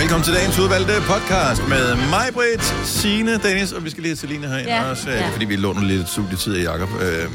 Velkommen 0.00 0.24
til 0.24 0.34
dagens 0.34 0.58
udvalgte 0.58 0.92
podcast 1.06 1.68
med 1.68 1.94
mig, 1.96 2.26
Britt, 2.34 2.74
Signe, 2.84 3.38
Dennis, 3.38 3.72
og 3.72 3.84
vi 3.84 3.90
skal 3.90 4.02
lige 4.02 4.10
have 4.10 4.16
Selina 4.16 4.46
herinde 4.48 4.70
Ja, 4.70 4.90
også, 4.90 5.10
øh, 5.10 5.16
ja. 5.16 5.28
fordi 5.28 5.44
vi 5.44 5.56
låner 5.56 5.82
lidt 5.82 6.08
studietid 6.08 6.56
af 6.56 6.62
Jacob. 6.72 6.88
Øh, 7.02 7.30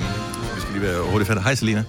vi 0.56 0.62
skal 0.62 0.74
lige 0.74 0.82
være 0.82 1.02
hurtigt 1.02 1.28
færdige. 1.28 1.44
Hej, 1.44 1.56
Selina. 1.56 1.84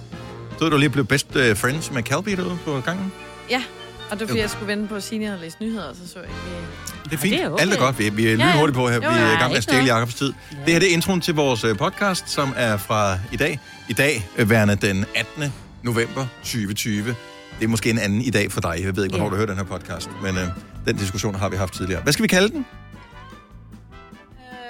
Så 0.59 0.69
du 0.69 0.77
lige 0.77 0.89
blev 0.89 1.05
best 1.05 1.35
øh, 1.35 1.57
friends 1.57 1.91
med 1.91 2.03
Calby 2.03 2.31
derude 2.31 2.57
på 2.65 2.81
gangen? 2.85 3.11
Ja, 3.49 3.63
og 4.09 4.19
det 4.19 4.21
var 4.21 4.27
fordi, 4.27 4.39
jeg 4.41 4.49
skulle 4.49 4.67
vente 4.67 4.87
på, 4.87 4.99
Signe 4.99 5.25
havde 5.25 5.39
læst 5.41 5.61
nyheder, 5.61 5.93
så 5.93 6.13
så 6.13 6.19
jeg 6.19 6.27
ikke... 6.29 7.03
Det 7.03 7.13
er 7.13 7.17
fint. 7.17 7.33
det 7.33 7.43
er 7.43 7.49
okay. 7.49 7.61
Alt 7.61 7.73
er 7.73 7.77
godt. 7.77 7.99
Vi, 7.99 8.09
vi 8.09 8.27
er 8.27 8.35
Ja, 8.35 8.45
ja. 8.45 8.51
lynhurtigt 8.51 8.75
på 8.75 8.87
her. 8.89 8.95
Jo, 8.95 8.99
Vi 8.99 9.05
er 9.05 9.11
i 9.11 9.31
ja, 9.31 9.39
gang 9.39 9.49
med 9.49 9.57
at 9.57 9.63
stjæle. 9.63 9.95
Jacobs 9.95 10.13
tid. 10.13 10.33
Det 10.65 10.73
her 10.73 10.79
det 10.79 10.89
er 10.89 10.93
introen 10.93 11.21
til 11.21 11.33
vores 11.33 11.63
øh, 11.63 11.77
podcast, 11.77 12.29
som 12.29 12.53
er 12.57 12.77
fra 12.77 13.17
i 13.31 13.37
dag. 13.37 13.59
I 13.89 13.93
dag, 13.93 14.27
øh, 14.37 14.49
værende 14.49 14.75
den 14.75 15.05
18. 15.15 15.53
november 15.83 16.25
2020. 16.43 17.15
Det 17.59 17.65
er 17.65 17.67
måske 17.67 17.89
en 17.89 17.99
anden 17.99 18.21
i 18.21 18.29
dag 18.29 18.51
for 18.51 18.61
dig. 18.61 18.75
Jeg 18.83 18.95
ved 18.95 19.03
ikke, 19.03 19.17
hvornår 19.17 19.25
Ja. 19.25 19.31
du 19.31 19.35
hører 19.35 19.47
den 19.47 19.57
her 19.57 19.63
podcast, 19.63 20.09
men 20.23 20.35
øh, 20.37 20.43
den 20.87 20.95
diskussion 20.95 21.35
har 21.35 21.49
vi 21.49 21.55
haft 21.57 21.73
tidligere. 21.73 22.01
Hvad 22.01 22.13
skal 22.13 22.23
vi 22.23 22.27
kalde 22.27 22.49
den? 22.49 22.65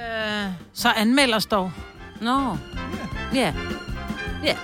Øh, 0.02 0.52
så 0.74 0.90
anmeld 0.98 1.34
os 1.34 1.46
dog. 1.46 1.72
Nå. 2.22 2.58
Ja. 3.36 3.54
Ja. 4.44 4.56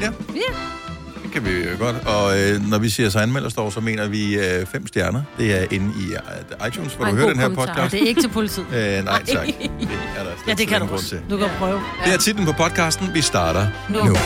Ja. 0.00 0.06
Ja. 0.34 0.40
Det 1.22 1.32
kan 1.32 1.44
vi 1.44 1.50
jo 1.50 1.70
godt. 1.78 1.96
Og 2.06 2.40
øh, 2.40 2.68
når 2.70 2.78
vi 2.78 2.88
siger 2.88 3.08
så 3.10 3.18
anmelderstår, 3.18 3.70
så 3.70 3.80
mener 3.80 4.08
vi 4.08 4.34
øh, 4.38 4.66
fem 4.66 4.86
stjerner. 4.86 5.22
Det 5.38 5.60
er 5.62 5.66
inde 5.70 5.92
i 6.00 6.12
øh, 6.62 6.68
iTunes, 6.68 6.94
hvor 6.94 7.04
Og 7.06 7.10
du 7.12 7.16
hører 7.16 7.28
den 7.28 7.38
her 7.38 7.44
kommentar. 7.48 7.66
podcast. 7.74 7.92
Det 7.92 8.02
er 8.02 8.06
ikke 8.08 8.20
til 8.22 8.28
politiet. 8.28 8.66
Øh, 8.72 9.04
nej, 9.04 9.24
tak. 9.24 9.46
Det 9.46 9.54
er 10.16 10.24
der 10.24 10.30
Ja, 10.48 10.54
det 10.54 10.68
kan 10.68 10.80
du 10.80 10.86
også. 10.86 11.08
til. 11.08 11.20
Du 11.30 11.36
kan 11.36 11.48
prøve. 11.58 11.80
Det 12.04 12.14
er 12.14 12.18
titlen 12.18 12.46
på 12.46 12.52
podcasten. 12.52 13.08
Vi 13.14 13.20
starter 13.20 13.66
Nu. 13.90 14.04
nu. 14.04 14.16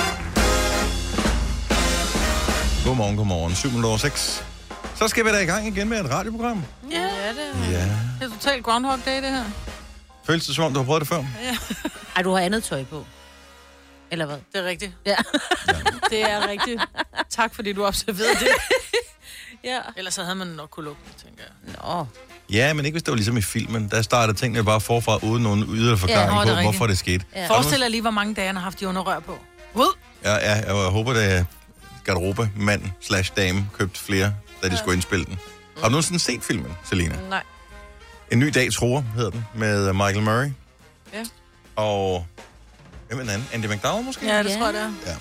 Godmorgen, 2.84 3.16
godmorgen. 3.16 3.54
7 3.54 3.84
over 3.84 3.96
6. 3.96 4.44
Så 4.94 5.08
skal 5.08 5.24
vi 5.24 5.30
da 5.30 5.38
i 5.38 5.44
gang 5.44 5.66
igen 5.66 5.88
med 5.88 6.00
et 6.04 6.10
radioprogram. 6.10 6.64
Ja, 6.90 7.00
Ja, 7.00 7.28
det 7.28 7.72
Ja. 7.72 7.78
det 8.20 8.32
er 8.32 8.38
totalt 8.40 8.64
Groundhog 8.64 8.98
Day, 9.04 9.22
det 9.22 9.30
her. 9.30 9.44
Føles 10.26 10.46
det 10.46 10.54
som 10.54 10.64
om, 10.64 10.72
du 10.72 10.78
har 10.78 10.84
prøvet 10.86 11.00
det 11.00 11.08
før? 11.08 11.24
Ej, 12.16 12.22
du 12.22 12.32
har 12.32 12.38
andet 12.40 12.64
tøj 12.64 12.84
på. 12.84 13.06
Eller 14.10 14.26
hvad? 14.26 14.36
Det 14.52 14.60
er 14.60 14.64
rigtigt. 14.64 14.92
Ja. 15.06 15.16
Det 16.10 16.22
er 16.30 16.48
rigtigt. 16.48 16.82
Tak, 17.30 17.54
fordi 17.54 17.72
du 17.72 17.84
observerede 17.86 18.34
det. 18.40 18.48
Ja. 19.64 19.78
Ellers 19.96 20.14
så 20.14 20.22
havde 20.22 20.34
man 20.34 20.46
nok 20.46 20.70
kunne 20.70 20.84
lukke 20.84 21.00
det, 21.06 21.22
tænker 21.24 21.42
jeg. 21.42 21.74
Nå. 21.82 22.06
Ja, 22.50 22.72
men 22.74 22.84
ikke 22.84 22.94
hvis 22.94 23.02
det 23.02 23.10
var 23.10 23.16
ligesom 23.16 23.36
i 23.36 23.42
filmen. 23.42 23.88
Der 23.90 24.02
startede 24.02 24.38
tingene 24.38 24.64
bare 24.64 24.80
forfra, 24.80 25.18
uden 25.22 25.42
nogen 25.42 25.64
ydre 25.74 25.98
forklaring 25.98 26.32
ja, 26.32 26.40
det 26.40 26.40
er 26.40 26.44
på, 26.44 26.50
rigtigt. 26.50 26.64
hvorfor 26.64 26.86
det 26.86 26.98
skete. 26.98 27.24
Ja. 27.36 27.46
Forestil 27.48 27.80
dig 27.80 27.90
lige, 27.90 28.00
hvor 28.00 28.10
mange 28.10 28.34
dage 28.34 28.46
han 28.46 28.56
har 28.56 28.62
haft 28.62 28.80
de 28.80 28.88
underrør 28.88 29.20
på. 29.20 29.38
Ud! 29.74 29.96
Ja, 30.24 30.34
ja, 30.34 30.54
jeg 30.74 30.90
håber, 30.90 31.12
at 31.12 31.44
garderobe, 32.04 32.50
mand 32.56 32.82
slash 33.00 33.32
dame 33.36 33.68
købt 33.78 33.98
flere, 33.98 34.34
da 34.62 34.68
de 34.68 34.76
skulle 34.78 34.94
indspille 34.94 35.24
den. 35.24 35.38
Har 35.76 35.82
du 35.84 35.90
nogensinde 35.90 36.18
set 36.20 36.42
filmen, 36.42 36.72
Selina? 36.84 37.16
Nej. 37.28 37.42
En 38.32 38.38
ny 38.38 38.46
dag, 38.54 38.72
tror 38.72 39.04
hedder 39.16 39.30
den, 39.30 39.44
med 39.54 39.92
Michael 39.92 40.22
Murray. 40.22 40.50
Ja. 41.12 41.24
Og 41.76 42.26
hvem 43.08 43.18
er 43.18 43.22
den 43.22 43.30
anden? 43.30 43.48
Andy 43.52 43.66
McDowell 43.66 44.04
måske? 44.04 44.26
Ja, 44.26 44.42
det 44.42 44.50
Ja. 44.50 44.56
tror 44.58 44.64
jeg, 44.66 44.74
det 44.74 44.82
er. 44.82 45.16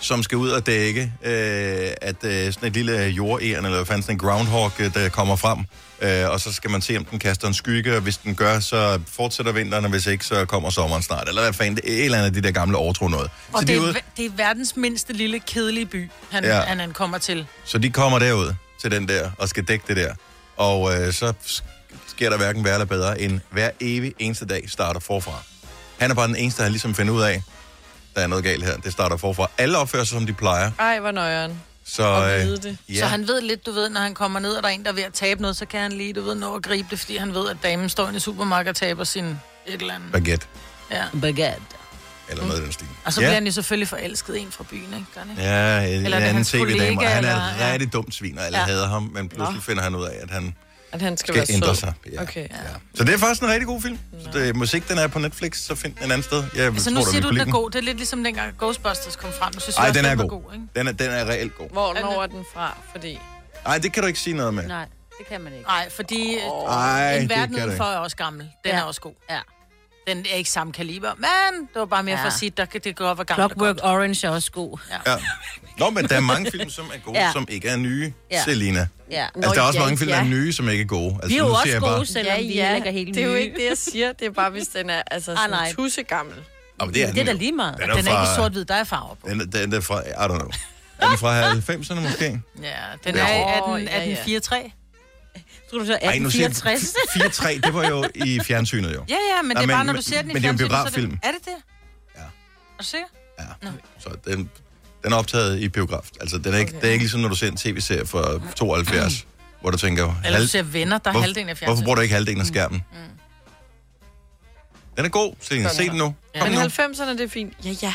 Som 0.00 0.22
skal 0.22 0.38
ud 0.38 0.48
og 0.48 0.66
dække, 0.66 1.12
øh, 1.22 1.90
at 2.02 2.24
øh, 2.24 2.52
sådan 2.52 2.68
et 2.68 2.72
lille 2.72 2.92
jordæren, 2.92 3.64
eller 3.64 3.78
hvad 3.78 3.86
fanden 3.86 4.02
sådan 4.02 4.14
en 4.14 4.18
groundhog, 4.18 4.72
øh, 4.78 4.94
der 4.94 5.08
kommer 5.08 5.36
frem. 5.36 5.58
Øh, 6.00 6.30
og 6.30 6.40
så 6.40 6.52
skal 6.52 6.70
man 6.70 6.82
se, 6.82 6.96
om 6.96 7.04
den 7.04 7.18
kaster 7.18 7.48
en 7.48 7.54
skygge, 7.54 7.96
og 7.96 8.00
hvis 8.00 8.16
den 8.16 8.34
gør, 8.34 8.60
så 8.60 9.00
fortsætter 9.08 9.52
vinteren, 9.52 9.84
og 9.84 9.90
hvis 9.90 10.06
ikke, 10.06 10.24
så 10.26 10.44
kommer 10.44 10.70
sommeren 10.70 11.02
snart. 11.02 11.28
Eller 11.28 11.42
hvad 11.42 11.52
fanden, 11.52 11.76
det 11.76 11.84
er 11.92 11.96
et 11.96 12.04
eller 12.04 12.18
andet 12.18 12.26
af 12.26 12.42
de 12.42 12.42
der 12.42 12.50
gamle 12.50 12.76
overtro 12.76 13.08
noget. 13.08 13.30
Og 13.52 13.60
så, 13.60 13.60
det 13.60 13.68
de 13.68 13.74
er, 13.74 13.80
ude, 13.80 13.94
det 14.16 14.26
er 14.26 14.30
verdens 14.36 14.76
mindste 14.76 15.12
lille 15.12 15.40
kedelige 15.40 15.86
by, 15.86 16.10
han, 16.30 16.44
ja. 16.44 16.60
han, 16.60 16.80
han 16.80 16.92
kommer 16.92 17.18
til. 17.18 17.46
så 17.64 17.78
de 17.78 17.90
kommer 17.90 18.18
derud 18.18 18.54
til 18.80 18.90
den 18.90 19.08
der, 19.08 19.30
og 19.38 19.48
skal 19.48 19.64
dække 19.64 19.84
det 19.88 19.96
der. 19.96 20.14
Og 20.56 20.94
øh, 20.96 21.12
så 21.12 21.32
sker 22.06 22.30
der 22.30 22.36
hverken 22.36 22.64
værre 22.64 22.74
eller 22.74 22.86
bedre, 22.86 23.20
end 23.20 23.40
hver 23.50 23.70
evig 23.80 24.14
eneste 24.18 24.46
dag 24.46 24.64
starter 24.70 25.00
forfra. 25.00 25.42
Han 25.98 26.10
er 26.10 26.14
bare 26.14 26.28
den 26.28 26.36
eneste, 26.36 26.62
der 26.62 26.68
ligesom 26.68 26.94
finder 26.94 27.12
ud 27.12 27.22
af, 27.22 27.42
der 28.14 28.20
er 28.22 28.26
noget 28.26 28.44
galt 28.44 28.64
her. 28.64 28.76
Det 28.76 28.92
starter 28.92 29.16
forfra. 29.16 29.50
Alle 29.58 29.78
opfører 29.78 30.04
sig, 30.04 30.16
som 30.18 30.26
de 30.26 30.32
plejer. 30.32 30.70
Ej, 30.78 31.00
hvor 31.00 31.10
nøjeren. 31.10 31.60
Så, 31.86 32.02
Og 32.02 32.34
øh, 32.40 32.44
vide 32.46 32.56
det. 32.56 32.78
ja. 32.88 32.94
Så 32.98 33.06
han 33.06 33.28
ved 33.28 33.40
lidt, 33.40 33.66
du 33.66 33.72
ved, 33.72 33.90
når 33.90 34.00
han 34.00 34.14
kommer 34.14 34.40
ned, 34.40 34.52
og 34.52 34.62
der 34.62 34.68
er 34.68 34.72
en, 34.72 34.82
der 34.84 34.90
er 34.90 34.94
ved 34.94 35.02
at 35.02 35.12
tabe 35.12 35.42
noget, 35.42 35.56
så 35.56 35.66
kan 35.66 35.80
han 35.80 35.92
lige, 35.92 36.12
du 36.12 36.20
ved, 36.22 36.34
nå 36.34 36.54
at 36.56 36.62
gribe 36.62 36.88
det, 36.90 36.98
fordi 37.00 37.16
han 37.16 37.34
ved, 37.34 37.48
at 37.50 37.56
damen 37.62 37.88
står 37.88 38.06
inde 38.06 38.16
i 38.16 38.20
supermarkedet 38.20 38.70
og 38.70 38.76
taber 38.76 39.04
sin 39.04 39.24
et 39.24 39.38
eller 39.66 39.94
andet. 39.94 40.12
baguette, 40.12 40.46
Ja. 40.90 41.04
Baguette. 41.20 41.60
eller 42.28 42.42
noget 42.44 42.56
af 42.56 42.62
den 42.62 42.72
stil. 42.72 42.86
Og 43.04 43.12
så 43.12 43.20
ja. 43.20 43.24
bliver 43.26 43.34
han 43.34 43.46
jo 43.46 43.52
selvfølgelig 43.52 43.88
forelsket 43.88 44.40
en 44.40 44.48
fra 44.50 44.64
byen, 44.70 44.82
ikke? 44.94 45.04
Gør 45.14 45.20
han 45.20 45.30
ikke? 45.30 45.42
Ja, 45.42 45.80
en, 45.80 46.04
Eller 46.04 46.16
er 46.16 46.20
anden 46.20 46.34
hans 46.34 46.50
tv-dame, 46.50 47.00
og 47.00 47.08
han 47.08 47.24
er 47.24 47.28
eller- 47.28 47.66
ja. 47.66 47.72
rigtig 47.72 47.92
dumt 47.92 48.14
svin, 48.14 48.38
og 48.38 48.44
alle 48.46 48.58
Ja. 48.58 48.64
hader 48.64 48.88
ham, 48.88 49.10
men 49.14 49.28
pludselig 49.28 49.62
finder 49.62 49.82
han 49.82 49.94
ud 49.94 50.04
af, 50.04 50.16
at 50.22 50.30
han 50.30 50.54
At 50.94 51.02
han 51.02 51.16
skal, 51.16 51.34
skal 51.34 51.34
være 51.48 51.54
ændre 51.56 51.68
sød. 51.68 51.74
sig. 51.74 51.92
Ja. 52.12 52.22
Okay. 52.22 52.40
Ja. 52.40 52.56
Så 52.94 53.04
det 53.04 53.14
er 53.14 53.18
faktisk 53.18 53.42
en 53.42 53.48
rigtig 53.48 53.66
god 53.66 53.82
film. 53.82 53.98
Så 54.24 54.38
det, 54.38 54.56
musik, 54.56 54.88
den 54.88 54.98
er 54.98 55.06
på 55.06 55.18
Netflix, 55.18 55.58
så 55.58 55.74
find 55.74 55.94
den 55.94 56.04
et 56.10 56.12
andet 56.12 56.24
sted. 56.24 56.44
Jeg 56.56 56.64
Altså 56.66 56.84
tror, 56.84 56.94
nu 56.94 57.00
du 57.00 57.10
siger 57.10 57.14
vil 57.22 57.30
du, 57.30 57.38
den 57.40 57.48
er 57.48 57.52
god. 57.52 57.70
Det 57.70 57.78
er 57.78 57.82
lidt 57.82 57.96
ligesom 57.96 58.24
dengang 58.24 58.54
Ghostbusters 58.58 59.16
kom 59.16 59.30
frem. 59.32 59.54
Nu 59.54 59.60
synes 59.60 59.76
Ej, 59.76 59.82
jeg 59.82 59.88
også, 59.90 60.00
den 60.02 60.10
er 60.10 60.14
var 60.14 60.26
god. 60.26 60.42
god 60.42 60.52
ikke? 60.54 60.64
Den 60.76 60.88
er, 60.88 60.92
den 60.92 61.10
er 61.10 61.24
reelt 61.24 61.58
god. 61.58 61.68
Hvornår 61.70 62.22
er 62.22 62.26
den 62.26 62.44
fra? 62.54 62.76
Fordi... 62.92 63.18
Nej, 63.64 63.78
det 63.78 63.92
kan 63.92 64.02
du 64.02 64.06
ikke 64.06 64.18
sige 64.20 64.36
noget 64.36 64.54
med. 64.54 64.66
Nej, 64.68 64.86
det 65.18 65.26
kan 65.28 65.40
man 65.40 65.52
ikke. 65.52 65.64
Nej, 65.64 65.90
fordi 65.90 66.38
oh, 66.50 66.70
Ej, 66.74 67.14
en 67.16 67.20
det 67.22 67.30
verden 67.30 67.56
udenfor 67.56 67.84
er 67.84 67.96
også 67.96 68.16
gammel. 68.16 68.40
Den 68.64 68.72
Ja. 68.72 68.78
er 68.78 68.82
også 68.82 69.00
god. 69.00 69.12
Ja. 69.30 69.38
Den 70.08 70.26
er 70.32 70.34
ikke 70.36 70.50
samme 70.50 70.72
kaliber, 70.72 71.10
men 71.16 71.60
det 71.60 71.68
var 71.80 71.84
bare 71.84 72.02
mere 72.02 72.16
Ja. 72.16 72.22
for 72.22 72.26
at 72.26 72.32
sige, 72.32 72.50
at 72.50 72.56
der 72.56 72.64
kan 72.64 72.80
det 72.84 72.96
godt 72.96 73.18
være 73.18 73.24
gammelt. 73.24 73.52
og 73.52 73.58
Clockwork. 73.58 73.94
Orange 73.94 74.26
er 74.26 74.30
også 74.30 74.50
god. 74.52 74.78
Ja. 75.06 75.12
Nå, 75.78 75.90
men 75.90 76.08
der 76.08 76.16
er 76.16 76.20
mange 76.20 76.50
film, 76.50 76.70
som 76.70 76.84
er 76.94 76.98
gode, 76.98 77.18
ja. 77.18 77.24
Ja. 77.26 77.32
som 77.32 77.46
ikke 77.50 77.68
er 77.68 77.76
nye, 77.76 78.12
ja. 78.30 78.36
Ja. 78.36 78.44
Selina. 78.44 78.88
Ja. 79.10 79.26
Altså, 79.34 79.50
der 79.54 79.60
er 79.62 79.66
også 79.66 79.78
ja, 79.78 79.84
mange 79.84 79.98
film, 79.98 80.10
der 80.10 80.16
er 80.16 80.22
ja. 80.22 80.28
nye, 80.28 80.52
som 80.52 80.68
ikke 80.68 80.82
er 80.82 80.86
gode. 80.86 81.14
Altså, 81.14 81.28
Vi 81.28 81.34
er 81.34 81.38
jo 81.38 81.48
også 81.48 81.68
gode, 81.80 81.80
bare, 81.80 82.06
selvom 82.06 82.36
vi 82.38 82.42
heller 82.46 82.74
ikke 82.74 82.88
er 82.88 82.92
helt 82.92 83.14
det 83.14 83.22
er 83.22 83.26
jo 83.26 83.32
nye. 83.32 83.40
ikke 83.40 83.56
det, 83.58 83.64
jeg 83.68 83.78
siger. 83.78 84.12
Det 84.12 84.26
er 84.26 84.30
bare, 84.30 84.50
hvis 84.50 84.66
den 84.68 84.90
er 84.90 85.02
altså, 85.10 85.30
Ah, 85.30 85.36
sådan 85.38 85.50
nej. 85.50 85.72
tusse 85.72 86.02
gammel. 86.02 86.34
Oh, 86.78 86.88
det 86.92 87.02
er, 87.02 87.12
Det 87.12 87.20
er 87.20 87.24
da 87.24 87.32
lige 87.32 87.52
meget. 87.52 87.74
Den 87.78 87.82
Den 87.82 87.90
er 87.90 87.96
ikke 87.96 88.10
fra- 88.10 88.32
i 88.32 88.36
sort-hvid, 88.36 88.64
der 88.64 88.74
er 88.74 88.84
farver 88.84 89.14
på. 89.14 89.28
Den, 89.28 89.40
er- 89.40 89.44
den 89.44 89.72
er 89.72 89.80
fra, 89.80 90.00
I 90.02 90.12
don't 90.12 90.38
know. 90.38 90.50
Er 90.98 91.08
den 91.08 91.18
fra 91.18 91.50
90'erne 91.52 92.00
måske? 92.00 92.24
Ja, 92.62 92.70
den 93.04 93.14
Ja. 93.14 93.20
er 93.28 93.58
i 93.58 93.62
Åh, 93.62 93.76
18, 93.76 93.86
ja, 93.88 94.04
ja. 94.04 94.12
1863. 94.12 94.72
Tror 95.70 95.78
du 95.78 95.86
så 95.86 95.98
Ej, 96.02 96.18
nu 96.18 96.30
siger 96.30 96.48
1864? 96.48 97.56
4-3, 97.56 97.60
det 97.66 97.74
var 97.74 97.88
jo 97.88 98.04
i 98.14 98.40
fjernsynet 98.44 98.94
jo. 98.94 99.04
Ja, 99.08 99.14
ja, 99.14 99.42
men 99.42 99.50
Nej, 99.56 99.62
det 99.62 99.70
er 99.70 99.74
bare, 99.74 99.84
men- 99.84 99.86
når 99.94 100.00
du 100.00 100.02
ser 100.02 100.20
den 100.22 100.30
i 100.30 100.32
men 100.32 100.42
det 100.42 100.48
er 100.48 100.52
jo 100.52 100.52
en 100.52 100.58
fjernsynet, 100.58 100.70
biograffilm. 100.70 101.18
Er 101.22 101.30
det 101.30 101.44
det? 101.44 101.56
Ja. 102.16 102.20
Er 102.20 102.26
du 102.80 102.84
sikker? 102.84 103.06
Ja. 103.38 103.68
Så 103.98 104.08
den, 104.24 104.50
den 105.04 105.12
er 105.12 105.16
optaget 105.16 105.60
i 105.60 105.68
biograf. 105.68 106.08
Altså, 106.20 106.38
den 106.38 106.54
er 106.54 106.58
ikke, 106.58 106.70
okay. 106.70 106.80
det 106.80 106.88
er 106.88 106.92
ikke 106.92 107.02
ligesom, 107.02 107.20
når 107.20 107.28
du 107.28 107.34
ser 107.34 107.48
en 107.48 107.56
tv-serie 107.56 108.06
fra 108.06 108.40
72, 108.56 109.26
hvor 109.60 109.70
du 109.70 109.76
tænker, 109.78 110.14
Eller 110.24 110.38
du 110.40 110.46
ser 110.46 110.62
venner, 110.62 110.98
der 110.98 111.10
er 111.10 111.12
hvor, 111.12 111.20
halvdelen 111.20 111.48
af 111.48 111.54
hvorfor 111.56 111.66
fjernsynet. 111.66 111.84
bruger 111.84 111.94
du 111.96 112.00
ikke 112.02 112.14
halvdelen 112.14 112.40
af 112.40 112.46
skærmen? 112.46 112.82
Den 114.96 115.04
er 115.04 115.08
god, 115.08 115.34
Selina. 115.40 115.68
Se 115.68 115.88
den 115.88 115.96
nu. 115.98 116.14
Kom 116.40 116.48
Men 116.48 116.58
nu. 116.58 116.64
90'erne, 116.64 117.10
det 117.10 117.20
er 117.20 117.28
fint. 117.28 117.52
Ja, 117.64 117.70
ja. 117.82 117.94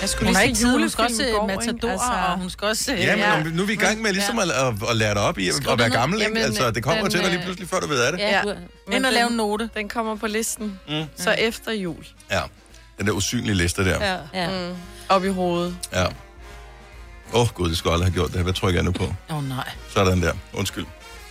Jeg 0.00 0.08
skulle 0.08 0.26
Hun 0.28 0.34
lige 0.36 0.46
ikke 0.46 0.58
tid, 0.58 0.78
hun 0.78 0.90
skal 0.90 1.04
også 1.04 1.16
se? 1.16 1.32
Matador, 1.46 1.90
Altså, 1.90 2.06
og 2.32 2.38
hun 2.38 2.50
skal 2.50 2.68
også 2.68 2.84
se... 2.84 2.92
Ja, 2.92 3.10
men 3.16 3.24
Ja. 3.24 3.42
nu- 3.42 3.50
nu 3.50 3.62
er 3.62 3.66
vi 3.66 3.72
i 3.72 3.76
gang 3.76 4.02
med 4.02 4.12
ligesom 4.12 4.38
at, 4.38 4.50
at, 4.50 4.74
at 4.90 4.96
lære 4.96 5.14
dig 5.14 5.22
op 5.22 5.38
i 5.38 5.48
at, 5.48 5.54
at 5.68 5.78
være 5.78 5.90
gammel, 5.90 6.20
ikke? 6.20 6.30
Jamen, 6.32 6.42
Altså, 6.44 6.70
det 6.70 6.82
kommer 6.82 7.02
den, 7.02 7.10
til 7.10 7.20
dig 7.20 7.28
lige 7.28 7.38
øh, 7.38 7.44
pludselig, 7.44 7.68
før 7.68 7.80
du 7.80 7.86
ved 7.86 8.00
af 8.02 8.12
det. 8.12 8.18
Ja, 8.18 8.42
Ja. 8.48 8.96
Ind 8.96 9.06
og 9.06 9.12
lave 9.12 9.22
en 9.24 9.28
den, 9.28 9.36
note. 9.36 9.70
den 9.74 9.88
kommer 9.88 10.16
på 10.16 10.26
listen. 10.26 10.78
Mm. 10.88 11.04
Så 11.16 11.30
efter 11.30 11.72
jul. 11.72 12.06
Ja. 12.30 12.40
Den 12.98 13.06
der 13.06 13.12
usynlige 13.12 13.54
liste 13.54 13.84
der. 13.84 14.04
Ja. 14.04 14.18
ja. 14.44 14.68
Mm. 14.70 14.76
Op 15.08 15.24
i 15.24 15.28
hovedet. 15.28 15.76
Ja. 15.92 16.04
Åh, 16.04 17.40
oh, 17.40 17.48
gud, 17.54 17.68
det 17.68 17.78
skulle 17.78 17.92
aldrig 17.92 18.06
have 18.06 18.14
gjort 18.14 18.28
det 18.28 18.36
her. 18.36 18.42
Hvad 18.42 18.52
trykker 18.52 18.78
jeg 18.78 18.84
nu 18.84 18.92
på? 18.92 19.04
Åh, 19.30 19.36
oh, 19.36 19.48
nej. 19.48 19.70
Sådan 19.88 20.22
der. 20.22 20.32
Undskyld. 20.52 20.84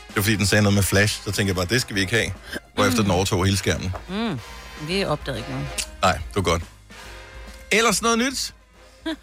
Det 0.08 0.16
var 0.16 0.22
fordi, 0.22 0.36
den 0.36 0.46
sagde 0.46 0.62
noget 0.62 0.74
med 0.74 0.84
flash. 0.84 1.24
Så 1.24 1.32
tænkte 1.32 1.48
jeg 1.48 1.56
bare, 1.56 1.66
det 1.66 1.82
skal 1.82 1.96
vi 1.96 2.02
ikke 2.02 2.14
have. 2.14 2.32
Hvorefter 2.76 3.02
den 3.02 3.12
overtog 3.12 3.46
hele 3.46 3.58
skærmen. 3.58 3.94
Mm. 4.10 4.40
Vi 4.88 5.06
opdagede 5.06 5.40
ikke 5.40 5.52
noget. 5.52 5.68
Nej, 6.02 6.14
det 6.14 6.36
var 6.36 6.42
godt. 6.42 6.64
Ellers 7.72 8.02
noget 8.02 8.18
nyt? 8.20 8.54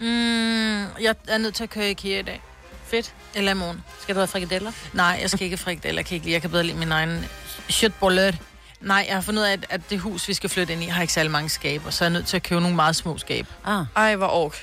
Mm, 0.00 0.80
jeg 1.00 1.14
er 1.28 1.38
nødt 1.38 1.54
til 1.54 1.62
at 1.62 1.70
køre 1.70 1.88
i 1.88 1.90
IKEA 1.90 2.18
i 2.18 2.22
dag. 2.22 2.42
Fedt. 2.86 3.14
Eller 3.34 3.50
i 3.50 3.54
morgen. 3.54 3.82
Skal 4.00 4.14
du 4.14 4.20
have 4.20 4.26
frikadeller? 4.26 4.72
Nej, 4.92 5.18
jeg 5.22 5.30
skal 5.30 5.42
ikke 5.42 5.56
have 5.56 5.64
frikadeller. 5.64 5.98
Jeg 5.98 6.06
kan 6.06 6.14
ikke 6.14 6.26
lide. 6.26 6.32
Jeg 6.32 6.40
kan 6.40 6.50
bedre 6.50 6.64
lide 6.64 6.78
min 6.78 6.92
egen 6.92 7.24
shitbollet. 7.68 8.38
Nej, 8.84 9.04
jeg 9.08 9.16
har 9.16 9.20
fundet 9.22 9.42
ud 9.42 9.46
af, 9.46 9.52
at, 9.52 9.66
at 9.68 9.80
det 9.90 9.98
hus, 9.98 10.28
vi 10.28 10.34
skal 10.34 10.50
flytte 10.50 10.72
ind 10.72 10.82
i, 10.82 10.86
har 10.86 11.00
ikke 11.02 11.12
særlig 11.12 11.32
mange 11.32 11.48
skaber, 11.48 11.90
så 11.90 12.04
jeg 12.04 12.08
er 12.08 12.12
nødt 12.12 12.26
til 12.26 12.36
at 12.36 12.42
købe 12.42 12.60
nogle 12.60 12.76
meget 12.76 12.96
små 12.96 13.18
skab. 13.18 13.46
Ah. 13.64 13.84
Ej, 13.96 14.16
hvor 14.16 14.26
ork. 14.28 14.56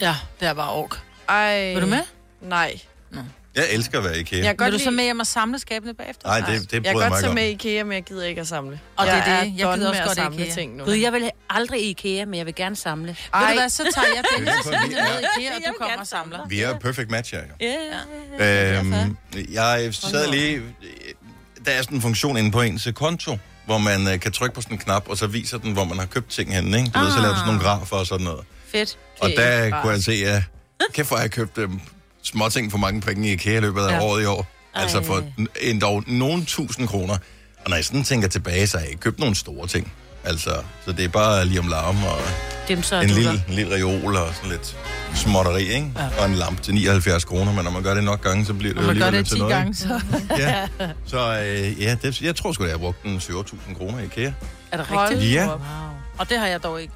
Ja, 0.00 0.16
det 0.40 0.48
er 0.48 0.52
bare 0.54 0.70
ork. 0.70 1.00
Ej. 1.28 1.72
Vil 1.72 1.82
du 1.82 1.86
med? 1.86 2.02
Nej. 2.40 2.80
Jeg 3.54 3.64
elsker 3.70 3.98
at 3.98 4.04
være 4.04 4.16
i 4.16 4.20
IKEA. 4.20 4.44
Jeg 4.44 4.58
kan 4.58 4.64
Vil 4.64 4.72
du 4.72 4.78
så 4.78 4.84
lide- 4.84 4.96
med 4.96 5.04
hjem 5.04 5.20
og 5.20 5.26
samle 5.26 5.58
skabene 5.58 5.94
bagefter? 5.94 6.28
Nej, 6.28 6.38
det, 6.40 6.46
det 6.46 6.72
Jeg 6.72 6.82
kan 6.84 7.00
jeg 7.00 7.10
godt 7.10 7.20
tage 7.20 7.34
med 7.34 7.44
i 7.48 7.50
IKEA, 7.50 7.84
men 7.84 7.92
jeg 7.92 8.02
gider 8.02 8.24
ikke 8.24 8.40
at 8.40 8.46
samle. 8.46 8.80
Og 8.96 9.06
det 9.06 9.14
er 9.14 9.24
det. 9.42 9.52
Jeg 9.58 9.74
gider 9.76 9.88
også 9.88 10.00
godt 10.02 10.10
at 10.10 10.16
samle 10.16 10.40
IKEA. 10.42 10.54
ting 10.54 10.76
nu. 10.76 10.84
Gud, 10.84 10.92
jeg 10.94 11.12
vil 11.12 11.30
aldrig 11.50 11.80
i 11.80 11.90
IKEA, 11.90 12.24
men 12.24 12.34
jeg 12.34 12.46
vil 12.46 12.54
gerne 12.54 12.76
samle. 12.76 13.06
Ved 13.06 13.48
du 13.48 13.54
hvad, 13.54 13.68
så 13.68 13.82
tager 13.94 14.06
jeg 14.14 14.24
den 14.36 14.44
med 14.44 14.52
i 14.52 14.56
IKEA, 14.56 15.56
og 15.56 15.62
Jeg 15.62 15.62
du 15.66 15.72
kommer 15.78 15.98
og 16.00 16.06
samler. 16.06 16.46
Vi 16.48 16.60
er 16.60 16.78
perfect 16.78 17.10
match 17.10 17.34
her, 17.34 17.40
jo. 17.42 17.66
Ja. 18.40 18.78
Øhm, 18.78 19.16
jeg 19.52 19.94
sad 19.94 20.30
lige... 20.30 20.62
Der 21.66 21.72
er 21.72 21.82
sådan 21.82 21.96
en 21.96 22.02
funktion 22.02 22.36
inde 22.36 22.50
på 22.50 22.60
ens 22.62 22.88
konto, 22.94 23.38
hvor 23.66 23.78
man 23.78 24.08
øh, 24.08 24.20
kan 24.20 24.32
trykke 24.32 24.54
på 24.54 24.60
sådan 24.60 24.74
en 24.74 24.78
knap, 24.78 25.08
og 25.08 25.16
så 25.18 25.26
viser 25.26 25.58
den, 25.58 25.72
hvor 25.72 25.84
man 25.84 25.98
har 25.98 26.06
købt 26.06 26.30
ting 26.30 26.54
henne, 26.54 26.78
ikke? 26.78 26.90
Du 26.94 26.98
ved, 26.98 27.10
så 27.12 27.18
laver 27.20 27.28
du 27.34 27.38
sådan 27.38 27.46
nogle 27.54 27.60
grafer 27.68 27.96
og 27.96 28.06
sådan 28.06 28.24
noget. 28.24 28.44
Fedt. 28.72 28.98
Og 29.20 29.30
Okay. 29.30 29.36
der 29.70 29.80
kunne 29.82 29.92
jeg 29.92 30.02
se, 30.02 30.12
ja, 30.12 30.42
kæft 30.94 31.08
hvor 31.08 31.16
har 31.16 31.22
jeg 31.24 31.30
købt 31.30 31.58
øhm, 31.58 31.80
små 32.22 32.48
ting 32.48 32.70
for 32.70 32.78
mange 32.78 33.00
penge 33.00 33.28
i 33.28 33.32
IKEA 33.32 33.56
i 33.56 33.60
løbet 33.60 33.82
af 33.82 33.90
Ja. 33.92 34.02
året 34.02 34.22
i 34.22 34.26
år. 34.26 34.46
Altså 34.74 35.02
for 35.02 35.24
endda 35.60 36.00
nogen 36.06 36.44
tusind 36.44 36.88
kroner. 36.88 37.14
Og 37.64 37.70
når 37.70 37.76
jeg 37.76 37.84
sådan 37.84 38.04
tænker 38.04 38.28
tilbage, 38.28 38.66
så 38.66 38.76
har 38.76 38.82
jeg 38.82 38.90
ikke 38.90 39.00
købt 39.00 39.18
nogle 39.18 39.34
store 39.34 39.66
ting. 39.66 39.92
Altså, 40.24 40.50
så 40.84 40.92
det 40.92 41.04
er 41.04 41.08
bare 41.08 41.44
lige 41.44 41.60
om 41.60 41.68
larm 41.68 42.04
og 42.04 42.18
Dem 42.68 42.82
så 42.82 43.00
en 43.00 43.10
lille, 43.10 43.30
en 43.48 43.54
lille 43.54 43.74
reol 43.74 44.16
og 44.16 44.34
sådan 44.34 44.50
lidt 44.50 44.76
småtteri, 45.14 45.62
ikke? 45.62 45.92
Ja. 45.96 46.20
Og 46.22 46.26
en 46.26 46.34
lampe 46.34 46.62
til 46.62 46.74
79 46.74 47.24
kroner, 47.24 47.52
men 47.52 47.64
når 47.64 47.70
man 47.70 47.82
gør 47.82 47.94
det 47.94 48.04
nok 48.04 48.20
gange, 48.22 48.44
så 48.46 48.54
bliver 48.54 48.74
det 48.74 48.82
Når 48.82 48.82
jo 48.82 48.86
man 48.86 48.96
gør 48.98 49.06
alligevel 49.06 49.24
det 49.24 49.28
til 49.28 49.36
10 49.36 49.38
noget. 49.40 49.54
gange, 49.54 49.74
så... 49.74 50.00
Ja. 50.38 50.68
Så 51.06 51.40
øh, 51.40 51.82
ja, 51.82 51.96
det, 52.02 52.22
jeg 52.22 52.36
tror 52.36 52.52
sgu, 52.52 52.62
at 52.64 52.68
jeg 52.68 52.74
har 52.74 52.78
brugt 52.78 53.04
en 53.04 53.16
7.000 53.18 53.78
kroner 53.78 53.98
i 53.98 54.04
IKEA. 54.04 54.32
Er 54.72 54.76
det 54.76 54.86
rigtigt? 54.90 55.32
Ja. 55.32 55.46
Wow. 55.48 55.58
Og 56.18 56.28
det 56.30 56.38
har 56.38 56.46
jeg 56.46 56.62
dog 56.62 56.82
ikke. 56.82 56.92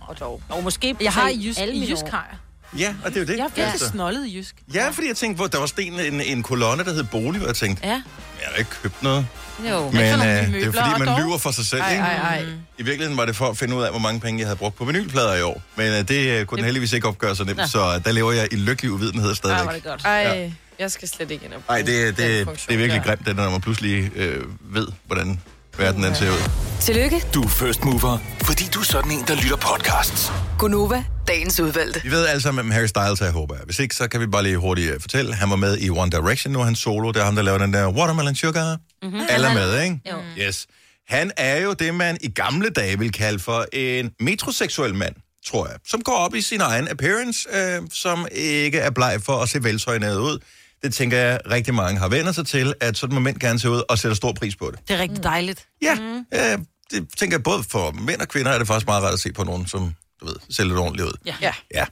Og 0.00 0.20
dog. 0.20 0.42
Og 0.48 0.62
måske 0.62 0.96
Jeg 1.00 1.12
har 1.12 1.28
i 1.28 1.46
jysk, 1.46 1.60
alle 1.60 1.74
i 1.74 1.90
jysk 1.90 2.04
har 2.10 2.28
jeg. 2.30 2.38
Ja, 2.80 2.94
og 3.04 3.10
det 3.10 3.16
er 3.16 3.20
jo 3.20 3.26
det. 3.26 3.32
Jeg 3.36 3.38
er 3.44 3.48
virkelig 3.48 3.66
Altså. 3.66 3.88
snollet 3.88 4.26
i 4.26 4.36
jysk. 4.38 4.54
Ja, 4.74 4.88
fordi 4.90 5.08
jeg 5.08 5.16
tænkte, 5.16 5.36
hvor 5.36 5.46
der 5.46 5.58
var 5.58 5.66
sten 5.66 6.00
en, 6.00 6.20
en 6.20 6.42
kolonne, 6.42 6.84
der 6.84 6.92
hed 6.92 7.04
bolig, 7.04 7.40
og 7.42 7.46
jeg 7.46 7.56
tænkte, 7.56 7.86
Ja, 7.86 7.92
jeg 7.92 8.02
har 8.44 8.52
da 8.52 8.58
ikke 8.58 8.70
købt 8.82 9.02
noget. 9.02 9.26
Jo. 9.70 9.90
Men 9.90 10.00
øh, 10.00 10.52
det 10.52 10.62
er 10.64 10.72
fordi, 10.72 10.98
man 10.98 11.08
dog- 11.08 11.18
lyver 11.20 11.38
for 11.38 11.50
sig 11.50 11.66
selv, 11.66 11.80
Ej, 11.82 11.90
ikke? 11.90 12.02
ej, 12.04 12.16
ej. 12.36 12.44
I 12.78 12.82
virkeligheden 12.82 13.16
var 13.16 13.24
det 13.24 13.36
for 13.36 13.46
at 13.48 13.56
finde 13.58 13.76
ud 13.76 13.82
af, 13.82 13.90
hvor 13.90 13.98
mange 13.98 14.20
penge 14.20 14.40
jeg 14.40 14.46
havde 14.48 14.56
brugt 14.56 14.76
på 14.76 14.84
vinylplader 14.84 15.34
i 15.34 15.42
år. 15.42 15.62
Men 15.76 15.92
øh, 15.92 16.08
det 16.08 16.28
øh, 16.40 16.46
kunne 16.46 16.56
den 16.56 16.64
heldigvis 16.64 16.92
ikke 16.92 17.08
opgøre 17.08 17.36
så 17.36 17.44
nemt, 17.44 17.56
Nå. 17.58 17.66
så 17.66 18.00
der 18.04 18.12
lever 18.12 18.32
jeg 18.32 18.48
i 18.52 18.56
lykkelig 18.56 18.90
uvidenhed 18.92 19.24
Ej, 19.24 19.28
var 19.28 19.34
stadigvæk. 19.34 19.74
det 19.74 19.84
godt. 19.84 20.02
Ej, 20.04 20.12
Ja. 20.12 20.50
jeg 20.78 20.90
skal 20.90 21.08
slet 21.08 21.30
ikke 21.30 21.44
ind 21.44 21.52
og 21.52 21.60
Nej, 21.68 21.82
det, 21.82 22.02
er- 22.02 22.06
det, 22.06 22.16
det, 22.16 22.40
er 22.40 22.76
virkelig 22.76 22.90
der. 22.90 23.02
grimt, 23.02 23.26
det, 23.26 23.36
når 23.36 23.50
man 23.50 23.60
pludselig 23.60 24.10
øh, 24.16 24.42
ved, 24.60 24.86
hvordan 25.06 25.40
verden 25.78 26.02
den 26.02 26.14
ser 26.14 26.30
ud. 26.30 26.50
Tillykke, 26.80 27.22
Du 27.34 27.42
er 27.42 27.48
first 27.48 27.84
mover, 27.84 28.18
fordi 28.42 28.64
du 28.74 28.80
er 28.80 28.84
sådan 28.84 29.10
en, 29.10 29.24
der 29.28 29.34
lytter 29.34 29.56
podcasts. 29.56 30.32
Gunova, 30.58 31.04
dagens 31.28 31.60
udvalgte. 31.60 32.00
Vi 32.04 32.10
ved 32.10 32.26
alle 32.26 32.42
sammen, 32.42 32.64
hvem 32.64 32.70
Harry 32.72 32.86
Styles 32.86 33.20
er, 33.20 33.32
håber 33.32 33.54
jeg. 33.54 33.62
Hvis 33.64 33.78
ikke, 33.78 33.94
så 33.94 34.08
kan 34.08 34.20
vi 34.20 34.26
bare 34.26 34.42
lige 34.42 34.56
hurtigt 34.56 34.90
øh, 34.94 35.00
fortælle. 35.00 35.34
Han 35.34 35.50
var 35.50 35.56
med 35.56 35.78
i 35.78 35.90
One 35.90 36.10
Direction, 36.10 36.52
nu 36.52 36.60
er 36.60 36.64
han 36.64 36.74
solo. 36.74 37.08
Det 37.12 37.20
er 37.20 37.24
ham, 37.24 37.36
der 37.36 37.42
laver 37.42 37.58
den 37.58 37.72
der 37.72 37.88
Watermelon 37.88 38.34
Sugar. 38.34 38.76
Mm-hmm. 39.04 39.26
Alle 39.28 39.46
er 39.48 39.54
med, 39.54 39.82
ikke? 39.82 40.00
Jo. 40.10 40.16
Yes. 40.38 40.66
Han 41.08 41.32
er 41.36 41.56
jo 41.56 41.72
det, 41.72 41.94
man 41.94 42.18
i 42.20 42.28
gamle 42.28 42.70
dage 42.70 42.98
vil 42.98 43.12
kalde 43.12 43.38
for 43.38 43.66
en 43.72 44.10
metroseksuel 44.20 44.94
mand, 44.94 45.14
tror 45.46 45.66
jeg. 45.66 45.76
Som 45.86 46.02
går 46.02 46.16
op 46.16 46.34
i 46.34 46.40
sin 46.40 46.60
egen 46.60 46.88
appearance, 46.88 47.48
øh, 47.52 47.82
som 47.92 48.26
ikke 48.32 48.78
er 48.78 48.90
bleg 48.90 49.20
for 49.22 49.42
at 49.42 49.48
se 49.48 49.64
veltøjnet 49.64 50.16
ud. 50.16 50.38
Det 50.82 50.94
tænker 50.94 51.18
jeg, 51.18 51.40
rigtig 51.50 51.74
mange 51.74 52.00
har 52.00 52.08
vendt 52.08 52.34
sig 52.34 52.46
til, 52.46 52.74
at 52.80 52.96
sådan 52.96 53.14
må 53.14 53.20
mænd 53.20 53.38
gerne 53.38 53.58
se 53.58 53.70
ud 53.70 53.82
og 53.88 53.98
sætter 53.98 54.16
stor 54.16 54.32
pris 54.32 54.56
på 54.56 54.70
det. 54.70 54.88
Det 54.88 54.96
er 54.96 54.98
rigtig 54.98 55.22
dejligt. 55.22 55.66
Ja, 55.82 55.94
mm. 55.94 56.26
øh, 56.34 56.58
det 56.90 57.08
tænker 57.16 57.36
jeg 57.36 57.42
både 57.42 57.62
for 57.62 57.90
mænd 57.90 58.20
og 58.20 58.28
kvinder 58.28 58.52
er 58.52 58.58
det 58.58 58.66
faktisk 58.66 58.86
meget 58.86 59.02
rart 59.02 59.12
at 59.14 59.20
se 59.20 59.32
på 59.32 59.44
nogen, 59.44 59.66
som 59.66 59.94
du 60.20 60.26
ved, 60.26 60.36
ser 60.50 60.64
lidt 60.64 60.78
ordentligt 60.78 61.08
ud. 61.08 61.12
Ja. 61.26 61.34
Ja. 61.40 61.52
Ja. 61.74 61.86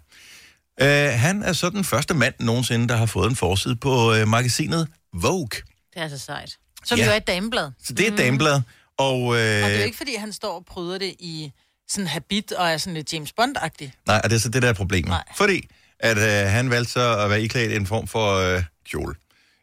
Øh, 0.80 1.20
han 1.20 1.42
er 1.42 1.52
så 1.52 1.70
den 1.70 1.84
første 1.84 2.14
mand 2.14 2.34
nogensinde, 2.40 2.88
der 2.88 2.96
har 2.96 3.06
fået 3.06 3.30
en 3.30 3.36
forside 3.36 3.76
på 3.76 4.14
øh, 4.14 4.28
magasinet 4.28 4.88
Vogue. 5.14 5.48
Det 5.94 6.02
er 6.02 6.08
så 6.08 6.18
sejt. 6.18 6.58
Som 6.84 6.98
Ja. 6.98 7.04
jo 7.04 7.10
er 7.10 7.16
et 7.16 7.26
dameblad. 7.26 7.70
Så 7.84 7.92
det 7.92 8.08
er 8.08 8.12
et 8.12 8.18
dameblad. 8.18 8.60
Og, 8.98 9.18
øh, 9.18 9.24
Og 9.28 9.36
det 9.36 9.64
er 9.64 9.78
jo 9.78 9.84
ikke, 9.84 9.96
fordi 9.96 10.14
han 10.14 10.32
står 10.32 10.54
og 10.54 10.64
pryder 10.64 10.98
det 10.98 11.14
i 11.18 11.52
sådan 11.88 12.06
habit 12.06 12.52
og 12.52 12.70
er 12.70 12.76
sådan 12.78 12.94
lidt 12.94 13.12
James 13.12 13.32
Bond-agtig. 13.40 13.90
Nej, 14.06 14.20
og 14.24 14.30
det 14.30 14.36
er 14.36 14.40
så 14.40 14.48
det, 14.48 14.62
der 14.62 14.68
er 14.68 14.72
problemet. 14.72 15.08
Nej. 15.08 15.24
Fordi 15.36 15.68
at 16.00 16.18
øh, 16.18 16.50
han 16.50 16.70
valgte 16.70 16.92
så 16.92 17.18
at 17.18 17.30
være 17.30 17.42
iklædt 17.42 17.72
en 17.72 17.86
form 17.86 18.06
for 18.08 18.34
øh, 18.56 18.62
kjole 18.90 19.14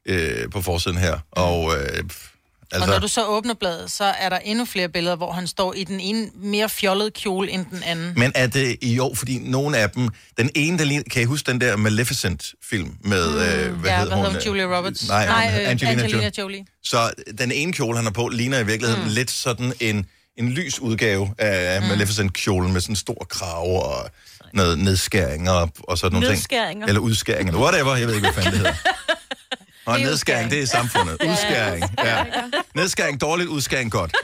øh, 0.05 0.49
på 0.49 0.61
forsiden 0.61 0.97
her. 0.97 1.19
Og 1.31 1.77
øh, 1.77 2.03
Altså... 2.71 2.85
Og 2.85 2.93
når 2.93 2.99
du 2.99 3.07
så 3.07 3.25
åbner 3.25 3.53
bladet, 3.53 3.91
så 3.91 4.03
er 4.03 4.29
der 4.29 4.37
endnu 4.37 4.65
flere 4.65 4.89
billeder, 4.89 5.15
hvor 5.15 5.31
han 5.31 5.47
står 5.47 5.73
i 5.73 5.83
den 5.83 5.99
ene 5.99 6.29
mere 6.35 6.69
fjollede 6.69 7.11
kjole 7.11 7.51
end 7.51 7.65
den 7.71 7.83
anden. 7.83 8.13
men 8.15 8.31
er 8.35 8.47
det 8.47 8.77
i 8.81 8.99
år, 8.99 9.15
fordi 9.15 9.37
nogle 9.37 9.77
af 9.77 9.89
dem... 9.89 10.09
Den 10.37 10.49
ene, 10.55 10.77
der 10.77 10.83
ligner, 10.83 11.03
kan 11.11 11.21
I 11.21 11.25
huske 11.25 11.51
den 11.51 11.61
der 11.61 11.77
Maleficent-film 11.77 12.95
med... 13.01 13.27
Øh, 13.27 13.33
hvad 13.33 13.41
ja, 13.41 13.59
hedder 13.59 13.75
hvad 13.79 13.97
hedder 13.97 14.15
hun? 14.15 14.25
hun? 14.25 14.35
Julia 14.45 14.77
Roberts? 14.77 15.07
Nej, 15.07 15.25
Nej 15.25 15.61
øh, 15.61 15.69
Angelina, 15.69 15.91
Angelina, 15.91 16.23
Jolie. 16.23 16.31
Jolie. 16.37 16.65
Så 16.83 17.11
den 17.37 17.51
ene 17.51 17.73
kjole, 17.73 17.97
han 17.97 18.05
har 18.05 18.11
på, 18.11 18.27
ligner 18.27 18.59
i 18.59 18.65
virkeligheden 18.65 19.03
mm. 19.03 19.13
lidt 19.13 19.31
sådan 19.31 19.73
en, 19.79 20.05
en 20.37 20.49
lys 20.49 20.79
udgave 20.79 21.33
af 21.37 21.81
mm. 21.81 21.87
Maleficent-kjolen 21.87 22.73
med 22.73 22.81
sådan 22.81 22.91
en 22.91 22.95
stor 22.95 23.27
krave 23.29 23.83
og 23.83 24.09
noget 24.53 24.79
nedskæring 24.79 25.49
og, 25.49 25.69
og 25.83 25.97
sådan 25.97 26.19
nogle 26.19 26.35
ting. 26.35 26.83
Eller 26.87 27.01
udskæring, 27.01 27.49
eller 27.49 27.61
whatever, 27.61 27.95
jeg 27.95 28.07
ved 28.07 28.15
ikke, 28.15 28.31
hvad 28.31 28.43
fanden 28.43 28.51
det 28.51 28.59
hedder. 28.59 28.73
Og 29.89 29.99
nedskæring, 29.99 30.51
det 30.51 30.61
er 30.61 30.65
samfundet. 30.65 31.17
Udskæring, 31.29 31.83
ja. 32.03 32.25
Nedskæring 32.75 33.21
dårligt, 33.21 33.49
udskæring 33.49 33.91
godt. 33.91 34.15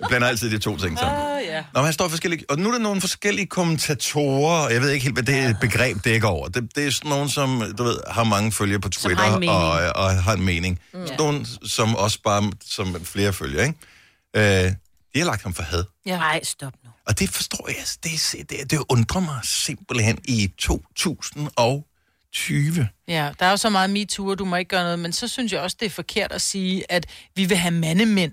Jeg 0.00 0.08
blander 0.08 0.28
altid 0.28 0.50
de 0.50 0.58
to 0.58 0.76
ting 0.76 0.98
sammen. 0.98 1.22
Åh, 1.22 1.44
ja. 1.44 1.60
Nå, 1.74 1.80
men 1.80 1.84
han 1.84 1.92
står 1.92 2.08
forskellige, 2.08 2.44
og 2.48 2.58
nu 2.58 2.68
er 2.68 2.72
der 2.72 2.78
nogle 2.78 3.00
forskellige 3.00 3.46
kommentatorer, 3.46 4.64
og 4.64 4.72
jeg 4.72 4.80
ved 4.80 4.90
ikke 4.90 5.02
helt, 5.02 5.14
hvad 5.14 5.22
det 5.22 5.56
begreb 5.60 6.04
dækker 6.04 6.28
over. 6.28 6.48
Det, 6.48 6.76
det 6.76 6.86
er 6.86 6.90
sådan 6.90 7.08
nogen, 7.08 7.28
som, 7.28 7.74
du 7.78 7.82
ved, 7.82 7.98
har 8.10 8.24
mange 8.24 8.52
følgere 8.52 8.80
på 8.80 8.88
Twitter 8.88 9.24
har 9.24 9.50
og, 9.50 10.04
og 10.04 10.22
har 10.22 10.32
en 10.32 10.44
mening. 10.44 10.80
Mm. 10.94 11.06
Sådan 11.06 11.18
nogen, 11.18 11.46
som 11.66 11.96
også 11.96 12.18
bare, 12.24 12.52
som 12.64 13.04
flere 13.04 13.32
følger, 13.32 13.62
ikke? 13.62 14.66
Øh, 14.66 14.72
de 15.14 15.18
har 15.18 15.24
lagt 15.24 15.42
ham 15.42 15.54
for 15.54 15.62
had. 15.62 15.84
Ja. 16.06 16.16
Nej, 16.16 16.40
stop 16.44 16.72
nu. 16.84 16.90
Og 17.06 17.18
det 17.18 17.30
forstår 17.30 17.68
jeg, 17.68 17.76
det, 18.04 18.34
det, 18.50 18.70
det 18.70 18.82
undrer 18.88 19.20
mig 19.20 19.40
simpelthen 19.42 20.18
i 20.24 20.52
2020. 22.32 22.88
Ja, 23.08 23.32
der 23.38 23.46
er 23.46 23.50
jo 23.50 23.56
så 23.56 23.70
meget 23.70 23.90
MeToo, 23.90 24.26
og 24.26 24.38
du 24.38 24.44
må 24.44 24.56
ikke 24.56 24.68
gøre 24.68 24.82
noget, 24.82 24.98
men 24.98 25.12
så 25.12 25.28
synes 25.28 25.52
jeg 25.52 25.60
også, 25.60 25.76
det 25.80 25.86
er 25.86 25.90
forkert 25.90 26.32
at 26.32 26.42
sige, 26.42 26.92
at 26.92 27.06
vi 27.36 27.44
vil 27.44 27.56
have 27.56 27.74
mandemænd. 27.74 28.32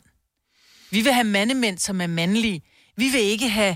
Vi 0.92 1.02
vil 1.02 1.14
have 1.14 1.24
mandemænd, 1.24 1.78
som 1.78 2.02
er 2.02 2.08
mandlige. 2.08 2.62
Vi 2.98 3.10
vil 3.10 3.22
ikke 3.22 3.50
have 3.50 3.76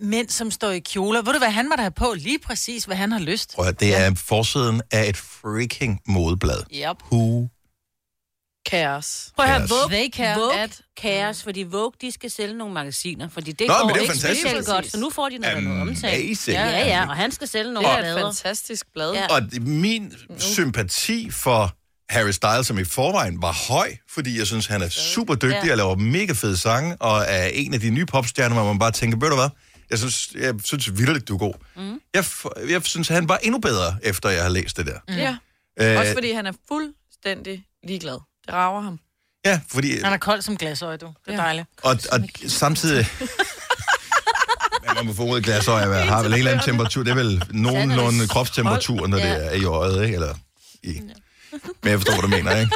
mænd, 0.00 0.28
som 0.28 0.50
står 0.50 0.70
i 0.70 0.78
kjoler. 0.78 1.22
Ved 1.22 1.32
du 1.32 1.38
hvad, 1.38 1.50
han 1.50 1.68
må 1.68 1.74
da 1.76 1.82
have 1.82 1.90
på 1.90 2.14
lige 2.16 2.38
præcis, 2.38 2.84
hvad 2.84 2.96
han 2.96 3.12
har 3.12 3.18
lyst. 3.18 3.54
Prøv 3.54 3.72
det 3.72 3.96
er 3.96 4.14
forsiden 4.14 4.82
af 4.90 5.08
et 5.08 5.16
freaking 5.16 6.00
modeblad. 6.06 6.62
Yep. 6.74 6.96
Who 7.12 7.48
Kaos. 8.66 9.32
Prøv 9.36 9.46
at 9.46 9.50
høre. 9.52 9.68
Vogue, 9.68 9.88
They 9.96 10.10
care 10.12 10.38
Vogue 10.40 10.60
at- 10.60 10.80
kaos, 10.96 11.42
fordi 11.42 11.62
Vogue, 11.62 11.92
de 12.00 12.12
skal 12.12 12.30
sælge 12.30 12.54
nogle 12.54 12.74
magasiner, 12.74 13.28
fordi 13.28 13.52
det 13.52 13.66
Nå, 13.68 13.74
går 13.74 13.84
men 13.86 13.88
det 13.88 13.96
er 13.96 14.00
ikke 14.00 14.12
fantastisk. 14.12 14.40
specielt 14.46 14.66
godt, 14.66 14.90
så 14.90 15.00
nu 15.00 15.10
får 15.10 15.28
de 15.28 15.38
noget, 15.38 15.62
noget 15.64 15.80
omtale. 15.80 16.24
Amazing. 16.24 16.54
Ja, 16.56 16.68
ja, 16.68 16.86
ja, 16.86 17.08
og 17.08 17.16
han 17.16 17.32
skal 17.32 17.48
sælge 17.48 17.72
nogle 17.72 17.88
Det 17.88 17.98
er 18.08 18.14
et 18.16 18.20
fantastisk 18.22 18.86
blad. 18.94 19.12
Ja. 19.12 19.26
Og 19.26 19.42
min 19.60 20.12
sympati 20.38 21.30
for 21.30 21.72
Harry 22.10 22.30
Styles, 22.30 22.66
som 22.66 22.78
i 22.78 22.84
forvejen 22.84 23.42
var 23.42 23.52
høj, 23.68 23.96
fordi 24.10 24.38
jeg 24.38 24.46
synes, 24.46 24.66
han 24.66 24.82
er 24.82 24.88
super 24.88 25.34
dygtig 25.34 25.60
Ja. 25.64 25.70
og 25.70 25.76
laver 25.76 25.94
mega 25.96 26.32
fede 26.32 26.56
sange, 26.58 26.96
og 26.96 27.24
er 27.28 27.46
en 27.46 27.74
af 27.74 27.80
de 27.80 27.90
nye 27.90 28.06
popstjerner, 28.06 28.54
hvor 28.54 28.64
man 28.64 28.78
bare 28.78 28.90
tænker, 28.92 29.18
ved 29.18 29.28
du 29.30 29.34
hvad, 29.36 29.48
jeg 29.90 29.98
synes, 29.98 30.28
jeg 30.40 30.54
synes 30.64 30.98
vildt, 30.98 31.28
du 31.28 31.34
er 31.34 31.38
god. 31.38 31.54
Mm. 31.76 32.00
Jeg, 32.14 32.24
jeg 32.70 32.82
synes, 32.84 33.08
han 33.08 33.28
var 33.28 33.36
endnu 33.36 33.58
bedre, 33.60 33.96
efter 34.02 34.28
jeg 34.28 34.42
har 34.42 34.50
læst 34.50 34.76
det 34.76 34.86
der. 34.86 34.98
Mm. 35.08 35.14
Ja. 35.14 35.36
Øh, 35.80 35.98
Også 36.00 36.12
fordi 36.12 36.32
han 36.32 36.46
er 36.46 36.52
fuldstændig 36.68 37.64
ligeglad. 37.88 38.18
Det 38.50 38.58
rager 38.58 38.80
ham. 38.80 38.98
Ja, 39.44 39.60
fordi... 39.72 40.00
Han 40.02 40.12
er 40.12 40.16
kold 40.16 40.42
som 40.42 40.56
glasøje, 40.56 40.96
du. 40.96 41.06
Det 41.06 41.14
er 41.26 41.32
Ja. 41.32 41.38
dejligt. 41.42 41.66
Og, 41.82 41.98
og 42.12 42.20
samtidig... 42.48 43.06
Ja, 44.84 44.94
man 44.94 45.06
må 45.06 45.12
få 45.14 45.22
ud 45.22 45.40
glasøje, 45.40 46.04
har 46.04 46.22
vel 46.22 46.32
en 46.32 46.38
eller 46.38 46.50
anden 46.50 46.64
temperatur. 46.64 47.02
Det 47.02 47.10
er 47.10 47.14
vel 47.14 47.44
nogenlunde 47.50 48.28
kropstemperatur, 48.28 49.06
når 49.06 49.16
det 49.18 49.24
Ja. 49.24 49.34
er 49.34 49.52
i 49.52 49.64
øjet, 49.64 50.04
ikke? 50.04 50.14
Eller 50.14 50.34
i... 50.82 51.00
Men 51.82 51.90
jeg 51.90 51.98
forstår, 51.98 52.12
hvad 52.12 52.22
du 52.22 52.28
mener, 52.28 52.56
ikke? 52.56 52.72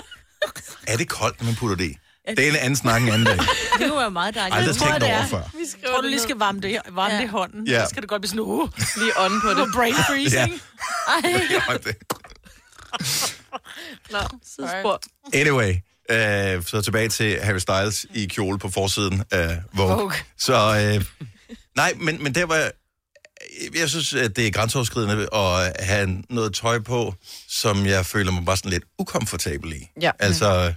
Er 0.87 0.97
det 0.97 1.09
koldt, 1.09 1.41
når 1.41 1.47
man 1.47 1.55
putter 1.57 1.77
det 1.77 1.85
i? 1.85 1.97
Det 2.29 2.39
er 2.47 2.51
en 2.51 2.57
anden 2.57 2.77
snak 2.77 3.03
en 3.03 3.09
anden 3.09 3.25
dag. 3.27 3.39
Det 3.79 3.91
var 3.91 4.09
meget 4.09 4.35
dejligt. 4.35 4.57
Aldrig 4.57 4.75
Jeg 4.81 4.83
tænkt 4.89 5.01
det 5.01 5.11
er. 5.11 5.17
over 5.19 5.27
før. 5.27 5.43
Vi 5.59 5.87
Tror 5.87 6.01
du 6.01 6.07
lige 6.09 6.21
skal 6.21 6.37
varme 6.37 6.61
det, 6.61 6.79
varme 6.93 7.15
Ja. 7.15 7.19
det 7.21 7.25
i 7.25 7.29
hånden? 7.29 7.67
Ja. 7.67 7.85
Så 7.85 7.89
skal 7.91 8.03
det 8.03 8.09
godt 8.11 8.23
blive 8.23 8.29
sådan, 8.29 8.41
uh, 8.41 8.69
Lige 8.97 9.13
ånden 9.19 9.41
på 9.41 9.49
det. 9.51 9.69
brain 9.75 9.95
freezing. 9.95 10.61
Ja, 11.25 11.77
det- 11.85 11.97
Nå, 14.11 14.19
sidespor. 14.57 15.01
Anyway, 15.35 15.75
øh, 16.11 16.65
så 16.65 16.81
tilbage 16.85 17.09
til 17.09 17.41
Harry 17.41 17.59
Styles 17.59 18.07
i 18.15 18.27
kjole 18.27 18.59
på 18.59 18.69
forsiden 18.71 19.25
af 19.31 19.63
Vogue. 19.73 19.97
Vogue. 19.97 20.13
Så 20.39 20.55
øh, 20.55 21.05
nej, 21.77 21.93
men, 21.97 22.23
men 22.23 22.35
der 22.35 22.45
var... 22.47 22.71
Jeg 23.79 23.91
synes, 23.91 24.15
at 24.15 24.37
det 24.37 24.47
er 24.47 24.51
grænseoverskridende 24.51 25.29
at 25.35 25.73
have 25.87 26.23
noget 26.31 26.55
tøj 26.55 26.79
på, 26.79 27.15
som 27.49 27.87
jeg 27.87 28.07
føler 28.07 28.33
mig 28.33 28.45
bare 28.45 28.57
sådan 28.57 28.71
lidt 28.71 28.85
ukomfortabel 28.99 29.73
i. 29.73 29.89
Ja. 30.01 30.11
Altså, 30.19 30.75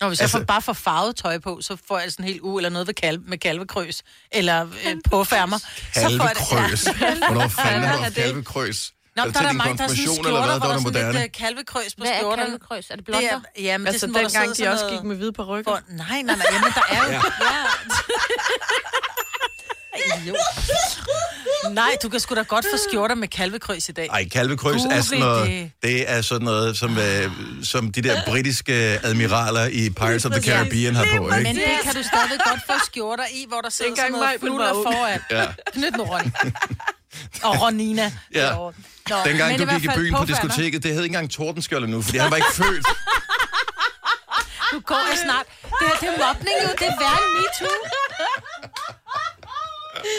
Når 0.00 0.08
hvis 0.08 0.18
jeg 0.18 0.24
Altså- 0.24 0.38
får, 0.38 0.44
bare 0.44 0.62
får 0.62 0.72
farvet 0.72 1.16
tøj 1.16 1.38
på, 1.38 1.58
så 1.62 1.76
får 1.88 1.98
jeg 1.98 2.12
sådan 2.12 2.24
helt 2.24 2.40
u 2.42 2.56
eller 2.58 2.70
noget 2.70 2.86
ved 2.86 2.94
kalve, 2.94 3.22
med 3.26 3.38
kalvekrøs, 3.38 4.02
eller 4.32 4.62
øh, 4.86 4.96
påfærmer. 5.10 5.58
Så 5.58 5.66
får 5.94 6.00
jeg 6.08 6.10
det- 6.38 6.48
kalvekrøs. 6.48 6.84
Hvornår 7.28 7.48
fanden 7.48 7.82
har 7.84 8.04
er 8.06 8.10
kalvekrøs? 8.10 8.92
Nå, 9.16 9.22
Er 9.22 9.26
der 9.26 9.32
det 9.32 9.36
er 9.38 9.42
der 9.42 9.48
din 9.48 9.58
mange, 9.58 9.76
der 9.78 9.82
har 9.82 9.88
sådan 9.88 10.04
skjorter, 10.04 10.28
eller 10.28 10.46
hvad? 10.46 10.58
hvor 10.58 10.66
Der 10.66 10.66
der 10.66 10.68
er 10.68 10.72
er 10.72 10.74
det 10.74 10.82
sådan 10.82 10.92
moderne. 10.92 11.12
lidt 11.12 11.24
øh, 11.24 11.32
kalvekrøs 11.42 11.94
på 11.94 12.00
Hvad 12.02 12.10
er 12.12 12.18
skjorterne. 12.18 12.42
kalvekrøs? 12.44 12.84
Er 12.90 12.96
det 12.96 12.96
Det 12.96 13.04
blonder? 13.04 13.28
er, 13.56 13.62
ja, 13.68 13.78
men 13.78 13.86
det 13.86 13.88
er 13.88 13.92
Altså 13.92 14.00
sådan, 14.00 14.12
hvor 14.14 14.20
der 14.20 14.28
dengang 14.28 14.56
sidder 14.56 14.70
de 14.70 14.74
også 14.74 14.86
gik 14.94 15.02
med 15.10 15.16
hvide 15.16 15.32
på 15.32 15.42
ryggen. 15.50 15.64
For, 15.72 15.80
nej, 15.88 16.22
nej, 16.22 16.36
nej, 16.40 16.46
jamen 16.54 16.72
der 16.78 16.84
er 16.96 17.02
jo... 17.06 17.12
ja. 17.12 17.62
Nej, 21.70 21.96
du 22.02 22.08
kan 22.08 22.20
sgu 22.20 22.34
da 22.34 22.42
godt 22.42 22.64
få 22.72 22.76
skjorter 22.88 23.14
med 23.14 23.28
kalvekrøs 23.28 23.88
i 23.88 23.92
dag. 23.92 24.08
Ej, 24.12 24.28
kalvekrøs 24.28 24.80
er 24.90 25.00
sådan 25.00 25.18
noget, 25.18 25.46
det. 25.48 25.70
det 25.82 26.10
er 26.10 26.22
sådan 26.22 26.44
noget, 26.44 26.76
som, 26.78 26.98
øh, 26.98 27.30
som 27.64 27.92
de 27.92 28.02
der 28.02 28.20
britiske 28.26 28.72
admiraler 29.02 29.66
i 29.66 29.90
Pirates 29.90 30.24
of 30.24 30.32
the 30.32 30.42
Caribbean 30.42 30.94
har 30.94 31.06
på, 31.16 31.22
Men 31.26 31.46
ikke? 31.46 31.60
det 31.60 31.66
kan 31.82 31.94
du 31.94 32.02
stadig 32.02 32.40
godt 32.44 32.60
få 32.66 32.72
skjorter 32.86 33.24
i, 33.32 33.44
hvor 33.48 33.60
der 33.60 33.70
sidder 33.70 33.94
sådan 33.96 34.12
noget 34.12 34.28
flutter 34.40 34.72
foran. 34.72 35.20
Ja. 35.30 35.46
Knyt 35.72 35.96
nu, 35.96 36.02
Ronny. 36.02 36.30
Og 37.46 37.62
Ronina. 37.62 38.12
Ja. 38.34 38.40
derovre. 38.40 38.72
Nå, 39.10 39.16
Dengang 39.24 39.58
du 39.58 39.66
gik 39.66 39.84
i 39.84 39.88
byen 39.96 40.14
på 40.14 40.24
diskoteket, 40.24 40.82
det 40.82 40.94
hed 40.94 41.02
ikke 41.02 41.14
engang 41.14 41.30
Tordenskjold 41.30 41.88
nu, 41.88 42.02
fordi 42.02 42.18
han 42.18 42.30
var 42.30 42.36
ikke 42.36 42.54
født. 42.54 42.86
Du 44.72 44.80
går 44.80 45.02
jeg 45.10 45.18
snart. 45.24 45.46
Det 45.62 45.70
her, 45.80 45.96
det 46.00 46.08
er 46.08 46.26
mobning 46.26 46.56
jo. 46.64 46.68
Det 46.78 46.86
er 46.86 46.96
værre 47.00 47.20
end 47.26 47.32
MeToo. 47.36 47.76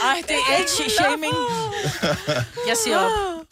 Ej, 0.03 0.21
det 0.27 0.35
er 0.35 0.55
age-shaming. 0.57 1.35
Jeg 2.67 2.77
siger 2.83 2.97
op. 2.97 3.11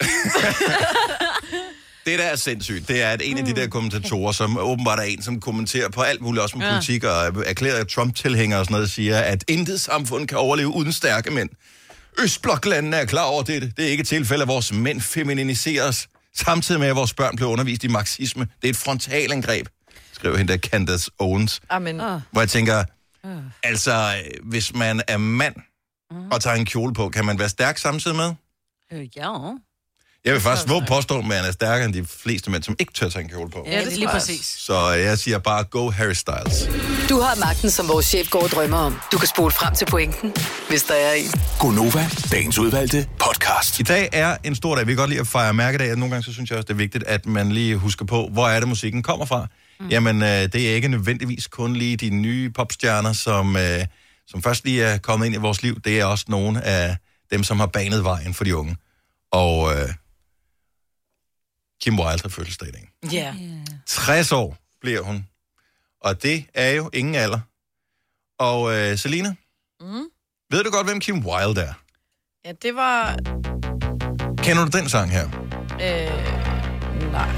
Det, 2.06 2.18
der 2.18 2.24
er 2.24 2.36
sindssygt, 2.36 2.88
det 2.88 3.02
er, 3.02 3.08
at 3.08 3.22
en 3.24 3.38
af 3.38 3.44
de 3.44 3.54
der 3.54 3.68
kommentatorer, 3.68 4.32
som 4.32 4.58
åbenbart 4.58 4.98
er 4.98 5.02
en, 5.02 5.22
som 5.22 5.40
kommenterer 5.40 5.88
på 5.88 6.00
alt 6.00 6.20
muligt, 6.20 6.42
også 6.42 6.58
med 6.58 6.66
ja. 6.66 6.72
politik, 6.72 7.04
og 7.04 7.32
erklærer 7.46 7.84
Trump-tilhænger 7.84 8.58
og 8.58 8.64
sådan 8.64 8.74
noget, 8.74 8.90
siger, 8.90 9.18
at 9.18 9.44
intet 9.48 9.80
samfund 9.80 10.28
kan 10.28 10.38
overleve 10.38 10.68
uden 10.68 10.92
stærke 10.92 11.30
mænd. 11.30 11.50
Østbloklandene 12.18 12.96
er 12.96 13.04
klar 13.04 13.24
over 13.24 13.42
det. 13.42 13.76
Det 13.76 13.84
er 13.84 13.88
ikke 13.88 14.00
et 14.00 14.06
tilfælde, 14.06 14.42
at 14.42 14.48
vores 14.48 14.72
mænd 14.72 15.00
feminiseres, 15.00 16.08
samtidig 16.34 16.80
med, 16.80 16.88
at 16.88 16.96
vores 16.96 17.14
børn 17.14 17.36
bliver 17.36 17.50
undervist 17.50 17.84
i 17.84 17.88
marxisme. 17.88 18.48
Det 18.62 18.68
er 18.68 18.70
et 18.72 18.76
frontalangreb, 18.76 19.66
skriver 20.12 20.36
hende 20.36 20.52
der 20.52 20.58
Candace 20.58 21.10
Owens. 21.18 21.60
Amen. 21.70 21.96
Hvor 22.30 22.40
jeg 22.40 22.48
tænker, 22.48 22.84
altså, 23.62 23.92
øh, 23.92 24.48
hvis 24.48 24.74
man 24.74 25.02
er 25.08 25.16
mand 25.16 25.54
og 26.30 26.40
tager 26.40 26.56
en 26.56 26.64
kjole 26.64 26.94
på, 26.94 27.08
kan 27.08 27.24
man 27.24 27.38
være 27.38 27.48
stærk 27.48 27.78
samtidig 27.78 28.16
med? 28.16 28.32
Øh, 28.92 29.08
ja. 29.16 29.32
Jeg 30.24 30.32
vil 30.32 30.40
faktisk 30.40 30.68
våge 30.68 30.84
påstå, 30.88 31.18
at 31.18 31.24
man 31.24 31.44
er 31.44 31.52
stærkere 31.52 31.84
end 31.84 31.94
de 31.94 32.04
fleste 32.06 32.50
mænd, 32.50 32.62
som 32.62 32.76
ikke 32.78 32.92
tør 32.92 33.08
tage 33.08 33.22
en 33.22 33.28
kjole 33.28 33.50
på. 33.50 33.64
Ja, 33.66 33.80
det 33.84 33.92
er 33.92 33.96
lige 33.96 34.08
præcis. 34.08 34.46
Så 34.58 34.88
jeg 34.88 35.18
siger 35.18 35.38
bare, 35.38 35.64
go 35.64 35.90
Harry 35.90 36.12
Styles. 36.12 36.68
Du 37.08 37.20
har 37.20 37.34
magten, 37.40 37.70
som 37.70 37.88
vores 37.88 38.06
chef 38.06 38.30
går 38.30 38.42
og 38.42 38.48
drømmer 38.48 38.76
om. 38.76 39.00
Du 39.12 39.18
kan 39.18 39.28
spole 39.28 39.50
frem 39.50 39.74
til 39.74 39.84
pointen, 39.86 40.34
hvis 40.68 40.82
der 40.82 40.94
er 40.94 41.12
en. 41.12 41.30
Gonova, 41.58 42.06
dagens 42.32 42.58
udvalgte 42.58 43.06
podcast. 43.18 43.80
I 43.80 43.82
dag 43.82 44.08
er 44.12 44.36
en 44.44 44.54
stor 44.54 44.76
dag. 44.76 44.86
Vi 44.86 44.92
kan 44.92 44.96
godt 44.96 45.10
lide 45.10 45.20
at 45.20 45.26
fejre 45.26 45.54
mærkedag, 45.54 45.92
og 45.92 45.98
nogle 45.98 46.14
gange 46.14 46.24
så 46.24 46.32
synes 46.32 46.50
jeg 46.50 46.56
også, 46.58 46.66
det 46.66 46.72
er 46.72 46.78
vigtigt, 46.78 47.04
at 47.04 47.26
man 47.26 47.52
lige 47.52 47.76
husker 47.76 48.04
på, 48.04 48.28
hvor 48.32 48.48
er 48.48 48.60
det, 48.60 48.68
musikken 48.68 49.02
kommer 49.02 49.26
fra. 49.26 49.46
Mm. 49.80 49.88
Jamen, 49.88 50.22
øh, 50.22 50.28
det 50.28 50.70
er 50.70 50.74
ikke 50.74 50.88
nødvendigvis 50.88 51.46
kun 51.46 51.76
lige 51.76 51.96
de 51.96 52.10
nye 52.10 52.50
popstjerner, 52.50 53.12
som, 53.12 53.56
øh, 53.56 53.86
som 54.26 54.42
først 54.42 54.64
lige 54.64 54.82
er 54.82 54.98
kommet 54.98 55.26
ind 55.26 55.34
i 55.34 55.38
vores 55.38 55.62
liv. 55.62 55.80
Det 55.80 56.00
er 56.00 56.04
også 56.04 56.24
nogle 56.28 56.64
af 56.64 56.96
dem, 57.30 57.44
som 57.44 57.60
har 57.60 57.66
banet 57.66 58.04
vejen 58.04 58.34
for 58.34 58.44
de 58.44 58.56
unge. 58.56 58.76
Og 59.32 59.72
øh, 59.74 59.88
Kim 61.82 61.98
Wilde 61.98 62.22
har 62.22 62.28
fødselsdag 62.28 62.68
i 62.68 62.72
dag. 62.72 62.88
Ja. 63.12 63.34
60 63.86 64.32
år 64.32 64.56
bliver 64.80 65.00
hun. 65.00 65.26
Og 66.00 66.22
det 66.22 66.44
er 66.54 66.70
jo 66.70 66.90
ingen 66.92 67.14
alder. 67.14 67.40
Og 68.38 68.74
øh, 68.76 68.98
Selina, 68.98 69.34
Mm. 69.80 70.04
ved 70.50 70.64
du 70.64 70.70
godt, 70.70 70.86
hvem 70.86 71.00
Kim 71.00 71.26
Wilde 71.26 71.60
er? 71.60 71.72
Ja, 72.44 72.52
det 72.62 72.74
var... 72.74 73.16
Kender 74.42 74.64
du 74.64 74.78
den 74.78 74.88
sang 74.88 75.10
her? 75.10 75.26
Øh, 75.82 77.12
nej. 77.12 77.30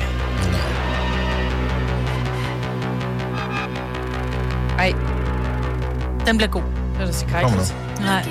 Ej, 4.78 4.92
Den 6.26 6.37
bliver 6.37 6.50
god. 6.50 6.62
det 6.62 6.99
var 6.99 7.06
da 7.06 7.12
så 7.12 7.26
Kom 7.26 7.50
nu. 7.50 7.56
kajt. 7.56 7.75
Nej. 8.00 8.25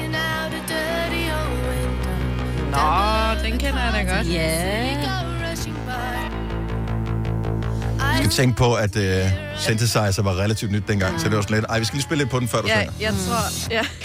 Nå, 2.72 3.44
den 3.44 3.60
kender 3.60 3.84
jeg 3.84 3.94
da 4.08 4.16
godt. 4.16 4.28
Ja. 4.34 4.42
Jeg 4.42 5.21
skal 8.22 8.30
tænke 8.32 8.58
på, 8.58 8.74
at 8.74 8.96
uh, 8.96 9.04
synthesizer 9.58 10.22
var 10.22 10.36
relativt 10.40 10.72
nyt 10.72 10.84
dengang, 10.88 11.20
så 11.20 11.28
det 11.30 11.36
var 11.36 11.42
sådan 11.42 11.56
lidt, 11.58 11.66
ej, 11.70 11.80
vi 11.80 11.86
skal 11.86 11.96
lige 11.96 12.04
spille 12.04 12.22
lidt 12.24 12.32
på 12.32 12.40
den, 12.40 12.48
før 12.48 12.62
du 12.62 12.68
Ja, 12.68 12.80
synger. 12.82 12.94
jeg 13.00 13.14
tror... 13.28 13.72
Ja. 13.72 13.82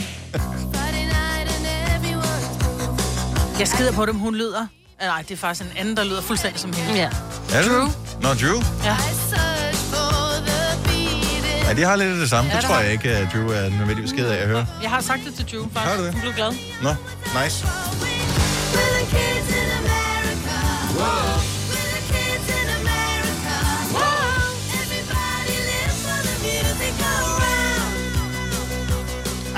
Jeg 3.59 3.69
skider 3.69 3.93
på 3.93 4.07
dem, 4.07 4.15
hun 4.19 4.35
lyder. 4.35 4.67
Ah, 5.01 5.07
Nej, 5.09 5.23
det 5.23 5.31
er 5.31 5.37
faktisk 5.37 5.71
en 5.71 5.77
anden, 5.79 5.97
der 5.97 6.05
lyder 6.05 6.23
fuldstændig 6.23 6.61
som 6.61 6.73
hende. 6.73 7.01
Ja. 7.01 7.09
Er 7.55 7.63
det 7.63 7.71
Drew? 7.71 7.89
Nå, 8.21 8.29
Drew? 8.29 8.63
Ja. 8.85 8.97
Ja, 11.69 11.73
de 11.75 11.83
har 11.85 11.97
lidt 11.97 12.09
af 12.11 12.17
det 12.17 12.31
samme. 12.31 12.51
Ja, 12.51 12.57
det 12.57 12.63
det 12.63 12.67
tror 12.69 12.75
har 12.75 12.83
jeg 12.83 12.93
ikke, 12.93 13.11
at 13.11 13.29
Drew 13.33 13.49
er 13.49 13.69
nødvendigvis 13.71 14.13
ked 14.13 14.27
af 14.29 14.43
at 14.43 14.49
høre. 14.49 14.67
Jeg 14.83 14.91
har 14.91 15.01
sagt 15.01 15.21
det 15.27 15.35
til 15.35 15.45
Drew, 15.53 15.63
faktisk. 15.73 15.91
Har 15.91 15.97
du 15.97 16.05
det? 16.05 16.13
Hun 16.13 16.21
blev 16.21 16.33
glad. 16.35 16.53
Nå, 16.83 16.95
nice. 17.43 17.67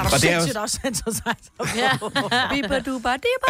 Er 0.09 0.15
Og 0.15 0.23
det 0.23 0.31
er 0.31 0.35
jo- 0.35 0.41
sindssygt 0.41 0.57
også 0.57 0.79
synthesizer? 0.85 1.35
Ja. 1.77 1.91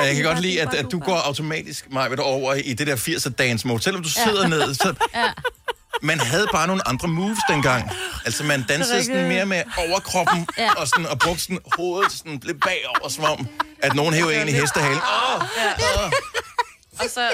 Jeg 0.05 0.15
kan 0.15 0.25
godt 0.25 0.41
lide, 0.41 0.63
at, 0.63 0.75
at 0.75 0.87
du 0.93 0.99
går 0.99 1.17
automatisk, 1.17 1.93
Maja, 1.93 2.21
over 2.23 2.55
i 2.55 2.73
det 2.75 2.87
der 2.87 2.97
80'er 2.97 3.29
dance 3.31 3.67
mode. 3.67 3.83
Selvom 3.83 4.03
du 4.03 4.09
sidder 4.09 4.49
ned, 4.49 4.75
så... 4.75 4.95
Man 6.03 6.21
havde 6.21 6.47
bare 6.53 6.67
nogle 6.67 6.89
andre 6.89 7.09
moves 7.09 7.39
dengang. 7.51 7.91
Altså, 8.25 8.45
man 8.45 8.63
dansede 8.69 9.05
sådan 9.05 9.29
mere 9.29 9.47
med 9.47 9.63
overkroppen, 9.79 10.47
Ja. 10.59 10.73
og, 10.75 10.89
sådan, 10.89 11.07
og 11.07 11.19
brugte 11.19 11.43
sådan 11.43 11.59
hovedet 11.77 12.13
sådan 12.13 12.41
lidt 12.43 12.61
bagover, 12.61 13.09
som 13.09 13.25
om, 13.25 13.47
at 13.83 13.95
nogen 13.95 14.15
hæver 14.15 14.31
en 14.31 14.49
i 14.49 14.53
hestehalen. 14.53 14.99
Åh, 14.99 15.43
åh. 15.43 16.11
Og 16.99 17.05
så, 17.15 17.29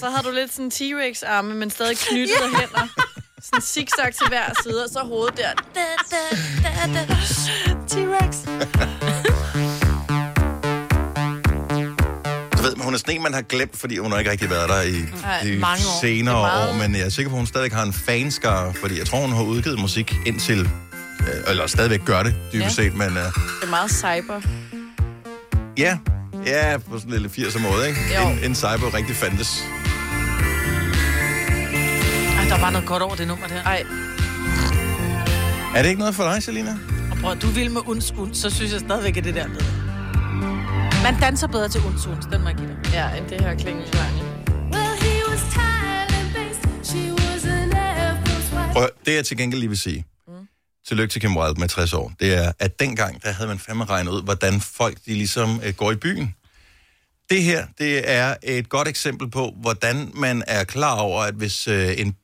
så 0.00 0.10
havde 0.10 0.22
du 0.26 0.30
lidt 0.30 0.54
sådan 0.54 0.70
T-Rex-arme, 0.70 1.54
men 1.54 1.70
stadig 1.70 1.98
knyttede 1.98 2.38
hænder. 2.56 2.88
Sådan 3.42 3.62
zigzag 3.62 4.12
til 4.18 4.28
hver 4.28 4.44
side, 4.62 4.84
og 4.84 4.90
så 4.92 4.98
hovedet 5.04 5.36
der. 5.36 5.50
Da, 5.74 5.80
da, 6.10 6.92
da, 6.94 7.06
da. 7.06 7.14
T-Rex. 7.90 8.32
Du 12.56 12.62
ved, 12.62 12.74
men 12.76 12.84
hun 12.84 12.94
er 12.94 12.98
sådan 12.98 13.14
en, 13.16 13.22
man 13.22 13.34
har 13.34 13.42
glemt, 13.42 13.76
fordi 13.78 13.98
hun 13.98 14.12
har 14.12 14.18
ikke 14.18 14.30
rigtig 14.30 14.50
været 14.50 14.68
der 14.68 14.82
i 14.82 14.92
de 14.92 15.58
mange 15.60 15.84
år. 15.86 16.00
senere 16.00 16.34
er 16.36 16.40
meget- 16.40 16.68
år. 16.70 16.74
Men 16.88 16.94
jeg 16.96 17.04
er 17.04 17.08
sikker 17.08 17.30
på, 17.30 17.36
at 17.36 17.40
hun 17.40 17.46
stadig 17.46 17.72
har 17.72 17.82
en 17.82 17.92
fanskare, 17.92 18.74
fordi 18.74 18.98
jeg 18.98 19.06
tror, 19.06 19.18
hun 19.20 19.32
har 19.32 19.42
udgivet 19.42 19.78
musik 19.80 20.14
indtil... 20.26 20.60
Øh, 21.20 21.50
eller 21.50 21.66
stadigvæk 21.66 22.04
gør 22.04 22.22
det, 22.22 22.34
dybest 22.52 22.78
Ja. 22.78 22.84
set, 22.84 22.94
men 22.96 23.08
øh, 23.08 23.14
Det 23.16 23.32
er 23.62 23.70
meget 23.70 23.90
cyber. 23.90 24.40
ja, 25.78 25.98
ja, 26.46 26.78
på 26.78 26.98
sådan 26.98 27.12
en 27.14 27.20
lille 27.22 27.28
80'er 27.48 27.58
måde, 27.58 27.88
ikke? 27.88 28.00
Jo. 28.16 28.28
En, 28.28 28.38
en 28.44 28.54
cyber 28.54 28.94
rigtig 28.94 29.16
fandtes. 29.16 29.62
Ej, 32.42 32.48
der 32.48 32.60
var 32.60 32.70
noget 32.70 32.86
godt 32.86 33.02
over 33.02 33.14
det 33.14 33.28
nummer 33.28 33.46
der. 33.46 33.62
Ej, 33.62 33.84
Er 35.76 35.82
det 35.82 35.88
ikke 35.88 35.98
noget 35.98 36.14
for 36.14 36.22
dig, 36.24 36.42
Selina? 36.42 36.78
Og 37.10 37.16
prøv, 37.20 37.36
du 37.36 37.46
vil 37.46 37.70
med 37.70 37.80
uns, 37.86 38.12
uns, 38.18 38.38
så 38.38 38.50
synes 38.50 38.72
jeg 38.72 38.80
stadigvæk, 38.80 39.16
at 39.16 39.24
det 39.24 39.34
der 39.34 39.48
med. 39.48 39.60
Man 41.02 41.20
danser 41.20 41.46
bedre 41.46 41.68
til 41.68 41.80
uns, 41.80 42.06
uns, 42.06 42.26
den 42.32 42.42
må 42.42 42.48
jeg 42.48 42.56
give 42.56 42.68
dig. 42.68 42.78
ja, 42.92 43.16
end 43.16 43.28
det 43.28 43.40
her 43.40 43.54
klingelklange. 43.54 44.22
Prøv, 48.72 48.82
at 48.82 48.88
høre, 48.88 48.88
det 49.06 49.14
jeg 49.14 49.26
til 49.26 49.36
gengæld 49.36 49.60
lige 49.60 49.68
vil 49.68 49.78
sige, 49.78 50.04
mm. 50.28 50.32
tillykke 50.88 51.12
til 51.12 51.20
Kim 51.20 51.36
Wilde 51.36 51.60
med 51.60 51.68
60 51.68 51.92
år, 51.92 52.12
det 52.20 52.34
er, 52.34 52.52
at 52.58 52.80
dengang, 52.80 53.22
der 53.22 53.32
havde 53.32 53.48
man 53.48 53.58
fandme 53.58 53.84
regnet 53.84 54.12
ud, 54.12 54.22
hvordan 54.22 54.60
folk 54.60 54.98
de 55.06 55.14
ligesom 55.14 55.60
øh, 55.64 55.74
går 55.74 55.92
i 55.92 55.96
byen. 55.96 56.34
Det 57.30 57.42
her, 57.42 57.66
det 57.78 58.10
er 58.10 58.34
et 58.42 58.68
godt 58.68 58.88
eksempel 58.88 59.30
på, 59.30 59.54
hvordan 59.60 60.10
man 60.14 60.42
er 60.46 60.64
klar 60.64 60.98
over, 60.98 61.22
at 61.22 61.34
hvis 61.34 61.68
øh, 61.68 61.94
en, 62.00 62.16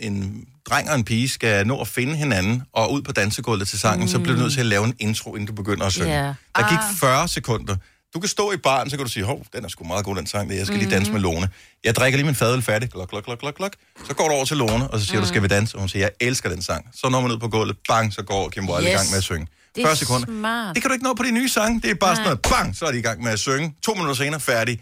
en 0.00 0.44
dreng 0.70 0.90
og 0.90 0.94
en 0.94 1.04
pige 1.04 1.28
skal 1.28 1.66
nå 1.66 1.80
at 1.80 1.88
finde 1.88 2.16
hinanden 2.16 2.62
og 2.72 2.92
ud 2.92 3.02
på 3.02 3.12
dansegulvet 3.12 3.68
til 3.68 3.78
sangen, 3.78 4.00
mm. 4.00 4.08
så 4.08 4.18
bliver 4.18 4.36
du 4.36 4.42
nødt 4.42 4.52
til 4.52 4.60
at 4.60 4.66
lave 4.66 4.84
en 4.84 4.94
intro, 4.98 5.34
inden 5.34 5.46
du 5.46 5.52
begynder 5.52 5.86
at 5.86 5.92
synge. 5.92 6.24
Ja. 6.24 6.34
Der 6.56 6.68
gik 6.70 7.00
40 7.00 7.28
sekunder. 7.28 7.76
Du 8.14 8.20
kan 8.20 8.28
stå 8.28 8.52
i 8.52 8.56
baren, 8.56 8.90
så 8.90 8.96
kan 8.96 9.06
du 9.06 9.12
sige, 9.12 9.24
hov, 9.24 9.44
den 9.52 9.64
er 9.64 9.68
sgu 9.68 9.84
meget 9.84 10.04
god, 10.04 10.16
den 10.16 10.26
sang. 10.26 10.50
Jeg 10.52 10.66
skal 10.66 10.78
lige 10.78 10.90
danse 10.90 11.12
med 11.12 11.20
Lone. 11.20 11.48
Jeg 11.84 11.94
drikker 11.94 12.16
lige 12.16 12.26
min 12.26 12.34
fadøl 12.34 12.62
færdig. 12.62 12.90
Klok, 12.90 13.08
klok, 13.08 13.24
klok, 13.24 13.38
klok, 13.38 13.54
klok. 13.54 13.72
Så 14.06 14.14
går 14.14 14.28
du 14.28 14.34
over 14.34 14.44
til 14.44 14.56
Lone, 14.56 14.90
og 14.90 15.00
så 15.00 15.06
siger 15.06 15.20
du, 15.20 15.26
skal 15.26 15.42
vi 15.42 15.48
danse? 15.48 15.76
Og 15.76 15.80
hun 15.80 15.88
siger, 15.88 16.02
jeg 16.02 16.10
elsker 16.20 16.48
den 16.48 16.62
sang. 16.62 16.88
Så 16.94 17.08
når 17.08 17.20
man 17.20 17.30
ud 17.30 17.38
på 17.38 17.48
gulvet, 17.48 17.76
bang, 17.88 18.12
så 18.12 18.22
går 18.22 18.48
Kim 18.48 18.68
Wilde 18.68 18.82
yes. 18.82 18.92
i 18.92 18.96
gang 18.96 19.10
med 19.10 19.18
at 19.18 19.24
synge. 19.24 19.46
Det 19.74 19.82
er 19.82 19.86
40 19.86 19.96
sekunder. 19.96 20.26
smart. 20.26 20.74
Det 20.74 20.82
kan 20.82 20.88
du 20.88 20.92
ikke 20.92 21.04
nå 21.04 21.14
på 21.14 21.22
de 21.22 21.30
nye 21.30 21.48
sange. 21.48 21.80
Det 21.80 21.90
er 21.90 21.94
bare 21.94 22.16
sådan 22.16 22.24
noget, 22.24 22.40
bang, 22.42 22.76
så 22.76 22.84
er 22.84 22.92
de 22.92 22.98
i 22.98 23.02
gang 23.02 23.22
med 23.22 23.32
at 23.32 23.38
synge. 23.38 23.74
To 23.82 23.94
minutter 23.94 24.14
senere, 24.14 24.40
færdig. 24.40 24.80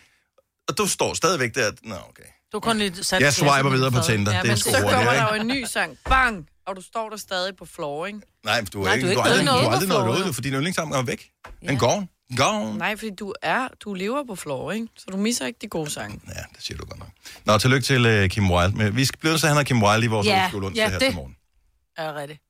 Og 0.69 0.79
du 0.79 0.87
står 0.87 1.15
stadigvæk 1.15 1.55
der. 1.55 1.71
Nå, 1.83 1.95
okay. 1.95 2.29
Du 2.53 2.61
kun 2.61 2.79
lige 2.79 3.05
sat 3.05 3.21
Jeg 3.23 3.33
swiper 3.33 3.71
videre 3.71 3.91
på 3.91 3.99
Tinder. 4.07 4.33
Ja, 4.33 4.39
Det 4.39 4.45
er 4.47 4.51
men 4.51 4.57
sgu 4.57 4.71
Så 4.71 4.77
hurtigt, 4.77 4.95
kommer 4.97 5.13
der 5.13 5.35
jo 5.35 5.41
en 5.41 5.47
ny 5.49 5.65
sang. 5.65 5.99
Bang! 6.09 6.49
Og 6.67 6.77
du 6.77 6.83
står 6.83 7.09
der 7.11 7.17
stadig 7.17 7.57
på 7.57 7.65
floor, 7.67 8.07
ikke? 8.07 8.21
Nej, 8.45 8.61
men 8.61 8.67
du 8.73 8.81
er 8.81 8.85
Nej, 8.85 8.95
ikke, 8.95 9.07
du 9.15 9.19
er 9.19 9.23
er 9.23 9.27
aldrig, 9.27 9.45
noget 9.45 9.63
du 9.63 9.69
er 9.69 9.73
aldrig 9.73 9.89
noget 9.89 10.05
flooret. 10.05 10.29
ud, 10.29 10.33
fordi 10.33 10.49
din 10.49 10.55
yndlingssang 10.57 10.95
er 10.95 11.03
væk. 11.03 11.27
Den 11.61 11.71
Ja. 11.71 11.77
går. 11.77 12.07
Gone. 12.37 12.79
Nej, 12.79 12.97
fordi 12.97 13.11
du 13.15 13.35
er, 13.43 13.69
du 13.85 13.95
lever 13.95 14.25
på 14.29 14.37
floor, 14.37 14.73
ikke? 14.73 14.87
Så 14.97 15.07
du 15.13 15.17
misser 15.17 15.47
ikke 15.47 15.59
de 15.63 15.69
gode 15.69 15.91
sange. 15.91 16.21
Ja, 16.29 16.33
det 16.57 16.65
siger 16.65 16.79
du 16.79 16.85
godt 16.85 16.99
nok. 16.99 17.09
Nå, 17.45 17.59
tillykke 17.59 17.85
til 17.85 18.23
uh, 18.25 18.29
Kim 18.29 18.51
Wilde. 18.51 18.77
Men 18.77 18.97
vi 18.97 19.05
skal 19.05 19.19
blive 19.19 19.35
at 19.35 19.41
han 19.43 19.57
har 19.57 19.63
Kim 19.63 19.83
Wilde 19.83 20.05
i 20.05 20.09
vores 20.09 20.27
Ja, 20.27 20.49
skole 20.49 20.69
ja, 20.75 20.89
her 20.91 20.99
det- 20.99 21.07
til 21.09 21.15
morgen. 21.15 21.37
Ja, 21.99 22.13
rigtigt. 22.15 22.41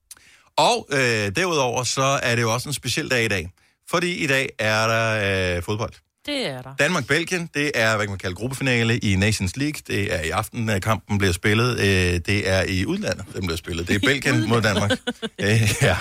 Og 0.56 0.88
øh, 0.92 0.98
derudover, 1.36 1.82
så 1.84 2.02
er 2.22 2.34
det 2.34 2.42
jo 2.42 2.52
også 2.54 2.68
en 2.68 2.72
speciel 2.72 3.10
dag 3.10 3.24
i 3.24 3.28
dag. 3.28 3.50
Fordi 3.90 4.14
i 4.14 4.26
dag 4.26 4.48
er 4.58 4.86
der 4.86 5.56
øh, 5.56 5.62
fodbold. 5.62 5.92
Det 6.26 6.46
er 6.46 6.62
der. 6.62 6.74
Danmark-Belgien, 6.78 7.50
det 7.54 7.70
er, 7.74 7.96
hvad 7.96 8.06
kan 8.06 8.10
man 8.10 8.18
kalde, 8.18 8.34
gruppefinale 8.36 8.98
i 8.98 9.16
Nations 9.16 9.56
League. 9.56 9.80
Det 9.86 10.14
er 10.14 10.20
i 10.20 10.30
aften, 10.30 10.68
at 10.68 10.82
kampen 10.82 11.18
bliver 11.18 11.32
spillet. 11.32 11.78
Øh, 11.80 12.20
det 12.26 12.48
er 12.48 12.62
i 12.62 12.86
udlandet, 12.86 13.24
den 13.34 13.46
bliver 13.46 13.56
spillet. 13.56 13.88
Det 13.88 13.94
er 13.96 13.98
Belgien 14.10 14.48
mod 14.48 14.62
Danmark. 14.62 14.90
øh, 15.38 15.62
ja. 15.82 15.96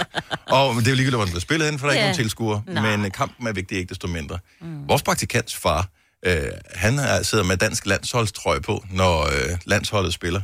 Og 0.49 0.75
det 0.75 0.87
er 0.87 0.91
jo 0.91 0.95
ligegyldigt, 0.95 1.09
hvor 1.15 1.23
den 1.23 1.31
bliver 1.31 1.39
spillet 1.41 1.69
hen, 1.69 1.79
for 1.79 1.87
der 1.87 1.91
er 1.91 1.95
ikke 1.95 2.01
Ja. 2.05 2.07
nogen 2.07 2.17
tilskuere. 2.23 2.63
Nej. 2.67 2.97
Men 2.97 3.05
øh, 3.05 3.11
kampen 3.11 3.47
er 3.47 3.53
vigtig, 3.53 3.77
ikke 3.77 3.89
desto 3.89 4.07
mindre. 4.07 4.39
Mm. 4.61 4.87
Vores 4.89 5.03
praktikants 5.03 5.55
far 5.55 5.89
Øh, 6.27 6.43
han 6.75 6.99
er, 6.99 7.23
sidder 7.23 7.43
med 7.43 7.57
dansk 7.57 7.85
landsholdstrøje 7.85 8.61
på, 8.61 8.85
når 8.91 9.25
øh, 9.25 9.57
landsholdet 9.65 10.13
spiller. 10.13 10.41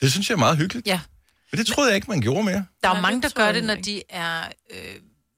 Det 0.00 0.12
synes 0.12 0.28
jeg 0.28 0.34
er 0.34 0.38
meget 0.38 0.56
hyggeligt. 0.58 0.86
Ja. 0.86 1.00
Men 1.52 1.58
det 1.58 1.66
troede 1.66 1.88
jeg 1.90 1.96
ikke, 1.96 2.10
man 2.10 2.20
gjorde 2.20 2.42
mere. 2.44 2.64
Der 2.82 2.88
er 2.90 2.94
jo 2.96 3.00
mange, 3.00 3.22
der 3.22 3.28
gør 3.34 3.52
det, 3.52 3.64
når 3.64 3.74
de 3.74 4.02
er, 4.10 4.40
øh, 4.70 4.78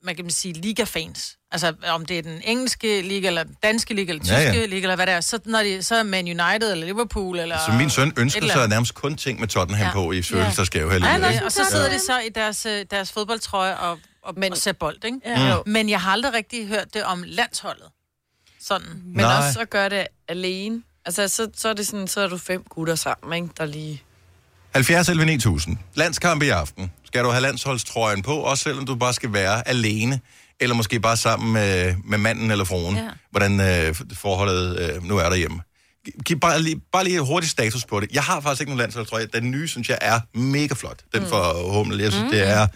man 0.04 0.16
kan 0.16 0.30
sige, 0.30 0.54
liga-fans. 0.54 1.37
Altså, 1.52 1.72
om 1.88 2.06
det 2.06 2.18
er 2.18 2.22
den 2.22 2.40
engelske 2.44 3.02
liga, 3.02 3.26
eller 3.26 3.42
den 3.42 3.56
danske 3.62 3.94
liga, 3.94 4.12
eller 4.12 4.24
Ja, 4.26 4.40
tyske 4.44 4.60
ja. 4.60 4.66
liga, 4.66 4.82
eller 4.82 4.96
hvad 4.96 5.06
det 5.06 5.14
er. 5.14 5.20
Så, 5.20 5.38
når 5.44 5.62
de, 5.62 5.82
så 5.82 5.94
er 5.94 6.02
Man 6.02 6.24
United, 6.24 6.72
eller 6.72 6.86
Liverpool, 6.86 7.38
eller... 7.38 7.58
Så 7.66 7.72
min 7.72 7.90
søn 7.90 8.12
ønsker 8.16 8.48
sig 8.48 8.68
nærmest 8.68 8.94
kun 8.94 9.16
ting 9.16 9.40
med 9.40 9.48
Tottenham 9.48 9.86
Ja. 9.86 9.92
på 9.92 10.12
i 10.12 10.22
følelsesgave 10.22 10.92
Ja, 10.92 10.98
nej, 10.98 11.32
ikke? 11.32 11.44
og 11.44 11.52
så 11.52 11.60
sidder 11.70 11.88
de 11.88 11.98
så 11.98 12.18
i 12.18 12.28
deres, 12.34 12.66
øh, 12.66 12.84
deres 12.90 13.12
fodboldtrøje 13.12 13.76
og, 13.76 13.90
og, 14.22 14.34
Men, 14.34 14.40
Men- 14.40 14.52
og 14.52 14.58
ser 14.58 14.72
bold, 14.72 15.04
ikke? 15.04 15.18
Ja. 15.26 15.48
Jo. 15.54 15.62
Men 15.66 15.88
jeg 15.88 16.00
har 16.00 16.12
aldrig 16.12 16.32
rigtig 16.34 16.66
hørt 16.68 16.94
det 16.94 17.04
om 17.04 17.22
landsholdet. 17.26 17.86
Sådan. 18.62 18.86
Men 19.04 19.16
Nej. 19.16 19.46
også 19.48 19.60
at 19.60 19.70
gøre 19.70 19.88
det 19.88 20.06
alene. 20.28 20.82
Altså, 21.04 21.28
så, 21.28 21.48
så 21.56 21.68
er 21.68 21.72
det 21.74 21.86
sådan, 21.86 22.08
så 22.08 22.20
er 22.20 22.28
du 22.28 22.38
fem 22.38 22.64
gutter 22.68 22.94
sammen, 22.94 23.42
ikke? 23.42 23.54
Der 23.58 23.64
lige... 23.66 24.02
70 24.74 25.08
11 25.08 25.26
9000. 25.26 25.76
Landskamp 25.94 26.42
i 26.42 26.48
aften. 26.48 26.92
Skal 27.06 27.24
du 27.24 27.30
have 27.30 27.42
landsholdstrøjen 27.42 28.22
på, 28.22 28.32
også 28.36 28.62
selvom 28.64 28.86
du 28.86 28.94
bare 28.94 29.12
skal 29.14 29.32
være 29.32 29.68
alene, 29.68 30.20
eller 30.60 30.74
måske 30.74 31.00
bare 31.00 31.16
sammen 31.16 31.52
med, 31.52 31.94
med 32.04 32.18
manden 32.18 32.50
eller 32.50 32.64
fruen, 32.64 32.96
ja. 32.96 33.08
Hvordan 33.30 33.60
øh, 33.60 33.94
forholdet 34.12 34.78
øh, 34.78 35.04
nu 35.04 35.16
er 35.16 35.28
derhjemme. 35.28 35.60
Giv 36.24 36.40
bare 36.40 36.62
lige, 36.62 36.80
bare 36.92 37.04
lige 37.04 37.20
hurtig 37.20 37.50
status 37.50 37.84
på 37.84 38.00
det. 38.00 38.08
Jeg 38.12 38.22
har 38.22 38.40
faktisk 38.40 38.60
ikke 38.60 38.70
nogen 38.70 38.78
landsholdstrøje. 38.78 39.26
Den 39.26 39.50
nye, 39.50 39.68
synes 39.68 39.88
jeg, 39.88 39.98
er 40.00 40.20
mega 40.34 40.74
flot. 40.74 41.00
Den 41.14 41.22
mm. 41.22 41.28
for 41.28 41.72
Hummel. 41.72 42.00
Jeg 42.00 42.12
synes, 42.12 42.24
mm. 42.24 42.30
det 42.30 42.48
er 42.48 42.66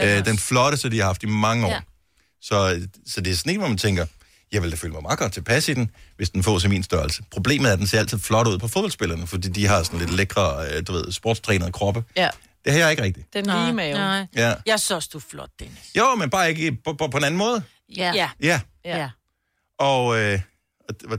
øh, 0.00 0.24
den 0.24 0.38
flotteste, 0.38 0.90
de 0.90 0.98
har 0.98 1.06
haft 1.06 1.22
i 1.22 1.26
mange 1.26 1.66
år. 1.66 1.70
Ja. 1.70 1.80
Så, 2.42 2.80
så 3.06 3.20
det 3.20 3.32
er 3.32 3.36
sådan 3.36 3.52
en, 3.52 3.58
hvor 3.58 3.68
man 3.68 3.78
tænker, 3.78 4.06
jeg 4.52 4.62
vil 4.62 4.70
da 4.70 4.76
føle 4.76 4.92
mig 4.92 5.02
meget 5.02 5.18
godt 5.18 5.32
tilpas 5.32 5.68
i 5.68 5.74
den, 5.74 5.90
hvis 6.16 6.30
den 6.30 6.42
får 6.42 6.58
til 6.58 6.70
min 6.70 6.82
størrelse. 6.82 7.22
Problemet 7.30 7.68
er, 7.68 7.72
at 7.72 7.78
den 7.78 7.86
ser 7.86 7.98
altid 7.98 8.18
flot 8.18 8.46
ud 8.48 8.58
på 8.58 8.68
fodboldspillerne, 8.68 9.26
fordi 9.26 9.48
de 9.48 9.66
har 9.66 9.82
sådan 9.82 9.98
lidt 9.98 10.12
lækre, 10.12 10.66
øh, 10.70 10.82
du 10.86 10.92
ved, 10.92 11.12
sportstrænede 11.12 11.72
kroppe. 11.72 12.04
Ja, 12.16 12.28
Det 12.64 12.72
har 12.72 12.80
jeg 12.80 12.90
ikke 12.90 13.02
rigtigt. 13.02 13.34
den 13.34 13.44
lige 13.46 13.72
mave. 13.72 13.94
Nej. 13.94 14.26
Ja. 14.36 14.54
Jeg 14.66 14.80
synes 14.80 14.90
også, 14.90 15.08
du 15.12 15.18
er 15.18 15.22
flot, 15.30 15.50
Dennis. 15.60 15.90
Jo, 15.98 16.14
men 16.14 16.30
bare 16.30 16.48
ikke 16.50 16.72
på, 16.84 16.92
på, 16.92 17.08
på 17.08 17.16
en 17.18 17.24
anden 17.24 17.38
måde. 17.38 17.62
Ja. 17.96 18.12
Ja. 18.14 18.30
Ja, 18.42 18.60
Ja. 18.84 19.10
og, 19.78 20.18
øh, 20.20 20.40
og 20.88 20.94
det- 21.00 21.12
og 21.12 21.18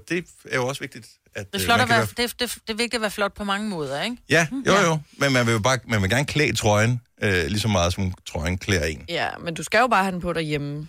er 0.52 0.56
jo 0.56 0.68
også 0.68 0.82
vigtigt. 0.82 1.08
At, 1.36 1.54
Det 1.54 1.56
er, 1.56 1.62
øh, 1.62 1.66
flot 1.66 1.80
at 1.80 1.88
kan 1.88 1.96
være, 1.98 2.06
det, 2.06 2.18
det, 2.40 2.40
det 2.40 2.74
er 2.74 2.74
vigtigt 2.74 2.94
at 2.96 3.02
være 3.02 3.12
flot 3.12 3.34
på 3.34 3.44
mange 3.44 3.70
måder, 3.70 4.02
ikke? 4.02 4.18
Ja, 4.30 4.48
jo 4.68 4.74
jo, 4.74 5.00
men 5.18 5.34
man 5.34 5.46
vil 5.46 5.52
jo 5.54 5.60
bare, 5.60 5.78
man 5.86 6.02
vil 6.02 6.10
gerne 6.10 6.26
klæde 6.26 6.56
trøjen, 6.56 7.02
øh, 7.24 7.46
lige 7.48 7.60
så 7.60 7.68
meget 7.68 7.94
som 7.94 8.14
trøjen 8.30 8.58
klæder 8.58 8.86
en. 8.86 9.06
Ja, 9.10 9.28
men 9.44 9.54
du 9.54 9.64
skal 9.64 9.80
jo 9.80 9.88
bare 9.88 10.04
have 10.04 10.12
den 10.12 10.22
på 10.22 10.34
derhjemme. 10.34 10.88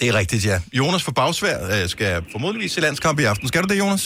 Det 0.00 0.08
er 0.08 0.14
rigtigt, 0.14 0.46
ja. 0.46 0.60
Jonas 0.72 1.02
fra 1.02 1.12
Bagsvær 1.12 1.82
øh, 1.82 1.88
skal 1.88 2.24
formodentlig 2.32 2.70
se 2.70 2.80
landskamp 2.80 3.20
i 3.20 3.24
aften. 3.24 3.48
Skal 3.48 3.62
du 3.62 3.68
det, 3.68 3.78
Jonas? 3.78 4.02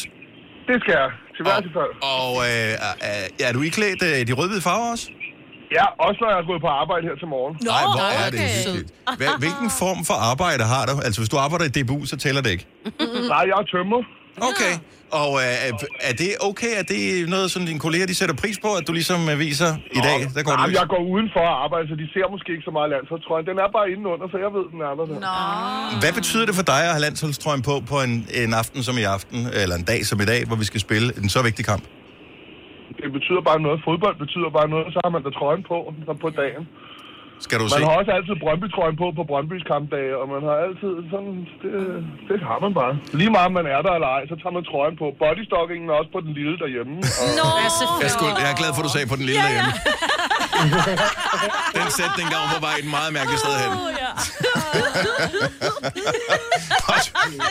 Det 0.67 0.77
skal 0.83 0.93
jeg. 1.01 1.11
Til 1.37 1.43
hver 1.43 1.55
fald. 1.55 2.03
Og 2.03 2.37
øh, 2.45 2.89
er, 3.01 3.29
er 3.49 3.53
du 3.53 3.63
iklædt 3.63 4.03
øh, 4.03 4.27
de 4.27 4.33
rødhvide 4.33 4.61
farver 4.61 4.91
også? 4.91 5.07
Ja, 5.77 5.85
også 6.07 6.19
når 6.23 6.29
jeg 6.33 6.39
er 6.43 6.47
gået 6.51 6.61
på 6.67 6.71
arbejde 6.83 7.03
her 7.09 7.17
til 7.23 7.29
morgen. 7.35 7.55
Nej, 7.73 7.85
hvor 7.95 8.09
er 8.23 8.29
det 8.35 8.41
okay. 8.41 8.59
hyggeligt. 8.59 8.89
Hvad, 9.21 9.33
hvilken 9.45 9.71
form 9.83 10.01
for 10.09 10.17
arbejde 10.33 10.63
har 10.75 10.83
du? 10.89 10.95
Altså, 11.07 11.19
hvis 11.21 11.31
du 11.35 11.39
arbejder 11.45 11.65
i 11.71 11.73
DBU, 11.77 11.99
så 12.13 12.17
tæller 12.25 12.43
det 12.45 12.51
ikke. 12.57 12.67
Nej, 13.35 13.43
jeg 13.51 13.57
er 13.63 13.67
tømmer. 13.75 14.01
Okay. 14.51 14.75
Og 15.23 15.31
øh, 15.45 15.67
er, 15.67 15.73
er 16.09 16.15
det 16.23 16.31
okay? 16.49 16.73
Er 16.81 16.83
det 16.83 17.29
noget, 17.29 17.51
som 17.55 17.67
dine 17.67 17.81
kolleger 17.87 18.07
de 18.07 18.15
sætter 18.15 18.35
pris 18.43 18.59
på, 18.67 18.71
at 18.79 18.85
du 18.89 18.93
ligesom 18.93 19.21
øh, 19.33 19.39
viser 19.39 19.71
i 19.99 20.01
dag? 20.09 20.19
Der 20.35 20.43
går 20.43 20.53
Nej, 20.53 20.71
jeg 20.81 20.87
går 20.95 21.03
udenfor 21.15 21.41
at 21.53 21.57
arbejde, 21.65 21.89
så 21.89 21.95
de 22.03 22.07
ser 22.15 22.27
måske 22.35 22.49
ikke 22.55 22.67
så 22.71 22.71
meget 22.79 22.91
landsholdstrøjen. 22.95 23.47
Den 23.51 23.59
er 23.65 23.69
bare 23.77 23.87
indenunder, 23.93 24.27
så 24.33 24.37
jeg 24.45 24.51
ved, 24.57 24.65
den 24.73 24.81
er 24.89 24.93
der. 24.99 25.07
Nå. 25.27 25.99
Hvad 26.03 26.13
betyder 26.19 26.47
det 26.49 26.55
for 26.61 26.67
dig 26.73 26.81
at 26.89 26.93
have 26.95 27.03
landsholdstrøjen 27.07 27.63
på 27.69 27.75
på 27.93 27.97
en, 28.07 28.15
en 28.43 28.55
aften 28.63 28.83
som 28.83 28.95
i 29.03 29.05
aften, 29.17 29.39
eller 29.63 29.77
en 29.81 29.87
dag 29.93 30.01
som 30.11 30.21
i 30.25 30.27
dag, 30.33 30.41
hvor 30.49 30.57
vi 30.63 30.67
skal 30.71 30.81
spille 30.81 31.09
en 31.23 31.29
så 31.29 31.43
vigtig 31.49 31.65
kamp? 31.73 31.85
Det 32.97 33.13
betyder 33.13 33.41
bare 33.41 33.61
noget. 33.61 33.83
Fodbold 33.85 34.17
betyder 34.17 34.51
bare 34.51 34.69
noget. 34.69 34.93
Så 34.93 35.01
har 35.05 35.11
man 35.11 35.23
da 35.23 35.31
trøjen 35.31 35.63
på 35.63 35.95
så 36.07 36.13
på 36.13 36.31
dagen. 36.31 36.69
Skal 37.47 37.57
du 37.61 37.65
Man 37.65 37.71
se? 37.81 37.85
har 37.89 37.95
også 38.01 38.13
altid 38.19 38.35
Brøndby-trøjen 38.45 38.97
på 39.03 39.07
på 39.19 39.23
Brøndbys 39.31 39.65
kampdage, 39.73 40.13
og 40.21 40.27
man 40.35 40.41
har 40.49 40.57
altid 40.67 40.93
sådan... 41.13 41.33
Det, 41.63 41.73
det 42.29 42.39
har 42.51 42.59
man 42.65 42.73
bare. 42.81 42.93
Lige 43.21 43.31
meget 43.37 43.49
om 43.51 43.55
man 43.61 43.67
er 43.75 43.81
der 43.87 43.93
eller 43.99 44.11
ej, 44.17 44.23
så 44.31 44.35
tager 44.41 44.55
man 44.59 44.65
trøjen 44.71 44.95
på. 45.03 45.07
Bodystockingen 45.23 45.87
er 45.93 45.95
også 46.01 46.11
på 46.17 46.21
den 46.27 46.33
lille 46.39 46.55
derhjemme. 46.63 46.95
Og... 47.21 47.27
Nå, 47.41 47.47
ja, 47.63 47.69
Jeg 48.03 48.09
er, 48.09 48.15
skuld, 48.19 48.33
jeg 48.45 48.49
er 48.55 48.59
glad 48.61 48.71
for, 48.75 48.81
at 48.83 48.87
du 48.89 48.93
sagde 48.97 49.07
på 49.13 49.17
den 49.21 49.27
lille 49.31 49.43
derhjemme. 49.49 49.73
Den 51.79 51.91
sætning 51.91 52.27
gav 52.35 52.43
på 52.55 52.61
vej 52.61 52.75
et 52.83 52.89
meget 52.97 53.13
mærkeligt 53.13 53.41
sted 53.45 53.55
hen. 53.63 53.73
Også, 56.95 57.11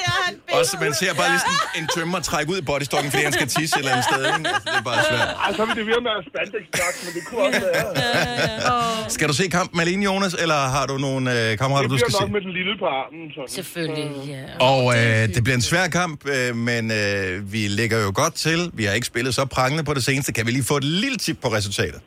også, 0.59 0.77
man 0.85 0.93
ser 0.93 1.13
bare 1.19 1.29
lige 1.33 1.39
sådan 1.39 1.83
en 1.83 1.87
tømmer 1.95 2.19
trække 2.19 2.51
ud 2.53 2.57
i 2.57 2.65
bodystocken, 2.69 3.09
fordi 3.11 3.23
han 3.23 3.33
skal 3.33 3.47
tisse 3.47 3.73
et 3.75 3.79
eller 3.79 3.91
andet 3.91 4.05
sted. 4.11 4.21
Ikke? 4.25 4.49
Altså, 4.49 4.61
det 4.71 4.77
er 4.81 4.85
bare 4.91 5.03
svært. 5.09 5.27
Ej, 5.45 5.53
så 5.57 5.65
vil 5.65 5.75
det 5.75 5.85
virke 5.91 6.01
med 6.07 6.11
at 6.19 6.23
spandex 6.29 6.63
men 7.05 7.11
det 7.15 7.21
kunne 7.27 7.41
også 7.47 7.59
være. 7.59 9.09
Skal 9.15 9.27
du 9.27 9.33
se 9.33 9.47
kampen 9.57 9.76
alene, 9.85 10.03
Jonas, 10.09 10.33
eller 10.43 10.59
har 10.75 10.85
du 10.91 10.95
nogle 11.07 11.23
øh, 11.35 11.57
kammerater, 11.61 11.87
Det 11.87 11.91
du 11.95 11.97
skal 11.97 12.07
bliver 12.11 12.19
se? 12.21 12.25
nok 12.25 12.31
med 12.37 12.41
den 12.47 12.53
lille 12.59 12.73
på 12.83 12.87
armen. 12.99 13.25
Sådan. 13.35 13.47
Selvfølgelig, 13.57 14.07
ja. 14.35 14.43
Og 14.71 14.81
øh, 14.97 15.21
det 15.35 15.41
bliver 15.45 15.57
en 15.61 15.67
svær 15.71 15.87
kamp, 15.99 16.19
øh, 16.35 16.55
men 16.69 16.83
øh, 17.01 17.53
vi 17.53 17.61
ligger 17.79 17.97
jo 18.05 18.11
godt 18.21 18.33
til. 18.47 18.59
Vi 18.79 18.83
har 18.87 18.93
ikke 18.99 19.07
spillet 19.13 19.31
så 19.39 19.43
prangende 19.57 19.83
på 19.89 19.93
det 19.97 20.03
seneste. 20.09 20.29
Kan 20.37 20.43
vi 20.47 20.51
lige 20.57 20.67
få 20.71 20.77
et 20.83 20.87
lille 21.03 21.17
tip 21.25 21.37
på 21.45 21.47
resultatet? 21.57 21.99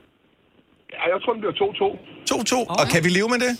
Ja, 0.97 1.03
jeg 1.13 1.19
tror, 1.23 1.33
den 1.37 1.41
bliver 1.45 1.57
2-2. 1.63 1.87
2-2, 2.33 2.81
og 2.81 2.85
kan 2.93 3.01
vi 3.05 3.11
leve 3.19 3.29
med 3.35 3.39
det? 3.47 3.53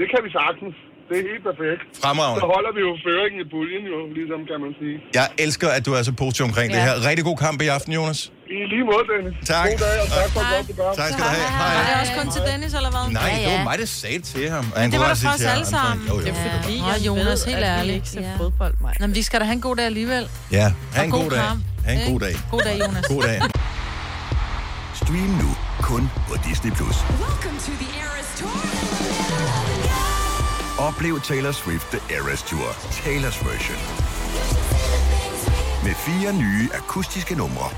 Det 0.00 0.06
kan 0.12 0.20
vi 0.26 0.30
sagtens. 0.40 0.74
Det 1.10 1.18
er 1.22 1.26
helt 1.32 1.44
perfekt. 1.50 1.80
Så 1.96 2.00
Fremragende. 2.04 2.40
holder 2.54 2.72
vi 2.76 2.80
jo 2.88 2.92
føringen 3.06 3.38
i 3.44 3.46
puljen, 3.54 3.82
jo, 3.92 3.98
ligesom 4.18 4.40
kan 4.50 4.58
man 4.64 4.72
sige. 4.80 4.96
Jeg 5.18 5.26
elsker, 5.44 5.68
at 5.76 5.82
du 5.86 5.92
er 5.98 6.02
så 6.10 6.12
positiv 6.22 6.42
omkring 6.50 6.68
ja. 6.70 6.74
det 6.76 6.82
her. 6.88 6.94
Rigtig 7.08 7.24
god 7.30 7.38
kamp 7.46 7.58
i 7.66 7.68
aften, 7.76 7.92
Jonas. 7.98 8.20
I 8.56 8.58
lige 8.72 8.84
måde, 8.90 9.04
Dennis. 9.12 9.34
Tak. 9.54 9.66
God 9.70 9.78
dag, 9.86 9.96
og 10.04 10.08
tak 10.18 10.28
for 10.36 10.42
godt 10.54 10.66
program. 10.70 10.92
Tak 11.00 11.08
skal 11.12 11.22
du 11.24 11.30
have. 11.36 11.46
Er 11.46 11.52
Hej. 11.62 11.84
det 11.88 11.94
også 12.02 12.14
kun 12.20 12.28
til 12.36 12.42
Dennis, 12.50 12.72
eller 12.78 12.90
hvad? 12.96 13.04
Nej, 13.20 13.22
Ja, 13.32 13.50
det 13.50 13.58
var 13.58 13.64
mig, 13.70 13.76
der 13.82 13.88
sagde 14.02 14.20
til 14.32 14.44
ham. 14.56 14.64
Og 14.74 14.78
han 14.82 14.88
det 14.92 14.98
var 15.00 15.14
sige 15.14 15.28
for 15.28 15.34
os 15.34 15.44
alle 15.54 15.66
sammen. 15.76 16.02
Jo, 16.08 16.14
jo. 16.14 16.20
Det 16.20 16.28
er 16.34 16.38
fordi, 16.62 16.76
jeg 16.90 16.98
Jonas, 17.08 17.40
ved, 17.46 17.52
helt 17.52 17.64
ærligt. 17.76 17.96
ikke 18.00 18.08
ser 18.14 18.20
Ja. 18.30 18.34
fodbold, 18.42 18.74
mig. 18.84 18.92
Nå, 19.00 19.06
men 19.06 19.14
vi 19.20 19.22
skal 19.28 19.36
da 19.40 19.44
have 19.50 19.56
en 19.60 19.64
god 19.68 19.76
dag 19.80 19.86
alligevel. 19.92 20.24
Ja, 20.58 20.66
ha' 20.94 21.04
en 21.04 21.12
Og 21.12 21.20
god 21.20 21.30
dag. 21.30 21.40
kamp. 21.48 21.60
Ha' 21.86 21.92
en 21.98 22.02
god 22.12 22.20
dag. 22.26 22.34
God 22.54 22.62
dag, 22.68 22.74
Jonas. 22.82 23.04
God 23.14 23.22
dag. 23.28 23.38
Stream 25.02 25.30
nu 25.42 25.50
kun 25.90 26.02
på 26.28 26.34
Disney+. 26.48 26.70
Plus. 26.78 26.96
Oplev 30.88 31.20
Taylor 31.20 31.52
Swift 31.52 31.86
The 31.90 32.00
Eras 32.16 32.42
Tour, 32.42 32.68
Taylor's 33.04 33.38
version. 33.50 33.78
Med 35.84 35.94
fire 35.94 36.32
nye 36.32 36.68
akustiske 36.74 37.34
numre. 37.34 37.68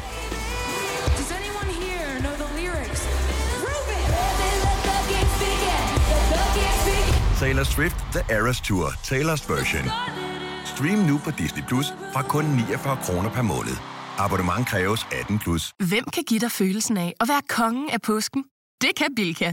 Taylor 7.41 7.65
Swift 7.65 7.97
The 8.13 8.35
Eras 8.37 8.61
Tour, 8.61 8.87
Taylor's 8.89 9.53
version. 9.53 9.85
Stream 10.65 10.99
nu 10.99 11.21
på 11.25 11.31
Disney 11.31 11.63
Plus 11.69 11.87
fra 12.13 12.23
kun 12.23 12.45
49 12.45 12.99
kroner 13.03 13.31
per 13.31 13.43
måned. 13.43 13.77
Abonnement 14.19 14.67
kræves 14.69 15.07
18 15.13 15.39
plus. 15.39 15.73
Hvem 15.89 16.05
kan 16.13 16.23
give 16.29 16.41
dig 16.41 16.51
følelsen 16.51 16.97
af 16.97 17.13
at 17.21 17.29
være 17.29 17.43
kongen 17.49 17.91
af 17.91 18.03
påsken? 18.03 18.45
Det 18.81 18.91
kan 18.97 19.07
Bilka! 19.17 19.53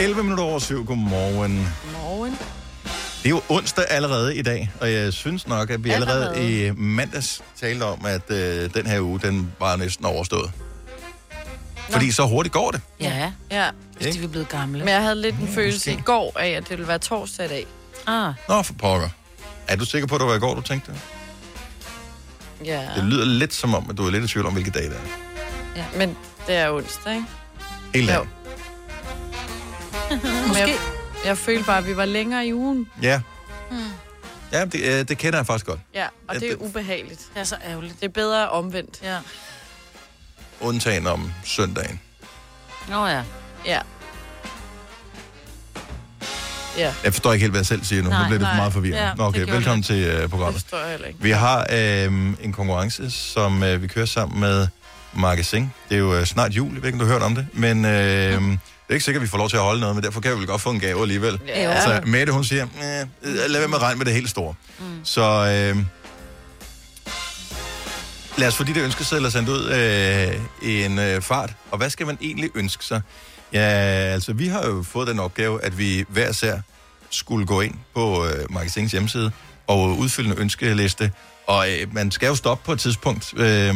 11 0.00 0.22
minutter 0.22 0.44
over 0.44 0.58
syv. 0.58 0.86
Godmorgen. 0.86 1.68
Morgen. 1.92 2.32
Det 3.22 3.26
er 3.26 3.30
jo 3.30 3.42
onsdag 3.48 3.84
allerede 3.88 4.36
i 4.36 4.42
dag, 4.42 4.70
og 4.80 4.92
jeg 4.92 5.12
synes 5.12 5.46
nok, 5.46 5.70
at 5.70 5.84
vi 5.84 5.90
allerede, 5.90 6.28
Allerede. 6.34 6.66
i 6.68 6.70
mandags 6.76 7.42
talte 7.60 7.82
om, 7.82 8.06
at 8.06 8.30
øh, 8.30 8.74
den 8.74 8.86
her 8.86 9.00
uge, 9.00 9.20
den 9.22 9.52
var 9.58 9.76
næsten 9.76 10.04
overstået. 10.04 10.50
Fordi 11.90 12.10
så 12.12 12.26
hurtigt 12.26 12.52
går 12.52 12.70
det. 12.70 12.80
Ja, 13.00 13.32
Ja. 13.50 13.70
hvis 14.00 14.16
de 14.16 14.24
er 14.24 14.28
blevet 14.28 14.48
gamle. 14.48 14.78
Men 14.78 14.88
jeg 14.88 15.02
havde 15.02 15.20
lidt 15.22 15.34
en 15.36 15.48
følelse 15.48 15.92
i 15.92 16.00
går 16.04 16.32
af, 16.38 16.48
at 16.48 16.62
det 16.62 16.70
ville 16.70 16.88
være 16.88 16.98
torsdag 16.98 17.46
i 17.46 17.48
dag. 17.48 17.66
Ah. 18.06 18.34
Nå, 18.48 18.62
for 18.62 18.72
pokker. 18.72 19.08
Er 19.68 19.76
du 19.76 19.84
sikker 19.84 20.06
på, 20.08 20.14
at 20.14 20.20
det 20.20 20.28
var 20.28 20.34
i 20.34 20.38
går, 20.38 20.54
du 20.54 20.60
tænkte 20.60 20.92
det? 20.92 21.00
Ja. 22.64 22.82
Det 22.96 23.04
lyder 23.04 23.24
lidt 23.24 23.54
som 23.54 23.74
om, 23.74 23.86
at 23.90 23.96
du 23.98 24.06
er 24.06 24.10
lidt 24.10 24.24
i 24.24 24.28
tvivl 24.28 24.46
om, 24.46 24.52
hvilke 24.52 24.70
dag 24.70 24.82
det 24.82 24.92
er. 24.92 25.00
ja. 25.76 25.84
Men 25.96 26.16
det 26.46 26.54
er 26.56 26.70
onsdag, 26.70 27.12
ikke? 27.14 27.24
Helt 27.94 28.10
Jo. 28.14 28.26
Måske. 30.48 30.60
Jeg, 30.62 30.76
jeg 31.24 31.38
følte 31.38 31.64
bare, 31.64 31.78
at 31.78 31.86
vi 31.86 31.96
var 31.96 32.04
længere 32.04 32.46
i 32.46 32.54
ugen. 32.54 32.88
Ja. 33.02 33.20
Hmm. 33.70 33.78
Ja, 34.52 34.64
det, 34.64 34.74
øh, 34.74 35.08
det 35.08 35.18
kender 35.18 35.38
jeg 35.38 35.46
faktisk 35.46 35.66
godt. 35.66 35.80
Ja, 35.94 36.06
og 36.28 36.34
Ja, 36.34 36.40
det 36.40 36.46
er 36.50 36.56
det- 36.56 36.66
ubehageligt. 36.66 37.20
Det 37.34 37.40
er 37.40 37.44
så 37.44 37.56
ærgerligt. 37.68 37.94
Det 38.00 38.04
er 38.06 38.12
bedre 38.12 38.48
omvendt. 38.50 38.98
Ja. 39.02 39.18
Undtagen 40.60 41.06
om 41.06 41.32
søndagen. 41.44 42.00
Nå 42.88 43.06
ja. 43.06 43.22
Ja. 43.66 43.80
Ja, 46.78 46.94
Jeg 47.04 47.12
forstår 47.12 47.32
ikke 47.32 47.42
helt, 47.42 47.52
hvad 47.52 47.58
jeg 47.60 47.66
selv 47.66 47.84
siger 47.84 48.02
nu. 48.02 48.08
Nej, 48.08 48.18
nu 48.22 48.24
bliver 48.26 48.38
det 48.38 48.46
for 48.46 48.52
nej. 48.52 48.56
meget 48.56 48.72
forvirrende. 48.72 49.06
Ja, 49.08 49.14
Nå, 49.14 49.24
okay, 49.24 49.40
det 49.40 49.52
velkommen 49.52 49.78
det. 49.78 49.86
til 49.86 49.96
øh, 50.04 50.22
det 50.22 50.30
programmet. 50.30 50.60
forstår 50.62 50.78
jeg 50.78 50.90
heller 50.90 51.06
ikke. 51.06 51.18
Vi 51.22 51.30
har 51.30 51.66
øh, 51.72 52.04
en 52.40 52.52
konkurrence, 52.52 53.10
som 53.10 53.62
øh, 53.62 53.82
vi 53.82 53.86
kører 53.86 54.06
sammen 54.06 54.40
med 54.40 54.66
Magasin. 55.12 55.70
Det 55.88 55.94
er 55.94 55.98
jo 55.98 56.14
øh, 56.14 56.24
snart 56.26 56.52
jul, 56.52 56.72
jeg 56.74 56.82
ved 56.82 56.88
ikke, 56.88 56.96
om 56.96 56.98
du 57.00 57.04
har 57.06 57.12
hørt 57.12 57.22
om 57.22 57.34
det, 57.34 57.46
men 57.52 57.84
øh, 57.84 57.90
det 57.92 58.58
er 58.90 58.94
ikke 58.94 59.04
sikkert, 59.04 59.20
at 59.20 59.22
vi 59.22 59.28
får 59.28 59.38
lov 59.38 59.48
til 59.48 59.56
at 59.56 59.62
holde 59.62 59.80
noget, 59.80 59.94
men 59.94 60.04
derfor 60.04 60.20
kan 60.20 60.32
vi 60.32 60.36
vel 60.36 60.46
godt 60.46 60.60
få 60.60 60.70
en 60.70 60.80
gave 60.80 61.02
alligevel. 61.02 61.40
Ja. 61.46 61.52
Altså, 61.52 62.00
Mette, 62.06 62.32
hun 62.32 62.44
siger, 62.44 62.66
lad 63.22 63.58
være 63.58 63.68
med 63.68 63.76
at 63.76 63.82
regne 63.82 63.98
med 63.98 64.06
det 64.06 64.14
helt 64.14 64.30
store. 64.30 64.54
Mm. 64.78 64.84
Så 65.04 65.22
øh, 65.22 65.84
lad 68.38 68.48
os 68.48 68.56
få 68.56 68.64
de 68.64 68.74
der 68.74 68.84
ønskesedler 68.84 69.30
sendt 69.30 69.48
ud 69.48 69.70
øh, 69.70 70.68
i 70.70 70.84
en 70.84 70.98
øh, 70.98 71.22
fart. 71.22 71.50
Og 71.70 71.78
hvad 71.78 71.90
skal 71.90 72.06
man 72.06 72.18
egentlig 72.20 72.50
ønske 72.54 72.84
sig? 72.84 73.00
Ja, 73.52 73.60
altså, 73.60 74.32
vi 74.32 74.46
har 74.48 74.66
jo 74.66 74.82
fået 74.82 75.08
den 75.08 75.20
opgave, 75.20 75.64
at 75.64 75.78
vi 75.78 76.04
hver 76.08 76.32
sær 76.32 76.58
skulle 77.10 77.46
gå 77.46 77.60
ind 77.60 77.74
på 77.94 78.26
øh, 78.26 78.52
Magasins 78.52 78.92
hjemmeside 78.92 79.32
og 79.66 79.98
udfylde 79.98 80.30
en 80.30 80.38
ønskeliste. 80.38 81.12
Og 81.46 81.70
øh, 81.70 81.94
man 81.94 82.10
skal 82.10 82.26
jo 82.26 82.34
stoppe 82.34 82.64
på 82.66 82.72
et 82.72 82.80
tidspunkt, 82.80 83.34
øh, 83.36 83.74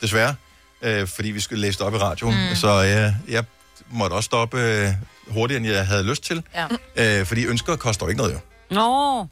desværre, 0.00 0.34
øh, 0.82 1.08
fordi 1.08 1.30
vi 1.30 1.40
skulle 1.40 1.60
læse 1.60 1.78
det 1.78 1.86
op 1.86 1.94
i 1.94 1.98
radioen. 1.98 2.48
Mm. 2.48 2.54
Så 2.54 2.68
øh, 2.68 3.32
jeg 3.34 3.44
måtte 3.90 4.14
også 4.14 4.26
stoppe 4.26 4.60
øh, 4.60 4.88
hurtigere, 5.28 5.60
end 5.60 5.66
jeg 5.72 5.86
havde 5.86 6.02
lyst 6.02 6.22
til. 6.22 6.42
Ja. 6.96 7.20
Øh, 7.20 7.26
fordi 7.26 7.44
ønsker 7.44 7.76
koster 7.76 8.08
ikke 8.08 8.18
noget 8.18 8.32
jo. 8.34 8.38
Nå. 8.74 9.26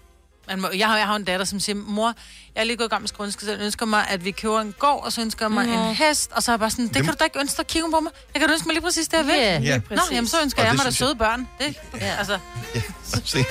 Man 0.49 0.61
må, 0.61 0.69
jeg, 0.77 0.89
har, 0.89 0.97
jeg 0.99 1.07
har 1.07 1.17
en 1.17 1.25
datter, 1.25 1.47
som 1.47 1.61
siger, 1.61 1.77
mor, 1.77 2.15
jeg 2.55 2.61
er 2.61 2.65
lige 2.65 2.77
gået 2.77 2.87
i 2.87 2.91
gang 2.91 3.03
med 3.03 3.09
skolen, 3.09 3.33
jeg 3.47 3.59
ønsker 3.61 3.87
mig, 3.87 4.07
at 4.09 4.25
vi 4.25 4.31
køber 4.31 4.61
en 4.61 4.75
gård, 4.79 5.05
og 5.05 5.13
så 5.13 5.21
ønsker 5.21 5.45
jeg 5.45 5.51
mig 5.53 5.67
Nå. 5.67 5.73
en 5.89 5.95
hest, 5.95 6.31
og 6.33 6.43
så 6.43 6.51
er 6.51 6.53
jeg 6.53 6.61
bare 6.61 6.71
sådan, 6.71 6.85
det, 6.87 6.95
Det- 6.95 7.03
kan 7.05 7.13
du 7.13 7.17
da 7.21 7.25
ikke 7.25 7.41
ønske 7.41 7.57
dig, 7.57 7.67
kigge 7.67 7.91
på 7.91 8.01
mig. 8.01 8.13
Jeg 8.35 8.41
kan 8.41 8.51
ønske 8.53 8.69
mig 8.69 8.75
lige 8.75 8.83
præcis 8.83 9.09
det, 9.09 9.17
jeg 9.17 9.27
vil. 9.27 9.35
Ja, 9.35 9.59
Ja. 9.61 9.81
Nå, 9.91 10.03
jamen 10.13 10.29
så 10.29 10.37
ønsker 10.43 10.63
Og 10.63 10.67
jeg 10.67 10.73
det 10.73 10.79
mig 10.79 10.85
da 10.87 10.91
synes 10.91 11.01
jeg- 11.01 11.07
søde 11.07 11.15
børn. 11.19 11.49
Det, 11.61 12.01
ja. 12.01 12.15
altså, 12.19 12.39
Ja, 12.75 12.81
præcis. 13.15 13.47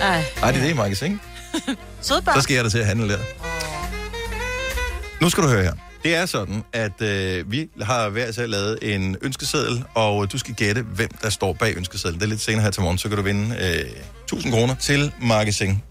Ej. 0.00 0.24
Ej, 0.42 0.50
det 0.50 0.58
er 0.58 0.62
det 0.64 0.70
i 0.70 0.72
Magasin. 0.72 1.20
søde 2.00 2.22
børn. 2.22 2.34
Så 2.34 2.40
skal 2.40 2.54
jeg 2.54 2.64
da 2.64 2.70
til 2.70 2.78
at 2.78 2.86
handle 2.86 3.08
der. 3.12 3.18
Nu 5.20 5.30
skal 5.30 5.42
du 5.44 5.48
høre 5.48 5.62
her. 5.62 5.72
Det 6.04 6.14
er 6.14 6.26
sådan, 6.26 6.64
at 6.72 7.02
øh, 7.02 7.52
vi 7.52 7.68
har 7.82 8.08
hver 8.08 8.28
især 8.28 8.46
lavet 8.46 8.94
en 8.94 9.16
ønskeseddel, 9.22 9.84
og 9.94 10.32
du 10.32 10.38
skal 10.38 10.54
gætte, 10.54 10.82
hvem 10.82 11.10
der 11.22 11.30
står 11.30 11.52
bag 11.52 11.76
ønskesedlen. 11.76 12.20
Det 12.20 12.26
er 12.26 12.28
lidt 12.30 12.40
senere 12.40 12.62
her 12.62 12.70
til 12.70 12.82
morgen, 12.82 12.98
så 12.98 13.08
kan 13.08 13.16
du 13.16 13.22
vinde 13.22 13.56
øh, 13.60 14.02
1000 14.24 14.52
kroner 14.52 14.74
til 14.74 15.12
Magasin. 15.22 15.82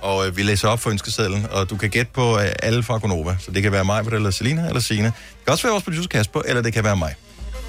Og 0.00 0.26
øh, 0.26 0.36
vi 0.36 0.42
læser 0.42 0.68
op 0.68 0.80
for 0.80 0.90
ønskesedlen, 0.90 1.46
og 1.50 1.70
du 1.70 1.76
kan 1.76 1.90
gætte 1.90 2.12
på 2.12 2.38
øh, 2.38 2.48
alle 2.62 2.82
fra 2.82 2.98
Gonova. 2.98 3.36
Så 3.40 3.50
det 3.50 3.62
kan 3.62 3.72
være 3.72 3.84
mig, 3.84 4.06
eller 4.06 4.30
Selina, 4.30 4.66
eller 4.66 4.80
Sina. 4.80 5.06
Det 5.06 5.14
kan 5.44 5.52
også 5.52 5.62
være 5.62 5.72
vores 5.72 5.84
producer 5.84 6.08
Kasper, 6.08 6.40
eller 6.46 6.62
det 6.62 6.72
kan 6.72 6.84
være 6.84 6.96
mig. 6.96 7.14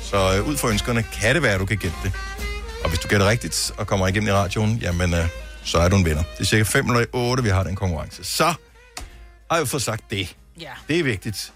Så 0.01 0.35
øh, 0.37 0.47
ud 0.47 0.57
fra 0.57 0.69
ønskerne 0.69 1.03
kan 1.03 1.35
det 1.35 1.43
være, 1.43 1.53
at 1.53 1.59
du 1.59 1.65
kan 1.65 1.77
gætte 1.77 1.97
det. 2.03 2.11
Og 2.83 2.89
hvis 2.89 2.99
du 2.99 3.07
gætter 3.07 3.29
rigtigt 3.29 3.71
og 3.77 3.87
kommer 3.87 4.07
igennem 4.07 4.29
i 4.29 4.31
radioen, 4.31 4.77
jamen, 4.81 5.13
øh, 5.13 5.27
så 5.63 5.77
er 5.77 5.89
du 5.89 5.95
en 5.95 6.05
vinder. 6.05 6.23
Det 6.37 6.39
er 6.39 6.45
cirka 6.45 6.63
5 6.63 6.89
eller 6.89 7.05
8, 7.13 7.43
vi 7.43 7.49
har 7.49 7.63
den 7.63 7.75
konkurrence. 7.75 8.23
Så 8.23 8.45
har 8.45 8.55
jeg 9.51 9.59
jo 9.59 9.65
fået 9.65 9.83
sagt 9.83 10.03
det. 10.11 10.35
Ja. 10.61 10.69
Det 10.87 10.99
er 10.99 11.03
vigtigt. 11.03 11.53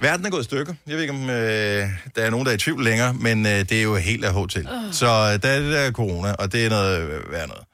Verden 0.00 0.26
er 0.26 0.30
gået 0.30 0.40
i 0.40 0.44
stykker. 0.44 0.74
Jeg 0.86 0.94
ved 0.94 1.02
ikke, 1.02 1.14
om 1.14 1.30
øh, 1.30 1.88
der 2.16 2.22
er 2.22 2.30
nogen, 2.30 2.46
der 2.46 2.52
er 2.52 2.54
i 2.56 2.58
tvivl 2.58 2.84
længere, 2.84 3.14
men 3.14 3.46
øh, 3.46 3.52
det 3.52 3.72
er 3.72 3.82
jo 3.82 3.96
helt 3.96 4.24
af 4.24 4.32
hotel. 4.32 4.68
Uh. 4.68 4.92
Så 4.92 5.06
øh, 5.06 5.42
der 5.42 5.48
er 5.48 5.60
det 5.60 5.72
der 5.72 5.92
corona, 5.92 6.32
og 6.32 6.52
det 6.52 6.66
er 6.66 6.70
noget 6.70 7.00
øh, 7.00 7.32
værd 7.32 7.48
noget. 7.48 7.64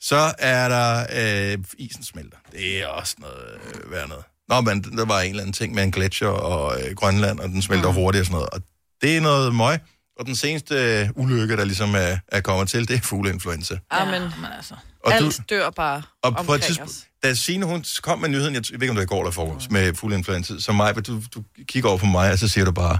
Så 0.00 0.34
er 0.38 0.68
der 0.68 1.06
øh, 1.52 1.58
isen 1.78 2.04
smelter. 2.04 2.36
Det 2.52 2.82
er 2.82 2.86
også 2.86 3.16
noget 3.18 3.84
øh, 3.84 3.92
værd 3.92 4.08
noget. 4.08 4.24
Nå, 4.48 4.60
men 4.60 4.82
der 4.82 5.04
var 5.04 5.20
en 5.20 5.30
eller 5.30 5.42
anden 5.42 5.52
ting 5.52 5.74
med 5.74 5.82
en 5.82 5.90
gletsjer 5.90 6.28
og 6.28 6.80
øh, 6.80 6.94
Grønland, 6.94 7.40
og 7.40 7.48
den 7.48 7.62
smelter 7.62 7.88
uh. 7.88 7.94
hurtigt 7.94 8.20
og 8.20 8.26
sådan 8.26 8.34
noget. 8.34 8.50
Og 8.50 8.60
det 9.02 9.16
er 9.16 9.20
noget 9.20 9.54
møg. 9.54 9.78
Og 10.18 10.26
den 10.26 10.36
seneste 10.36 10.74
øh, 10.74 11.08
ulykke, 11.16 11.56
der 11.56 11.64
ligesom 11.64 11.94
er, 11.94 12.18
er 12.28 12.40
kommet 12.40 12.68
til, 12.68 12.88
det 12.88 12.96
er 12.96 13.00
fugleinfluenza. 13.00 13.78
Ja, 13.92 14.04
men 14.04 14.22
Men 14.22 14.30
altså, 14.56 14.74
Og 15.04 15.12
du, 15.12 15.24
alt 15.24 15.40
dør 15.50 15.70
bare 15.70 16.02
og 16.22 16.36
på 16.46 16.54
et 16.54 16.62
tidspunkt, 16.62 16.90
os. 16.90 17.04
da 17.22 17.34
Signe, 17.34 17.66
hun 17.66 17.84
kom 18.02 18.18
med 18.18 18.28
nyheden, 18.28 18.54
jeg 18.54 18.62
ved 18.72 18.82
ikke, 18.82 18.90
om 18.90 18.96
det 18.96 18.96
var 18.96 19.02
i 19.02 19.06
går 19.06 19.20
eller 19.20 19.30
forgårs, 19.32 19.70
med 19.70 19.94
fugleinfluenza, 19.94 20.58
så 20.58 20.72
mig, 20.72 21.06
du, 21.06 21.22
du 21.34 21.44
kigger 21.68 21.88
over 21.88 21.98
på 21.98 22.06
mig, 22.06 22.32
og 22.32 22.38
så 22.38 22.48
siger 22.48 22.64
du 22.64 22.72
bare, 22.72 22.98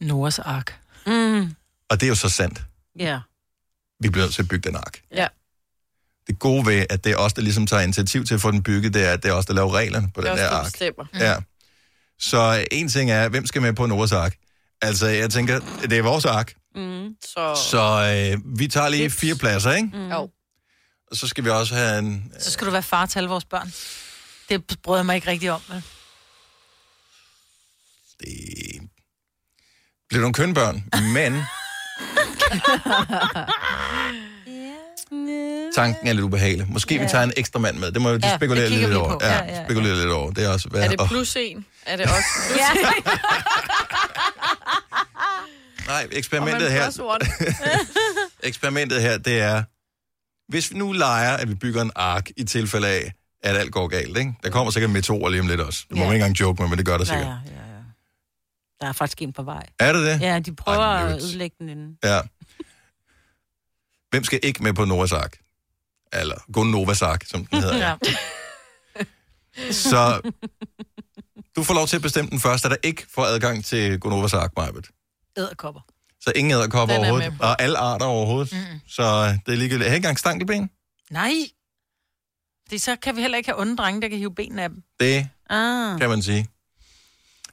Noahs 0.00 0.38
ark. 0.38 0.78
Mm. 1.06 1.54
og 1.90 2.00
det 2.00 2.02
er 2.02 2.08
jo 2.08 2.14
så 2.14 2.28
sandt. 2.28 2.62
Ja. 2.98 3.20
Vi 4.00 4.08
bliver 4.08 4.24
nødt 4.24 4.34
til 4.34 4.42
at 4.42 4.48
bygge 4.48 4.68
den 4.68 4.76
ark. 4.76 5.00
Ja, 5.14 5.26
Det 6.26 6.38
gode 6.38 6.66
ved, 6.66 6.86
at 6.90 7.04
det 7.04 7.12
er 7.12 7.16
os, 7.16 7.32
der 7.32 7.42
ligesom 7.42 7.66
tager 7.66 7.82
initiativ 7.82 8.24
til 8.24 8.34
at 8.34 8.40
få 8.40 8.50
den 8.50 8.62
bygget, 8.62 8.94
det 8.94 9.04
er, 9.08 9.12
at 9.12 9.22
det 9.22 9.28
er 9.28 9.32
os, 9.32 9.46
der 9.46 9.54
laver 9.54 9.74
reglerne 9.74 10.10
på 10.14 10.20
det 10.20 10.30
er 10.30 10.34
den 10.34 10.44
også 10.44 10.50
der 10.50 10.50
det, 10.50 10.64
ark. 10.96 11.04
bestemmer. 11.12 11.30
Ja. 11.32 11.36
Så 12.18 12.66
en 12.70 12.88
ting 12.88 13.10
er, 13.10 13.28
hvem 13.28 13.46
skal 13.46 13.62
med 13.62 13.72
på 13.72 13.86
Noras 13.86 14.12
ark? 14.12 14.36
Altså, 14.84 15.06
jeg 15.06 15.30
tænker, 15.30 15.60
det 15.82 15.92
er 15.92 16.02
vores 16.02 16.24
ark, 16.24 16.54
Mm. 16.76 17.08
Så, 17.24 17.68
så 17.70 17.80
øh, 18.34 18.58
vi 18.58 18.68
tager 18.68 18.88
lige 18.88 19.10
fire 19.10 19.34
pladser, 19.34 19.72
ikke? 19.72 19.88
Mm. 19.92 20.10
jo. 20.10 20.30
Og 21.10 21.16
så 21.16 21.28
skal 21.28 21.44
vi 21.44 21.50
også 21.50 21.74
have 21.74 21.98
en... 21.98 22.32
Så 22.40 22.50
skal 22.50 22.66
du 22.66 22.72
være 22.72 22.82
far 22.82 23.06
til 23.06 23.18
alle 23.18 23.28
vores 23.28 23.44
børn. 23.44 23.72
Det 24.48 24.78
brød 24.82 24.98
jeg 24.98 25.06
mig 25.06 25.16
ikke 25.16 25.30
rigtig 25.30 25.50
om. 25.50 25.60
Vel? 25.68 25.82
Det 28.20 28.88
bliver 30.08 30.20
nogle 30.20 30.34
kønne 30.34 30.54
børn, 30.54 30.84
men 31.12 31.32
tanken 35.74 36.08
er 36.08 36.12
lidt 36.12 36.24
ubehagelig. 36.24 36.66
Måske 36.68 36.98
vi 36.98 37.06
tager 37.10 37.24
en 37.24 37.32
ekstra 37.36 37.58
mand 37.58 37.76
med. 37.78 37.92
Det 37.92 38.02
må 38.02 38.12
vi 38.12 38.18
Ja, 38.22 38.36
spekulere 38.36 38.64
det 38.64 38.72
lidt 38.72 38.94
over. 38.94 39.18
Ja, 39.20 39.32
Ja, 39.32 39.44
ja, 39.44 39.54
ja. 39.58 39.64
spekulere 39.64 39.96
lidt 39.96 40.10
over. 40.10 40.30
Det 40.30 40.44
er 40.44 40.48
også... 40.48 40.68
Hvad, 40.68 40.82
Er 40.82 40.88
det 40.88 41.00
plus 41.08 41.36
en? 41.40 41.66
Er 41.86 41.96
det 41.96 42.06
også 42.16 42.28
plus 42.48 42.58
Ja. 42.58 42.68
nej, 45.92 46.06
eksperimentet 46.12 46.62
man 46.62 46.72
her, 46.72 46.90
eksperimentet 48.48 49.02
her, 49.02 49.18
det 49.18 49.40
er, 49.40 49.62
hvis 50.48 50.70
vi 50.72 50.78
nu 50.78 50.92
leger, 50.92 51.36
at 51.36 51.48
vi 51.48 51.54
bygger 51.54 51.82
en 51.82 51.90
ark 51.96 52.28
i 52.36 52.44
tilfælde 52.44 52.88
af, 52.88 53.12
at 53.42 53.56
alt 53.56 53.72
går 53.72 53.86
galt, 53.88 54.18
ikke? 54.18 54.34
Der 54.44 54.50
kommer 54.50 54.70
sikkert 54.70 54.90
meteorer 54.90 55.28
lige 55.30 55.40
om 55.40 55.46
lidt 55.46 55.60
også. 55.60 55.84
Det 55.88 55.96
må 55.96 56.02
Ja. 56.02 56.06
man 56.08 56.14
ikke 56.16 56.24
engang 56.24 56.40
joke 56.40 56.62
med, 56.62 56.68
men 56.68 56.78
det 56.78 56.86
gør 56.86 56.98
der 56.98 57.04
Ja, 57.04 57.04
sikkert. 57.04 57.26
ja, 57.26 57.30
ja, 57.32 57.60
ja. 57.68 57.82
Der 58.80 58.86
er 58.88 58.92
faktisk 58.92 59.22
en 59.22 59.32
på 59.32 59.42
vej. 59.42 59.66
Er 59.78 59.92
det 59.92 60.02
det? 60.06 60.20
Ja, 60.20 60.38
de 60.38 60.54
prøver 60.56 60.78
Ej, 60.78 61.12
at 61.12 61.22
udlægge 61.22 61.56
den 61.58 61.68
inden. 61.68 61.98
Ja. 62.04 62.20
Hvem 64.10 64.24
skal 64.24 64.40
ikke 64.42 64.62
med 64.62 64.72
på 64.72 64.84
Noras 64.84 65.12
ark? 65.12 65.36
Eller 66.14 66.36
Gun 66.52 66.66
Novas 66.70 67.02
ark, 67.02 67.24
som 67.26 67.46
den 67.46 67.60
hedder. 67.62 67.76
ja. 67.86 67.94
Så 69.72 70.20
du 71.56 71.62
får 71.64 71.74
lov 71.74 71.86
til 71.86 71.96
at 71.96 72.02
bestemme 72.02 72.30
den 72.30 72.40
første, 72.40 72.68
der 72.68 72.76
ikke 72.82 73.06
får 73.14 73.24
adgang 73.24 73.64
til 73.64 74.00
Gonovas 74.00 74.32
ark, 74.34 74.52
Majbet. 74.56 74.86
Æderkopper. 75.36 75.80
Så 76.20 76.32
ingen 76.36 76.50
æderkopper 76.52 76.94
er 76.94 76.98
overhovedet, 76.98 77.34
og 77.40 77.62
alle 77.62 77.78
arter 77.78 78.06
overhovedet. 78.06 78.52
Mm. 78.52 78.80
Så 78.88 79.02
det 79.46 79.52
er 79.52 79.56
ligegyldigt. 79.56 79.88
Har 79.88 79.94
ikke 79.94 79.96
engang 79.96 80.18
stankelben. 80.18 80.70
Nej. 81.10 81.32
Det, 82.70 82.82
så 82.82 82.96
kan 82.96 83.16
vi 83.16 83.20
heller 83.20 83.38
ikke 83.38 83.48
have 83.50 83.60
onde 83.60 83.76
drenge, 83.76 84.02
der 84.02 84.08
kan 84.08 84.18
hive 84.18 84.34
benene 84.34 84.62
af 84.62 84.68
dem. 84.68 84.82
Det 85.00 85.28
Ah. 85.50 86.00
kan 86.00 86.08
man 86.08 86.22
sige. 86.22 86.48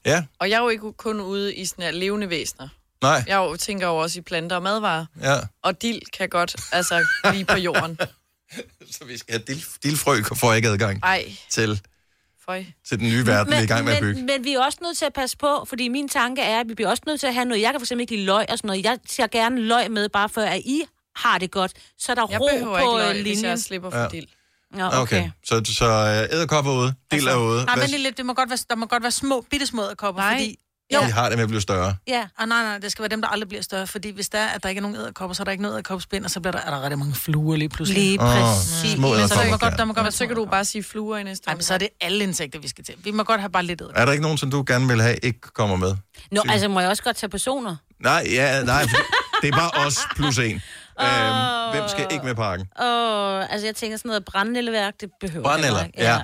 Ja, 0.06 0.24
Og 0.40 0.50
jeg 0.50 0.58
er 0.58 0.62
jo 0.62 0.70
ikke 0.70 0.94
kun 0.94 1.20
ude 1.22 1.56
i 1.56 1.66
sådan 1.66 1.84
her 1.84 1.92
levende 1.92 2.30
væsener. 2.30 2.68
nej, 3.02 3.24
Jeg 3.28 3.36
jo, 3.38 3.56
tænker 3.56 3.88
jo 3.88 3.98
også 3.98 4.20
i 4.20 4.22
planter 4.22 4.56
og 4.56 4.64
madvarer. 4.64 5.06
ja. 5.22 5.36
Og 5.64 5.82
dild 5.82 6.02
kan 6.18 6.30
godt 6.30 6.56
altså 6.72 7.06
blive 7.30 7.46
på 7.46 7.58
jorden. 7.58 7.98
Så 8.98 9.06
vi 9.06 9.18
skal 9.18 9.34
have 9.34 9.44
dil, 9.48 9.64
dilfrø, 9.84 10.22
får 10.36 10.54
ikke 10.54 10.68
adgang 10.68 11.00
Ej, 11.04 11.32
til, 11.50 11.82
føj. 12.46 12.66
til 12.88 13.00
den 13.00 13.08
nye 13.10 13.26
verden, 13.28 13.52
vi 13.54 13.58
er 13.58 13.62
i 13.62 13.66
gang 13.66 13.86
med 13.86 13.94
at 13.94 14.02
bygge. 14.02 14.16
men, 14.16 14.26
men 14.26 14.44
vi 14.44 14.54
er 14.54 14.64
også 14.64 14.78
nødt 14.82 14.98
til 14.98 15.06
at 15.06 15.14
passe 15.14 15.38
på, 15.38 15.66
fordi 15.70 15.88
min 15.88 16.10
tanke 16.10 16.42
er, 16.42 16.60
at 16.60 16.70
vi 16.70 16.74
bliver 16.74 16.90
også 16.90 17.04
nødt 17.08 17.20
til 17.20 17.28
at 17.28 17.34
have 17.34 17.46
noget. 17.46 17.62
Jeg 17.62 17.72
kan 17.72 17.80
for 17.80 17.84
eksempel 17.86 18.02
ikke 18.02 18.16
lide 18.16 18.26
løg 18.26 18.46
og 18.50 18.58
sådan 18.58 18.68
noget. 18.68 18.84
Jeg 18.84 18.98
ser 19.08 19.28
gerne 19.28 19.62
løg 19.62 19.92
med, 19.92 20.10
bare 20.10 20.30
for 20.30 20.42
at 20.42 20.60
I 20.66 20.84
har 21.16 21.38
det 21.38 21.52
godt. 21.52 21.72
Så 21.98 22.12
er 22.12 22.16
der 22.16 22.28
Jeg 22.30 22.42
ro 22.42 22.48
på 22.64 22.78
ikke 22.78 22.86
løg, 22.98 23.14
hvis 23.14 23.24
linjen. 23.24 23.46
jeg 23.46 23.60
slipper 23.60 23.90
for 23.90 23.98
Ja. 23.98 24.04
ja. 24.04 24.10
dild. 24.10 24.28
Nå, 24.72 24.86
Okay, 24.86 25.00
okay. 25.02 25.30
så, 25.46 25.62
så 25.74 25.86
øh, 25.86 26.36
æderkopper 26.38 26.72
ude, 26.72 26.94
dil 27.12 27.28
er 27.28 27.36
ude. 27.36 27.66
Nej, 27.66 27.76
men 27.76 27.90
lidt, 27.90 28.18
det 28.18 28.26
må 28.26 28.34
godt 28.34 28.50
være, 28.50 28.60
der 28.70 28.76
må 28.76 28.86
godt 28.86 29.04
være 29.04 29.12
små, 29.12 29.46
bitte 29.50 29.66
små 29.68 29.84
æderkopper, 29.84 30.32
fordi 30.32 30.60
Jo. 30.94 31.00
De 31.02 31.12
har 31.12 31.30
det 31.30 31.38
med 31.38 31.44
at 31.44 31.50
blive 31.50 31.62
større. 31.62 31.96
Ja. 32.08 32.28
Ah, 32.38 32.48
nej, 32.50 32.64
nej, 32.64 32.78
det 32.78 32.92
skal 32.92 33.04
være 33.04 33.10
dem, 33.10 33.22
der 33.22 33.28
aldrig 33.28 33.48
bliver 33.50 33.62
større. 33.62 33.88
Fordi 33.88 34.10
hvis 34.10 34.30
der 34.30 34.40
er, 34.40 34.48
at 34.48 34.64
der 34.64 34.70
ikke 34.70 34.80
er 34.80 34.82
nogen 34.82 34.98
æderkopper, 34.98 35.34
så 35.34 35.44
er 35.44 35.46
der 35.46 35.52
ikke 35.52 35.62
noget 35.62 35.74
æderkopspind, 35.76 36.26
og 36.26 36.32
så 36.32 36.40
bliver 36.40 36.52
der, 36.52 36.60
er 36.60 36.70
der 36.72 36.82
rigtig 36.82 37.00
mange 37.00 37.16
fluer 37.16 37.56
lige 37.56 37.70
pludselig. 37.70 38.04
Lige 38.04 38.18
præcis. 38.18 38.92
små 38.92 39.16
Så 39.16 39.36
der 39.36 39.50
må 39.52 39.58
godt, 39.58 39.78
der 39.78 39.86
må 39.86 39.94
godt 39.94 40.04
være 40.04 40.12
Så 40.12 40.28
kan 40.28 40.36
du 40.36 40.46
bare 40.46 40.66
sige 40.66 40.84
fluer 40.84 41.18
i 41.18 41.24
næste 41.24 41.48
Nej, 41.48 41.56
men 41.56 41.64
så 41.64 41.74
er 41.74 41.78
det 41.78 41.90
alle 42.02 42.24
insekter, 42.24 42.60
vi 42.60 42.68
skal 42.68 42.84
til. 42.84 42.96
Vi 43.04 43.12
må 43.12 43.24
godt 43.24 43.40
have 43.42 43.50
bare 43.50 43.64
lidt 43.64 43.82
æderkopper. 43.82 44.02
Er 44.02 44.06
der 44.06 44.12
ikke 44.12 44.22
nogen, 44.22 44.38
som 44.38 44.52
du 44.52 44.64
gerne 44.68 44.88
vil 44.88 45.02
have, 45.02 45.18
ikke 45.24 45.40
kommer 45.42 45.76
med? 45.76 45.96
Nå, 46.32 46.42
altså 46.50 46.68
må 46.68 46.80
jeg 46.80 46.90
også 46.90 47.04
godt 47.04 47.16
tage 47.18 47.30
personer? 47.30 47.76
Nej, 48.00 48.28
ja, 48.32 48.64
nej. 48.64 48.82
for 48.88 48.98
Det 49.42 49.48
er 49.48 49.58
bare 49.58 49.86
os 49.86 50.00
plus 50.16 50.38
en. 50.38 50.62
Øhm, 51.02 51.72
hvem 51.72 51.84
skal 51.88 52.08
ikke 52.12 52.26
med 52.26 52.36
parken? 52.36 52.66
Åh, 52.82 53.54
altså 53.54 53.68
jeg 53.68 53.76
tænker 53.76 53.98
sådan 53.98 54.10
noget 54.10 54.26
brændenældeværk, 54.26 54.94
det 55.02 55.10
behøver 55.22 55.50
jeg 55.50 55.52
Brændenælder, 55.52 55.86
ikke. 55.86 56.02
ja. 56.02 56.22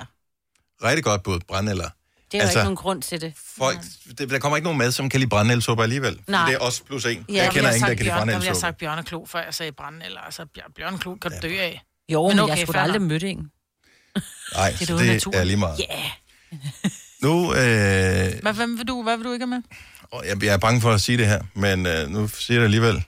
Rigtig 0.82 1.04
godt 1.04 1.22
bud, 1.22 1.40
brændenælder. 1.48 1.88
Det 2.32 2.38
er 2.38 2.42
altså, 2.42 2.58
jo 2.58 2.60
ikke 2.60 2.64
nogen 2.64 2.76
grund 2.76 3.02
til 3.02 3.20
det. 3.20 3.32
Folk, 3.58 3.78
det, 4.18 4.30
der 4.30 4.38
kommer 4.38 4.56
ikke 4.56 4.64
nogen 4.64 4.78
mad, 4.78 4.92
som 4.92 5.08
kan 5.08 5.20
lide 5.20 5.28
brændenældsupper 5.30 5.82
alligevel. 5.84 6.20
Nej. 6.26 6.46
Det 6.46 6.54
er 6.54 6.58
os 6.58 6.80
plus 6.80 7.04
en. 7.06 7.10
Ja, 7.10 7.14
jeg 7.14 7.24
kender 7.24 7.38
jeg 7.38 7.54
ingen, 7.54 7.62
der 7.62 7.70
sagt 7.70 7.80
kan 7.80 7.88
lide 7.88 7.98
ville 7.98 8.12
jeg 8.12 8.18
brændenældsupper. 8.18 8.60
sagt 8.60 8.78
bjørneklo, 8.78 9.24
før 9.26 9.42
jeg 9.44 9.54
sagde 9.54 9.72
brænde, 9.72 10.06
eller 10.06 10.20
altså 10.20 10.46
bjør- 10.58 10.72
bjørneklo 10.76 11.14
kan 11.14 11.30
du 11.30 11.36
dø 11.42 11.58
af. 11.58 11.82
Jo, 12.08 12.28
men, 12.28 12.38
okay, 12.38 12.56
jeg 12.56 12.66
skulle 12.66 12.80
aldrig 12.80 13.02
møde 13.02 13.26
en. 13.28 13.38
Nej, 14.54 14.70
Det 14.78 14.90
er 14.90 14.96
det 14.96 15.06
naturen. 15.06 15.38
er 15.38 15.44
lige 15.44 15.56
meget. 15.56 15.78
Ja. 15.78 16.10
Nu, 17.22 17.54
øh, 17.54 17.58
Hvad, 18.42 18.52
hvem 18.54 18.78
vil 18.78 18.88
du, 18.88 19.02
hvad 19.02 19.16
vil 19.16 19.26
du 19.26 19.32
ikke 19.32 19.46
have 19.46 19.62
med? 20.12 20.24
jeg, 20.28 20.44
jeg 20.44 20.54
er 20.54 20.58
bange 20.58 20.80
for 20.80 20.92
at 20.92 21.00
sige 21.00 21.18
det 21.18 21.26
her, 21.26 21.42
men 21.54 21.86
øh, 21.86 22.08
nu 22.08 22.28
siger 22.28 22.54
jeg 22.56 22.60
det 22.60 22.64
alligevel. 22.64 23.04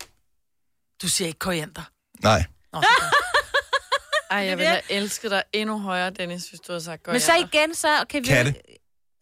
Du 1.02 1.08
siger 1.08 1.26
ikke 1.28 1.38
koriander. 1.38 1.82
Nej. 2.22 2.44
Nå. 2.72 2.82
Ej, 4.30 4.38
jeg 4.38 4.58
ville 4.58 4.68
have 4.70 4.80
elsket 4.88 5.30
dig 5.30 5.42
endnu 5.52 5.78
højere, 5.78 6.10
Dennis, 6.10 6.48
hvis 6.48 6.60
du 6.60 6.72
havde 6.72 6.84
sagt 6.84 7.02
godt. 7.02 7.14
Men 7.14 7.20
så 7.20 7.32
igen, 7.34 7.74
så 7.74 7.88
kan 8.10 8.22
vi... 8.22 8.26
Katte. 8.28 8.54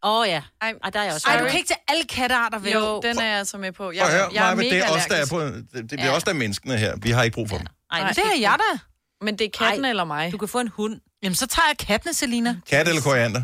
Åh 0.03 0.19
oh, 0.19 0.27
ja. 0.27 0.41
Ej, 0.61 0.73
Ej, 0.83 0.89
der 0.89 0.99
er 0.99 1.03
jeg 1.03 1.13
også. 1.13 1.27
Ej, 1.29 1.39
du 1.39 1.45
kan 1.45 1.57
ikke 1.57 1.67
tage 1.67 1.79
alle 1.87 2.03
kattearter 2.03 2.59
vel? 2.59 2.71
Jo, 2.71 3.01
den 3.01 3.19
er 3.19 3.25
jeg 3.25 3.37
altså 3.37 3.57
med 3.57 3.71
på. 3.71 3.91
Jeg, 3.91 4.01
Prøv 4.01 4.09
at 4.13 4.19
høre, 4.19 4.29
jeg 4.33 4.51
er 4.51 4.55
mega 4.55 4.69
det 4.69 4.77
er 4.85 4.89
os, 4.89 5.05
der 5.05 5.15
er 5.15 5.25
på, 5.29 5.41
det, 5.41 5.65
det 5.73 5.87
bliver 5.87 6.05
Ja. 6.05 6.15
os, 6.15 6.23
der 6.23 6.31
er 6.31 6.35
menneskene 6.35 6.77
her. 6.77 6.95
Vi 6.97 7.11
har 7.11 7.23
ikke 7.23 7.35
brug 7.35 7.49
for 7.49 7.57
dem. 7.57 7.65
Ej, 7.91 7.99
Nej, 7.99 8.09
det, 8.09 8.17
er 8.35 8.39
jeg 8.39 8.55
da. 8.59 8.79
Men 9.25 9.39
det 9.39 9.45
er 9.45 9.65
katten 9.65 9.85
Ej. 9.85 9.89
eller 9.89 10.03
mig. 10.03 10.31
Du 10.31 10.37
kan 10.37 10.47
få 10.47 10.59
en 10.59 10.67
hund. 10.67 10.99
Jamen, 11.23 11.35
så 11.35 11.47
tager 11.47 11.67
jeg 11.67 11.77
kattene, 11.77 12.13
Selina. 12.13 12.55
Kat 12.69 12.87
eller 12.87 13.01
koriander? 13.01 13.41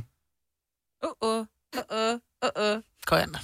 Uh, 1.22 1.30
uh, 1.30 1.46
uh, 1.76 2.14
uh, 2.44 2.76
uh. 2.76 2.82
Koriander. 3.06 3.40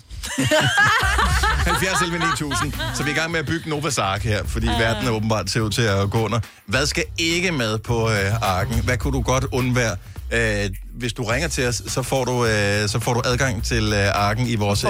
70 1.65 2.01
11 2.01 2.19
9000. 2.19 2.73
Så 2.95 3.03
vi 3.03 3.09
er 3.09 3.15
i 3.15 3.17
gang 3.17 3.31
med 3.31 3.39
at 3.39 3.45
bygge 3.45 3.69
Novas 3.69 3.97
Ark 3.97 4.21
her, 4.23 4.43
fordi 4.45 4.67
uh. 4.67 4.79
verden 4.79 5.07
er 5.07 5.11
åbenbart 5.11 5.49
ser 5.49 5.61
ud 5.61 5.69
til 5.69 5.81
at 5.81 6.11
gå 6.11 6.25
under. 6.25 6.39
Hvad 6.65 6.85
skal 6.85 7.03
ikke 7.17 7.51
med 7.51 7.77
på 7.77 8.09
øh, 8.09 8.41
arken? 8.41 8.83
Hvad 8.83 8.97
kunne 8.97 9.17
du 9.17 9.21
godt 9.21 9.45
undvære? 9.51 9.97
Øh, 10.37 10.65
hvis 11.01 11.13
du 11.13 11.23
ringer 11.23 11.47
til 11.47 11.67
os, 11.67 11.75
så 11.75 12.01
får 12.11 12.23
du, 12.25 12.35
øh, 12.45 12.87
så 12.93 12.97
får 13.05 13.13
du 13.13 13.21
adgang 13.31 13.63
til 13.71 13.83
øh, 14.01 14.27
arken 14.27 14.45
i 14.47 14.55
vores 14.55 14.83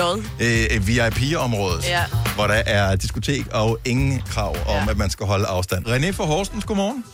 lod? 0.00 0.16
øh, 0.46 0.88
VIP-område, 0.88 1.78
Ja. 1.96 2.04
hvor 2.36 2.46
der 2.46 2.60
er 2.78 2.96
diskotek 2.96 3.44
og 3.54 3.78
ingen 3.92 4.20
krav 4.32 4.54
om, 4.74 4.80
Ja. 4.86 4.90
at 4.90 4.96
man 4.96 5.10
skal 5.10 5.26
holde 5.26 5.46
afstand. 5.46 5.86
René 5.86 6.10
fra 6.18 6.24
Horsens, 6.24 6.64
godmorgen. 6.64 7.04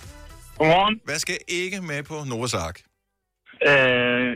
Godmorgen. 0.58 0.94
Hvad 1.04 1.18
skal 1.24 1.36
ikke 1.48 1.78
med 1.90 2.02
på 2.10 2.14
Novas 2.30 2.54
Ark? 2.54 2.76
Øh, 3.70 4.28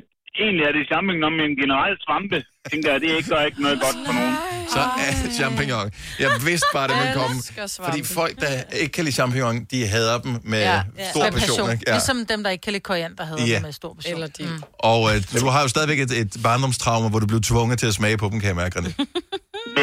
egentlig 0.43 0.65
er 0.69 0.73
det 0.79 0.85
champignon, 0.93 1.35
men 1.41 1.51
generelt 1.63 1.99
svampe, 2.07 2.39
tænker 2.73 2.93
jeg, 2.93 3.01
det 3.01 3.11
ikke 3.17 3.29
gør 3.29 3.41
ikke 3.41 3.63
noget 3.63 3.81
godt 3.81 3.97
for 4.07 4.13
nogen. 4.13 4.37
Så 4.75 4.79
er 4.81 5.31
champignon. 5.35 5.91
Jeg 6.19 6.31
vidste 6.45 6.67
bare, 6.75 6.89
det 6.89 6.97
ville 6.97 7.13
komme. 7.15 7.37
Fordi 7.85 8.05
folk, 8.05 8.41
der 8.41 8.49
ikke 8.73 8.93
kan 8.93 9.05
lide 9.05 9.15
champignon, 9.15 9.65
de 9.65 9.87
hader 9.87 10.19
dem 10.19 10.33
med 10.45 10.59
ja, 10.61 10.83
Ja. 10.99 11.11
stor 11.11 11.23
Med 11.25 11.33
passion. 11.33 11.71
Ikke? 11.73 11.85
Ja. 11.87 11.93
Ligesom 11.93 12.27
dem, 12.27 12.43
der 12.45 12.51
ikke 12.51 12.63
kan 12.63 12.73
lide 12.73 12.83
koriander, 12.83 13.25
hedder 13.25 13.47
Ja. 13.47 13.53
ja. 13.53 13.61
med 13.61 13.73
stor 13.73 13.95
passion. 13.95 14.15
Eller 14.15 14.27
de. 14.27 14.43
Mm. 14.45 14.63
Og 14.79 15.01
øh, 15.17 15.41
du 15.41 15.47
har 15.47 15.63
jo 15.63 15.69
stadigvæk 15.69 16.01
et, 16.01 16.13
et 16.21 16.37
barndomstraume, 16.43 17.09
hvor 17.11 17.19
du 17.19 17.27
blev 17.27 17.41
tvunget 17.41 17.79
til 17.79 17.87
at 17.87 17.95
smage 17.95 18.17
på 18.17 18.29
dem, 18.33 18.41
kan 18.41 18.49
jeg 18.49 18.57
mærke, 18.57 18.79
René. 18.79 18.93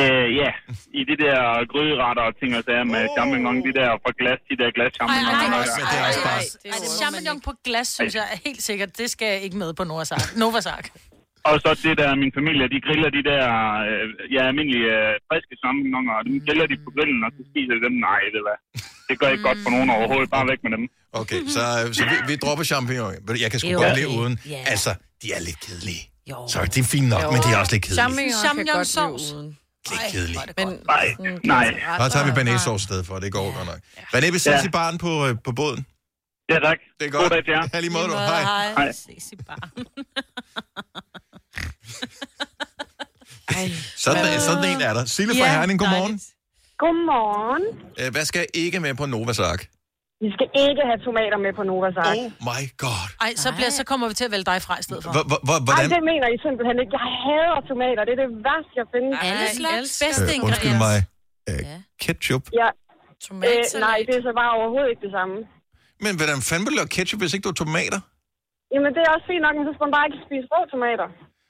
Øh, 0.02 0.28
ja, 0.42 0.52
i 1.00 1.02
det 1.10 1.18
der 1.26 1.38
gryderetter 1.74 2.24
og 2.30 2.34
ting 2.40 2.52
og 2.58 2.64
sager 2.68 2.84
med 2.96 3.04
champignon, 3.18 3.56
de 3.68 3.72
der 3.80 3.90
fra 4.04 4.12
glas, 4.20 4.40
de 4.50 4.56
der 4.62 4.70
glas 4.78 4.92
Ej, 4.92 4.96
champignon. 4.98 5.34
ej, 5.34 5.44
Men 5.44 5.54
ej, 5.54 5.62
det 5.92 5.98
er 6.00 6.08
også 6.10 6.22
bare... 6.30 6.40
det 6.42 6.58
Ej, 6.66 6.70
er 6.76 6.80
det 6.84 6.88
jo- 6.94 6.98
champignon 7.02 7.38
på 7.48 7.52
glas, 7.66 7.88
synes 7.88 8.16
jeg 8.20 8.26
er 8.34 8.38
helt 8.46 8.64
sikkert. 8.70 8.98
Det 8.98 9.08
skal 9.14 9.28
jeg 9.34 9.40
ikke 9.42 9.58
med 9.58 9.74
på 9.74 9.84
Novas 9.84 10.12
Ark. 10.12 10.36
Novas 10.36 10.66
Ark. 10.66 10.86
Og 11.50 11.56
så 11.64 11.70
det 11.88 11.96
der, 12.02 12.10
min 12.24 12.32
familie, 12.40 12.64
de 12.76 12.80
griller 12.86 13.10
de 13.18 13.22
der, 13.32 13.44
øh, 13.90 14.06
ja, 14.36 14.42
almindelige 14.50 14.90
øh, 15.00 15.12
friske 15.30 15.54
champignoner, 15.64 16.14
og 16.18 16.22
dem 16.28 16.36
griller 16.46 16.66
de 16.72 16.76
på 16.86 16.90
grillen, 16.96 17.20
og 17.28 17.32
så 17.36 17.42
spiser 17.52 17.74
de 17.78 17.82
dem. 17.88 17.96
Nej, 18.10 18.22
det, 18.34 18.42
hvad. 18.46 18.58
det 19.08 19.14
gør 19.20 19.30
ikke 19.34 19.46
godt 19.50 19.60
for 19.66 19.72
nogen 19.76 19.90
overhovedet. 19.98 20.28
Bare 20.36 20.46
væk 20.52 20.60
med 20.66 20.72
dem. 20.76 20.84
Okay, 21.22 21.40
så, 21.56 21.62
så 21.98 22.04
vi, 22.12 22.16
vi 22.30 22.34
dropper 22.44 22.66
champignon. 22.72 23.12
Men 23.28 23.34
Jeg 23.44 23.50
kan 23.52 23.58
sgu 23.60 23.68
Det 23.68 23.76
er 23.78 23.84
godt 23.86 23.98
leve 24.02 24.12
uden. 24.22 24.34
Ja. 24.56 24.62
Altså, 24.74 24.92
de 25.22 25.28
er 25.38 25.42
lidt 25.48 25.60
kedelige. 25.66 26.04
Jo. 26.32 26.38
Så 26.54 26.58
det 26.74 26.80
er 26.86 26.90
fint 26.96 27.10
nok, 27.16 27.24
men 27.34 27.40
de 27.46 27.50
er 27.54 27.58
også 27.64 27.74
lidt 27.76 27.84
kedelige. 27.88 28.02
Champignon 28.44 28.56
kan 28.58 28.76
godt 28.80 28.90
blive 28.96 29.36
uden. 29.38 29.50
Lidt 29.92 30.06
kedelige. 30.14 30.40
Men 30.60 30.68
Nej, 30.94 31.06
nej. 31.54 31.66
Så 32.02 32.06
tager 32.14 32.26
vi 32.30 32.32
banæssauce 32.40 32.82
i 32.84 32.88
stedet 32.90 33.04
for, 33.08 33.14
det 33.26 33.30
går 33.38 33.46
godt 33.58 33.68
nok. 33.72 33.80
René, 34.14 34.28
vi 34.36 34.40
ses 34.46 34.60
Ja. 34.64 34.68
i 34.70 34.72
baren 34.78 34.98
på, 35.06 35.12
øh, 35.28 35.32
på 35.48 35.52
båden. 35.60 35.82
Ja, 36.52 36.58
tak. 36.68 36.80
Det 37.00 37.06
er 37.08 37.12
God 37.12 37.22
godt. 37.22 37.32
dag 37.34 37.44
til 37.46 37.52
jer. 37.58 37.64
Ja, 37.74 37.80
lige 37.86 37.94
måde, 37.98 38.08
du. 38.12 38.16
Hej. 38.34 38.44
Hej. 38.78 38.92
Ses 38.92 39.26
i 39.32 39.36
bar. 39.48 39.70
Ej, 43.58 43.68
Sådan, 44.06 44.24
en- 44.34 44.42
sådan 44.50 44.66
en 44.72 44.80
er 44.90 44.94
der. 44.98 45.04
Sille 45.18 45.32
fra 45.40 45.46
Ja, 45.48 45.54
Herning, 45.60 45.78
godmorgen. 45.84 46.16
Godmorgen. 46.84 47.64
Øh, 48.02 48.08
Hvad 48.16 48.26
skal 48.32 48.44
ikke 48.64 48.78
med 48.86 48.94
på 49.02 49.06
Novas 49.14 49.40
Ark? 49.52 49.62
Vi 50.26 50.30
skal 50.36 50.48
ikke 50.68 50.82
have 50.90 51.00
tomater 51.08 51.38
med 51.46 51.52
på 51.60 51.64
Novas 51.72 51.98
Ark. 52.08 52.18
Oh 52.18 52.24
my 52.52 52.62
god. 52.86 53.06
Ej, 53.26 53.32
så, 53.44 53.48
bliver, 53.58 53.72
så 53.80 53.84
kommer 53.90 54.06
vi 54.12 54.14
til 54.20 54.26
at 54.30 54.34
vælge 54.36 54.48
dig 54.52 54.60
fra 54.68 54.74
i 54.82 54.84
stedet 54.88 55.02
for. 55.04 55.12
Hvor- 55.16 55.28
hvor- 55.32 55.42
hvor- 55.48 55.60
Ej, 55.60 55.66
Hvordan? 55.68 55.88
det 55.96 56.02
mener 56.12 56.28
I 56.36 56.38
simpelthen 56.46 56.76
ikke. 56.84 56.94
Jeg 57.00 57.06
hader 57.26 57.60
tomater. 57.72 58.02
Det 58.08 58.14
er 58.18 58.22
det 58.26 58.30
værste, 58.48 58.74
jeg 58.82 58.88
findes. 58.96 59.14
Alle 59.30 59.48
slags 59.62 59.90
bedste 60.04 60.24
Øh, 60.24 60.46
undskyld 60.48 60.72
ingredienser. 60.72 60.86
mig. 60.86 60.98
Øh, 61.50 61.62
ketchup. 62.06 62.44
Ja, 62.62 62.70
øh, 63.50 63.64
nej, 63.88 63.98
det 64.08 64.14
er 64.20 64.24
så 64.30 64.34
bare 64.42 64.52
overhovedet 64.60 64.90
ikke 64.94 65.04
det 65.08 65.14
samme. 65.20 65.36
Men 66.06 66.14
hvordan 66.20 66.38
fanden 66.50 66.64
vil 66.66 66.72
du 66.74 66.78
lave 66.82 66.92
ketchup, 66.98 67.20
hvis 67.22 67.34
ikke 67.36 67.46
du 67.48 67.52
har 67.54 67.60
tomater? 67.66 68.00
Jamen, 68.74 68.90
det 68.96 69.02
er 69.06 69.10
også 69.16 69.26
fint 69.32 69.44
nok, 69.46 69.54
men 69.58 69.64
så 69.68 69.72
skal 69.76 69.84
man 69.88 69.94
bare 69.98 70.06
ikke 70.10 70.20
spise 70.28 70.46
rå 70.54 70.60
tomater. 70.76 71.08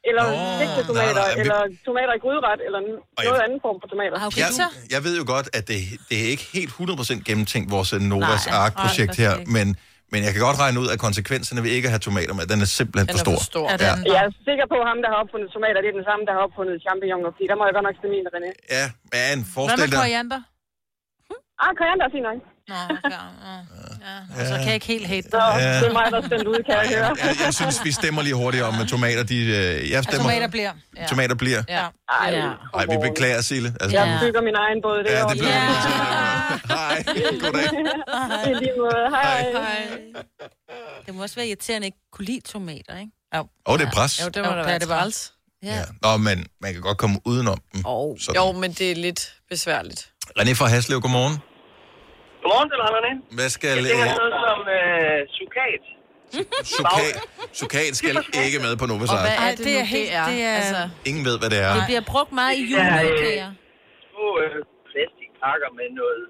Eller 0.09 0.23
Nå, 0.31 0.37
stegte 0.57 0.81
tomater, 0.89 1.13
nej, 1.13 1.23
nej, 1.23 1.31
vi- 1.35 1.41
eller 1.43 1.59
tomater 1.89 2.13
i 2.19 2.21
gryderet, 2.25 2.59
eller 2.67 2.79
n- 2.87 2.99
Og 3.17 3.21
jeg- 3.23 3.29
noget 3.29 3.41
anden 3.45 3.59
form 3.65 3.77
for 3.81 3.87
tomater. 3.93 4.15
Okay. 4.27 4.39
Jeg, 4.43 4.49
jeg 4.95 5.01
ved 5.05 5.13
jo 5.21 5.25
godt, 5.35 5.47
at 5.57 5.63
det, 5.71 5.79
det 6.09 6.15
er 6.23 6.27
ikke 6.33 6.45
helt 6.57 6.71
100% 6.77 7.29
gennemtænkt, 7.29 7.67
vores 7.75 7.89
øh, 7.95 7.99
Novas 8.13 8.45
Ark-projekt 8.63 9.13
her, 9.23 9.33
er 9.35 9.37
men, 9.57 9.67
men 10.13 10.19
jeg 10.25 10.31
kan 10.35 10.41
godt 10.47 10.57
regne 10.63 10.77
ud, 10.83 10.87
at 10.93 10.99
konsekvenserne 11.07 11.59
ved 11.65 11.71
ikke 11.77 11.87
at 11.89 11.93
have 11.95 12.03
tomater 12.09 12.33
med, 12.37 12.43
den 12.53 12.59
er 12.65 12.69
simpelthen 12.79 13.07
Den 13.07 13.13
for 13.15 13.21
er 13.21 13.27
stor. 13.27 13.37
for 13.41 13.47
stor. 13.53 13.65
Ja, 13.71 13.75
er 13.75 13.95
den 13.95 14.05
Jeg 14.15 14.21
er 14.27 14.31
sikker 14.49 14.65
på, 14.73 14.77
at 14.83 14.87
ham, 14.91 14.97
der 15.03 15.09
har 15.13 15.19
opfundet 15.23 15.47
tomater, 15.57 15.77
det 15.83 15.89
er 15.93 15.97
den 16.01 16.07
samme, 16.11 16.23
der 16.27 16.33
har 16.37 16.41
opfundet 16.47 16.75
champignoner, 16.85 17.29
fordi 17.35 17.45
der 17.51 17.57
må 17.59 17.63
jeg 17.67 17.73
godt 17.77 17.85
nok 17.89 17.95
stemme 17.99 18.13
min, 18.17 18.25
René. 18.35 18.49
Ja, 18.77 18.85
men 19.13 19.37
Hvad 19.43 19.53
forestil 19.55 19.79
med 19.83 19.89
dig... 19.93 19.99
koriander? 20.03 20.39
Ah, 21.63 21.71
koriander 21.79 22.05
er 22.09 22.11
fint 22.17 22.25
nok. 22.29 22.39
Nå, 22.67 22.75
okay. 22.75 23.11
Ja, 23.11 24.41
ja. 24.43 24.49
Så 24.49 24.55
kan 24.55 24.65
jeg 24.65 24.73
ikke 24.73 24.85
helt 24.85 25.07
hate 25.07 25.27
dig. 25.31 25.39
Ja. 25.59 25.79
det 25.79 25.87
er 25.87 25.93
mig, 25.93 26.05
der 26.11 26.21
er 26.21 26.25
stemt 26.27 26.47
ud, 26.47 26.63
kan 26.65 26.75
jeg 26.75 26.87
høre. 26.97 27.15
Jeg, 27.23 27.35
jeg 27.45 27.53
synes, 27.53 27.83
vi 27.83 27.91
stemmer 27.91 28.21
lige 28.21 28.35
hurtigt 28.35 28.63
om, 28.63 28.79
at 28.81 28.87
tomater, 28.87 29.23
de... 29.23 29.37
øh, 29.37 29.91
Jeg 29.91 30.03
stemmer... 30.03 30.21
tomater 30.23 30.47
bliver. 30.47 30.71
Ja. 30.97 31.05
Tomater 31.07 31.35
bliver. 31.35 31.63
Ja. 31.69 31.85
Ej, 32.09 32.29
Ja. 32.31 32.49
Nej, 32.75 32.85
vi 32.85 33.09
beklager, 33.09 33.41
Sille. 33.41 33.73
Altså, 33.81 33.97
Jeg 33.97 34.19
bygger 34.21 34.41
min 34.41 34.55
egen 34.55 34.81
båd, 34.81 35.03
det 35.03 35.11
Ja, 35.11 35.21
det 35.21 35.31
bliver 35.31 35.49
Ja. 35.49 35.67
Hej, 36.67 37.03
goddag. 37.41 37.69
I 38.49 38.53
lige 38.63 38.71
måde. 38.79 39.09
Hej. 39.09 39.45
Det 41.05 41.15
må 41.15 41.21
også 41.21 41.35
være 41.35 41.47
irriterende, 41.47 41.85
at 41.85 41.87
ikke 41.87 41.97
kunne 42.13 42.25
lide 42.25 42.39
tomater, 42.39 42.97
ikke? 42.99 43.11
Åh, 43.35 43.45
oh, 43.65 43.79
det 43.79 43.85
er 43.87 43.91
pres. 43.91 44.21
Jo, 44.25 44.29
det 44.29 44.43
må 44.43 44.49
Jo, 44.51 44.57
da 44.57 44.63
være 44.63 44.79
det 44.79 44.87
træls. 44.87 45.31
Ja. 45.63 45.75
Ja. 45.75 45.83
Nå, 46.01 46.17
men 46.17 46.45
man 46.61 46.73
kan 46.73 46.81
godt 46.81 46.97
komme 46.97 47.19
udenom 47.25 47.57
dem. 47.73 47.83
Sådan. 47.83 48.35
Jo, 48.35 48.51
men 48.51 48.71
det 48.71 48.91
er 48.91 48.95
lidt 48.95 49.33
besværligt. 49.49 50.09
René 50.39 50.53
fra 50.53 50.67
Haslev, 50.67 51.01
godmorgen. 51.01 51.37
Godmorgen 52.45 52.69
til 52.71 52.77
René. 52.97 53.11
Hvad 53.37 53.49
skal... 53.57 53.75
Det 53.83 53.91
er 53.91 54.07
Øh, 54.09 54.17
noget 54.21 54.33
som 54.45 54.59
øh, 54.77 55.17
sukat. 55.39 55.83
sukat, 56.77 57.15
sukat 57.61 57.91
skal 58.01 58.15
ikke 58.47 58.59
med 58.65 58.73
på 58.81 58.85
Novas 58.91 59.09
Og 59.13 59.17
hvad 59.25 59.35
er 59.45 59.49
det, 59.49 59.65
det 59.67 59.73
nu, 59.75 59.79
er 59.83 59.87
helt- 59.95 60.09
det 60.11 60.19
er? 60.21 60.25
det 60.31 60.39
er- 60.49 60.55
Altså, 60.61 60.81
Ingen 61.09 61.23
ved, 61.29 61.35
hvad 61.41 61.49
det 61.53 61.59
er. 61.67 61.71
det 61.77 61.83
bliver 61.91 62.05
brugt 62.13 62.31
meget 62.41 62.53
i 62.61 62.63
juleudkager. 62.71 63.49
Små 64.11 64.25
øh, 64.43 64.55
plastikpakker 64.91 65.69
med 65.79 65.87
noget, 66.01 66.23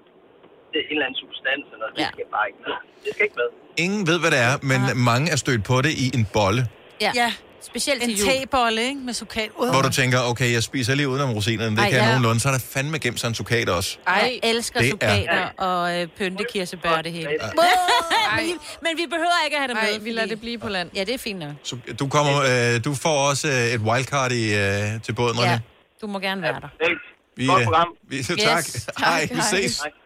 det 0.72 0.78
er 0.82 0.86
en 0.90 0.92
eller 0.96 1.06
anden 1.08 1.18
substans, 1.24 1.64
og 1.72 1.76
noget, 1.80 1.92
det 1.96 2.02
Ja. 2.04 2.08
skal 2.14 2.26
bare 2.36 2.46
ikke 2.50 2.60
med. 2.66 2.74
Det 3.04 3.10
skal 3.14 3.24
ikke 3.28 3.38
med. 3.42 3.48
Ingen 3.84 4.02
ved, 4.10 4.16
hvad 4.22 4.30
det 4.34 4.40
er, 4.48 4.54
men 4.70 4.80
mange 5.10 5.26
er 5.34 5.38
stødt 5.44 5.62
på 5.70 5.76
det 5.86 5.92
i 6.04 6.06
en 6.18 6.24
bolle, 6.36 6.62
Ja. 7.06 7.10
Ja, 7.22 7.30
Specielt 7.66 8.02
en 8.02 8.08
til 8.08 8.18
jul. 8.18 8.28
tebolle, 8.32 8.82
ikke? 8.82 9.00
Med 9.00 9.14
sukat. 9.14 9.48
Uh. 9.56 9.68
hvor 9.70 9.82
du 9.82 9.90
tænker, 9.90 10.20
okay, 10.20 10.52
jeg 10.52 10.62
spiser 10.62 10.94
lige 10.94 11.08
udenom 11.08 11.32
rosinerne, 11.34 11.76
det 11.76 11.82
Ej, 11.82 11.90
kan 11.90 11.98
jeg 11.98 12.02
ja. 12.04 12.08
nogenlunde, 12.08 12.40
så 12.40 12.48
er 12.48 12.52
der 12.52 12.58
fandme 12.58 12.98
gemt 12.98 13.20
sig 13.20 13.28
en 13.28 13.34
sukat 13.34 13.68
også. 13.68 13.98
ej, 14.06 14.38
Jeg 14.42 14.50
elsker 14.50 14.80
Det 14.80 14.86
er- 14.86 14.90
sukater 14.90 15.48
og 15.58 16.00
øh, 16.00 16.08
pyntekirsebær 16.18 17.02
det 17.02 17.12
hele. 17.12 17.28
men, 18.36 18.44
men 18.82 18.96
vi 18.96 19.06
behøver 19.06 19.44
ikke 19.44 19.56
at 19.56 19.60
have 19.62 19.68
det 19.68 19.76
med. 19.82 19.92
ej, 19.92 19.98
vi 19.98 20.12
lader 20.12 20.28
det 20.28 20.40
blive 20.40 20.58
på 20.58 20.68
land. 20.68 20.90
Ja, 20.94 21.04
det 21.04 21.14
er 21.14 21.18
fint 21.18 21.38
nok. 21.38 21.52
Så 21.62 21.76
du, 21.98 22.08
kommer, 22.08 22.42
øh, 22.74 22.84
du 22.84 22.94
får 22.94 23.28
også 23.28 23.48
øh, 23.48 23.54
et 23.54 23.80
wildcard 23.80 24.32
i, 24.32 24.54
øh, 24.54 25.02
til 25.02 25.12
båden, 25.14 25.38
René. 25.38 25.48
Ja, 25.50 25.58
du 26.00 26.06
må 26.06 26.18
gerne 26.18 26.42
være 26.42 26.60
der. 26.60 26.68
Vi, 27.36 27.46
Godt 27.46 27.60
øh, 27.60 27.64
program. 27.64 27.88
Vi, 28.08 28.22
tak. 28.38 28.38
Yes, 28.58 28.86
Hej, 28.98 29.26
vi 29.30 29.34
hej. 29.34 29.44
ses. 29.50 29.80
Hej. 29.80 29.90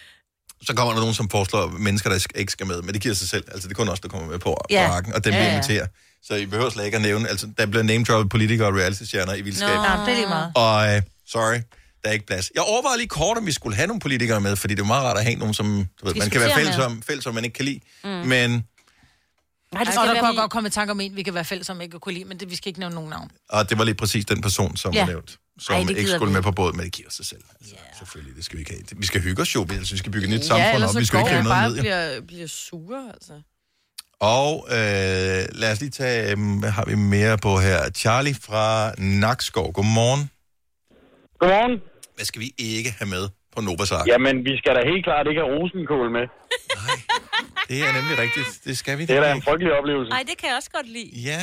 Så 0.63 0.73
kommer 0.73 0.93
der 0.93 0.99
nogen, 0.99 1.13
som 1.15 1.29
foreslår 1.29 1.67
mennesker, 1.79 2.09
der 2.09 2.27
ikke 2.35 2.51
skal 2.51 2.67
med, 2.67 2.81
men 2.81 2.93
det 2.93 3.01
giver 3.01 3.15
sig 3.15 3.29
selv. 3.29 3.43
Altså, 3.51 3.67
det 3.67 3.73
er 3.73 3.75
kun 3.77 3.89
os, 3.89 3.99
der 3.99 4.07
kommer 4.07 4.27
med 4.27 4.39
på, 4.39 4.57
Ja. 4.69 4.87
på 4.87 4.93
arken, 4.93 5.13
og 5.13 5.23
dem 5.23 5.33
Ja, 5.33 5.39
vi 5.39 5.45
ja. 5.45 5.51
inviterer. 5.53 5.87
Så 6.23 6.35
I 6.35 6.45
behøver 6.45 6.69
slet 6.69 6.85
ikke 6.85 6.95
at 6.95 7.01
nævne, 7.01 7.29
altså 7.29 7.47
der 7.57 7.65
bliver 7.65 7.83
name 7.83 8.29
politikere 8.29 8.67
og 8.67 8.73
reality-stjerner 8.75 9.33
i 9.33 9.41
vildskab. 9.41 9.67
Nå, 9.75 9.83
det 9.83 10.11
er 10.11 10.15
lige 10.15 10.27
meget. 10.27 10.51
Og 10.55 10.95
uh, 10.97 11.03
sorry, 11.27 11.59
der 12.03 12.09
er 12.09 12.11
ikke 12.11 12.25
plads. 12.25 12.51
Jeg 12.55 12.63
overvejede 12.63 12.97
lige 12.97 13.07
kort, 13.07 13.37
om 13.37 13.45
vi 13.45 13.51
skulle 13.51 13.75
have 13.75 13.87
nogle 13.87 13.99
politikere 13.99 14.41
med, 14.41 14.55
fordi 14.55 14.75
det 14.75 14.81
er 14.81 14.85
meget 14.85 15.03
rart 15.03 15.17
at 15.17 15.23
have 15.23 15.35
nogen, 15.35 15.53
som 15.53 15.85
du 16.01 16.05
ved, 16.05 16.15
man 16.15 16.29
kan 16.29 16.41
være 16.41 16.55
fælles 16.55 16.77
med. 16.77 16.85
om, 16.85 17.01
fælles 17.01 17.25
om, 17.25 17.35
man 17.35 17.43
ikke 17.43 17.53
kan 17.55 17.65
lide. 17.65 17.79
Mm. 18.03 18.09
Men, 18.09 18.63
Nej, 19.73 19.83
det 19.83 19.93
skal 19.93 20.09
og 20.09 20.15
der 20.15 20.35
godt 20.35 20.51
komme 20.51 20.67
i 20.67 20.71
tanke 20.71 20.91
om 20.91 20.99
en, 20.99 21.15
vi 21.15 21.23
kan 21.23 21.33
være 21.33 21.45
fælles 21.45 21.69
om 21.69 21.81
ikke 21.81 21.95
at 21.95 22.01
kunne 22.01 22.13
lide, 22.13 22.25
men 22.25 22.39
det, 22.39 22.49
vi 22.49 22.55
skal 22.55 22.67
ikke 22.69 22.79
nævne 22.79 22.95
nogen 22.95 23.09
navn. 23.09 23.31
og 23.49 23.69
det 23.69 23.77
var 23.77 23.83
lige 23.83 23.95
præcis 23.95 24.25
den 24.25 24.41
person, 24.41 24.77
som 24.77 24.93
ja. 24.93 24.99
var 24.99 25.07
nævnt, 25.07 25.37
som 25.59 25.75
Ej, 25.75 25.79
ikke 25.89 26.07
skulle 26.07 26.29
vi 26.31 26.33
med 26.33 26.43
på 26.43 26.51
båden, 26.51 26.77
men 26.77 26.83
det 26.85 26.93
giver 26.93 27.09
sig 27.09 27.25
selv. 27.25 27.43
Altså, 27.59 27.75
yeah. 27.75 27.97
Selvfølgelig, 27.97 28.35
det 28.35 28.45
skal 28.45 28.57
vi 28.57 28.61
ikke 28.61 28.71
have. 28.71 28.83
Vi 28.97 29.05
skal 29.05 29.21
hygge 29.21 29.41
os 29.41 29.55
jo, 29.55 29.61
altså, 29.71 29.93
vi 29.93 29.97
skal 29.97 30.11
bygge 30.11 30.27
et 30.27 30.33
nyt 30.33 30.45
samfund 30.45 30.73
ellers 30.75 30.95
op, 30.95 30.99
vi 31.01 31.05
skal 31.05 31.19
ikke 31.19 31.29
vi 31.29 31.35
noget 31.35 31.55
bare 31.57 31.69
ned. 31.69 31.79
bliver, 31.79 32.21
bliver 32.21 32.47
sure, 32.47 33.03
altså. 33.13 33.33
Og 34.35 34.51
øh, 34.77 35.41
lad 35.61 35.71
os 35.71 35.79
lige 35.79 35.89
tage, 35.89 36.31
øh, 36.31 36.37
hvad 36.59 36.69
har 36.69 36.85
vi 36.85 36.95
mere 36.95 37.37
på 37.37 37.51
her? 37.59 37.89
Charlie 37.89 38.35
fra 38.47 38.93
Nakskov. 38.97 39.73
Godmorgen. 39.73 40.23
Godmorgen. 41.39 41.75
Hvad 42.15 42.25
skal 42.25 42.41
vi 42.41 42.49
ikke 42.57 42.91
have 42.99 43.09
med 43.09 43.29
på 43.55 43.61
Novas 43.61 43.91
Ark? 43.91 44.07
Jamen, 44.07 44.35
vi 44.45 44.53
skal 44.57 44.71
da 44.75 44.81
helt 44.91 45.03
klart 45.09 45.27
ikke 45.29 45.41
have 45.41 45.51
rosenkål 45.57 46.07
med. 46.17 46.25
Det 47.69 47.77
er 47.87 47.91
nemlig 47.99 48.15
rigtigt. 48.25 48.49
Det 48.65 48.77
skal 48.77 48.97
vi 48.97 49.05
Det 49.05 49.15
er 49.17 49.21
da 49.21 49.31
en 49.33 49.41
frygtelig 49.41 49.73
oplevelse. 49.79 50.09
Nej, 50.09 50.23
det 50.29 50.37
kan 50.37 50.49
jeg 50.49 50.55
også 50.57 50.71
godt 50.77 50.89
lide. 50.97 51.11
Ja. 51.29 51.41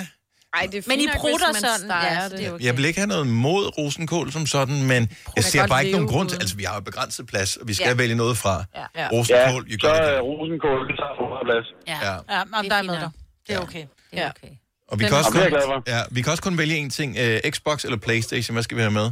Ej, 0.56 0.66
det 0.72 0.78
er 0.78 0.82
Men 0.86 1.00
I 1.00 1.06
prutter 1.16 1.46
sådan. 1.52 1.90
Ja, 1.90 2.24
det. 2.24 2.38
det 2.38 2.46
er 2.46 2.52
okay. 2.52 2.64
Jeg 2.64 2.76
vil 2.76 2.84
ikke 2.84 3.00
have 3.00 3.06
noget 3.14 3.26
mod 3.26 3.78
rosenkål 3.78 4.32
som 4.32 4.46
sådan, 4.46 4.82
men 4.92 5.02
jeg 5.36 5.44
ser 5.44 5.66
bare 5.66 5.80
ikke 5.84 5.96
nogen 5.96 6.08
grund 6.12 6.28
til, 6.28 6.36
altså 6.42 6.56
vi 6.56 6.64
har 6.64 6.74
jo 6.74 6.80
begrænset 6.80 7.26
plads, 7.26 7.56
og 7.56 7.68
vi 7.68 7.74
skal 7.74 7.88
Ja. 7.88 7.94
vælge 7.94 8.14
noget 8.14 8.36
fra. 8.38 8.64
Ja. 8.96 9.08
Rosenkål, 9.12 9.62
you 9.70 9.78
så 9.80 9.88
er 9.88 10.20
rosenkål, 10.20 10.88
det 10.88 10.94
tager 11.00 11.14
for 11.18 11.26
meget 11.32 11.44
plads. 11.48 11.66
Ja, 11.92 11.98
Ja. 12.08 12.38
ja 12.38 12.44
men 12.62 12.70
der 12.70 12.76
er 12.76 12.82
med 12.82 12.94
dig. 12.94 13.10
Det 13.48 13.54
er 13.54 13.60
okay. 13.60 13.84
Det 14.10 14.20
er 14.22 14.30
okay. 14.30 14.52
Og 14.88 14.98
vi 14.98 15.04
kan, 15.04 15.16
også 15.16 15.30
kun, 15.30 15.82
ja, 15.86 16.00
vi 16.10 16.22
kan 16.22 16.30
også 16.30 16.42
kun 16.42 16.58
vælge 16.58 16.76
en 16.76 16.90
ting. 16.90 17.16
Uh, 17.20 17.50
Xbox 17.50 17.84
eller 17.84 17.98
Playstation, 17.98 18.54
hvad 18.54 18.62
skal 18.62 18.76
vi 18.76 18.82
have 18.82 18.92
med? 18.92 19.10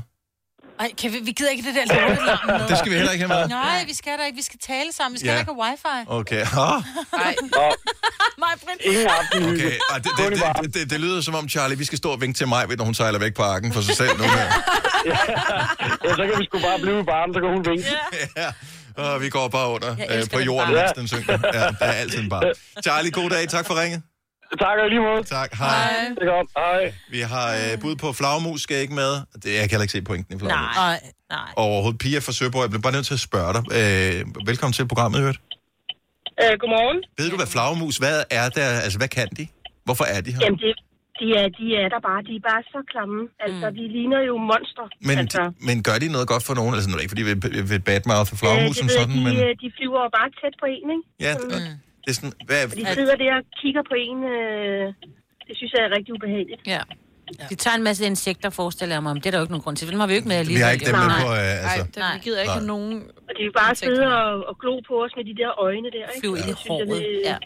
Ej, 0.81 0.91
kan 1.01 1.13
vi, 1.13 1.19
vi 1.23 1.33
gider 1.33 1.51
ikke 1.51 1.63
det 1.69 1.75
der 1.75 1.85
lortelarm 1.95 2.47
med. 2.61 2.69
Det 2.69 2.79
skal 2.79 2.91
vi 2.93 2.97
heller 2.97 3.13
ikke 3.13 3.27
have 3.27 3.41
med. 3.41 3.49
Nej, 3.49 3.85
vi 3.87 3.95
skal 3.95 4.13
da 4.19 4.25
ikke. 4.25 4.37
Vi 4.37 4.43
skal 4.43 4.59
tale 4.67 4.93
sammen. 4.93 5.13
Vi 5.15 5.19
skal 5.19 5.31
Ja. 5.33 5.39
ikke 5.39 5.53
have 5.53 5.63
wifi. 5.65 5.99
Okay. 6.21 6.43
Ah, 6.67 6.83
Nej. 7.13 7.35
Nej, 8.39 8.55
Brind. 8.65 8.81
Ingen 8.85 9.07
aften. 9.19 9.45
okay. 9.45 9.73
Ah, 9.93 10.03
det, 10.05 10.11
det, 10.19 10.43
det, 10.63 10.75
det, 10.75 10.91
det, 10.91 11.01
lyder 11.01 11.21
som 11.21 11.35
om, 11.35 11.49
Charlie, 11.49 11.79
vi 11.79 11.85
skal 11.85 11.99
stå 11.99 12.11
og 12.11 12.21
vinke 12.21 12.37
til 12.37 12.49
mig, 12.49 12.67
når 12.77 12.85
hun 12.85 12.95
sejler 12.95 13.19
væk 13.19 13.35
på 13.35 13.43
arken 13.43 13.73
for 13.73 13.81
sig 13.81 13.97
selv 13.97 14.11
nu 14.19 14.25
her. 14.25 14.47
Ja, 16.05 16.11
så 16.17 16.23
kan 16.31 16.35
vi 16.39 16.45
sgu 16.45 16.59
bare 16.59 16.79
blive 16.79 17.01
i 17.01 17.03
barnen, 17.03 17.35
så 17.35 17.41
kan 17.41 17.49
hun 17.51 17.65
vinke. 17.67 17.87
ja. 18.37 18.51
Og 19.05 19.23
vi 19.23 19.29
går 19.29 19.49
bare 19.49 19.69
under 19.69 19.91
øh, 19.93 20.23
på 20.33 20.39
den 20.39 20.47
jorden, 20.47 20.75
mens 20.75 20.93
den 20.97 21.09
synker. 21.09 21.39
Ja, 21.55 21.61
der 21.61 21.75
er 21.81 21.93
altid 21.93 22.19
en 22.19 22.29
bar. 22.29 22.53
Charlie, 22.83 23.11
god 23.11 23.31
dag. 23.31 23.49
Tak 23.49 23.67
for 23.67 23.81
ringet. 23.83 24.03
Tak 24.61 24.77
og 24.83 24.88
lige 24.88 25.01
måde. 25.01 25.23
Tak. 25.23 25.51
Hej. 25.55 25.69
Det 26.17 26.23
er 26.29 26.33
godt. 26.37 26.49
Hej. 26.57 26.93
Vi 27.11 27.21
har 27.21 27.49
øh, 27.61 27.81
bud 27.83 27.97
på 27.97 28.12
flagmus, 28.12 28.61
skal 28.62 28.77
ikke 28.77 28.95
med. 28.95 29.12
Det, 29.43 29.51
jeg 29.59 29.64
kan 29.69 29.71
heller 29.75 29.83
ikke 29.83 29.97
se 29.99 30.03
pointen 30.03 30.37
i 30.37 30.38
flagmus. 30.38 30.77
Nej, 30.77 31.01
nej. 31.31 31.49
Overhovedet 31.57 31.99
Pia 32.05 32.19
fra 32.27 32.33
Søborg, 32.33 32.62
jeg 32.62 32.71
bliver 32.71 32.83
bare 32.87 32.93
nødt 32.99 33.07
til 33.11 33.14
at 33.21 33.25
spørge 33.31 33.53
dig. 33.57 33.62
Øh, 33.79 34.47
velkommen 34.51 34.73
til 34.79 34.88
programmet, 34.93 35.19
hørt. 35.27 35.38
Øh, 36.43 36.53
godmorgen. 36.61 36.99
Ved 37.19 37.27
du, 37.33 37.37
hvad 37.43 37.51
flagmus, 37.55 37.97
hvad 38.03 38.17
er 38.40 38.49
der, 38.59 38.69
altså 38.87 38.99
hvad 39.03 39.11
kan 39.19 39.29
de? 39.38 39.45
Hvorfor 39.87 40.05
er 40.14 40.21
de 40.27 40.31
her? 40.35 40.40
Jamen, 40.45 40.59
det, 40.64 40.73
de, 41.21 41.27
er, 41.40 41.47
de 41.59 41.67
er 41.83 41.88
der 41.95 42.01
bare. 42.09 42.21
De 42.29 42.33
er 42.40 42.45
bare 42.53 42.62
så 42.75 42.81
klamme. 42.93 43.19
Altså, 43.47 43.67
de 43.79 43.85
ligner 43.97 44.21
jo 44.31 44.35
monster. 44.51 44.87
Men, 45.09 45.17
altså, 45.23 45.43
men 45.69 45.77
gør 45.88 45.97
de 46.03 46.09
noget 46.17 46.27
godt 46.33 46.45
for 46.49 46.55
nogen? 46.61 46.73
Altså 46.77 46.88
nu 46.88 46.93
er 46.95 46.99
det 46.99 47.05
ikke, 47.05 47.14
fordi 47.14 47.27
vi 47.29 47.35
vil, 47.73 47.83
badmouth 47.88 48.29
for 48.31 48.37
flagmus 48.43 48.77
som 48.81 48.87
ved 48.88 48.95
jeg, 48.95 49.01
sådan, 49.01 49.17
de, 49.19 49.25
men... 49.27 49.35
øh, 49.45 49.51
de 49.62 49.69
flyver 49.77 50.03
bare 50.19 50.29
tæt 50.40 50.55
på 50.62 50.67
en, 50.77 50.87
ikke? 50.95 51.05
Ja, 51.27 51.33
Sådan. 51.35 51.84
Det, 52.07 52.07
det 52.07 52.11
er 52.11 52.14
sådan, 52.14 52.33
hvad, 52.47 52.64
Og 52.64 52.77
de 52.77 52.87
sidder 52.99 53.17
der 53.23 53.33
og 53.40 53.43
kigger 53.62 53.83
på 53.90 53.95
en. 54.07 54.19
Øh, 54.35 54.87
det 55.49 55.55
synes 55.59 55.73
jeg 55.73 55.83
er 55.88 55.90
rigtig 55.97 56.14
ubehageligt. 56.14 56.61
Ja. 56.67 56.81
De 57.51 57.55
tager 57.55 57.77
en 57.77 57.83
masse 57.83 58.03
insekter, 58.07 58.51
forestiller 58.51 58.95
jeg 58.95 59.03
mig, 59.03 59.12
men 59.14 59.21
det 59.23 59.27
er 59.27 59.31
der 59.31 59.38
jo 59.38 59.45
ikke 59.47 59.53
nogen 59.57 59.62
grund 59.67 59.77
til. 59.77 59.85
Dem 59.93 60.01
har 60.01 60.07
vi 60.07 60.12
jo 60.14 60.17
ikke 60.21 60.29
med 60.29 60.37
alligevel. 60.37 60.61
Vi 60.61 60.64
har 60.67 60.73
ikke 60.77 60.87
dem 60.90 60.95
med 61.05 61.09
Nej. 61.17 61.23
på, 61.27 61.31
øh, 61.33 61.73
altså... 61.73 62.01
Nej, 62.05 62.14
vi 62.17 62.21
gider 62.27 62.40
ikke 62.40 62.49
Nej. 62.55 62.59
have 62.59 62.67
nogen... 62.75 62.93
Og 63.29 63.33
de 63.38 63.43
vil 63.47 63.53
bare 63.62 63.75
sidde 63.75 64.03
og, 64.23 64.31
og 64.49 64.55
glo 64.62 64.75
på 64.88 64.95
os 65.05 65.12
med 65.19 65.25
de 65.31 65.35
der 65.43 65.51
øjne 65.67 65.88
der, 65.97 66.05
ikke? 66.11 66.21
Flyve 66.21 66.37
ind 66.40 66.47
i 66.47 66.49
Det 66.49 66.59
synes 66.59 66.79
jeg, 66.79 66.87
håret. 66.88 67.03
Ja. 67.31 67.37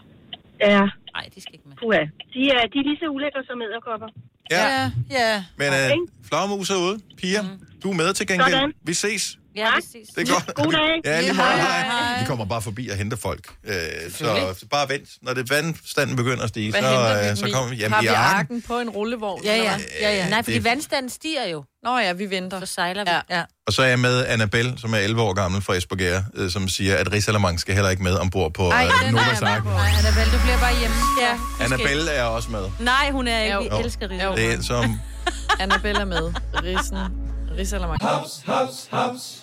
Ja. 0.75 0.85
Nej, 1.17 1.25
de 1.35 1.41
skal 1.43 1.55
ikke 1.55 1.69
med. 1.69 1.77
Puha. 1.83 2.03
De 2.35 2.41
er, 2.57 2.63
de 2.73 2.77
er 2.83 2.85
lige 2.91 2.99
så 3.03 3.07
ulækre 3.17 3.41
som 3.49 3.63
æderkopper. 3.63 4.09
Ja. 4.51 4.65
Ja, 4.77 4.91
ja. 5.11 5.45
Men 5.61 5.69
øh, 5.69 5.91
flagmus 6.29 6.71
er 6.71 6.79
ude. 6.87 6.97
Pia, 7.21 7.41
du 7.83 7.91
er 7.91 7.95
med 7.95 8.13
til 8.15 8.27
gengæld. 8.27 8.51
Sådan. 8.51 8.73
Vi 8.83 8.95
ses. 8.95 9.38
Ja, 9.59 9.75
præcis. 9.75 10.09
Det 10.17 10.29
er 10.29 10.33
godt. 10.35 10.55
God 10.55 10.73
dag. 10.73 11.01
Ja, 11.05 11.21
lige 11.21 11.33
meget. 11.33 11.61
Hej. 11.61 11.83
Hej. 11.83 12.21
Vi 12.21 12.27
kommer 12.27 12.45
bare 12.45 12.63
forbi 12.63 12.89
og 12.89 12.97
henter 12.97 13.17
folk. 13.17 13.47
Øh, 13.65 13.75
så, 14.17 14.65
bare 14.71 14.89
vent. 14.89 15.09
Når 15.23 15.35
det 15.35 15.51
vandstanden 15.51 16.17
begynder 16.17 16.43
at 16.43 16.49
stige, 16.49 16.71
Hvad 16.71 16.83
så, 16.83 17.29
øh, 17.31 17.37
så 17.37 17.51
kommer 17.55 17.71
vi 17.71 17.77
hjem 17.77 17.93
Har 17.93 18.01
i 18.01 18.05
vi 18.05 18.07
arken. 18.09 18.39
arken 18.39 18.63
på 18.63 18.79
en 18.79 18.91
rullevogn? 18.91 19.45
Ja, 19.45 19.51
ja. 19.51 19.57
eller 19.59 19.71
hvad? 19.73 19.81
ja, 20.01 20.17
ja. 20.17 20.29
Nej, 20.29 20.43
fordi 20.43 20.55
det- 20.57 20.65
vandstanden 20.65 21.11
stiger 21.11 21.47
jo. 21.47 21.65
Nå 21.83 21.99
ja, 21.99 22.13
vi 22.13 22.31
venter. 22.31 22.61
Så 22.61 22.67
sejler 22.67 23.05
vi. 23.05 23.11
Ja. 23.11 23.37
ja. 23.39 23.43
Og 23.67 23.73
så 23.73 23.83
er 23.83 23.87
jeg 23.87 23.99
med 23.99 24.27
Annabelle, 24.27 24.79
som 24.79 24.95
er 24.95 24.99
11 24.99 25.23
år 25.23 25.33
gammel 25.35 25.63
fra 25.63 25.75
Esbjerg, 25.75 26.25
øh, 26.35 26.51
som 26.51 26.69
siger, 26.69 26.97
at 26.97 27.13
Rigsalermang 27.13 27.61
skal 27.61 27.75
heller 27.75 27.91
ikke 27.91 28.03
med 28.03 28.15
ombord 28.19 28.53
på 28.55 28.69
Ej, 28.71 28.89
øh, 29.07 29.13
Novas 29.13 29.43
Ark. 29.43 29.65
Nej, 29.65 29.91
Annabelle, 29.99 30.33
du 30.33 30.43
bliver 30.43 30.59
bare 30.59 30.79
hjemme. 30.81 30.97
Ja. 31.21 31.65
Annabelle 31.65 32.11
er 32.11 32.23
også 32.25 32.51
med. 32.51 32.65
Nej, 32.81 33.11
hun 33.11 33.29
er 33.29 33.43
ikke. 33.43 33.59
Vi 33.77 33.85
elsker 33.85 34.11
Rita. 34.11 34.33
Det 34.37 34.53
er 34.55 34.63
som... 34.63 35.01
Annabelle 35.61 36.01
er 36.01 36.05
med. 36.05 36.33
Rissen. 36.55 36.97
Risalamang. 37.59 38.03
Haps, 38.03 38.43
haps, 38.47 38.89
haps. 38.91 39.43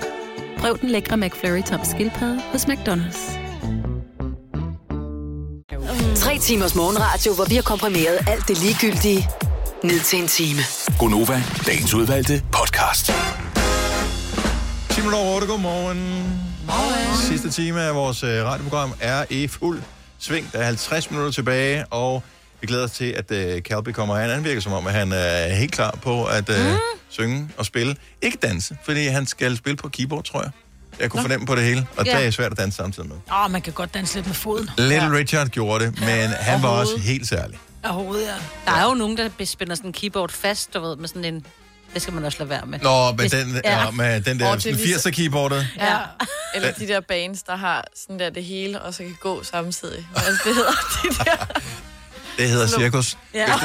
Prøv 0.61 0.77
den 0.81 0.89
lækre 0.89 1.17
McFlurry 1.17 1.63
tom 1.63 1.79
skildpadde 1.83 2.41
hos 2.51 2.65
McDonald's. 2.65 3.31
Tre 6.15 6.37
timers 6.37 6.75
morgenradio, 6.75 7.33
hvor 7.33 7.45
vi 7.45 7.55
har 7.55 7.61
komprimeret 7.61 8.19
alt 8.27 8.47
det 8.47 8.57
ligegyldige 8.57 9.29
ned 9.83 9.99
til 9.99 10.19
en 10.19 10.27
time. 10.27 10.59
Gonova, 10.99 11.43
dagens 11.67 11.93
udvalgte 11.93 12.43
podcast. 12.51 13.05
10 14.89 14.99
minutter 14.99 15.19
over 15.19 15.35
8, 15.35 15.47
godmorgen. 15.47 15.97
Morgen. 16.65 17.17
Sidste 17.17 17.49
time 17.51 17.81
af 17.81 17.95
vores 17.95 18.23
øh, 18.23 18.45
radioprogram 18.45 18.93
er 18.99 19.25
i 19.29 19.47
fuld 19.47 19.81
sving. 20.19 20.49
Der 20.53 20.59
er 20.59 20.65
50 20.65 21.11
minutter 21.11 21.31
tilbage, 21.31 21.85
og 21.85 22.23
vi 22.61 22.67
glæder 22.67 22.83
os 22.83 22.91
til, 22.91 23.15
at 23.17 23.61
Calby 23.63 23.89
kommer 23.89 24.19
hen. 24.19 24.29
Han 24.29 24.43
virker 24.43 24.61
som 24.61 24.73
om, 24.73 24.87
at 24.87 24.93
han 24.93 25.11
er 25.11 25.53
helt 25.53 25.71
klar 25.71 25.97
på 26.01 26.25
at 26.25 26.49
øh, 26.49 26.71
mm. 26.71 26.90
Synge 27.11 27.49
og 27.57 27.65
spille. 27.65 27.95
Ikke 28.21 28.37
danse, 28.41 28.77
fordi 28.85 29.07
han 29.07 29.25
skal 29.25 29.57
spille 29.57 29.77
på 29.77 29.89
keyboard, 29.89 30.23
tror 30.23 30.41
jeg. 30.41 30.51
Jeg 30.99 31.09
kunne 31.11 31.17
Nå. 31.17 31.23
fornemme 31.23 31.45
på 31.45 31.55
det 31.55 31.63
hele, 31.63 31.87
og 31.97 32.05
Ja. 32.05 32.17
det 32.17 32.25
er 32.27 32.31
svært 32.31 32.51
at 32.51 32.57
danse 32.57 32.75
samtidig 32.77 33.09
med. 33.09 33.17
Åh, 33.31 33.45
oh, 33.45 33.51
man 33.51 33.61
kan 33.61 33.73
godt 33.73 33.93
danse 33.93 34.15
lidt 34.15 34.27
med 34.27 34.35
foden. 34.35 34.69
Little 34.77 35.17
Richard 35.17 35.47
gjorde 35.47 35.85
det, 35.85 35.99
men 35.99 36.29
han 36.29 36.61
var 36.63 36.69
Og 36.69 36.77
også 36.79 36.97
helt 36.99 37.27
særlig. 37.27 37.59
Af 37.83 37.93
hovedet, 37.93 38.27
ja. 38.27 38.71
Der 38.71 38.77
er 38.77 38.83
jo 38.85 38.93
nogen, 38.93 39.17
der 39.17 39.29
spænder 39.45 39.75
sådan 39.75 39.89
en 39.89 39.93
keyboard 39.93 40.29
fast, 40.31 40.73
du 40.73 40.79
ved, 40.79 40.95
med 40.95 41.07
sådan 41.07 41.25
en... 41.25 41.45
Det 41.93 42.01
skal 42.01 42.13
man 42.13 42.25
også 42.25 42.37
lade 42.39 42.49
være 42.49 42.65
med. 42.65 42.79
Nå, 42.79 43.11
med 43.11 43.19
Hvis- 43.19 43.31
den, 43.31 43.61
ja. 43.63 43.91
med 43.91 44.21
den 44.21 44.39
der 44.39 44.45
det 44.45 44.55
er 44.55 44.59
sådan 44.59 44.75
lige 44.77 44.99
så- 44.99 45.09
80'er 45.09 45.11
keyboardet. 45.11 45.67
Ja. 45.77 45.97
Eller 46.55 46.71
de 46.71 46.87
der 46.87 46.99
bands, 46.99 47.43
der 47.43 47.55
har 47.55 47.85
sådan 47.95 48.19
der 48.19 48.29
det 48.29 48.43
hele, 48.45 48.81
og 48.81 48.93
så 48.93 49.03
kan 49.03 49.17
gå 49.21 49.43
samtidig. 49.43 50.07
Hvad 50.11 50.23
er 50.23 50.29
det, 50.29 50.39
det 50.45 50.55
hedder 50.55 50.71
de 51.03 51.07
der? 51.29 51.45
Det 52.37 52.49
hedder 52.49 52.67
cirkus. 52.67 53.17
Ja. 53.33 53.45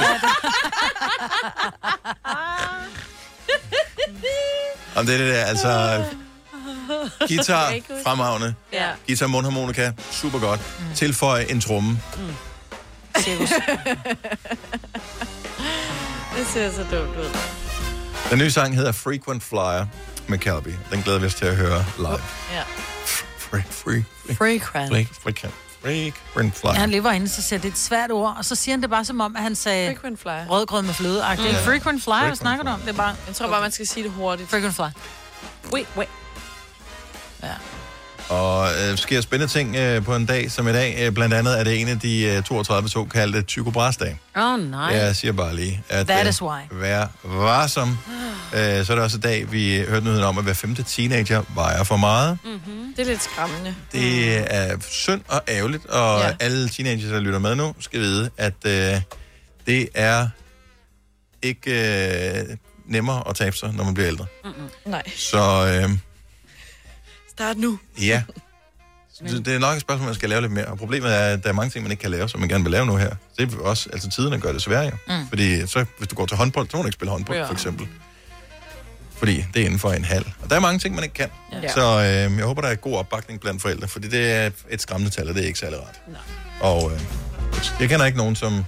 Om 4.96 5.06
det 5.06 5.14
er 5.14 5.18
det 5.18 5.35
der, 5.35 5.44
altså... 5.44 6.04
Guitar, 7.28 7.74
fremragende. 8.04 8.54
Ja. 8.72 8.88
Guitar, 9.06 9.26
mundharmonika, 9.26 9.92
super 10.11 10.38
godt. 10.38 10.61
Mm. 10.78 10.94
Tilføj 10.94 11.44
en 11.50 11.61
tromme. 11.61 12.00
Det 16.36 16.47
ser 16.47 16.70
så 16.70 16.78
dumt 16.82 17.16
ud. 17.16 17.36
Den 18.30 18.38
nye 18.38 18.51
sang 18.51 18.76
hedder 18.76 18.92
Frequent 18.92 19.42
Flyer 19.42 19.86
med 20.28 20.38
Calby. 20.38 20.74
Den 20.92 21.03
glæder 21.03 21.18
vi 21.18 21.26
os 21.26 21.34
til 21.34 21.44
at 21.47 21.57
høre 21.57 21.84
live. 21.99 22.20
Ja. 22.53 22.62
Free, 23.38 23.64
free, 23.70 24.05
free. 24.26 24.36
Frequent. 24.36 25.09
Frequent, 25.22 25.55
frequent 25.87 26.55
flyer. 26.55 26.72
Ja, 26.72 26.78
han 26.78 26.91
lever 26.91 27.11
inde, 27.11 27.28
så 27.28 27.43
siger 27.43 27.59
det 27.61 27.68
et 27.68 27.78
svært 27.78 28.11
ord, 28.12 28.34
og 28.39 28.45
så 28.45 28.55
siger 28.55 28.72
han 28.72 28.82
det 28.82 28.91
bare 28.91 29.05
som 29.05 29.20
om, 29.20 29.37
at 29.37 29.43
han 29.43 29.55
sagde 29.55 29.89
Frequent 29.95 30.20
flyer. 30.20 30.47
rødgrød 30.47 30.82
med 30.82 30.95
fløde. 30.95 31.24
Mm. 31.39 31.45
Ja. 31.45 31.53
Frequent 31.66 32.03
flyer, 32.03 32.26
hvad 32.26 32.37
snakker 32.37 32.64
du 32.64 32.70
om? 32.70 32.80
Det 32.80 32.89
er 32.89 32.93
bare... 32.93 33.14
Jeg 33.26 33.34
tror 33.34 33.49
bare, 33.49 33.61
man 33.61 33.72
skal 33.72 33.87
sige 33.87 34.05
det 34.05 34.12
hurtigt. 34.12 34.51
Frequent 34.51 34.74
flyer. 34.74 34.91
Wait, 35.72 35.87
wait. 35.97 36.09
Ja. 37.43 37.53
Og 38.29 38.68
øh, 38.68 38.99
sker 38.99 39.20
spændende 39.20 39.53
ting 39.53 39.77
øh, 39.77 40.05
på 40.05 40.16
en 40.16 40.27
dag 40.27 40.51
som 40.51 40.68
i 40.68 40.72
dag. 40.72 40.97
Øh, 41.07 41.12
blandt 41.12 41.35
andet 41.35 41.61
er 41.61 41.64
det 41.64 41.81
en 41.81 41.89
af 41.89 41.99
de 42.01 42.22
øh, 42.24 42.43
32 42.43 42.89
såkaldte 42.89 43.43
Tycho 43.43 43.70
Brahes-dage. 43.70 44.18
Åh, 44.37 44.43
oh, 44.53 44.61
nej. 44.70 44.81
Jeg 44.95 45.16
siger 45.16 45.33
bare 45.33 45.57
lige, 45.57 45.83
at 45.89 46.07
That 46.07 46.27
øh, 46.27 46.31
is 46.31 46.43
why. 46.43 46.61
vær 46.70 47.07
varsom. 47.24 47.99
Øh, 48.55 48.85
så 48.87 48.93
er 48.93 48.97
det 48.97 49.05
også 49.05 49.16
i 49.16 49.20
dag, 49.20 49.53
vi 49.53 49.85
hørte 49.89 50.05
nyheden 50.05 50.24
om, 50.24 50.39
at 50.39 50.45
hver 50.45 50.53
femte 50.53 50.83
teenager 50.83 51.43
vejer 51.55 51.85
for 51.85 51.97
meget. 51.97 52.39
Mm-hmm. 52.45 52.95
Det 52.97 53.03
er 53.03 53.07
lidt 53.07 53.22
skræmmende. 53.22 53.74
Det 53.93 54.39
er 54.55 54.77
synd 54.91 55.20
og 55.29 55.43
ærgerligt, 55.49 55.87
og 55.87 56.20
Ja. 56.20 56.31
alle 56.41 56.68
teenagers, 56.68 57.11
der 57.11 57.20
lytter 57.20 57.39
med 57.39 57.55
nu, 57.55 57.74
skal 57.81 58.01
vide, 58.01 58.31
at 58.37 58.53
øh, 58.66 59.01
det 59.66 59.89
er 59.95 60.29
ikke 61.43 61.70
øh, 62.41 62.57
nemmere 62.87 63.22
at 63.29 63.37
tabe 63.37 63.57
sig, 63.57 63.72
når 63.74 63.85
man 63.85 63.95
bliver 63.95 64.09
ældre. 64.09 64.27
Mm-mm. 64.45 64.68
Nej. 64.87 65.03
Så 65.16 65.39
øh, 65.83 65.91
Start 67.37 67.57
nu. 67.57 67.78
ja, 68.01 68.22
Så 69.28 69.39
det 69.45 69.55
er 69.55 69.59
nok 69.59 69.74
et 69.74 69.80
spørgsmål, 69.80 70.07
man 70.07 70.14
skal 70.14 70.28
lave 70.28 70.41
lidt 70.41 70.53
mere. 70.53 70.64
Og 70.64 70.78
problemet 70.78 71.14
er, 71.14 71.20
at 71.20 71.43
der 71.43 71.49
er 71.49 71.53
mange 71.53 71.70
ting, 71.70 71.82
man 71.82 71.91
ikke 71.93 72.01
kan 72.01 72.11
lave, 72.11 72.28
som 72.28 72.41
man 72.41 72.49
gerne 72.49 72.64
vil 72.64 72.70
lave 72.70 72.87
nu 72.87 72.97
her. 72.97 73.14
Det 73.39 73.53
er 73.55 73.59
også, 73.59 73.89
altså 73.93 74.11
tiderne 74.11 74.41
gør 74.41 74.53
det 74.53 74.62
sværere. 74.62 74.91
Mm. 75.09 75.28
Fordi 75.28 75.66
så, 75.66 75.84
hvis 75.99 76.09
du 76.09 76.14
går 76.14 76.26
til 76.26 76.37
håndbold, 76.37 76.68
så 76.70 76.76
må 76.76 76.82
du 76.82 76.87
ikke 76.89 76.95
spille 76.95 77.11
håndbold, 77.11 77.39
Ja. 77.39 77.45
for 77.47 77.53
eksempel. 77.53 77.89
Fordi 79.18 79.45
det 79.55 79.62
er 79.62 79.66
inden 79.66 79.78
for 79.78 79.93
en 79.93 80.05
halv. 80.05 80.26
Og 80.43 80.51
der 80.51 80.57
er 80.57 80.61
mange 80.61 80.78
ting, 80.78 80.95
man 80.95 81.05
ikke 81.05 81.14
kan. 81.14 81.28
Ja. 81.62 81.72
Så 81.72 81.80
øh, 81.99 82.37
jeg 82.39 82.45
håber, 82.45 82.62
der 82.62 82.68
er 82.68 82.74
god 82.74 82.97
opbakning 82.97 83.41
blandt 83.41 83.62
forældre, 83.62 83.89
fordi 83.89 84.09
det 84.09 84.30
er 84.32 84.51
et 84.70 84.82
skræmmende 84.82 85.11
tal, 85.14 85.28
og 85.28 85.34
det 85.34 85.43
er 85.43 85.47
ikke 85.47 85.59
særlig 85.59 85.78
rart. 85.78 86.01
Nej. 86.09 86.20
Og 86.61 86.93
øh, 86.93 87.01
jeg 87.80 87.89
kender 87.89 88.07
ikke 88.07 88.18
nogen, 88.18 88.37
som 88.37 88.64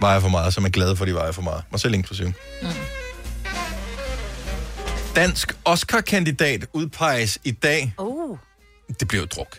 vejer 0.00 0.20
for 0.20 0.28
meget, 0.28 0.54
som 0.54 0.64
er 0.64 0.68
glade 0.68 0.96
for, 0.96 1.04
at 1.04 1.08
de 1.08 1.14
vejer 1.14 1.32
for 1.32 1.42
meget. 1.42 1.62
Mig 1.70 1.80
selv 1.80 1.94
inklusiv. 1.94 2.26
Mm. 2.26 2.68
Dansk 5.16 5.56
Oscar-kandidat 5.64 6.66
udpeges 6.72 7.38
i 7.44 7.50
dag. 7.50 7.94
Oh. 7.98 8.38
Det 9.00 9.08
bliver 9.08 9.22
jo 9.22 9.26
druk. 9.26 9.58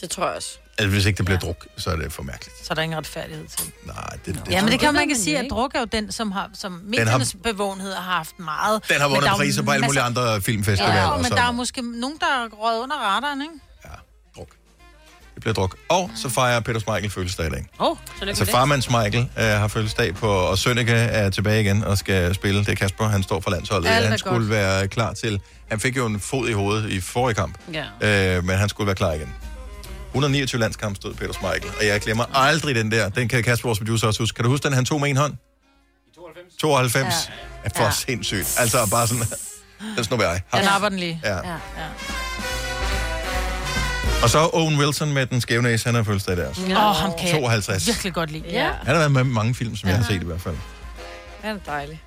Det 0.00 0.10
tror 0.10 0.26
jeg 0.26 0.36
også. 0.36 0.58
Altså, 0.78 0.88
hvis 0.90 1.06
ikke 1.06 1.16
det 1.16 1.24
bliver 1.24 1.38
ja. 1.42 1.46
druk, 1.46 1.66
så 1.76 1.90
er 1.90 1.96
det 1.96 2.12
for 2.12 2.22
mærkeligt. 2.22 2.56
Så 2.58 2.66
er 2.70 2.74
der 2.74 2.82
ingen 2.82 2.98
retfærdighed 2.98 3.46
til. 3.46 3.72
Nej, 3.86 3.94
det, 4.26 4.34
det, 4.34 4.50
Ja, 4.50 4.62
men 4.62 4.72
det 4.72 4.80
kan 4.80 4.94
man 4.94 5.02
ikke 5.02 5.16
sige, 5.16 5.38
at 5.38 5.46
druk 5.50 5.74
er 5.74 5.78
jo 5.80 5.84
den, 5.84 6.12
som, 6.12 6.32
har, 6.32 6.50
som 6.54 6.72
har- 6.72 6.80
mediernes 6.84 7.36
bevågenhed 7.42 7.92
har 7.94 8.12
haft 8.16 8.38
meget. 8.38 8.88
Den 8.88 9.00
har 9.00 9.08
vundet 9.08 9.28
er 9.28 9.36
priser 9.36 9.62
på 9.62 9.70
alle 9.70 9.86
mulige 9.86 10.02
andre 10.02 10.40
filmfestivaler. 10.40 10.94
Ja, 10.96 11.10
og 11.10 11.22
men 11.22 11.30
der 11.30 11.42
er 11.42 11.50
måske 11.52 12.00
nogen, 12.00 12.16
der 12.20 12.26
er 12.26 12.48
røget 12.48 12.80
under 12.82 12.96
radaren, 12.96 13.42
ikke? 13.42 13.54
Det 15.42 15.54
bliver 15.54 15.54
druk. 15.54 15.76
Og 15.88 16.10
så 16.16 16.28
fejrer 16.28 16.60
Peter 16.60 16.80
Smeichel 16.80 17.10
fødselsdag 17.10 17.46
i 17.46 17.50
dag. 17.50 17.66
Åh, 17.80 17.90
oh, 17.90 17.96
så 18.20 18.24
Altså 18.26 18.44
farmands 18.44 18.90
Michael 18.90 19.28
øh, 19.38 19.44
har 19.44 19.68
fødselsdag 19.68 20.14
på, 20.14 20.28
og 20.28 20.58
Sønneke 20.58 20.92
er 20.92 21.30
tilbage 21.30 21.60
igen 21.60 21.84
og 21.84 21.98
skal 21.98 22.34
spille. 22.34 22.60
Det 22.60 22.68
er 22.68 22.74
Kasper, 22.74 23.04
han 23.08 23.22
står 23.22 23.40
for 23.40 23.50
landsholdet. 23.50 23.90
Er 23.90 24.08
han 24.08 24.18
skulle 24.18 24.38
godt. 24.38 24.50
være 24.50 24.88
klar 24.88 25.12
til... 25.12 25.40
Han 25.70 25.80
fik 25.80 25.96
jo 25.96 26.06
en 26.06 26.20
fod 26.20 26.48
i 26.48 26.52
hovedet 26.52 26.90
i 26.90 27.00
forrige 27.00 27.34
kamp, 27.34 27.58
Ja. 28.00 28.36
øh, 28.36 28.44
men 28.44 28.56
han 28.58 28.68
skulle 28.68 28.86
være 28.86 28.94
klar 28.96 29.12
igen. 29.12 29.34
129 30.08 30.60
landskamp 30.60 30.96
stod 30.96 31.14
Peter 31.14 31.32
Smeichel, 31.32 31.70
og 31.80 31.86
jeg 31.86 32.00
glemmer 32.00 32.24
aldrig 32.34 32.74
den 32.74 32.90
der. 32.90 33.08
Den 33.08 33.28
kan 33.28 33.42
Kasper, 33.44 33.68
vores 33.68 33.78
producer, 33.78 34.06
også 34.06 34.22
huske. 34.22 34.36
Kan 34.36 34.44
du 34.44 34.50
huske 34.50 34.64
den, 34.64 34.72
han 34.72 34.84
tog 34.84 35.00
med 35.00 35.10
en 35.10 35.16
hånd? 35.16 35.32
92. 36.16 36.56
92? 36.60 37.14
Ja. 37.28 37.32
Er 37.64 37.68
for 37.76 37.82
Ja. 37.82 37.84
ja. 37.84 37.90
sindssygt. 37.92 38.56
Altså 38.58 38.88
bare 38.90 39.06
sådan... 39.06 39.24
Den 39.96 40.04
snupper 40.04 40.26
jeg. 40.26 40.40
Den 40.54 40.64
napper 40.64 40.88
den 40.88 40.98
lige. 40.98 41.20
Ja. 41.24 41.36
ja. 41.36 41.56
Og 44.22 44.30
så 44.30 44.50
Owen 44.52 44.78
Wilson 44.78 45.12
med 45.12 45.26
den 45.26 45.40
skæve 45.40 45.62
næse, 45.62 45.86
han 45.86 45.94
har 45.94 46.02
fødselsdag 46.02 46.36
der 46.36 46.48
også. 46.48 46.62
Åh, 46.62 46.70
oh, 46.70 46.96
ham 46.96 47.10
kan 47.18 47.30
52. 47.30 47.86
jeg 47.86 47.92
virkelig 47.92 48.12
godt 48.12 48.30
lide. 48.30 48.44
Ja. 48.50 48.70
Han 48.82 48.86
har 48.86 48.94
været 48.94 49.12
med 49.12 49.24
i 49.24 49.24
mange 49.24 49.54
film, 49.54 49.76
som 49.76 49.88
jeg 49.88 49.96
har 49.96 50.04
set 50.04 50.22
i 50.22 50.24
hvert 50.24 50.40
fald. 50.40 50.56
Han 51.40 51.56
er 51.56 51.60
dejlig. 51.66 52.02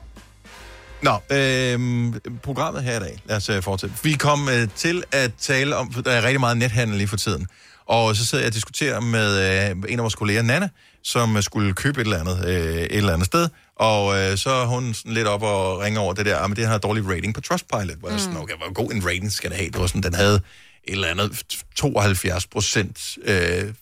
Nå, 1.02 1.12
øh, 1.32 2.14
programmet 2.44 2.84
her 2.84 2.98
i 2.98 3.00
dag. 3.00 3.20
Lad 3.26 3.38
os 3.38 3.50
uh, 3.50 3.64
fortsætte. 3.64 3.96
Vi 4.04 4.14
kom 4.14 4.48
uh, 4.48 4.70
til 4.76 5.04
at 5.12 5.32
tale 5.40 5.76
om, 5.76 5.94
for 5.94 6.02
der 6.02 6.12
er 6.12 6.22
rigtig 6.22 6.40
meget 6.40 6.58
nethandel 6.58 6.98
lige 6.98 7.08
for 7.08 7.18
tiden. 7.18 7.48
Og 7.86 8.16
så 8.16 8.26
sidder 8.26 8.44
jeg 8.44 8.50
og 8.50 8.54
diskuterer 8.54 9.00
med 9.00 9.72
uh, 9.72 9.92
en 9.92 10.00
af 10.00 10.04
vores 10.04 10.16
kolleger, 10.16 10.42
Nana, 10.42 10.70
som 11.04 11.36
uh, 11.36 11.42
skulle 11.42 11.74
købe 11.74 12.02
et 12.02 12.06
eller 12.06 12.20
andet 12.20 12.46
uh, 12.46 12.52
et 12.52 12.96
eller 12.96 13.14
andet 13.14 13.26
sted. 13.26 13.50
Og 13.76 14.06
uh, 14.06 14.14
så 14.36 14.50
er 14.50 14.66
hun 14.66 14.94
sådan 14.94 15.12
lidt 15.12 15.28
op 15.28 15.42
og 15.44 15.80
ringer 15.80 16.00
over 16.00 16.14
det 16.14 16.26
der, 16.26 16.38
ah, 16.38 16.50
men 16.50 16.56
det 16.56 16.68
har 16.68 16.78
dårlig 16.78 17.10
rating 17.10 17.34
på 17.34 17.42
Trustpilot. 17.42 17.98
Hvor 18.00 18.10
jeg 18.10 18.20
sådan, 18.20 18.38
okay, 18.38 18.54
hvor 18.56 18.74
god 18.74 18.92
en 18.92 19.06
rating 19.06 19.32
skal 19.32 19.50
det 19.50 19.58
have? 19.58 19.70
Det 19.70 19.82
var 19.82 19.88
sådan, 19.88 20.04
den 20.04 20.14
havde 20.14 20.42
et 20.88 20.92
eller 20.92 21.08
andet 21.08 21.46
72 21.76 22.48
procent 22.48 23.18
øh, 23.24 23.74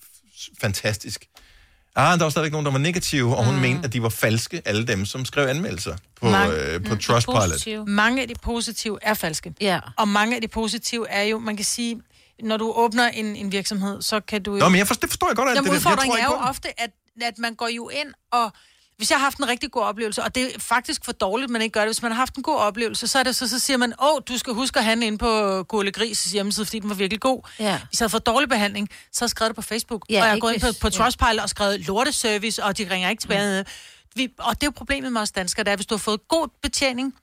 fantastisk. 0.62 1.26
Ah, 1.96 2.18
der 2.18 2.26
var 2.26 2.30
stadigvæk 2.30 2.52
nogen, 2.52 2.66
der 2.66 2.72
var 2.72 2.80
negative, 2.80 3.38
og 3.38 3.46
hun 3.46 3.56
mm. 3.56 3.62
mente, 3.62 3.86
at 3.86 3.94
de 3.94 4.02
var 4.02 4.10
falske, 4.10 4.62
alle 4.66 4.88
dem, 4.88 5.06
som 5.06 5.26
skrev 5.26 5.48
anmeldelser 5.48 5.96
på, 6.22 6.30
Mange- 6.30 6.56
øh, 6.56 6.84
på 6.84 6.96
Trustpilot. 6.96 7.88
Mange 7.88 8.22
af 8.22 8.28
de 8.28 8.34
positive 8.44 9.00
er 9.02 9.14
falske. 9.14 9.54
Ja. 9.62 9.80
Og 9.98 10.08
mange 10.08 10.36
af 10.36 10.42
de 10.42 10.48
positive 10.48 11.10
er 11.10 11.22
jo, 11.24 11.40
man 11.40 11.56
kan 11.56 11.66
sige, 11.66 12.02
når 12.44 12.58
du 12.58 12.74
åbner 12.76 13.08
en, 13.08 13.26
en 13.36 13.52
virksomhed, 13.52 14.02
så 14.02 14.20
kan 14.20 14.44
du 14.44 14.54
jo... 14.54 14.60
Nå, 14.60 14.70
men 14.70 14.78
jeg 14.78 14.88
forstår, 14.88 15.02
det 15.02 15.10
forstår 15.10 15.28
jeg 15.28 15.36
godt, 15.36 15.50
at 15.50 15.56
Jamen, 15.56 15.64
det, 15.66 15.70
jeg 15.72 15.78
udfordringen 15.78 16.12
tror 16.12 16.16
er 16.16 16.28
ikke 16.28 16.34
jo 16.34 16.44
på. 16.44 16.50
ofte, 16.50 16.82
at, 16.82 16.90
at 17.22 17.38
man 17.38 17.56
går 17.56 17.68
jo 17.68 17.90
ind 17.90 18.14
og... 18.32 18.52
Hvis 18.98 19.12
jeg 19.12 19.20
har 19.20 19.24
haft 19.24 19.38
en 19.38 19.48
rigtig 19.48 19.72
god 19.72 19.82
oplevelse, 19.82 20.24
og 20.24 20.36
det 20.36 20.56
er 20.56 20.60
faktisk 20.60 21.06
for 21.06 21.12
dårligt, 21.12 21.52
man 21.52 21.62
ikke 21.62 21.74
gør 21.74 21.80
det. 21.80 21.88
Hvis 21.88 22.02
man 22.02 22.12
har 22.12 22.18
haft 22.18 22.36
en 22.36 22.44
god 22.44 22.58
oplevelse, 22.58 23.08
så 23.08 23.20
er 23.20 23.24
det 23.24 23.36
så, 23.36 23.48
så 23.48 23.60
siger 23.60 23.78
man, 23.78 23.94
åh, 24.04 24.22
du 24.28 24.38
skal 24.38 24.54
huske 24.54 24.80
at 24.80 24.86
handle 24.86 25.08
ind 25.08 25.20
på 25.20 25.64
Gurle 25.64 25.92
Gris 25.92 26.24
hjemmeside, 26.24 26.66
fordi 26.66 26.80
den 26.80 26.90
var 26.90 26.96
virkelig 26.96 27.22
god. 27.22 27.42
Ja. 27.60 27.80
Hvis 27.90 28.00
jeg 28.00 28.06
havde 28.06 28.12
fået 28.12 28.26
dårlig 28.26 28.50
behandling, 28.50 28.90
så 29.12 29.22
har 29.22 29.26
jeg 29.26 29.30
skrevet 29.30 29.50
det 29.50 29.56
på 29.56 29.62
Facebook. 29.62 30.06
Ja, 30.10 30.22
og 30.22 30.28
jeg 30.28 30.42
gået 30.42 30.54
ind 30.54 30.62
på, 30.62 30.68
på 30.82 30.88
ja. 30.88 30.90
Trustpilot 30.90 31.40
og 31.44 31.50
skrevet 31.50 31.88
lorteservice, 31.88 32.64
og 32.64 32.78
de 32.78 32.90
ringer 32.90 33.10
ikke 33.10 33.22
tilbage. 33.22 33.62
Mm. 33.62 33.68
Vi, 34.16 34.30
og 34.40 34.56
det 34.56 34.64
er 34.64 34.68
jo 34.68 34.72
problemet 34.76 35.14
med 35.14 35.22
os 35.22 35.32
danskere, 35.32 35.64
det 35.64 35.72
er, 35.72 35.76
hvis 35.76 35.86
du 35.86 35.96
har 35.96 36.00
fået 36.00 36.28
god 36.28 36.48
betjening, 36.62 37.14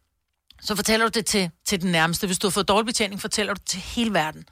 så 0.61 0.77
fortæller 0.77 1.07
du 1.07 1.19
det 1.19 1.27
til, 1.27 1.51
til 1.67 1.83
den 1.83 1.93
nærmeste. 1.93 2.27
Hvis 2.27 2.39
du 2.39 2.47
har 2.47 2.51
fået 2.51 2.69
dårlig 2.69 2.87
betjening, 2.87 3.21
fortæller 3.21 3.55
du 3.55 3.59
det 3.59 3.69
til 3.69 3.81
hele 3.81 4.13
verden. 4.13 4.45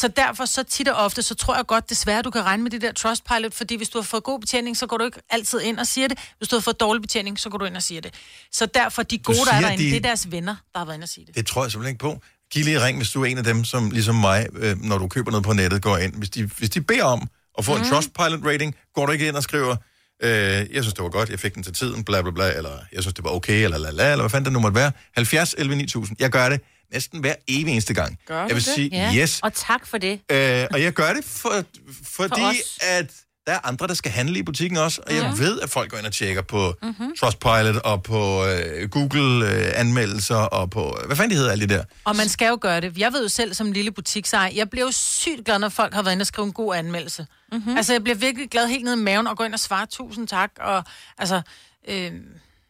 Så 0.00 0.08
derfor, 0.08 0.44
så 0.44 0.62
tit 0.62 0.88
og 0.88 0.94
ofte, 1.04 1.22
så 1.22 1.34
tror 1.34 1.56
jeg 1.56 1.66
godt, 1.66 1.90
desværre, 1.90 2.22
du 2.22 2.30
kan 2.30 2.42
regne 2.42 2.62
med 2.62 2.70
det 2.70 2.82
der 2.82 2.92
Trustpilot, 2.92 3.54
fordi 3.54 3.76
hvis 3.76 3.88
du 3.88 3.98
har 3.98 4.02
fået 4.02 4.22
god 4.24 4.40
betjening, 4.40 4.76
så 4.76 4.86
går 4.86 4.96
du 4.96 5.04
ikke 5.04 5.20
altid 5.30 5.60
ind 5.60 5.78
og 5.78 5.86
siger 5.86 6.08
det. 6.08 6.18
Hvis 6.38 6.48
du 6.48 6.56
har 6.56 6.60
fået 6.60 6.80
dårlig 6.80 7.02
betjening, 7.02 7.38
så 7.40 7.50
går 7.50 7.58
du 7.58 7.64
ind 7.64 7.76
og 7.76 7.82
siger 7.82 8.00
det. 8.00 8.14
Så 8.52 8.66
derfor, 8.66 9.02
de 9.02 9.18
gode, 9.18 9.38
der 9.38 9.52
er 9.52 9.60
derinde, 9.60 9.84
de- 9.84 9.90
det 9.90 9.96
er 9.96 10.00
deres 10.00 10.30
venner, 10.32 10.56
der 10.72 10.78
har 10.78 10.84
været 10.84 10.96
inde 10.96 11.04
og 11.04 11.08
sige 11.08 11.26
det. 11.26 11.36
Det 11.36 11.46
tror 11.46 11.64
jeg 11.64 11.72
simpelthen 11.72 11.92
ikke 11.94 12.00
på. 12.02 12.20
Giv 12.52 12.64
lige 12.64 12.84
ring, 12.84 12.96
hvis 12.98 13.10
du 13.10 13.22
er 13.22 13.26
en 13.26 13.38
af 13.38 13.44
dem, 13.44 13.64
som 13.64 13.90
ligesom 13.90 14.14
mig, 14.14 14.46
øh, 14.56 14.76
når 14.82 14.98
du 14.98 15.08
køber 15.08 15.30
noget 15.30 15.44
på 15.44 15.52
nettet, 15.52 15.82
går 15.82 15.96
ind. 15.96 16.14
Hvis 16.14 16.30
de, 16.30 16.50
hvis 16.58 16.70
de 16.70 16.80
beder 16.80 17.04
om 17.04 17.28
at 17.58 17.64
få 17.64 17.74
mm. 17.76 17.82
en 17.82 17.86
Trustpilot-rating, 17.88 18.74
går 18.94 19.06
du 19.06 19.12
ikke 19.12 19.28
ind 19.28 19.36
og 19.36 19.42
skriver, 19.42 19.76
øh, 20.22 20.30
jeg 20.30 20.66
synes, 20.82 20.94
det 20.94 21.02
var 21.04 21.10
godt, 21.10 21.28
jeg 21.30 21.40
fik 21.40 21.54
den 21.54 21.62
til 21.62 21.72
tiden, 21.74 22.04
bla 22.04 22.22
bla 22.22 22.30
bla, 22.30 22.56
eller 22.56 22.78
jeg 22.92 23.02
synes, 23.02 23.14
det 23.14 23.24
var 23.24 23.30
okay, 23.30 23.64
eller 23.64 23.78
la 23.78 23.90
la, 23.90 24.12
eller 24.12 24.22
hvad 24.22 24.30
fanden 24.30 24.44
det 24.44 24.52
nu 24.52 24.60
måtte 24.60 24.74
være. 24.74 24.92
70 25.14 25.54
11 25.58 25.76
9000. 25.76 26.16
Jeg 26.20 26.30
gør 26.30 26.48
det 26.48 26.60
næsten 26.92 27.20
hver 27.20 27.34
evig 27.48 27.72
eneste 27.72 27.94
gang. 27.94 28.18
Gør 28.26 28.38
jeg 28.40 28.48
vil 28.48 28.64
det? 28.64 28.74
sige, 28.74 28.88
Ja. 28.92 29.12
yes. 29.16 29.40
Og 29.42 29.54
tak 29.54 29.86
for 29.86 29.98
det. 29.98 30.20
Øh, 30.32 30.66
og 30.72 30.82
jeg 30.82 30.92
gør 30.92 31.12
det, 31.12 31.24
for, 31.24 31.64
fordi 32.04 32.40
For 32.40 32.48
os. 32.48 32.78
at 32.80 33.06
der 33.46 33.54
er 33.54 33.58
andre, 33.64 33.86
der 33.86 33.94
skal 33.94 34.12
handle 34.12 34.38
i 34.38 34.42
butikken 34.42 34.78
også. 34.78 35.00
Og 35.06 35.14
jeg 35.14 35.28
Mhm. 35.30 35.38
ved, 35.38 35.60
at 35.60 35.70
folk 35.70 35.90
går 35.90 35.98
ind 35.98 36.06
og 36.06 36.12
tjekker 36.12 36.42
på 36.42 36.74
Mhm. 36.82 36.88
mm-hmm. 36.98 37.16
Trustpilot 37.20 37.76
og 37.76 38.02
på 38.02 38.44
øh, 38.46 38.88
Google-anmeldelser 38.90 40.36
og 40.36 40.70
på... 40.70 40.98
Hvad 41.06 41.16
fanden 41.16 41.30
de 41.30 41.36
hedder 41.36 41.52
alle 41.52 41.68
de 41.68 41.74
der? 41.74 41.84
Og 42.04 42.16
man 42.16 42.28
skal 42.28 42.48
jo 42.48 42.58
gøre 42.60 42.80
det. 42.80 42.98
Jeg 42.98 43.12
ved 43.12 43.22
jo 43.22 43.28
selv 43.28 43.54
som 43.54 43.72
lille 43.72 43.90
butiksejer, 43.90 44.50
jeg 44.54 44.70
bliver 44.70 44.84
jo 44.86 44.92
sygt 44.92 45.44
glad, 45.44 45.58
når 45.58 45.68
folk 45.68 45.94
har 45.94 46.02
været 46.02 46.12
inde 46.14 46.22
og 46.22 46.26
skrive 46.26 46.46
en 46.46 46.52
god 46.52 46.74
anmeldelse. 46.76 47.26
Mm-hmm. 47.52 47.76
Altså, 47.76 47.92
jeg 47.92 48.02
bliver 48.02 48.16
virkelig 48.16 48.50
glad 48.50 48.68
helt 48.68 48.84
ned 48.84 48.92
i 48.92 49.02
maven 49.02 49.26
og 49.26 49.36
går 49.36 49.44
ind 49.44 49.54
og 49.54 49.60
svarer 49.60 49.86
tusind 49.86 50.28
tak. 50.28 50.50
Og, 50.60 50.84
altså, 51.18 51.40
øh, 51.88 52.12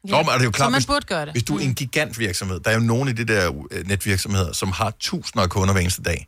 Nå, 0.04 0.16
men 0.22 0.28
er 0.28 0.38
det 0.38 0.44
jo 0.44 0.50
klart, 0.50 0.66
så 0.66 0.70
man 0.70 0.78
hvis, 0.78 0.86
burde 0.86 1.06
gøre 1.06 1.26
det. 1.26 1.32
hvis 1.34 1.42
du 1.42 1.56
er 1.56 1.60
en 1.60 1.74
gigantvirksomhed, 1.74 2.60
der 2.60 2.70
er 2.70 2.74
jo 2.74 2.80
nogle 2.80 3.10
af 3.10 3.16
de 3.16 3.24
der 3.24 3.66
øh, 3.70 3.86
netvirksomheder, 3.86 4.52
som 4.52 4.72
har 4.72 4.92
tusinder 5.00 5.42
af 5.42 5.50
kunder 5.50 5.72
hver 5.74 5.80
eneste 5.80 6.02
dag, 6.02 6.26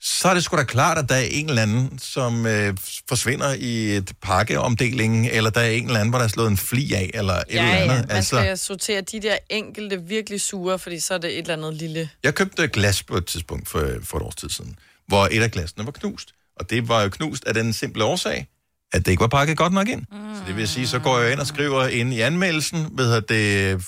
så 0.00 0.28
er 0.28 0.34
det 0.34 0.44
sgu 0.44 0.56
da 0.56 0.64
klart, 0.64 0.98
at 0.98 1.08
der 1.08 1.14
er 1.14 1.26
en 1.30 1.48
eller 1.48 1.62
anden, 1.62 1.98
som 1.98 2.46
øh, 2.46 2.76
forsvinder 3.08 3.54
i 3.54 3.96
et 3.96 4.12
pakkeomdeling, 4.22 5.26
eller 5.26 5.50
der 5.50 5.60
er 5.60 5.70
en 5.70 5.86
eller 5.86 6.00
anden, 6.00 6.10
hvor 6.10 6.18
der 6.18 6.24
er 6.24 6.28
slået 6.28 6.50
en 6.50 6.56
fli 6.56 6.92
af, 6.92 7.10
eller 7.14 7.34
et 7.34 7.44
Ja, 7.50 7.80
eller 7.80 7.92
ja, 7.92 7.98
andet. 7.98 8.08
man 8.12 8.22
skal 8.22 8.58
sortere 8.58 9.00
de 9.00 9.20
der 9.20 9.36
enkelte 9.50 10.02
virkelig 10.02 10.40
sure, 10.40 10.78
fordi 10.78 11.00
så 11.00 11.14
er 11.14 11.18
det 11.18 11.30
et 11.32 11.38
eller 11.38 11.54
andet 11.54 11.74
lille... 11.74 12.10
Jeg 12.24 12.34
købte 12.34 12.68
glas 12.68 13.02
på 13.02 13.16
et 13.16 13.26
tidspunkt 13.26 13.68
for, 13.68 13.90
for 14.02 14.16
et 14.16 14.22
års 14.22 14.34
tid 14.34 14.48
siden, 14.50 14.78
hvor 15.06 15.28
et 15.30 15.42
af 15.42 15.50
glasene 15.50 15.84
var 15.84 15.92
knust. 15.92 16.34
Og 16.56 16.70
det 16.70 16.88
var 16.88 17.02
jo 17.02 17.08
knust 17.08 17.44
af 17.44 17.54
den 17.54 17.72
simple 17.72 18.04
årsag, 18.04 18.48
at 18.92 19.04
det 19.04 19.10
ikke 19.10 19.20
var 19.20 19.26
pakket 19.28 19.56
godt 19.56 19.72
nok 19.72 19.88
ind. 19.88 20.00
Mm. 20.00 20.34
Så 20.34 20.42
det 20.46 20.56
vil 20.56 20.68
sige, 20.68 20.86
så 20.86 20.98
går 20.98 21.18
jeg 21.18 21.32
ind 21.32 21.40
og 21.40 21.46
skriver 21.46 21.86
ind 21.86 22.14
i 22.14 22.20
anmeldelsen, 22.20 22.86
ved 22.92 23.12
at 23.12 23.28
det, 23.28 23.80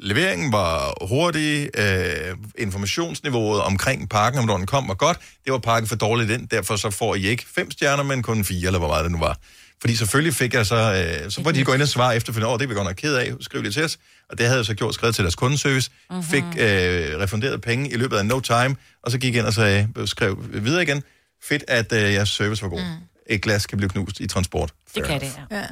leveringen 0.00 0.52
var 0.52 0.94
hurtig, 1.08 1.68
øh, 1.78 2.36
informationsniveauet 2.58 3.62
omkring 3.62 4.08
pakken, 4.08 4.50
om 4.50 4.58
den 4.58 4.66
kom, 4.66 4.88
var 4.88 4.94
godt. 4.94 5.18
Det 5.44 5.52
var 5.52 5.58
pakket 5.58 5.88
for 5.88 5.96
dårligt 5.96 6.30
ind, 6.30 6.48
derfor 6.48 6.76
så 6.76 6.90
får 6.90 7.14
I 7.14 7.26
ikke 7.26 7.44
fem 7.54 7.70
stjerner, 7.70 8.02
men 8.02 8.22
kun 8.22 8.44
fire, 8.44 8.66
eller 8.66 8.78
hvor 8.78 8.88
meget 8.88 9.04
det 9.04 9.12
nu 9.12 9.18
var. 9.18 9.38
Fordi 9.80 9.96
selvfølgelig 9.96 10.34
fik 10.34 10.54
jeg 10.54 10.66
så, 10.66 10.76
øh, 11.24 11.30
så 11.30 11.42
var 11.42 11.50
de 11.50 11.64
gå 11.64 11.72
ind 11.74 11.82
og 11.82 11.88
svare 11.88 12.16
efterfølgende, 12.16 12.48
over, 12.48 12.58
det 12.58 12.64
er 12.64 12.68
vi 12.68 12.74
godt 12.74 12.86
nok 12.86 12.96
ked 12.96 13.14
af, 13.14 13.32
skriv 13.40 13.62
det 13.64 13.74
til 13.74 13.84
os. 13.84 13.98
Og 14.30 14.38
det 14.38 14.46
havde 14.46 14.58
jeg 14.58 14.66
så 14.66 14.74
gjort, 14.74 14.94
skrevet 14.94 15.14
til 15.14 15.24
deres 15.24 15.34
kundeservice, 15.34 15.90
mm-hmm. 16.10 16.24
fik 16.24 16.44
øh, 16.44 17.18
refunderet 17.20 17.60
penge 17.60 17.90
i 17.90 17.96
løbet 17.96 18.16
af 18.16 18.26
no 18.26 18.40
time, 18.40 18.76
og 19.02 19.10
så 19.10 19.18
gik 19.18 19.34
jeg 19.34 19.38
ind 19.38 19.46
og 19.46 19.54
sagde, 19.54 19.88
skrev 20.04 20.44
videre 20.52 20.82
igen, 20.82 21.02
fedt, 21.42 21.64
at 21.68 21.92
øh, 21.92 22.12
jeres 22.12 22.28
service 22.28 22.62
var 22.62 22.68
god. 22.68 22.80
Mm. 22.80 23.08
Et 23.28 23.42
glas 23.42 23.66
kan 23.66 23.78
blive 23.78 23.90
knust 23.90 24.20
i 24.20 24.26
transport. 24.26 24.70
Det 24.84 24.92
Fair 24.92 25.04
kan 25.04 25.22
enough. 25.22 25.36
det, 25.50 25.56
ja. 25.56 25.66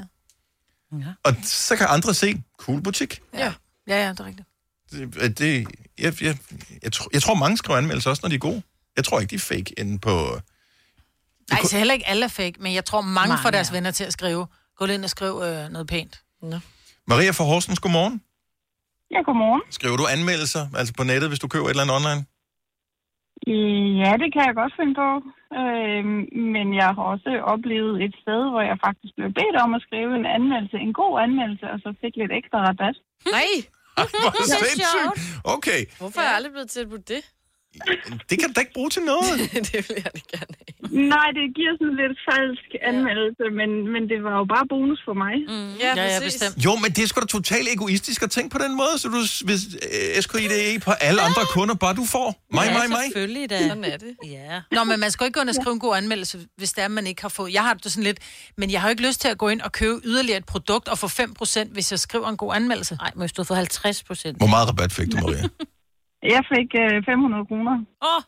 Ja. 0.98 1.12
Og 1.24 1.34
så 1.42 1.76
kan 1.76 1.86
andre 1.90 2.14
se, 2.14 2.42
cool 2.58 2.82
butik. 2.82 3.20
Ja. 3.34 3.52
ja, 3.88 4.04
ja, 4.04 4.10
det 4.10 4.20
er 4.20 4.24
rigtigt. 4.24 4.48
Det, 4.92 5.38
det, 5.38 5.66
jeg, 5.98 6.22
jeg, 6.22 6.38
jeg, 6.82 6.92
tror, 6.92 7.08
jeg 7.12 7.22
tror, 7.22 7.34
mange 7.34 7.56
skriver 7.56 7.78
anmeldelser 7.78 8.10
også, 8.10 8.20
når 8.22 8.28
de 8.28 8.34
er 8.34 8.38
gode. 8.38 8.62
Jeg 8.96 9.04
tror 9.04 9.20
ikke, 9.20 9.30
de 9.30 9.34
er 9.34 9.38
fake 9.38 9.74
inde 9.80 9.98
på... 9.98 10.40
Nej, 11.50 11.62
så 11.62 11.78
heller 11.78 11.94
ikke 11.94 12.06
alle 12.06 12.24
er 12.24 12.28
fake, 12.28 12.54
men 12.60 12.74
jeg 12.74 12.84
tror 12.84 13.00
mange, 13.00 13.28
Mange 13.28 13.42
får 13.42 13.50
deres 13.50 13.68
er. 13.68 13.72
venner 13.72 13.90
til 13.90 14.04
at 14.04 14.12
skrive. 14.12 14.46
Gå 14.76 14.86
ind 14.86 15.04
og 15.04 15.10
skriv 15.10 15.40
øh, 15.44 15.68
noget 15.68 15.86
pænt. 15.86 16.20
Nå. 16.42 16.58
Maria 17.06 17.30
fra 17.30 17.44
Horsens, 17.44 17.78
godmorgen. 17.80 18.20
Ja, 19.10 19.22
godmorgen. 19.22 19.62
Skriver 19.70 19.96
du 19.96 20.06
anmeldelser, 20.06 20.68
altså 20.74 20.94
på 20.94 21.04
nettet, 21.04 21.30
hvis 21.30 21.38
du 21.38 21.48
køber 21.48 21.66
et 21.66 21.70
eller 21.70 21.82
andet 21.82 21.96
online? 21.96 22.26
Ja, 24.02 24.12
det 24.22 24.28
kan 24.34 24.42
jeg 24.48 24.54
godt 24.60 24.74
finde 24.78 24.94
på. 25.02 25.10
Øhm, 25.60 26.20
men 26.54 26.66
jeg 26.80 26.88
har 26.96 27.04
også 27.14 27.30
oplevet 27.52 27.94
et 28.04 28.14
sted, 28.22 28.40
hvor 28.50 28.62
jeg 28.70 28.76
faktisk 28.86 29.12
blev 29.18 29.28
bedt 29.40 29.56
om 29.64 29.74
at 29.74 29.82
skrive 29.86 30.12
en 30.20 30.26
anmeldelse, 30.36 30.76
en 30.76 30.94
god 31.02 31.14
anmeldelse, 31.26 31.66
og 31.74 31.78
så 31.84 31.88
fik 32.00 32.14
lidt 32.16 32.32
ekstra 32.40 32.58
rabat. 32.68 32.96
Nej! 33.36 33.52
Hvor 33.96 34.32
sindssygt. 34.64 35.16
Okay, 35.54 35.80
Hvorfor 36.00 36.20
er 36.20 36.24
jeg 36.28 36.36
aldrig 36.38 36.52
blevet 36.52 36.70
tilbudt 36.70 37.08
det? 37.08 37.22
Det 38.30 38.34
kan 38.38 38.46
du 38.48 38.52
da 38.56 38.60
ikke 38.64 38.76
bruge 38.78 38.90
til 38.96 39.02
noget. 39.12 39.32
det 39.70 39.78
vil 39.88 39.96
jeg 40.04 40.10
da 40.16 40.20
gerne 40.34 40.54
Nej, 41.16 41.28
det 41.38 41.44
giver 41.58 41.72
sådan 41.80 41.96
lidt 42.02 42.16
falsk 42.28 42.68
anmeldelse, 42.90 43.44
men, 43.60 43.70
men 43.94 44.02
det 44.12 44.18
var 44.26 44.34
jo 44.40 44.44
bare 44.54 44.66
bonus 44.72 45.00
for 45.08 45.14
mig. 45.24 45.34
Mm. 45.52 45.72
Ja, 45.84 45.90
Ja, 46.00 46.04
ja, 46.14 46.18
præcis. 46.20 46.40
bestemt. 46.40 46.64
Jo, 46.66 46.72
men 46.82 46.90
det 46.94 47.00
er 47.04 47.08
sgu 47.10 47.20
da 47.20 47.26
totalt 47.38 47.66
egoistisk 47.76 48.18
at 48.26 48.30
tænke 48.36 48.50
på 48.56 48.60
den 48.64 48.72
måde, 48.82 48.94
så 49.00 49.06
du 49.14 49.18
hvis 49.48 49.62
øh, 50.16 50.22
SKIDE 50.26 50.80
på 50.88 50.92
alle 51.08 51.20
andre 51.28 51.42
kunder, 51.54 51.74
bare 51.74 51.94
du 52.00 52.04
får. 52.14 52.28
Mig, 52.52 52.66
mig, 52.78 52.86
mig. 52.96 52.98
selvfølgelig 53.04 53.50
da. 53.50 53.58
Sådan 53.68 53.84
er 53.84 53.96
det. 53.96 54.12
Ja. 54.36 54.60
Nå, 54.76 54.84
men 54.84 55.00
man 55.00 55.10
skal 55.10 55.24
jo 55.24 55.26
ikke 55.28 55.36
gå 55.38 55.40
ind 55.40 55.48
og 55.48 55.54
skrive 55.60 55.72
en 55.72 55.80
god 55.86 55.96
anmeldelse, 55.96 56.34
hvis 56.56 56.72
det 56.72 56.84
er, 56.84 56.88
man 56.88 57.06
ikke 57.06 57.22
har 57.22 57.28
fået. 57.28 57.52
Jeg 57.52 57.62
har 57.62 57.74
det 57.74 57.92
sådan 57.92 58.04
lidt, 58.04 58.18
men 58.58 58.70
jeg 58.70 58.80
har 58.80 58.88
jo 58.88 58.90
ikke 58.90 59.06
lyst 59.08 59.20
til 59.20 59.28
at 59.28 59.38
gå 59.38 59.48
ind 59.48 59.60
og 59.60 59.72
købe 59.72 60.00
yderligere 60.04 60.38
et 60.38 60.46
produkt 60.46 60.88
og 60.88 60.98
få 60.98 61.06
5%, 61.06 61.72
hvis 61.72 61.90
jeg 61.90 61.98
skriver 62.00 62.28
en 62.28 62.36
god 62.36 62.54
anmeldelse. 62.54 62.94
Nej, 62.94 63.10
men 63.14 63.20
hvis 63.20 63.32
du 63.32 63.42
har 63.42 63.44
fået 63.44 63.56
50 63.58 64.02
procent. 64.02 64.36
Hvor 64.38 64.46
meget 64.46 64.68
rabat 64.68 64.92
fik 64.92 65.12
du, 65.12 65.16
Maria? 65.16 65.48
Jeg 66.34 66.42
fik 66.52 66.68
øh, 66.82 66.94
500 67.04 67.46
kroner. 67.50 67.74
Åh, 68.10 68.22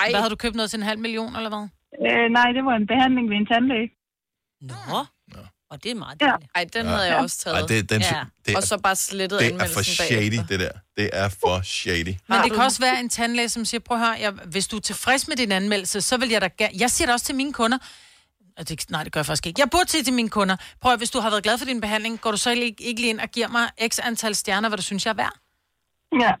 Ej, 0.00 0.06
Hvad 0.10 0.20
havde 0.20 0.30
du 0.30 0.40
købt 0.44 0.56
noget 0.56 0.70
til 0.70 0.78
en 0.82 0.86
halv 0.90 1.00
million, 1.06 1.36
eller 1.36 1.50
hvad? 1.54 1.64
Øh, 2.06 2.26
nej, 2.38 2.48
det 2.56 2.62
var 2.68 2.74
en 2.82 2.86
behandling 2.92 3.24
ved 3.30 3.36
en 3.42 3.46
tandlæge. 3.52 3.88
nå. 4.60 5.00
Og 5.70 5.82
det 5.84 5.90
er 5.90 5.94
meget 5.94 6.20
Ja. 6.20 6.26
dejligt. 6.26 6.50
Ej, 6.54 6.64
den 6.72 6.86
havde 6.86 7.02
jeg 7.06 7.16
også 7.16 7.38
taget. 7.38 7.60
Ej, 7.60 7.66
det, 7.66 7.90
den, 7.90 8.00
Ja. 8.00 8.24
det, 8.46 8.56
Og 8.56 8.62
er, 8.62 8.66
så 8.66 8.78
bare 8.78 8.96
slettet 8.96 9.40
det 9.40 9.54
er 9.54 9.68
for 9.74 9.82
shady, 9.82 10.18
bagefter. 10.30 10.46
det 10.46 10.60
der. 10.60 10.72
Det 10.96 11.10
er 11.12 11.28
for 11.28 11.60
shady. 11.62 12.14
Men 12.28 12.38
det 12.44 12.52
kan 12.52 12.62
også 12.62 12.80
være 12.80 13.00
en 13.00 13.08
tandlæge, 13.08 13.48
som 13.48 13.64
siger, 13.64 13.80
prøv 13.80 13.96
at 13.98 14.04
høre, 14.06 14.16
jeg, 14.20 14.32
hvis 14.32 14.68
du 14.68 14.76
er 14.76 14.80
tilfreds 14.80 15.28
med 15.28 15.36
din 15.36 15.52
anmeldelse, 15.52 16.00
så 16.00 16.16
vil 16.18 16.28
jeg 16.28 16.40
da 16.40 16.48
gerne... 16.58 16.72
Jeg 16.80 16.90
siger 16.90 17.06
det 17.06 17.12
også 17.12 17.26
til 17.26 17.34
mine 17.34 17.52
kunder. 17.52 17.78
Og 18.58 18.68
det, 18.68 18.90
nej, 18.90 19.04
det 19.04 19.12
gør 19.12 19.20
jeg 19.20 19.26
faktisk 19.26 19.46
ikke. 19.46 19.60
Jeg 19.60 19.70
burde 19.70 19.90
sige 19.90 20.04
til 20.04 20.12
mine 20.14 20.28
kunder, 20.28 20.56
prøv 20.80 20.92
at, 20.92 20.98
hvis 21.00 21.10
du 21.10 21.20
har 21.20 21.30
været 21.30 21.42
glad 21.42 21.58
for 21.58 21.64
din 21.64 21.80
behandling, 21.80 22.20
går 22.20 22.30
du 22.30 22.36
så 22.36 22.50
ikke, 22.50 22.82
ikke 22.84 23.00
lige 23.00 23.10
ind 23.10 23.20
og 23.20 23.28
giver 23.28 23.48
mig 23.48 23.70
x 23.88 23.98
antal 24.02 24.34
stjerner, 24.34 24.68
hvad 24.68 24.76
du 24.76 24.82
synes, 24.82 25.06
jeg 25.06 25.10
er 25.12 25.16
værd? 25.16 25.34
Ja. 26.20 26.32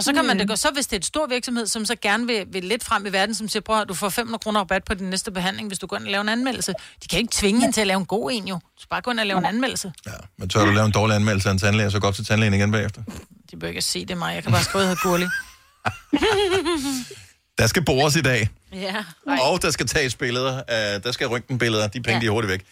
Og 0.00 0.04
så 0.04 0.12
kan 0.12 0.24
man 0.24 0.36
Mm. 0.36 0.38
det 0.38 0.48
gå, 0.48 0.56
så 0.56 0.70
hvis 0.74 0.86
det 0.86 0.92
er 0.92 1.00
et 1.00 1.04
stor 1.04 1.26
virksomhed, 1.26 1.66
som 1.66 1.84
så 1.84 1.96
gerne 2.02 2.26
vil, 2.26 2.44
vil 2.48 2.64
lidt 2.64 2.84
frem 2.84 3.06
i 3.06 3.08
verden, 3.08 3.34
som 3.34 3.48
siger, 3.48 3.60
prøv 3.62 3.80
at, 3.80 3.88
du 3.88 3.94
får 3.94 4.08
500 4.08 4.38
kroner 4.42 4.60
rabat 4.60 4.84
på 4.84 4.94
din 4.94 5.10
næste 5.10 5.30
behandling, 5.30 5.68
hvis 5.68 5.78
du 5.78 5.86
går 5.86 5.96
ind 5.96 6.04
og 6.04 6.10
laver 6.10 6.22
en 6.22 6.28
anmeldelse. 6.28 6.72
De 7.02 7.08
kan 7.08 7.18
ikke 7.18 7.30
tvinge 7.32 7.60
hende 7.60 7.74
til 7.74 7.80
at 7.80 7.86
lave 7.86 7.98
en 8.00 8.06
god 8.06 8.30
en, 8.32 8.48
jo. 8.48 8.54
Du 8.54 8.60
skal 8.78 8.88
bare 8.90 9.00
gå 9.00 9.10
ind 9.10 9.20
og 9.20 9.26
lave 9.26 9.38
en 9.38 9.44
anmeldelse. 9.46 9.92
Ja, 10.06 10.10
men 10.38 10.48
tør 10.48 10.64
du 10.64 10.70
lave 10.70 10.86
en 10.86 10.92
dårlig 10.92 11.16
anmeldelse 11.16 11.48
af 11.48 11.52
en 11.52 11.58
tandlæge, 11.58 11.86
og 11.86 11.92
så 11.92 12.00
gå 12.00 12.06
op 12.06 12.14
til 12.14 12.24
tandlægen 12.24 12.54
igen 12.54 12.72
bagefter? 12.72 13.02
De 13.50 13.56
bør 13.56 13.68
ikke 13.68 13.78
at 13.78 13.84
se 13.84 14.06
det 14.06 14.18
mig. 14.18 14.34
Jeg 14.34 14.42
kan 14.42 14.52
bare 14.52 14.62
skrive, 14.64 14.84
at 14.84 14.88
jeg 14.88 14.96
Gurli. 15.02 15.26
Der 17.58 17.66
skal 17.66 17.84
bores 17.84 18.16
i 18.16 18.20
dag, 18.22 18.48
Ja. 18.72 19.04
og 19.26 19.62
der 19.62 19.70
skal 19.70 19.86
tages 19.86 20.14
billeder. 20.16 20.52
Uh, 20.54 21.02
der 21.04 21.12
skal 21.12 21.26
røntgenbilleder. 21.26 21.88
De 21.88 22.00
penge, 22.02 22.10
Ja. 22.10 22.14
ja. 22.14 22.20
de 22.20 22.26
er 22.26 22.30
hurtigt 22.30 22.50
væk. 22.50 22.64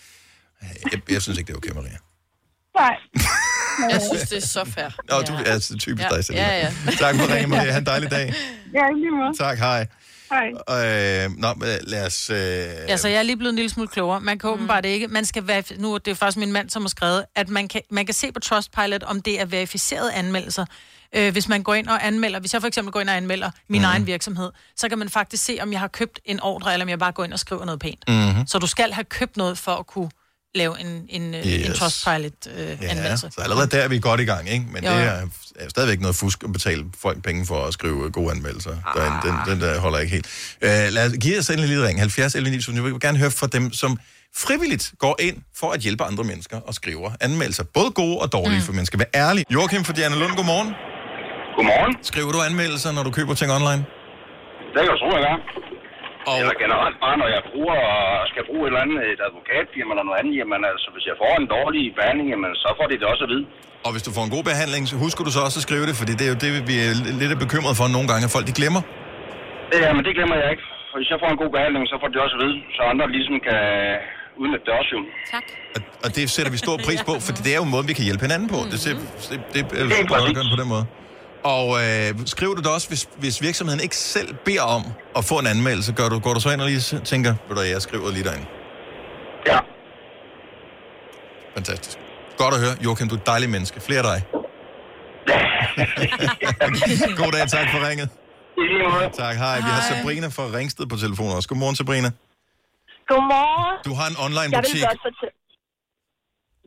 Jeg, 0.93 1.01
jeg 1.11 1.23
synes 1.23 1.39
ikke, 1.39 1.47
det 1.49 1.53
er 1.53 1.57
okay, 1.57 1.71
Maria. 1.71 1.97
Nej. 2.77 2.97
Jeg 3.91 4.03
synes, 4.13 4.29
det 4.29 4.37
er 4.37 4.47
så 4.47 4.65
fair. 4.75 4.89
Nå, 5.11 5.23
du 5.23 5.33
er 5.33 5.53
altså 5.53 5.77
typisk 5.79 6.09
Ja, 6.11 6.17
dig, 6.17 6.25
Selina. 6.25 6.47
ja, 6.47 6.57
ja. 6.59 6.73
Tak 6.99 7.15
for 7.17 7.35
ringen, 7.35 7.51
Maria. 7.51 7.71
Ha' 7.73 7.79
en 7.79 7.87
dejlig 7.87 8.11
dag. 8.11 8.35
Ja, 8.75 8.81
lige 8.97 9.11
måde. 9.11 9.39
Tak, 9.39 9.59
hej. 9.59 9.87
Hej. 10.31 11.25
Øh, 11.25 11.31
nå, 11.39 11.55
men 11.55 11.69
lad 11.83 12.07
os... 12.07 12.31
Øh, 12.31 12.37
Altså, 12.89 13.09
jeg 13.09 13.19
er 13.19 13.23
lige 13.23 13.37
blevet 13.37 13.51
en 13.53 13.57
lille 13.57 13.71
smule 13.71 13.89
klogere. 13.89 14.21
Man 14.21 14.39
kan 14.39 14.51
åbenbart 14.51 14.85
ikke... 14.85 15.09
Man 15.09 15.25
skal 15.25 15.47
være, 15.47 15.63
nu 15.79 15.95
er 15.95 15.99
det 15.99 16.17
faktisk 16.19 16.37
min 16.39 16.53
mand, 16.53 16.71
som 16.71 16.83
har 16.83 16.89
skrevet, 16.89 17.25
at 17.35 17.49
man 17.49 17.69
kan, 17.69 17.81
man 17.91 18.07
kan 18.07 18.15
se 18.15 18.33
på 18.33 18.41
Trustpilot, 18.41 19.03
om 19.03 19.23
det 19.23 19.41
er 19.41 19.45
verificerede 19.45 20.13
anmeldelser. 20.13 20.65
Øh, 21.17 21.33
hvis 21.33 21.49
man 21.49 21.63
går 21.63 21.75
ind 21.75 21.87
og 21.89 22.07
anmelder... 22.07 22.41
Hvis 22.41 22.53
jeg 22.53 22.61
for 22.63 22.69
eksempel 22.69 22.93
går 22.93 23.01
ind 23.01 23.09
og 23.09 23.17
anmelder 23.17 23.51
min 23.69 23.81
mm. 23.81 23.85
egen 23.85 24.07
virksomhed, 24.07 24.51
så 24.77 24.89
kan 24.89 24.99
man 24.99 25.09
faktisk 25.09 25.45
se, 25.45 25.59
om 25.63 25.73
jeg 25.73 25.81
har 25.81 25.89
købt 25.89 26.21
en 26.25 26.41
ordre, 26.43 26.73
eller 26.73 26.85
om 26.85 26.89
jeg 26.91 26.99
bare 26.99 27.13
går 27.13 27.25
ind 27.25 27.33
og 27.33 27.39
skriver 27.39 27.65
noget 27.65 27.81
pænt. 27.81 28.05
Mhm. 28.09 28.47
Så 28.47 28.59
du 28.59 28.67
skal 28.67 28.93
have 28.93 29.05
købt 29.05 29.37
noget 29.37 29.59
for 29.59 29.73
at 29.73 29.87
kunne 29.87 30.11
lave 30.55 30.81
en, 30.81 31.07
en, 31.09 31.35
yes. 31.35 31.67
en. 31.69 31.73
Trustpilot-anmeldelse. 31.75 33.27
Ja, 33.27 33.31
så 33.31 33.41
allerede 33.43 33.67
der 33.71 33.79
er 33.83 33.89
vi 33.89 33.99
godt 34.01 34.21
i 34.21 34.25
gang, 34.25 34.49
ikke? 34.51 34.65
Men 34.73 34.85
Jo. 34.85 34.91
det 34.91 34.99
er, 35.03 35.27
er 35.57 35.69
stadigvæk 35.69 36.01
noget 36.01 36.17
fusk 36.17 36.45
at 36.45 36.53
betale 36.53 36.85
folk 37.01 37.23
penge 37.23 37.47
for 37.47 37.65
at 37.67 37.73
skrive 37.73 38.05
øh, 38.05 38.11
gode 38.13 38.31
anmeldelser. 38.31 38.71
Ah. 38.87 39.03
Den, 39.03 39.13
den, 39.33 39.35
den 39.51 39.61
der 39.61 39.81
holder 39.81 39.99
ikke 39.99 40.13
helt. 40.13 40.27
Uh, 40.63 40.69
lad 40.69 41.07
os 41.07 41.13
give 41.21 41.39
os 41.39 41.51
endelig 41.51 41.69
lige 41.71 41.87
ring. 41.87 41.99
70 41.99 42.35
11 42.35 42.51
9000. 42.51 42.77
Jeg 42.77 42.85
vil 42.85 43.01
gerne 43.01 43.19
høre 43.19 43.31
fra 43.31 43.47
dem, 43.47 43.73
som 43.73 43.99
frivilligt 44.37 44.93
går 44.99 45.17
ind 45.21 45.37
for 45.61 45.71
at 45.73 45.81
hjælpe 45.81 46.05
andre 46.05 46.25
mennesker 46.25 46.61
og 46.61 46.75
skriver 46.75 47.11
anmeldelser. 47.21 47.65
Både 47.75 47.91
gode 47.91 48.19
og 48.19 48.33
dårlige, 48.33 48.59
mm. 48.59 48.65
for 48.65 48.73
man 48.73 48.87
skal 48.87 48.99
være 48.99 49.13
ærlig. 49.15 49.45
Joachim 49.51 49.85
fra 49.85 49.93
Diana 49.93 50.17
Lund, 50.17 50.33
godmorgen. 50.37 50.71
Godmorgen. 51.57 51.97
Skriver 52.03 52.33
du 52.33 52.41
anmeldelser, 52.43 52.93
når 52.93 53.03
du 53.03 53.11
køber 53.11 53.35
ting 53.35 53.53
online? 53.53 53.83
Det 54.75 54.81
kan 54.85 54.91
du 54.95 54.99
tro, 55.03 55.09
jeg 55.17 55.23
gør. 55.27 55.37
Og... 56.29 56.35
Eller 56.41 56.57
generelt 56.65 56.97
bare, 57.05 57.17
når 57.23 57.29
jeg 57.37 57.43
bruger, 57.51 57.77
skal 58.33 58.43
bruge 58.49 58.63
et 58.65 58.71
eller 58.71 58.83
andet 58.85 58.99
et 59.13 59.21
advokatfirma 59.29 59.91
eller 59.95 60.07
noget 60.09 60.19
andet, 60.23 60.35
jamen 60.41 60.61
altså, 60.73 60.89
hvis 60.95 61.05
jeg 61.11 61.17
får 61.23 61.33
en 61.43 61.47
dårlig 61.57 61.83
behandling, 61.99 62.27
jamen 62.33 62.51
så 62.65 62.69
får 62.79 62.87
de 62.91 62.95
det 63.01 63.07
også 63.13 63.25
at 63.27 63.31
vide. 63.35 63.45
Og 63.87 63.91
hvis 63.95 64.05
du 64.07 64.11
får 64.17 64.25
en 64.29 64.33
god 64.37 64.45
behandling, 64.51 64.83
så 64.93 64.97
husker 65.05 65.23
du 65.27 65.31
så 65.37 65.41
også 65.47 65.59
at 65.61 65.65
skrive 65.69 65.85
det, 65.91 65.97
fordi 66.01 66.13
det 66.19 66.25
er 66.29 66.33
jo 66.35 66.39
det, 66.45 66.51
vi 66.71 66.77
er 66.87 66.93
lidt 67.23 67.41
bekymret 67.47 67.75
for 67.81 67.87
nogle 67.97 68.07
gange, 68.11 68.23
at 68.29 68.33
folk 68.37 68.47
de 68.51 68.55
glemmer. 68.61 68.83
Ja, 69.83 69.91
men 69.97 70.03
det 70.07 70.13
glemmer 70.19 70.37
jeg 70.43 70.49
ikke. 70.55 70.65
For 70.91 70.97
hvis 71.01 71.11
jeg 71.13 71.19
får 71.23 71.31
en 71.35 71.41
god 71.43 71.51
behandling, 71.57 71.83
så 71.93 71.95
får 72.01 72.07
de 72.09 72.15
det 72.17 72.23
også 72.27 72.37
at 72.39 72.43
vide, 72.45 72.57
så 72.77 72.81
andre 72.93 73.05
ligesom 73.17 73.37
kan 73.49 73.61
udnytte 74.41 74.65
det 74.69 74.75
også 74.81 74.91
jo. 74.97 75.01
Tak. 75.35 75.47
Og, 75.77 75.81
og 76.05 76.09
det 76.17 76.23
sætter 76.37 76.51
vi 76.55 76.59
stor 76.67 76.77
pris 76.87 77.01
på, 77.09 77.15
for 77.27 77.33
det 77.47 77.51
er 77.55 77.59
jo 77.61 77.65
en 77.69 77.73
måde, 77.77 77.85
vi 77.91 77.95
kan 77.99 78.05
hjælpe 78.09 78.23
hinanden 78.27 78.49
på. 78.55 78.59
Det, 78.71 78.79
det, 78.87 78.95
det, 79.33 79.37
det 79.55 79.61
er 79.81 79.85
det 80.41 80.51
på 80.57 80.61
den 80.63 80.69
måde. 80.75 80.85
Og 81.45 81.67
øh, 81.85 82.15
skriver 82.27 82.55
du 82.55 82.61
det 82.63 82.71
også, 82.75 82.89
hvis, 82.89 83.09
hvis 83.19 83.43
virksomheden 83.43 83.81
ikke 83.81 83.97
selv 83.97 84.35
beder 84.45 84.63
om 84.63 84.83
at 85.17 85.25
få 85.25 85.39
en 85.39 85.47
anmeldelse, 85.47 85.93
gør 85.93 86.09
du, 86.09 86.19
går 86.19 86.35
du 86.35 86.41
så 86.41 86.51
ind 86.51 86.61
og 86.61 86.67
lige 86.69 87.01
tænker, 87.05 87.35
ved 87.49 87.57
du, 87.57 87.63
jeg 87.63 87.83
skriver 87.83 88.11
lige 88.11 88.25
derinde. 88.25 88.47
Ja. 89.47 89.59
Fantastisk. 91.55 91.99
Godt 92.39 92.55
at 92.55 92.61
høre. 92.61 92.77
Joachim, 92.85 93.09
du 93.09 93.15
er 93.15 93.19
et 93.21 93.27
dejligt 93.27 93.51
menneske. 93.51 93.81
Flere 93.81 93.99
af 93.99 94.05
dig. 94.05 94.19
God 97.23 97.33
dag, 97.33 97.49
tak 97.49 97.67
for 97.73 97.89
ringet. 97.89 98.09
Tak, 99.23 99.37
hej. 99.37 99.57
Vi 99.57 99.63
har. 99.63 99.81
Sabrina 99.95 100.27
fra 100.27 100.45
Ringsted 100.59 100.87
på 100.87 100.97
telefonen 100.97 101.33
også. 101.37 101.49
Godmorgen, 101.49 101.77
Sabrina. 101.77 102.11
Godmorgen. 103.09 103.77
Du 103.89 103.93
har 103.99 104.07
en 104.13 104.17
online 104.27 104.41
Jeg 104.41 104.49
vil 104.51 104.57
butik. 104.57 104.83
godt 104.91 105.01
fortælle. 105.09 105.35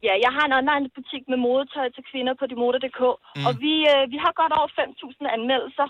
Ja, 0.07 0.13
jeg 0.25 0.31
har 0.35 0.43
en 0.45 0.57
online 0.59 0.85
butik 0.97 1.23
med 1.31 1.37
modetøj 1.47 1.87
til 1.95 2.03
kvinder 2.11 2.33
på 2.39 2.45
demoder.dk, 2.51 3.01
mm. 3.09 3.45
og 3.47 3.51
vi, 3.65 3.73
øh, 3.93 4.03
vi 4.13 4.17
har 4.23 4.39
godt 4.41 4.53
over 4.59 4.69
5.000 4.79 5.35
anmeldelser. 5.37 5.87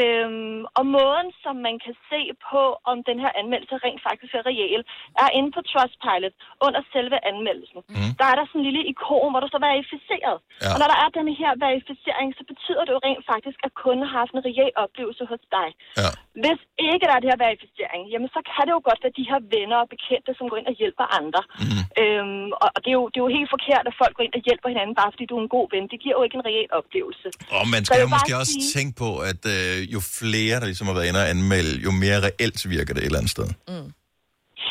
Øhm, 0.00 0.60
og 0.78 0.84
måden, 0.96 1.28
som 1.44 1.54
man 1.66 1.76
kan 1.84 1.94
se 2.10 2.20
på, 2.48 2.62
om 2.90 2.96
den 3.08 3.18
her 3.24 3.32
anmeldelse 3.40 3.74
rent 3.86 4.02
faktisk 4.08 4.32
er 4.38 4.44
reel, 4.50 4.82
er 5.24 5.28
inde 5.38 5.50
på 5.56 5.60
Trustpilot 5.70 6.34
under 6.66 6.82
selve 6.94 7.16
anmeldelsen. 7.30 7.80
Mm. 7.94 8.10
Der 8.20 8.26
er 8.30 8.36
der 8.38 8.44
sådan 8.46 8.60
en 8.60 8.66
lille 8.68 8.82
ikon, 8.90 9.30
hvor 9.32 9.40
der 9.42 9.50
står 9.50 9.62
verificeret. 9.70 10.38
Ja. 10.62 10.70
Og 10.72 10.76
når 10.80 10.88
der 10.92 10.98
er 11.04 11.10
den 11.18 11.28
her 11.40 11.52
verificering, 11.66 12.28
så 12.38 12.42
betyder 12.50 12.82
det 12.84 12.92
jo 12.96 13.00
rent 13.08 13.24
faktisk, 13.32 13.58
at 13.66 13.72
kunden 13.82 14.04
har 14.06 14.14
haft 14.20 14.32
en 14.34 14.46
reel 14.48 14.72
oplevelse 14.84 15.24
hos 15.30 15.42
dig. 15.58 15.68
Ja. 16.02 16.10
Hvis 16.44 16.60
ikke 16.90 17.04
der 17.08 17.14
er 17.16 17.22
det 17.22 17.30
her 17.32 17.44
verificering, 17.46 18.02
jamen 18.12 18.28
så 18.36 18.40
kan 18.50 18.62
det 18.66 18.72
jo 18.76 18.82
godt 18.88 19.00
være 19.04 19.18
de 19.20 19.28
her 19.30 19.40
venner 19.54 19.78
og 19.84 19.88
bekendte, 19.94 20.30
som 20.38 20.44
går 20.50 20.58
ind 20.60 20.68
og 20.72 20.76
hjælper 20.82 21.06
andre. 21.20 21.42
Mm. 21.64 21.82
Øhm, 22.02 22.48
og 22.62 22.68
og 22.74 22.78
det, 22.84 22.90
er 22.92 22.98
jo, 23.00 23.04
det 23.12 23.18
er 23.20 23.24
jo 23.26 23.32
helt 23.38 23.50
forkert, 23.56 23.84
at 23.90 23.94
folk 24.02 24.12
går 24.16 24.24
ind 24.26 24.34
og 24.38 24.42
hjælper 24.48 24.68
hinanden, 24.72 24.94
bare 25.00 25.10
fordi 25.14 25.24
du 25.30 25.34
er 25.38 25.42
en 25.46 25.52
god 25.58 25.66
ven. 25.74 25.84
Det 25.92 25.98
giver 26.02 26.14
jo 26.18 26.22
ikke 26.26 26.38
en 26.40 26.46
reel 26.50 26.70
oplevelse. 26.80 27.28
Og 27.58 27.64
man 27.74 27.80
skal 27.86 27.98
jo 28.04 28.08
måske 28.16 28.32
også 28.42 28.54
sige- 28.56 28.70
tænke 28.76 28.94
på, 29.04 29.10
at 29.30 29.42
øh, 29.54 29.76
jo 29.94 30.00
flere, 30.20 30.56
der 30.60 30.66
ligesom 30.70 30.86
har 30.88 30.96
været 30.98 31.08
inde 31.10 31.20
og 31.24 31.28
anmelde, 31.34 31.72
jo 31.86 31.90
mere 32.04 32.18
reelt 32.28 32.60
virker 32.76 32.92
det 32.94 33.00
et 33.02 33.08
eller 33.10 33.20
andet 33.22 33.34
sted. 33.36 33.48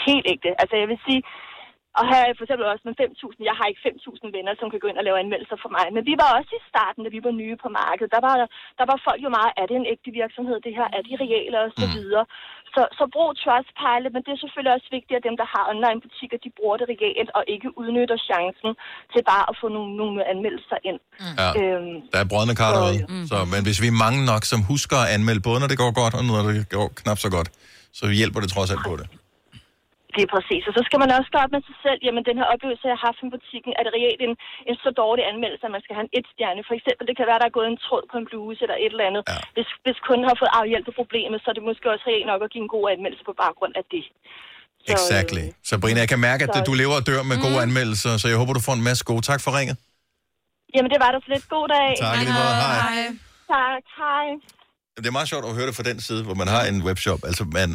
Helt 0.08 0.26
ægte. 0.34 0.50
Altså 0.62 0.76
jeg 0.82 0.88
vil 0.92 1.00
sige, 1.08 1.22
og 1.98 2.04
her 2.12 2.22
er 2.30 2.34
for 2.38 2.46
eksempel 2.46 2.66
også 2.74 2.86
med 2.88 2.96
5.000, 3.02 3.50
jeg 3.50 3.56
har 3.60 3.66
ikke 3.72 3.84
5.000 3.90 4.36
venner, 4.38 4.54
som 4.60 4.68
kan 4.72 4.82
gå 4.82 4.88
ind 4.90 5.00
og 5.02 5.06
lave 5.08 5.22
anmeldelser 5.24 5.58
for 5.64 5.72
mig, 5.78 5.86
men 5.96 6.04
vi 6.10 6.14
var 6.22 6.30
også 6.40 6.52
i 6.60 6.62
starten, 6.72 7.02
da 7.06 7.10
vi 7.16 7.22
var 7.28 7.34
nye 7.42 7.56
på 7.64 7.70
markedet, 7.82 8.10
der 8.16 8.22
var, 8.28 8.36
der 8.80 8.86
var 8.92 8.98
folk 9.08 9.20
jo 9.26 9.30
meget, 9.38 9.52
er 9.62 9.66
det 9.70 9.76
en 9.82 9.90
ægte 9.94 10.10
virksomhed, 10.22 10.58
det 10.68 10.74
her, 10.80 10.88
er 10.98 11.02
de 11.08 11.14
reelle 11.24 11.58
og 11.66 11.72
så 11.82 11.86
videre. 11.98 12.26
Så, 12.76 12.82
så 12.98 13.04
brug 13.14 13.30
Trustpilot, 13.44 14.12
men 14.16 14.22
det 14.26 14.32
er 14.34 14.42
selvfølgelig 14.44 14.74
også 14.78 14.90
vigtigt, 14.98 15.18
at 15.20 15.24
dem, 15.28 15.36
der 15.42 15.48
har 15.56 15.64
online 15.74 16.00
butikker, 16.06 16.38
de 16.46 16.50
bruger 16.58 16.78
det 16.80 16.88
reelt 16.94 17.32
og 17.38 17.44
ikke 17.56 17.70
udnytter 17.82 18.18
chancen 18.30 18.72
til 19.14 19.22
bare 19.32 19.46
at 19.52 19.56
få 19.62 19.68
nogle, 19.76 19.92
nogle 20.02 20.20
anmeldelser 20.34 20.80
ind. 20.90 21.00
Ja. 21.42 21.50
Øhm, 21.60 21.96
Der 22.14 22.20
er 22.24 22.28
brødne 22.32 22.56
kar 22.62 22.72
derude. 22.76 23.00
Så, 23.32 23.38
men 23.54 23.62
hvis 23.68 23.78
vi 23.84 23.88
er 23.94 23.98
mange 24.06 24.20
nok, 24.32 24.44
som 24.52 24.60
husker 24.72 24.98
at 25.04 25.10
anmelde, 25.16 25.42
både 25.48 25.58
når 25.64 25.70
det 25.74 25.80
går 25.84 25.92
godt, 26.02 26.14
og 26.20 26.24
når 26.30 26.40
det 26.50 26.66
går 26.78 26.88
knap 27.02 27.20
så 27.26 27.30
godt, 27.38 27.50
så 28.00 28.04
hjælper 28.20 28.40
det 28.44 28.50
trods 28.56 28.70
alt 28.74 28.84
på 28.90 28.94
det. 29.00 29.06
Det 30.16 30.22
er 30.26 30.30
præcis. 30.36 30.64
Og 30.70 30.74
så 30.78 30.82
skal 30.88 31.00
man 31.04 31.10
også 31.18 31.30
op 31.44 31.52
med 31.56 31.62
sig 31.70 31.78
selv, 31.86 32.00
jamen 32.08 32.24
den 32.30 32.38
her 32.40 32.48
oplevelse, 32.54 32.84
jeg 32.90 32.96
har 32.98 33.04
haft 33.10 33.20
i 33.26 33.28
butikken, 33.38 33.72
er 33.80 33.84
det 33.86 33.92
reelt 33.98 34.22
en, 34.28 34.34
en 34.70 34.76
så 34.84 34.90
dårlig 35.04 35.24
anmeldelse, 35.32 35.64
at 35.68 35.74
man 35.76 35.84
skal 35.86 35.96
have 35.98 36.06
en 36.08 36.14
et 36.20 36.26
stjerne. 36.34 36.62
For 36.70 36.76
eksempel, 36.80 37.04
det 37.10 37.16
kan 37.20 37.26
være, 37.30 37.40
der 37.42 37.48
er 37.50 37.56
gået 37.60 37.70
en 37.74 37.80
tråd 37.86 38.04
på 38.12 38.16
en 38.22 38.26
bluse 38.30 38.60
eller 38.66 38.78
et 38.86 38.92
eller 38.96 39.08
andet. 39.10 39.24
Ja. 39.32 39.38
Hvis, 39.56 39.70
hvis 39.86 39.98
kunden 40.08 40.26
har 40.30 40.36
fået 40.42 40.54
afhjælpet 40.60 40.94
problemet, 41.02 41.38
så 41.44 41.48
er 41.52 41.56
det 41.58 41.66
måske 41.70 41.86
også 41.94 42.06
reelt 42.10 42.28
nok 42.32 42.42
at 42.46 42.50
give 42.54 42.64
en 42.68 42.72
god 42.78 42.86
anmeldelse 42.96 43.24
på 43.30 43.34
baggrund 43.44 43.74
af 43.82 43.86
det. 43.94 44.04
Så, 44.86 44.90
Exactly. 44.96 45.44
Sabrina, 45.70 45.98
jeg 46.06 46.10
kan 46.14 46.22
mærke, 46.30 46.42
at 46.48 46.50
så- 46.56 46.68
du 46.70 46.74
lever 46.82 46.96
og 47.02 47.06
dør 47.10 47.22
med 47.32 47.38
gode 47.46 47.58
Mm. 47.60 47.66
anmeldelser, 47.66 48.12
så 48.22 48.26
jeg 48.32 48.38
håber, 48.42 48.54
du 48.60 48.64
får 48.68 48.76
en 48.80 48.86
masse 48.90 49.04
gode. 49.12 49.22
Tak 49.32 49.40
for 49.46 49.52
ringet. 49.60 49.76
Jamen, 50.76 50.90
det 50.94 51.00
var 51.04 51.10
der 51.14 51.20
så 51.26 51.30
lidt. 51.36 51.46
God 51.56 51.68
dag. 51.78 51.90
Tak, 52.06 52.16
i 52.16 52.20
lige 52.24 52.34
måde. 52.40 52.54
Hej. 52.66 53.02
Tak, 53.56 53.84
hej. 54.02 54.26
Det 55.04 55.08
er 55.12 55.16
meget 55.20 55.30
sjovt 55.34 55.46
at 55.50 55.56
høre 55.60 55.68
det 55.70 55.76
fra 55.80 55.86
den 55.92 55.98
side, 56.08 56.22
hvor 56.28 56.38
man 56.42 56.48
har 56.56 56.64
en 56.72 56.78
webshop. 56.88 57.20
Altså, 57.30 57.44
man, 57.58 57.70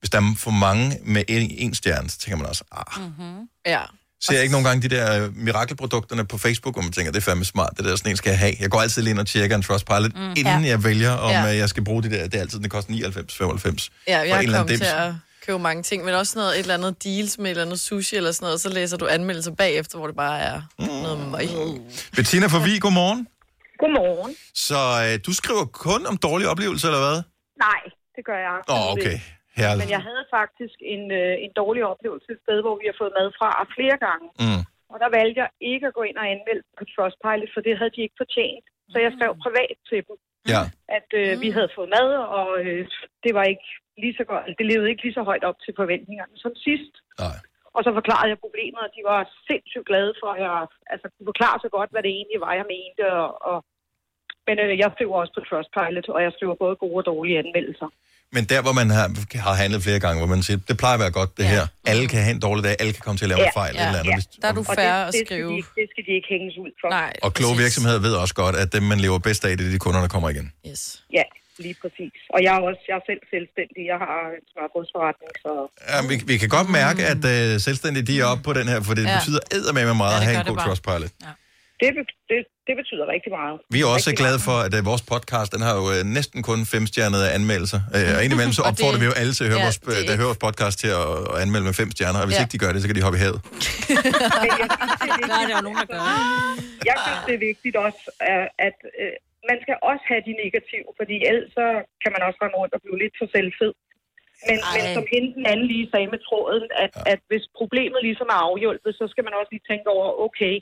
hvis 0.00 0.10
der 0.10 0.18
er 0.18 0.34
for 0.38 0.50
mange 0.50 0.98
med 1.04 1.24
en, 1.28 1.50
en 1.50 1.74
stjerne, 1.74 2.10
så 2.10 2.18
tænker 2.18 2.36
man 2.36 2.46
også, 2.46 2.64
ah, 2.72 3.02
Mm-hmm. 3.02 3.48
Ja. 3.66 3.80
Ser 4.22 4.34
jeg 4.34 4.42
ikke 4.42 4.52
nogle 4.52 4.68
gange 4.68 4.88
de 4.88 4.96
der 4.96 5.24
øh, 5.24 5.36
mirakelprodukterne 5.36 6.26
på 6.26 6.38
Facebook, 6.38 6.74
hvor 6.74 6.82
man 6.82 6.92
tænker, 6.92 7.12
det 7.12 7.18
er 7.18 7.22
fandme 7.22 7.44
smart, 7.44 7.70
det 7.76 7.84
der 7.84 7.96
sådan 7.96 8.10
en 8.12 8.16
skal 8.16 8.30
jeg 8.30 8.38
have. 8.38 8.52
Jeg 8.60 8.70
går 8.70 8.80
altid 8.80 9.02
lige 9.02 9.10
ind 9.10 9.18
og 9.18 9.26
tjekker 9.26 9.56
en 9.56 9.62
Trustpilot, 9.62 10.14
mm. 10.14 10.20
inden 10.30 10.46
Ja. 10.64 10.68
jeg 10.68 10.84
vælger, 10.84 11.10
om 11.12 11.30
Ja. 11.30 11.42
ja. 11.44 11.56
jeg 11.56 11.68
skal 11.68 11.84
bruge 11.84 12.02
det 12.02 12.10
der. 12.10 12.24
Det 12.24 12.34
er 12.34 12.40
altid, 12.40 12.60
det 12.60 12.70
koster 12.70 12.92
99, 12.92 13.34
95. 13.36 13.90
Ja, 14.08 14.18
jeg 14.18 14.26
en 14.38 14.44
eller 14.44 14.58
kom 14.58 14.66
anden 14.68 14.78
til 14.80 14.86
at 14.86 15.12
købe 15.46 15.58
mange 15.58 15.82
ting, 15.82 16.04
men 16.04 16.14
også 16.14 16.38
noget, 16.38 16.54
et 16.54 16.58
eller 16.60 16.74
andet 16.74 17.04
deals 17.04 17.38
med 17.38 17.46
et 17.46 17.50
eller 17.50 17.64
andet 17.64 17.80
sushi 17.80 18.16
eller 18.16 18.32
sådan 18.32 18.46
noget, 18.46 18.60
så 18.60 18.68
læser 18.68 18.96
du 18.96 19.06
anmeldelser 19.06 19.50
bagefter, 19.54 19.98
hvor 19.98 20.06
det 20.06 20.16
bare 20.16 20.38
er 20.40 20.62
Mm. 20.78 20.84
noget 20.86 21.18
møg. 21.30 21.48
Bettina 22.16 22.46
for 22.46 22.58
Vi, 22.58 22.78
godmorgen. 22.78 23.26
Godmorgen. 23.78 24.34
Så 24.54 24.78
øh, 25.12 25.18
du 25.26 25.32
skriver 25.32 25.64
kun 25.64 26.06
om 26.06 26.16
dårlige 26.16 26.48
oplevelser, 26.48 26.88
eller 26.88 27.08
hvad? 27.10 27.22
Nej, 27.58 27.80
det 28.16 28.22
gør 28.26 28.38
jeg. 28.48 28.56
Åh, 28.68 28.86
oh, 28.86 28.92
okay. 28.92 29.02
ikke. 29.12 29.36
Herligt. 29.62 29.82
Men 29.82 29.94
jeg 29.96 30.02
havde 30.08 30.24
faktisk 30.38 30.76
en, 30.94 31.04
øh, 31.20 31.34
en 31.44 31.52
dårlig 31.62 31.82
oplevelse 31.92 32.28
et 32.34 32.40
sted, 32.44 32.58
hvor 32.64 32.76
vi 32.80 32.86
har 32.90 32.96
fået 33.02 33.16
mad 33.18 33.28
fra 33.38 33.48
flere 33.76 33.96
gange. 34.06 34.26
Mm. 34.44 34.62
Og 34.92 34.96
der 35.02 35.08
valgte 35.18 35.40
jeg 35.42 35.50
ikke 35.72 35.86
at 35.90 35.96
gå 35.98 36.02
ind 36.08 36.18
og 36.22 36.26
anmelde 36.34 36.62
på 36.78 36.84
Trustpilot, 36.92 37.50
for 37.54 37.60
det 37.66 37.78
havde 37.78 37.94
de 37.96 38.04
ikke 38.06 38.20
fortjent. 38.22 38.66
Så 38.92 38.96
jeg 39.04 39.10
skrev 39.16 39.32
privat 39.46 39.76
til 39.90 40.00
dem, 40.08 40.16
Ja. 40.54 40.62
at 40.98 41.08
øh, 41.22 41.30
vi 41.44 41.48
havde 41.56 41.70
fået 41.76 41.90
mad, 41.98 42.08
og 42.38 42.48
øh, 42.64 42.82
det 43.24 43.32
var 43.38 43.44
ikke 43.52 43.68
lige 44.02 44.16
så 44.20 44.24
godt, 44.30 44.44
det 44.58 44.66
levede 44.70 44.90
ikke 44.90 45.04
lige 45.06 45.18
så 45.18 45.24
højt 45.30 45.44
op 45.48 45.58
til 45.64 45.72
forventningerne 45.80 46.36
som 46.44 46.52
sidst. 46.66 46.94
Nej. 47.24 47.38
Og 47.76 47.80
så 47.84 47.90
forklarede 47.98 48.30
jeg 48.32 48.44
problemet, 48.46 48.80
og 48.86 48.90
de 48.96 49.02
var 49.12 49.20
sindssygt 49.48 49.86
glade 49.90 50.12
for, 50.20 50.28
at 50.34 50.40
jeg 50.46 50.66
altså, 50.92 51.06
kunne 51.12 51.30
forklare 51.32 51.58
så 51.64 51.68
godt, 51.76 51.90
hvad 51.92 52.02
det 52.02 52.12
egentlig 52.18 52.40
var, 52.46 52.52
jeg 52.60 52.66
mente. 52.76 53.02
Og, 53.22 53.28
og, 53.50 53.58
men 54.46 54.56
øh, 54.64 54.78
jeg 54.82 54.90
skriver 54.94 55.14
også 55.20 55.32
på 55.36 55.42
Trustpilot, 55.48 56.08
og 56.16 56.20
jeg 56.26 56.32
skriver 56.36 56.54
både 56.64 56.76
gode 56.84 57.00
og 57.02 57.06
dårlige 57.12 57.38
anmeldelser. 57.42 57.88
Men 58.36 58.44
der, 58.52 58.60
hvor 58.62 58.72
man 58.80 58.88
har, 58.98 59.06
har 59.46 59.54
handlet 59.62 59.80
flere 59.86 60.00
gange, 60.04 60.18
hvor 60.22 60.30
man 60.34 60.42
siger, 60.42 60.58
det 60.68 60.76
plejer 60.82 60.94
at 60.98 61.00
være 61.06 61.10
godt, 61.20 61.30
det 61.38 61.44
ja. 61.44 61.48
her. 61.56 61.64
Alle 61.92 62.04
kan 62.12 62.20
have 62.26 62.34
en 62.38 62.42
dårlig 62.48 62.62
dag, 62.68 62.74
alle 62.82 62.92
kan 62.96 63.02
komme 63.06 63.18
til 63.18 63.24
at 63.26 63.32
lave 63.32 63.40
en 63.46 63.52
fejl. 63.62 63.74
Ja. 63.74 63.86
Eller 63.86 63.98
andet. 64.00 64.14
Hvis- 64.14 64.26
Der 64.42 64.48
er 64.48 64.56
du 64.60 64.64
Og 64.68 64.74
færre 64.80 65.00
det, 65.00 65.06
at 65.08 65.12
det, 65.12 65.14
skal 65.14 65.26
skrive. 65.26 65.50
de, 65.52 65.56
ikke- 65.56 65.74
det 65.80 65.86
skal 65.92 66.02
de 66.08 66.12
ikke 66.18 66.28
hænges 66.34 66.54
ud 66.64 66.70
for. 66.80 66.88
Nej. 67.00 67.12
Og 67.26 67.30
kloge 67.38 67.56
virksomheder 67.64 67.98
ved 68.06 68.14
også 68.24 68.34
godt, 68.42 68.56
at 68.62 68.68
dem, 68.72 68.82
man 68.92 68.98
lever 69.06 69.18
bedst 69.28 69.44
af, 69.44 69.50
det 69.58 69.66
er 69.66 69.70
de 69.76 69.78
kunder, 69.86 70.00
der 70.00 70.08
kommer 70.14 70.28
igen. 70.34 70.46
Yes. 70.70 70.82
Ja, 71.18 71.22
lige 71.58 71.76
præcis. 71.82 72.12
Og 72.34 72.38
jeg 72.46 72.52
er 72.58 72.60
også 72.70 72.82
jeg 72.90 72.96
er 73.00 73.04
selv 73.10 73.22
selvstændig. 73.34 73.80
Jeg 73.92 73.98
har 74.06 74.16
en 74.38 74.44
smørbrødsforretning, 74.52 75.30
så... 75.44 75.50
Ja, 75.90 75.96
vi, 76.10 76.14
vi 76.32 76.36
kan 76.42 76.48
godt 76.58 76.68
mærke, 76.80 77.00
at 77.12 77.22
uh, 77.32 77.60
selvstændige 77.68 78.04
de 78.10 78.14
er 78.20 78.24
oppe 78.32 78.42
på 78.48 78.52
den 78.58 78.66
her, 78.72 78.78
for 78.88 78.94
det 78.98 79.04
Ja. 79.04 79.10
ja. 79.10 79.18
betyder 79.18 79.40
eddermame 79.56 79.94
meget 80.04 80.12
Ja, 80.14 80.20
at 80.20 80.24
have 80.26 80.40
en 80.40 80.46
god. 80.54 80.58
Trustpilot. 80.66 81.12
Det, 81.82 81.90
det, 82.30 82.40
det 82.68 82.74
betyder 82.80 83.04
rigtig 83.14 83.30
meget. 83.38 83.56
Vi 83.74 83.78
er 83.82 83.86
også 83.94 84.06
rigtig 84.10 84.20
glade 84.24 84.40
for, 84.48 84.56
at 84.66 84.72
uh, 84.78 84.80
vores 84.90 85.04
podcast, 85.12 85.48
den 85.54 85.62
har 85.66 85.74
jo 85.80 85.84
uh, 85.94 86.00
næsten 86.18 86.38
kun 86.50 86.58
femstjernede 86.74 87.26
anmeldelser. 87.38 87.80
Uh, 87.96 88.10
og 88.16 88.20
indimellem 88.24 88.52
så 88.58 88.62
Og 88.66 88.66
det- 88.66 88.72
opfordrer 88.72 89.00
vi 89.02 89.06
jo 89.10 89.14
alle 89.20 89.32
til 89.36 89.44
at 89.46 89.50
høre 89.52 89.62
ja, 89.62 89.66
vores, 89.68 89.78
det 89.86 89.92
er 90.00 90.04
der 90.08 90.14
hører 90.20 90.30
vores 90.32 90.42
podcast 90.48 90.76
til 90.82 90.90
at, 91.00 91.06
at 91.32 91.36
anmelde 91.44 91.66
med 91.70 91.74
fem 91.82 91.90
stjerner. 91.96 92.18
Og 92.22 92.26
hvis 92.28 92.36
Ja. 92.38 92.42
ikke 92.44 92.54
de 92.56 92.60
gør 92.64 92.70
det, 92.74 92.78
så 92.82 92.86
kan 92.88 92.96
de 92.98 93.04
hoppe 93.06 93.18
i 93.20 93.22
havet. 93.26 93.40
Nej, 95.30 95.42
det 95.48 95.54
er 95.60 95.64
nogen, 95.68 95.78
der 95.82 95.88
gør. 95.94 96.00
Jeg 96.90 96.96
synes, 97.04 97.20
det 97.28 97.34
er 97.38 97.42
vigtigt 97.50 97.76
også, 97.86 98.02
at, 98.34 98.44
at 98.68 98.78
øh, 99.02 99.12
man 99.50 99.58
skal 99.64 99.76
også 99.90 100.04
have 100.12 100.22
de 100.28 100.32
negative, 100.44 100.88
fordi 101.00 101.16
ellers 101.30 101.48
så 101.58 101.66
kan 102.02 102.10
man 102.14 102.22
også 102.26 102.38
rende 102.42 102.56
rundt 102.60 102.72
og 102.76 102.80
blive 102.84 102.98
lidt 103.04 103.14
for 103.20 103.28
selvfed. 103.36 103.72
Men, 104.48 104.58
men 104.74 104.82
som 104.96 105.04
hende 105.14 105.28
den 105.38 105.44
anden 105.52 105.66
lige 105.74 105.86
sagde 105.92 106.08
med 106.14 106.20
tråden, 106.28 106.64
at, 106.84 106.92
ja. 106.96 107.02
at 107.12 107.20
hvis 107.30 107.44
problemet 107.60 108.00
ligesom 108.08 108.28
er 108.34 108.40
afhjulpet, 108.48 108.92
så 109.00 109.04
skal 109.12 109.24
man 109.26 109.34
også 109.38 109.50
lige 109.54 109.66
tænke 109.70 109.86
over, 109.96 110.06
okay, 110.26 110.54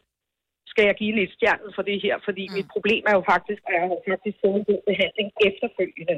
skal 0.72 0.84
jeg 0.88 0.94
give 1.00 1.10
en 1.14 1.20
et 1.24 1.32
stjerne 1.36 1.68
for 1.76 1.82
det 1.88 1.96
her? 2.04 2.14
Fordi 2.26 2.44
mm. 2.48 2.54
mit 2.56 2.68
problem 2.74 3.02
er 3.10 3.14
jo 3.18 3.22
faktisk, 3.32 3.60
at 3.68 3.72
jeg 3.76 3.82
har 3.90 4.00
faktisk 4.12 4.36
fået 4.42 4.56
en 4.60 4.66
god 4.70 4.82
behandling 4.90 5.28
efterfølgende. 5.48 6.16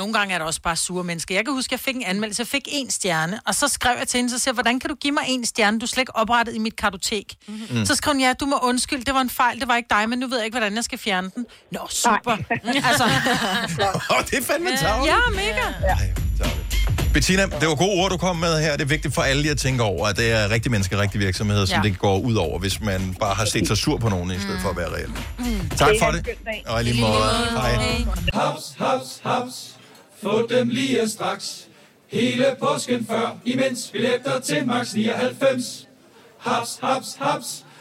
Nogle 0.00 0.12
gange 0.12 0.34
er 0.34 0.38
der 0.38 0.44
også 0.44 0.62
bare 0.62 0.76
sure 0.76 1.04
mennesker. 1.04 1.34
Jeg 1.34 1.44
kan 1.44 1.54
huske, 1.54 1.68
at 1.68 1.72
jeg 1.72 1.80
fik 1.80 1.96
en 1.96 2.02
anmeldelse. 2.02 2.40
Jeg 2.40 2.46
fik 2.46 2.68
en 2.72 2.90
stjerne, 2.90 3.40
og 3.46 3.54
så 3.54 3.68
skrev 3.68 3.94
jeg 3.98 4.08
til 4.08 4.18
hende, 4.18 4.30
så 4.30 4.38
siger 4.38 4.54
hvordan 4.54 4.80
kan 4.80 4.90
du 4.90 4.94
give 4.94 5.12
mig 5.12 5.22
en 5.28 5.44
stjerne? 5.44 5.80
Du 5.80 5.84
er 5.84 5.88
slet 5.88 6.02
ikke 6.02 6.16
oprettet 6.16 6.54
i 6.54 6.58
mit 6.58 6.76
kartotek. 6.76 7.34
Mm-hmm. 7.48 7.78
Mm. 7.78 7.84
Så 7.84 7.94
skrev 7.94 8.12
hun, 8.14 8.20
ja, 8.20 8.32
du 8.40 8.46
må 8.46 8.56
undskylde, 8.62 9.04
det 9.04 9.14
var 9.14 9.20
en 9.20 9.30
fejl, 9.30 9.60
det 9.60 9.68
var 9.68 9.76
ikke 9.76 9.90
dig, 9.90 10.08
men 10.08 10.18
nu 10.18 10.26
ved 10.26 10.36
jeg 10.36 10.44
ikke, 10.44 10.58
hvordan 10.58 10.74
jeg 10.74 10.84
skal 10.84 10.98
fjerne 10.98 11.30
den. 11.34 11.46
Nå, 11.70 11.80
super. 11.88 12.36
altså, 12.88 13.04
Åh, 14.14 14.24
det 14.30 14.38
er 14.38 14.42
fandme 14.42 14.70
tarveligt. 14.76 15.12
Ja, 15.12 15.20
mega. 15.30 16.67
Bettina, 17.14 17.42
det 17.42 17.68
var 17.68 17.74
gode 17.74 17.90
ord, 18.02 18.10
du 18.10 18.16
kom 18.16 18.36
med 18.36 18.60
her. 18.62 18.72
Det 18.72 18.80
er 18.80 18.86
vigtigt 18.86 19.14
for 19.14 19.22
alle 19.22 19.42
lige 19.42 19.52
at 19.52 19.58
tænke 19.58 19.82
over, 19.82 20.06
at 20.06 20.16
det 20.16 20.32
er 20.32 20.50
rigtige 20.50 20.70
mennesker, 20.70 21.00
rigtige 21.00 21.18
virksomheder, 21.24 21.64
som 21.64 21.82
Ja. 21.84 21.88
det 21.88 21.98
går 21.98 22.18
ud 22.18 22.34
over, 22.34 22.58
hvis 22.58 22.80
man 22.80 23.16
bare 23.20 23.34
har 23.34 23.44
set 23.44 23.66
sig 23.66 23.76
sur 23.76 23.98
på 23.98 24.08
nogen, 24.08 24.30
i 24.30 24.38
stedet 24.40 24.60
for 24.62 24.68
at 24.70 24.76
være 24.76 24.88
reel. 24.94 25.08
Mm. 25.38 25.68
Tak 25.76 25.90
for 26.02 26.10
det. 26.10 26.28
Og 26.66 26.80
i 26.80 26.84
lige 26.84 27.00
måde. 27.00 27.12
Hej. 27.50 27.74
Haps, 28.34 28.74
haps, 28.78 29.20
haps. 29.22 29.54
Få 30.22 30.46
dem 30.50 30.68
lige 30.68 31.08
straks. 31.08 31.64
Hele 32.12 32.46
påsken 32.60 33.06
før, 33.10 33.36
imens 33.44 33.88
billetter 33.92 34.40
til 34.40 34.66
max 34.66 34.94
99. 34.94 35.86
Haps, 36.38 36.78
haps, 36.82 37.06
haps. 37.20 37.64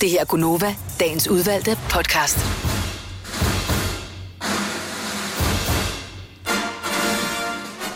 Det 0.00 0.10
her 0.10 0.20
er 0.20 0.24
Gunova, 0.24 0.74
dagens 1.00 1.28
udvalgte 1.28 1.78
podcast. 1.90 2.38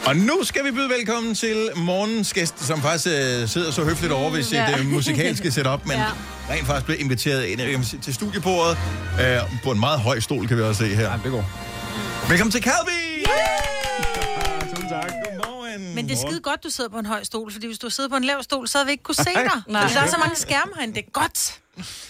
Og 0.07 0.17
nu 0.17 0.39
skal 0.43 0.65
vi 0.65 0.71
byde 0.71 0.89
velkommen 0.89 1.35
til 1.35 1.69
morgens 1.77 2.33
gæst, 2.33 2.65
som 2.67 2.83
faktisk 2.83 3.07
øh, 3.07 3.49
sidder 3.49 3.71
så 3.71 3.85
høfligt 3.85 4.13
over 4.13 4.31
ved 4.31 4.43
sit 4.43 4.53
Ja. 4.55 4.79
øh, 4.79 4.87
musikalske 4.87 5.51
setup, 5.51 5.87
men 5.87 5.97
Ja. 5.97 6.05
rent 6.51 6.67
faktisk 6.67 6.87
blev 6.87 6.97
inviteret 7.01 7.45
ind 7.45 7.85
sige, 7.85 8.01
til 8.01 8.15
studiebordet 8.15 8.79
øh, 9.21 9.37
på 9.65 9.71
en 9.71 9.81
meget 9.81 10.01
høj 10.01 10.21
stol, 10.21 10.49
kan 10.49 10.57
vi 10.57 10.63
også 10.63 10.85
se 10.85 10.95
her. 10.95 11.11
Ja, 11.11 11.17
det 11.25 11.31
går. 11.33 11.45
Velkommen 12.29 12.53
til 12.53 12.63
Calvi! 12.63 13.25
Godmorgen. 13.25 14.12
Men 15.95 16.09
det 16.09 16.13
er 16.13 16.29
skide 16.29 16.41
godt, 16.41 16.65
du 16.65 16.71
sidder 16.71 16.91
på 16.91 16.99
en 16.99 17.07
høj 17.07 17.25
stol, 17.25 17.53
fordi 17.53 17.67
hvis 17.67 17.79
du 17.79 17.91
sidder 17.91 18.11
på 18.11 18.17
en 18.17 18.25
lav 18.25 18.43
stol, 18.43 18.69
så 18.69 18.79
havde 18.79 18.87
vi 18.87 18.93
ikke 18.93 19.05
kunne 19.05 19.15
se 19.15 19.25
dig. 19.35 19.63
Nej. 19.69 19.89
Der 19.95 20.01
er 20.01 20.07
så 20.07 20.17
mange 20.19 20.37
skærme 20.37 20.73
herinde. 20.77 20.95
Det 20.95 21.05
er 21.07 21.11
godt. 21.11 21.59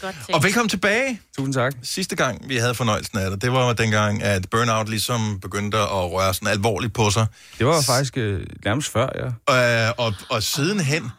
Godt 0.00 0.16
Og 0.32 0.42
velkommen 0.42 0.68
tilbage. 0.68 1.20
Tusind 1.36 1.54
tak. 1.54 1.74
Sidste 1.82 2.16
gang, 2.16 2.48
vi 2.48 2.56
havde 2.56 2.74
fornøjelsen 2.74 3.18
af 3.18 3.30
dig, 3.30 3.42
det 3.42 3.52
var 3.52 3.72
dengang, 3.72 4.22
at 4.22 4.50
Burnout 4.50 4.88
ligesom 4.88 5.40
begyndte 5.40 5.78
at 5.78 6.12
røre 6.12 6.34
sådan 6.34 6.48
alvorligt 6.48 6.94
på 6.94 7.10
sig. 7.10 7.26
Det 7.58 7.66
var 7.66 7.82
faktisk 7.82 8.16
øh, 8.16 8.46
nærmest 8.64 8.92
før, 8.92 9.34
ja. 9.48 9.86
Øh, 9.88 9.92
og, 9.98 10.14
og 10.28 10.42
sidenhen 10.42 11.10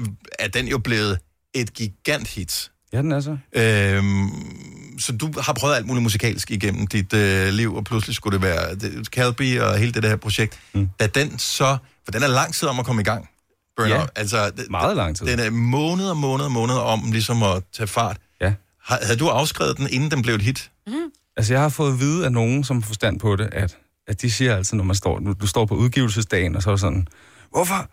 øh, 0.00 0.06
er 0.38 0.48
den 0.48 0.68
jo 0.68 0.78
blevet 0.78 1.18
et 1.54 1.74
gigant 1.74 2.28
hit. 2.28 2.70
Ja, 2.92 2.98
den 2.98 3.12
er 3.12 3.20
så. 3.20 3.36
Øhm, 3.52 4.30
så 4.98 5.12
du 5.12 5.32
har 5.40 5.52
prøvet 5.52 5.74
alt 5.74 5.86
muligt 5.86 6.02
musikalsk 6.02 6.50
igennem 6.50 6.86
dit 6.86 7.12
øh, 7.12 7.48
liv, 7.48 7.74
og 7.74 7.84
pludselig 7.84 8.16
skulle 8.16 8.34
det 8.34 8.42
være 8.42 8.74
det, 8.74 9.06
Calby 9.06 9.60
og 9.60 9.78
hele 9.78 9.92
det 9.92 10.02
der 10.02 10.16
projekt. 10.16 10.58
Mm. 10.72 10.88
Da 11.00 11.06
den 11.06 11.38
så, 11.38 11.76
for 12.12 12.18
den 12.18 12.30
er 12.30 12.34
lang 12.34 12.54
tid 12.54 12.68
om 12.68 12.78
at 12.78 12.86
komme 12.86 13.02
i 13.02 13.04
gang, 13.04 13.28
Burnout. 13.76 14.00
Ja, 14.00 14.06
altså, 14.16 14.50
det, 14.56 14.70
meget 14.70 14.96
lang 14.96 15.16
tid. 15.16 15.26
Den 15.26 15.38
er 15.38 15.50
måneder 15.50 16.10
og 16.10 16.16
måneder 16.16 16.44
og 16.44 16.52
måneder 16.52 16.78
om 16.78 17.12
ligesom 17.12 17.42
at 17.42 17.62
tage 17.72 17.86
fart. 17.86 18.16
Ja. 18.40 18.52
Har, 18.82 18.98
havde 19.02 19.18
du 19.18 19.28
afskrevet 19.28 19.76
den, 19.76 19.88
inden 19.90 20.10
den 20.10 20.22
blev 20.22 20.34
et 20.34 20.42
hit? 20.42 20.70
Mm. 20.86 20.92
Altså, 21.36 21.54
jeg 21.54 21.62
har 21.62 21.68
fået 21.68 21.92
at 21.92 22.00
vide 22.00 22.24
af 22.24 22.32
nogen, 22.32 22.64
som 22.64 22.82
har 22.82 22.86
forstand 22.86 23.20
på 23.20 23.36
det, 23.36 23.48
at, 23.52 23.76
at 24.08 24.22
de 24.22 24.30
siger 24.30 24.56
altid, 24.56 24.76
når 24.76 24.84
man 24.84 24.96
står, 24.96 25.20
nu, 25.20 25.32
du 25.32 25.46
står 25.46 25.64
på 25.64 25.74
udgivelsesdagen, 25.74 26.56
og 26.56 26.62
så 26.62 26.70
er 26.70 26.76
sådan, 26.76 27.08
hvorfor? 27.50 27.88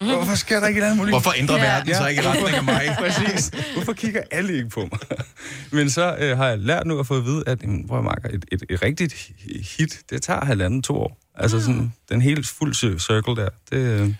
Hvorfor 0.00 0.34
sker 0.34 0.60
der 0.60 0.66
ikke 0.66 0.78
et 0.78 0.84
andet 0.84 0.96
muligt? 0.96 1.12
Hvorfor 1.12 1.32
ændrer 1.36 1.56
verden 1.56 1.94
sig 1.94 2.10
ikke 2.10 2.22
i 2.22 2.26
retning 2.26 2.56
af 2.56 2.64
mig? 2.64 2.96
Præcis. 2.98 3.50
Hvorfor 3.74 3.92
kigger 3.92 4.22
alle 4.30 4.56
ikke 4.56 4.68
på 4.68 4.80
mig? 4.80 5.00
Men 5.78 5.90
så 5.90 6.16
øh, 6.18 6.36
har 6.36 6.48
jeg 6.48 6.58
lært 6.58 6.86
nu 6.86 6.98
at 6.98 7.06
få 7.06 7.16
at 7.16 7.24
vide, 7.24 7.42
at 7.46 7.62
jamen, 7.62 7.88
prøv 7.88 7.98
at 7.98 8.04
marker, 8.04 8.28
et, 8.28 8.44
et, 8.52 8.62
et 8.70 8.82
rigtigt 8.82 9.30
hit, 9.78 10.00
det 10.10 10.22
tager 10.22 10.44
halvanden, 10.44 10.82
to 10.82 10.96
år. 10.96 11.23
Altså 11.38 11.60
sådan, 11.60 11.92
den 12.08 12.22
helt 12.22 12.46
fuld 12.46 12.74
cir- 12.74 12.98
circle 12.98 13.36
der. 13.42 13.48
Det, 13.70 13.76
øh, 14.00 14.14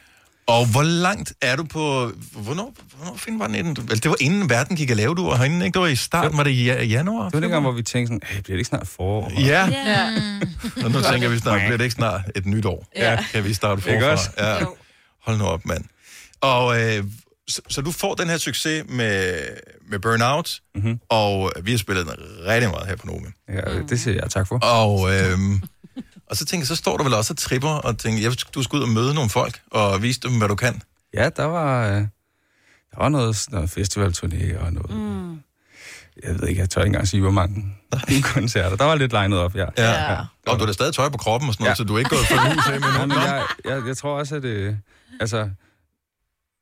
Og 0.46 0.66
hvor 0.66 0.82
langt 0.82 1.32
er 1.40 1.56
du 1.56 1.64
på... 1.64 2.10
Hvornår, 2.32 2.74
hvornår 2.96 3.16
finden 3.16 3.40
var 3.40 3.46
den 3.46 3.54
inden? 3.56 3.76
Altså, 3.80 3.96
det 4.02 4.08
var 4.08 4.16
inden 4.20 4.50
verden 4.50 4.76
gik 4.76 4.90
at 4.90 4.96
lave, 4.96 5.14
du 5.14 5.26
var 5.26 5.36
herinde, 5.36 5.66
ikke? 5.66 5.74
Det 5.74 5.82
var 5.82 5.88
i 5.88 5.96
starten, 5.96 6.36
var 6.38 6.44
det 6.44 6.50
i 6.50 6.64
ja- 6.70 6.84
januar? 6.84 7.24
Det 7.24 7.34
var 7.34 7.40
dengang, 7.40 7.62
hvor 7.62 7.72
vi 7.72 7.82
tænkte 7.82 8.08
sådan, 8.14 8.20
hey, 8.24 8.40
bliver 8.42 8.54
det 8.54 8.60
ikke 8.60 8.68
snart 8.68 8.88
forår? 8.88 9.32
Ja. 9.40 9.66
Ja. 9.66 10.10
Og 10.84 10.90
nu 10.90 11.00
tænker 11.12 11.28
vi 11.28 11.38
snart, 11.38 11.60
bliver 11.60 11.76
det 11.76 11.84
ikke 11.84 11.94
snart 11.94 12.20
et 12.34 12.46
nyt 12.46 12.64
år? 12.64 12.86
Ja. 12.96 13.24
Kan 13.32 13.44
vi 13.44 13.54
starte 13.54 13.90
Ikke 13.90 14.00
forfra? 14.00 14.12
også? 14.12 14.30
Ja. 14.38 14.64
Hold 15.22 15.38
nu 15.38 15.44
op, 15.44 15.66
mand. 15.66 15.84
Og 16.40 16.80
øh, 16.82 17.04
så, 17.48 17.60
så 17.68 17.80
du 17.82 17.90
får 17.92 18.14
den 18.14 18.28
her 18.30 18.36
succes 18.36 18.84
med, 18.88 19.34
med 19.90 19.98
Burnout, 19.98 20.60
mm-hmm. 20.74 21.00
og 21.08 21.52
vi 21.62 21.70
har 21.70 21.78
spillet 21.78 22.06
den 22.06 22.14
rigtig 22.46 22.70
meget 22.70 22.86
her 22.86 22.96
på 22.96 23.06
Nome. 23.06 23.26
Ja, 23.48 23.78
det 23.88 24.00
siger 24.00 24.14
jeg 24.22 24.30
tak 24.30 24.48
for. 24.48 24.58
Og, 24.64 25.14
øh, 25.14 25.38
og 26.30 26.36
så 26.36 26.44
tænker 26.44 26.62
jeg, 26.62 26.66
så 26.68 26.76
står 26.76 26.96
du 26.96 27.04
vel 27.04 27.14
også 27.14 27.32
og 27.32 27.36
tripper, 27.38 27.68
og 27.68 27.98
tænker, 27.98 28.22
jeg, 28.22 28.32
du 28.54 28.62
skal 28.62 28.76
ud 28.76 28.82
og 28.82 28.88
møde 28.88 29.14
nogle 29.14 29.30
folk, 29.30 29.60
og 29.70 30.02
vise 30.02 30.20
dem, 30.20 30.38
hvad 30.38 30.48
du 30.48 30.54
kan. 30.54 30.82
Ja, 31.14 31.28
der 31.28 31.44
var, 31.44 31.86
øh, 31.88 31.94
der 32.90 32.98
var 32.98 33.08
noget, 33.08 33.46
noget 33.50 33.78
festivalturné 33.78 34.58
og 34.64 34.72
noget... 34.72 34.90
Mm. 34.90 35.40
Jeg 36.22 36.40
ved 36.40 36.48
ikke, 36.48 36.60
jeg 36.60 36.70
tør 36.70 36.80
ikke 36.80 36.86
engang 36.86 37.08
sige, 37.08 37.20
hvor 37.20 37.30
mange 37.30 37.76
koncerter. 38.34 38.76
Der 38.76 38.84
var 38.84 38.94
lidt 38.94 39.12
legnet 39.12 39.38
op, 39.38 39.54
ja. 39.56 39.66
Ja. 39.78 40.12
ja. 40.12 40.18
Og 40.46 40.54
du 40.54 40.58
har 40.58 40.66
da 40.66 40.72
stadig 40.72 40.94
tøj 40.94 41.08
på 41.08 41.18
kroppen 41.18 41.48
og 41.48 41.54
sådan 41.54 41.64
noget, 41.64 41.70
Ja. 41.70 41.74
så 41.74 41.84
du 41.84 41.94
er 41.94 41.98
ikke 41.98 42.10
gået 42.10 42.26
for 42.26 42.54
hus 42.54 42.66
af 42.66 42.80
med 42.80 42.88
nogen. 42.96 43.08
men 43.08 43.18
Nå. 43.18 43.22
jeg, 43.24 43.46
jeg, 43.64 43.82
jeg 43.86 43.96
tror 43.96 44.18
også, 44.18 44.36
at 44.36 44.42
det... 44.42 44.78
Altså, 45.20 45.50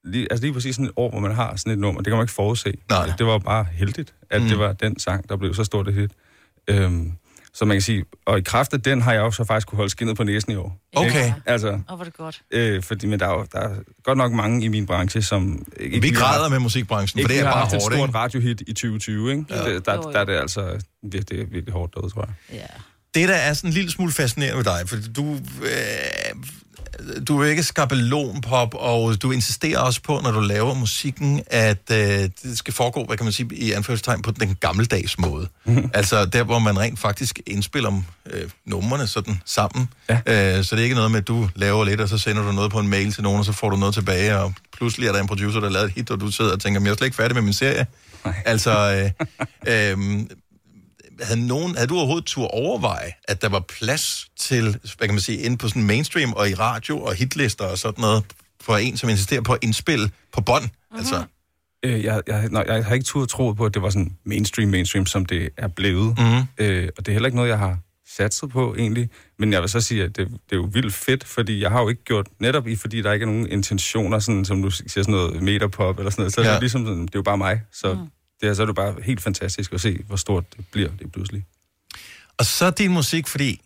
lige, 0.04 0.26
altså 0.30 0.44
lige 0.44 0.52
præcis 0.52 0.74
sådan 0.74 0.86
et 0.86 0.92
år, 0.96 1.10
hvor 1.10 1.20
man 1.20 1.34
har 1.34 1.56
sådan 1.56 1.72
et 1.72 1.78
nummer, 1.78 2.00
det 2.00 2.06
kan 2.10 2.16
man 2.16 2.24
ikke 2.24 2.32
forudse. 2.32 2.74
Nej. 2.90 3.12
Det 3.18 3.26
var 3.26 3.38
bare 3.38 3.66
heldigt, 3.72 4.14
at 4.30 4.42
mm. 4.42 4.48
det 4.48 4.58
var 4.58 4.72
den 4.72 4.98
sang, 4.98 5.28
der 5.28 5.36
blev 5.36 5.54
så 5.54 5.64
stort 5.64 5.88
et 5.88 5.94
hit. 5.94 6.10
Øhm, 6.68 7.12
så 7.54 7.64
man 7.64 7.74
kan 7.74 7.82
sige, 7.82 8.04
og 8.26 8.38
i 8.38 8.42
kraft 8.42 8.72
af 8.72 8.80
den 8.82 9.02
har 9.02 9.12
jeg 9.12 9.20
jo 9.20 9.30
så 9.30 9.44
faktisk 9.44 9.66
kunne 9.68 9.76
holde 9.76 9.90
skinnet 9.90 10.16
på 10.16 10.24
næsen 10.24 10.52
i 10.52 10.56
år. 10.56 10.78
Okay. 10.96 11.06
Ikke? 11.24 11.34
Altså, 11.46 11.80
Og 11.88 11.98
var 11.98 12.04
det 12.04 12.16
godt. 12.16 12.42
øh, 12.50 12.82
fordi, 12.82 13.06
men 13.06 13.20
der 13.20 13.26
er, 13.26 13.30
jo, 13.32 13.46
der 13.52 13.58
er 13.58 13.74
godt 14.04 14.18
nok 14.18 14.32
mange 14.32 14.64
i 14.64 14.68
min 14.68 14.86
branche, 14.86 15.22
som... 15.22 15.66
Ikke 15.80 15.94
Vi 16.00 16.00
lige 16.00 16.16
har- 16.16 16.24
græder 16.32 16.48
med 16.48 16.58
musikbranchen, 16.58 17.16
for 17.16 17.18
ikke 17.20 17.28
det 17.28 17.34
er 17.34 17.42
lige 17.42 17.46
har 17.46 17.52
bare 17.54 17.60
haft 17.60 17.72
hårdt, 17.72 17.94
et 17.94 17.98
stort 17.98 18.08
ikke? 18.08 18.18
radiohit 18.18 18.60
i 18.66 18.72
2020, 18.72 19.30
ikke? 19.30 19.44
Ja. 19.50 19.74
Det, 19.74 19.86
der, 19.86 20.00
der 20.00 20.18
er 20.20 20.24
det 20.24 20.36
altså 20.36 20.78
virkelig, 21.12 21.52
virkelig 21.52 21.72
hårdt 21.72 21.94
derude, 21.94 22.12
tror 22.12 22.22
jeg. 22.50 22.56
Ja. 22.60 22.66
Det, 23.20 23.28
der 23.28 23.34
er 23.34 23.52
sådan 23.54 23.70
en 23.70 23.74
lille 23.74 23.90
smule 23.90 24.12
fascinerende 24.12 24.56
ved 24.56 24.64
dig, 24.64 24.88
for 24.88 24.96
du, 25.16 25.32
øh, 25.62 25.70
du 27.28 27.42
er 27.42 27.46
ikke 27.46 27.62
skabelonpop, 27.62 28.74
og 28.74 29.22
du 29.22 29.30
insisterer 29.32 29.78
også 29.78 30.02
på, 30.02 30.20
når 30.22 30.30
du 30.30 30.40
laver 30.40 30.74
musikken, 30.74 31.42
at 31.46 31.90
øh, 31.90 31.98
det 31.98 32.58
skal 32.58 32.74
foregå, 32.74 33.04
hvad 33.04 33.16
kan 33.16 33.24
man 33.24 33.32
sige, 33.32 33.54
i 33.54 33.72
anførselstegn 33.72 34.22
på 34.22 34.30
den 34.30 34.56
gammeldags 34.60 35.18
måde. 35.18 35.48
Mhm. 35.64 35.90
altså 35.94 36.24
der, 36.24 36.42
hvor 36.42 36.58
man 36.58 36.78
rent 36.78 36.98
faktisk 36.98 37.40
indspiller 37.46 38.02
øh, 38.30 38.50
numrene 38.66 39.06
sådan 39.06 39.40
sammen. 39.44 39.88
Ja. 40.08 40.14
Øh, 40.58 40.64
så 40.64 40.76
det 40.76 40.80
er 40.80 40.84
ikke 40.84 40.96
noget 40.96 41.10
med, 41.10 41.18
at 41.18 41.28
du 41.28 41.48
laver 41.54 41.84
lidt, 41.84 42.00
og 42.00 42.08
så 42.08 42.18
sender 42.18 42.42
du 42.42 42.52
noget 42.52 42.70
på 42.70 42.78
en 42.78 42.88
mail 42.88 43.12
til 43.12 43.22
nogen, 43.22 43.38
og 43.38 43.44
så 43.44 43.52
får 43.52 43.70
du 43.70 43.76
noget 43.76 43.94
tilbage, 43.94 44.38
og 44.38 44.54
pludselig 44.76 45.08
er 45.08 45.12
der 45.12 45.20
en 45.20 45.26
producer, 45.26 45.60
der 45.60 45.66
har 45.66 45.72
lavet 45.72 45.86
et 45.86 45.92
hit, 45.94 46.10
og 46.10 46.20
du 46.20 46.30
sidder 46.30 46.52
og 46.52 46.60
tænker, 46.60 46.80
men 46.80 46.86
jeg 46.86 46.92
er 46.92 46.96
slet 46.96 47.06
ikke 47.06 47.16
færdig 47.16 47.34
med 47.34 47.42
min 47.42 47.52
serie. 47.52 47.86
Nej. 48.24 48.34
Altså, 48.44 48.72
øh, 49.66 49.90
øh, 49.90 49.98
havde, 51.22 51.46
nogen, 51.46 51.74
havde 51.74 51.86
du 51.88 51.96
overhovedet 51.96 52.24
tur 52.26 52.46
overveje, 52.46 53.12
at 53.28 53.42
der 53.42 53.48
var 53.48 53.60
plads 53.78 54.26
til, 54.38 54.62
hvad 54.62 55.08
kan 55.08 55.14
man 55.14 55.20
sige, 55.20 55.38
inde 55.38 55.58
på 55.58 55.68
sådan 55.68 55.82
mainstream 55.82 56.32
og 56.32 56.50
i 56.50 56.54
radio 56.54 57.00
og 57.02 57.14
hitlister 57.14 57.64
og 57.64 57.78
sådan 57.78 58.02
noget, 58.02 58.24
for 58.60 58.76
en, 58.76 58.96
som 58.96 59.08
insisterer 59.08 59.40
på 59.40 59.52
at 59.52 59.58
indspille 59.62 60.10
på 60.32 60.40
bånd? 60.40 60.62
Mm-hmm. 60.64 60.98
Altså, 60.98 61.24
Øh, 61.84 62.04
jeg, 62.04 62.22
jeg, 62.26 62.48
nej, 62.50 62.64
jeg 62.68 62.84
har 62.84 62.94
ikke 62.94 63.04
turde 63.04 63.26
tro 63.26 63.52
på, 63.52 63.64
at 63.66 63.74
det 63.74 63.82
var 63.82 63.90
sådan 63.90 64.16
mainstream, 64.26 64.68
mainstream, 64.70 65.06
som 65.06 65.26
det 65.26 65.48
er 65.56 65.68
blevet. 65.68 66.18
Mhm. 66.18 66.42
Øh, 66.58 66.88
og 66.98 67.06
det 67.06 67.08
er 67.08 67.12
heller 67.12 67.26
ikke 67.26 67.36
noget, 67.36 67.48
jeg 67.50 67.58
har 67.58 67.78
satset 68.16 68.50
på 68.50 68.74
egentlig. 68.78 69.10
Men 69.38 69.52
jeg 69.52 69.60
vil 69.60 69.68
så 69.68 69.80
sige, 69.80 70.02
at 70.04 70.16
det, 70.16 70.28
det 70.28 70.52
er 70.52 70.56
jo 70.56 70.68
vildt 70.72 70.94
fedt, 70.94 71.24
fordi 71.24 71.60
jeg 71.62 71.70
har 71.70 71.80
jo 71.82 71.88
ikke 71.88 72.04
gjort, 72.04 72.26
netop 72.40 72.66
i, 72.66 72.76
fordi 72.76 73.02
der 73.02 73.12
ikke 73.12 73.22
er 73.24 73.26
nogen 73.26 73.48
intentioner, 73.48 74.18
sådan, 74.18 74.44
som 74.44 74.62
du 74.62 74.70
siger, 74.70 74.88
sådan 74.88 75.12
noget 75.14 75.42
meterpop 75.42 75.98
eller 75.98 76.10
sådan 76.10 76.20
noget, 76.22 76.32
så 76.34 76.40
er 76.40 76.44
det 76.44 76.50
Ja. 76.50 76.54
jo 76.54 76.60
ligesom 76.60 76.86
sådan, 76.86 77.02
det 77.02 77.08
er 77.14 77.18
jo 77.18 77.22
bare 77.22 77.38
mig. 77.38 77.60
Så, 77.72 77.94
mm. 77.94 78.00
Det 78.42 78.50
er, 78.50 78.54
så 78.54 78.62
er 78.62 78.66
det 78.66 78.74
bare 78.74 78.94
helt 79.04 79.20
fantastisk 79.22 79.72
at 79.72 79.80
se, 79.80 79.98
hvor 80.06 80.16
stort 80.16 80.44
det 80.56 80.64
bliver 80.72 80.90
det 80.98 81.12
pludselig. 81.12 81.44
og 82.38 82.44
så 82.46 82.70
din 82.70 82.90
musik, 82.90 83.28
fordi 83.28 83.60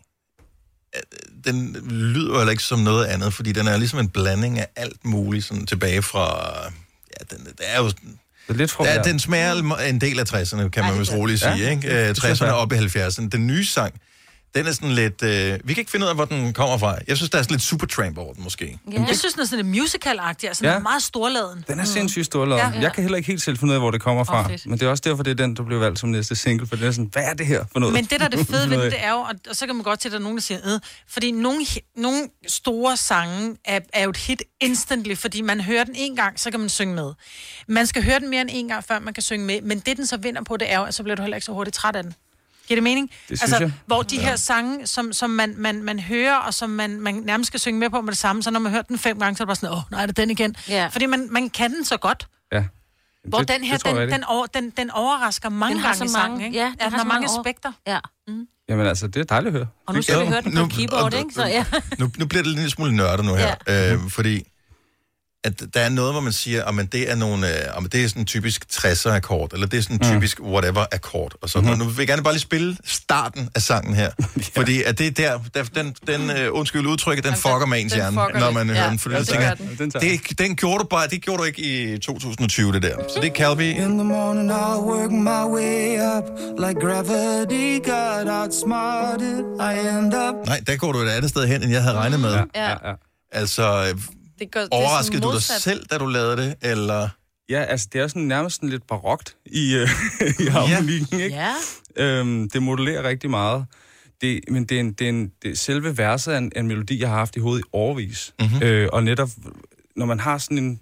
øh, 0.97 1.01
den 1.45 1.73
lyder 1.91 2.29
jo 2.33 2.37
heller 2.39 2.51
ikke 2.51 2.63
som 2.63 2.79
noget 2.79 3.05
andet, 3.07 3.35
fordi 3.35 3.53
den 3.53 3.67
er 3.69 3.77
ligesom 3.77 3.99
en 3.99 4.09
blanding 4.09 4.59
af 4.59 4.69
alt 4.77 5.05
muligt, 5.05 5.45
sådan 5.45 5.67
tilbage 5.67 6.03
fra... 6.03 6.55
Ja, 7.21 7.37
den, 7.37 7.45
det 7.45 7.55
er 7.61 7.79
jo... 7.79 7.87
Det 7.89 7.95
er 8.49 8.53
lidt 8.55 8.71
fra, 8.71 8.85
Der, 8.85 9.03
den 9.03 9.19
smager 9.19 9.77
en 9.77 10.01
del 10.01 10.19
af 10.21 10.35
60'erne, 10.35 10.69
kan 10.69 10.85
man 10.85 10.99
vist 10.99 11.13
roligt 11.13 11.41
sige, 11.41 11.55
Ja, 11.57 11.71
ikke? 11.71 11.83
det- 11.83 11.93
Øh, 12.03 12.09
det 12.09 12.17
synes 12.17 12.41
60'erne 12.41 12.45
jeg. 12.45 12.55
op 12.55 12.73
i 12.73 12.77
70'erne. 12.77 13.29
Den 13.29 13.47
nye 13.47 13.65
sang, 13.65 14.01
den 14.55 14.67
er 14.67 14.73
sådan 14.73 14.91
lidt... 14.91 15.23
Øh, 15.23 15.61
vi 15.65 15.75
kan 15.75 15.81
ikke 15.81 15.91
finde 15.91 16.05
ud 16.07 16.09
af, 16.09 16.15
hvor 16.17 16.25
den 16.25 16.53
kommer 16.53 16.79
fra. 16.79 16.99
Jeg 17.09 17.17
synes, 17.17 17.31
der 17.31 17.39
er 17.39 17.43
sådan 17.43 17.55
lidt 17.55 17.63
Supertramp 17.63 18.19
over 18.19 18.35
den, 18.35 18.45
måske. 18.45 18.79
Ja. 18.93 19.05
Jeg 19.09 19.17
synes, 19.17 19.35
den 19.35 19.43
er 19.43 19.47
sådan 19.47 19.65
lidt 19.67 19.83
musical-agtig, 19.83 20.49
altså 20.49 20.65
ja. 20.65 20.71
Den 20.71 20.79
er 20.79 20.83
meget 20.83 21.03
storladen. 21.03 21.65
Den 21.69 21.81
er 21.81 21.85
sindssygt 21.85 22.27
storladet. 22.27 22.63
Ja. 22.63 22.71
Ja. 22.75 22.81
Jeg 22.81 22.93
kan 22.93 23.03
heller 23.03 23.17
ikke 23.17 23.27
helt 23.27 23.43
selv 23.43 23.59
finde 23.59 23.73
ud 23.73 23.75
af, 23.75 23.81
hvor 23.81 23.91
det 23.91 24.01
kommer 24.01 24.25
fra. 24.25 24.49
Fedt. 24.49 24.67
men 24.67 24.79
det 24.79 24.87
er 24.87 24.91
også 24.91 25.03
derfor, 25.07 25.23
det 25.23 25.31
er 25.31 25.35
den, 25.35 25.57
der 25.57 25.63
blev 25.63 25.81
valgt 25.81 25.99
som 25.99 26.09
næste 26.09 26.37
single, 26.37 26.67
for 26.67 26.77
det 26.77 26.87
er 26.87 26.91
sådan, 26.91 27.11
hvad 27.13 27.23
er 27.23 27.35
det 27.35 27.47
her 27.47 27.65
for 27.73 27.79
noget? 27.79 27.93
Men 27.95 28.05
det, 28.05 28.21
der 28.21 28.25
er 28.25 28.29
det 28.29 28.47
fede 28.51 28.71
ved 28.71 28.85
det, 28.85 29.05
er 29.05 29.11
jo, 29.11 29.17
og, 29.17 29.35
og 29.51 29.57
så 29.57 29.67
kan 29.67 29.75
man 29.75 29.85
godt 29.85 30.01
til, 30.01 30.09
at 30.09 30.13
der 30.13 30.19
er 30.19 30.23
nogen, 30.23 30.37
der 30.37 30.43
siger, 30.43 30.61
øh, 30.75 30.81
fordi 31.09 31.31
nogle, 31.31 31.67
nogle 31.97 32.29
store 32.47 32.97
sange 32.97 33.57
er, 33.65 33.81
er 33.93 34.03
jo 34.05 34.11
et 34.11 34.17
hit 34.17 34.43
instantly, 34.61 35.15
fordi 35.15 35.41
man 35.41 35.61
hører 35.61 35.85
den 35.85 35.95
en 35.97 36.17
gang, 36.17 36.41
så 36.41 36.51
kan 36.51 36.61
man 36.61 36.69
synge 36.69 36.95
med. 36.95 37.13
Man 37.69 37.87
skal 37.87 38.05
høre 38.05 38.21
den 38.21 38.31
mere 38.31 38.41
end 38.41 38.51
en 38.53 38.69
gang, 38.69 38.85
før 38.85 38.99
man 38.99 39.15
kan 39.15 39.23
synge 39.23 39.47
med, 39.47 39.61
men 39.63 39.79
det, 39.81 39.97
den 39.97 40.07
så 40.07 40.17
vinder 40.17 40.43
på, 40.45 40.57
det 40.57 40.73
er 40.73 40.79
jo, 40.79 40.85
at 40.85 40.95
så 40.95 41.03
bliver 41.03 41.17
du 41.17 41.23
heller 41.23 41.37
ikke 41.37 41.45
så 41.45 41.53
hurtigt 41.53 41.77
træt 41.77 41.97
af 41.97 42.03
den. 42.03 42.15
Giver 42.69 42.77
det 42.77 42.83
mening? 42.83 43.11
Det 43.11 43.39
synes 43.39 43.43
altså, 43.43 43.57
jeg. 43.65 43.73
Hvor 43.87 44.03
de 44.03 44.19
her 44.19 44.37
sange, 44.37 44.87
som, 44.87 45.13
som 45.13 45.31
man, 45.31 45.55
man, 45.57 45.83
man 45.83 45.99
hører, 46.01 46.37
og 46.37 46.55
som 46.55 46.71
man, 46.71 47.01
man 47.01 47.15
nærmest 47.15 47.49
skal 47.49 47.61
synge 47.61 47.81
med 47.81 47.91
på 47.91 48.01
med 48.01 48.13
det 48.13 48.19
samme, 48.19 48.43
så 48.43 48.51
når 48.51 48.61
man 48.61 48.73
hører 48.73 48.83
den 48.83 48.99
fem 48.99 49.19
gange, 49.19 49.37
så 49.37 49.43
er 49.43 49.45
det 49.45 49.49
bare 49.49 49.57
sådan, 49.57 49.73
åh, 49.77 49.83
nej, 49.91 50.03
er 50.03 50.07
det 50.07 50.17
den 50.17 50.31
igen? 50.31 50.57
Ja. 50.69 50.87
Fordi 50.87 51.07
man, 51.07 51.29
man 51.31 51.51
kan 51.51 51.73
den 51.75 51.85
så 51.85 51.97
godt. 51.97 52.29
Ja. 52.53 52.65
Hvor 53.29 53.39
Det- 53.39 53.49
den 53.49 53.65
her, 53.65 53.73
det 53.73 53.81
tror 53.81 53.91
jeg 53.91 54.01
den, 54.01 54.13
den, 54.15 54.25
over, 54.25 54.47
den, 54.47 54.71
den 54.71 54.91
overrasker 54.91 55.49
mange 55.49 55.75
Den 55.75 55.81
har 55.83 55.89
gange 55.89 55.99
så 55.99 56.05
i 56.05 56.09
mange- 56.23 56.37
sangen, 56.37 56.41
ikke? 56.47 56.59
ja, 56.59 56.65
den 56.65 56.75
Ja, 56.81 56.85
den 56.85 56.93
har 56.93 56.99
har 56.99 57.05
mange 57.05 57.27
mange 57.27 57.39
aspekter. 57.41 57.73
Ja. 57.87 57.99
Jamen 58.69 58.87
altså, 58.87 59.07
det 59.07 59.21
er 59.21 59.25
dejligt 59.25 59.55
at 59.55 59.59
høre. 59.59 59.69
Og 59.87 59.95
nu 59.95 60.03
skal 60.03 60.21
vi 60.21 60.27
høre 60.27 60.41
den 60.41 60.53
på 60.55 60.61
Nu- 60.63 60.69
keyboard, 60.69 61.15
og- 61.15 61.19
ikke? 61.19 61.35
Så 61.35 61.45
ja. 61.47 61.65
nu, 61.99 62.11
nu 62.19 62.27
bliver 62.27 62.43
det 62.43 62.47
lidt 62.47 62.57
en 62.57 62.63
lille 62.63 62.71
smule 62.71 62.97
nørdet 62.97 63.25
nu 63.25 63.35
her, 63.35 63.55
ja. 63.67 63.93
øh, 63.95 64.01
fordi 64.11 64.45
at 65.47 65.63
der 65.75 65.81
er 65.81 65.89
noget, 65.89 66.13
hvor 66.13 66.21
man 66.21 66.33
siger, 66.33 66.65
at 66.65 66.93
det 66.93 67.11
er 67.11 67.15
nogle, 67.15 67.49
øh, 67.49 67.77
om 67.77 67.89
det 67.89 68.05
er 68.05 68.09
sådan 68.09 68.23
en 68.23 68.27
typisk 68.27 68.65
60'er 68.73 69.09
akkord, 69.11 69.53
eller 69.53 69.67
det 69.67 69.79
er 69.79 69.83
sådan 69.83 69.97
en 69.97 70.13
typisk 70.15 70.41
whatever 70.41 70.85
akkord, 70.93 71.33
og 71.43 71.49
sådan 71.51 71.69
mm-hmm. 71.69 71.83
Nu 71.85 71.89
vil 71.89 71.97
jeg 71.99 72.07
gerne 72.07 72.23
bare 72.23 72.35
lige 72.35 72.41
spille 72.41 72.77
starten 72.85 73.49
af 73.55 73.63
sangen 73.63 73.95
her, 73.95 74.11
fordi 74.57 74.83
at 74.83 74.99
det 74.99 75.07
er 75.07 75.11
der, 75.11 75.39
der 75.55 75.83
den, 75.83 75.95
den 76.07 76.31
uh, 76.31 76.59
undskyld 76.59 76.87
udtrykket, 76.87 77.25
den 77.25 77.35
fucker 77.35 77.67
med 77.67 77.81
ens 77.81 77.93
den 77.93 78.01
hjerne, 78.01 78.17
når 78.17 78.29
lidt. 78.45 78.55
man 78.55 78.69
hører 78.69 78.83
Ja, 78.85 78.91
den, 78.91 78.99
for 78.99 79.11
ja, 79.11 79.19
det 79.19 79.29
tænker, 79.29 79.55
den. 79.55 79.91
Det, 79.91 80.39
den 80.39 80.57
gjorde 80.57 80.79
du 80.79 80.85
bare, 80.91 81.09
det 81.09 81.23
gjorde 81.23 81.39
du 81.39 81.45
ikke 81.45 81.63
i 81.95 81.99
2020, 81.99 82.73
det 82.73 82.83
der. 82.83 82.97
Så 83.09 83.21
det 83.23 83.31
er 83.31 83.35
Calvi. 83.35 83.71
In 83.71 83.77
the 83.77 84.05
morning, 84.05 84.51
I'll 84.51 84.81
work 84.91 85.11
my 85.11 85.43
way 85.57 85.99
up 86.17 86.25
like 86.59 86.81
gravity 86.87 87.79
got 87.91 88.27
outsmarted. 88.41 89.39
I 89.61 89.89
end 89.99 90.15
up. 90.15 90.47
Nej, 90.47 90.61
der 90.67 90.77
går 90.77 90.93
du 90.93 90.99
et 90.99 91.09
andet 91.09 91.31
sted 91.31 91.47
hen, 91.47 91.63
end 91.63 91.73
jeg 91.73 91.83
havde 91.83 91.97
regnet 91.97 92.21
med. 92.21 92.33
Ja, 92.33 92.43
Ja. 92.55 92.69
ja, 92.71 92.89
ja. 92.89 92.95
Altså, 93.33 93.63
øh, 93.89 94.01
Det 94.39 94.53
går, 94.53 94.61
det 94.61 94.69
er 94.73 94.77
overraskede 94.77 95.21
du 95.21 95.33
dig 95.33 95.43
selv, 95.43 95.87
da 95.87 95.99
du 95.99 96.07
lavede 96.07 96.37
det, 96.37 96.55
eller... 96.63 97.09
Ja, 97.49 97.63
altså, 97.63 97.89
det 97.93 98.01
er 98.01 98.09
sådan 98.09 98.23
nærmest 98.23 98.57
sådan 98.57 98.69
lidt 98.69 98.87
barokt 98.87 99.37
i, 99.47 99.75
øh, 99.75 99.89
i 100.47 100.47
harmonikken, 100.47 101.21
ikke? 101.21 101.37
Ja. 101.37 101.55
Øhm, 101.97 102.51
det 102.51 102.63
modulerer 102.63 103.03
rigtig 103.03 103.31
meget. 103.31 103.67
Det, 104.21 104.41
men 104.49 104.65
det 104.65 104.77
er, 104.77 104.81
en, 104.81 104.93
det 104.93 105.05
er 105.05 105.09
en, 105.09 105.33
det, 105.43 105.59
selve 105.59 105.99
verset 105.99 106.35
er 106.35 106.39
en, 106.39 106.53
en 106.57 106.67
melodi, 106.67 107.01
jeg 107.01 107.09
har 107.09 107.17
haft 107.17 107.37
i 107.37 107.41
hovedet 107.41 107.65
i 107.65 107.69
årvis. 107.73 108.35
Mm-hmm. 108.41 108.63
Øh, 108.63 108.89
og 108.93 109.05
netop, 109.05 109.29
når 109.97 110.07
man 110.07 110.21
har 110.21 110.39
sådan 110.39 110.59
en 110.59 110.81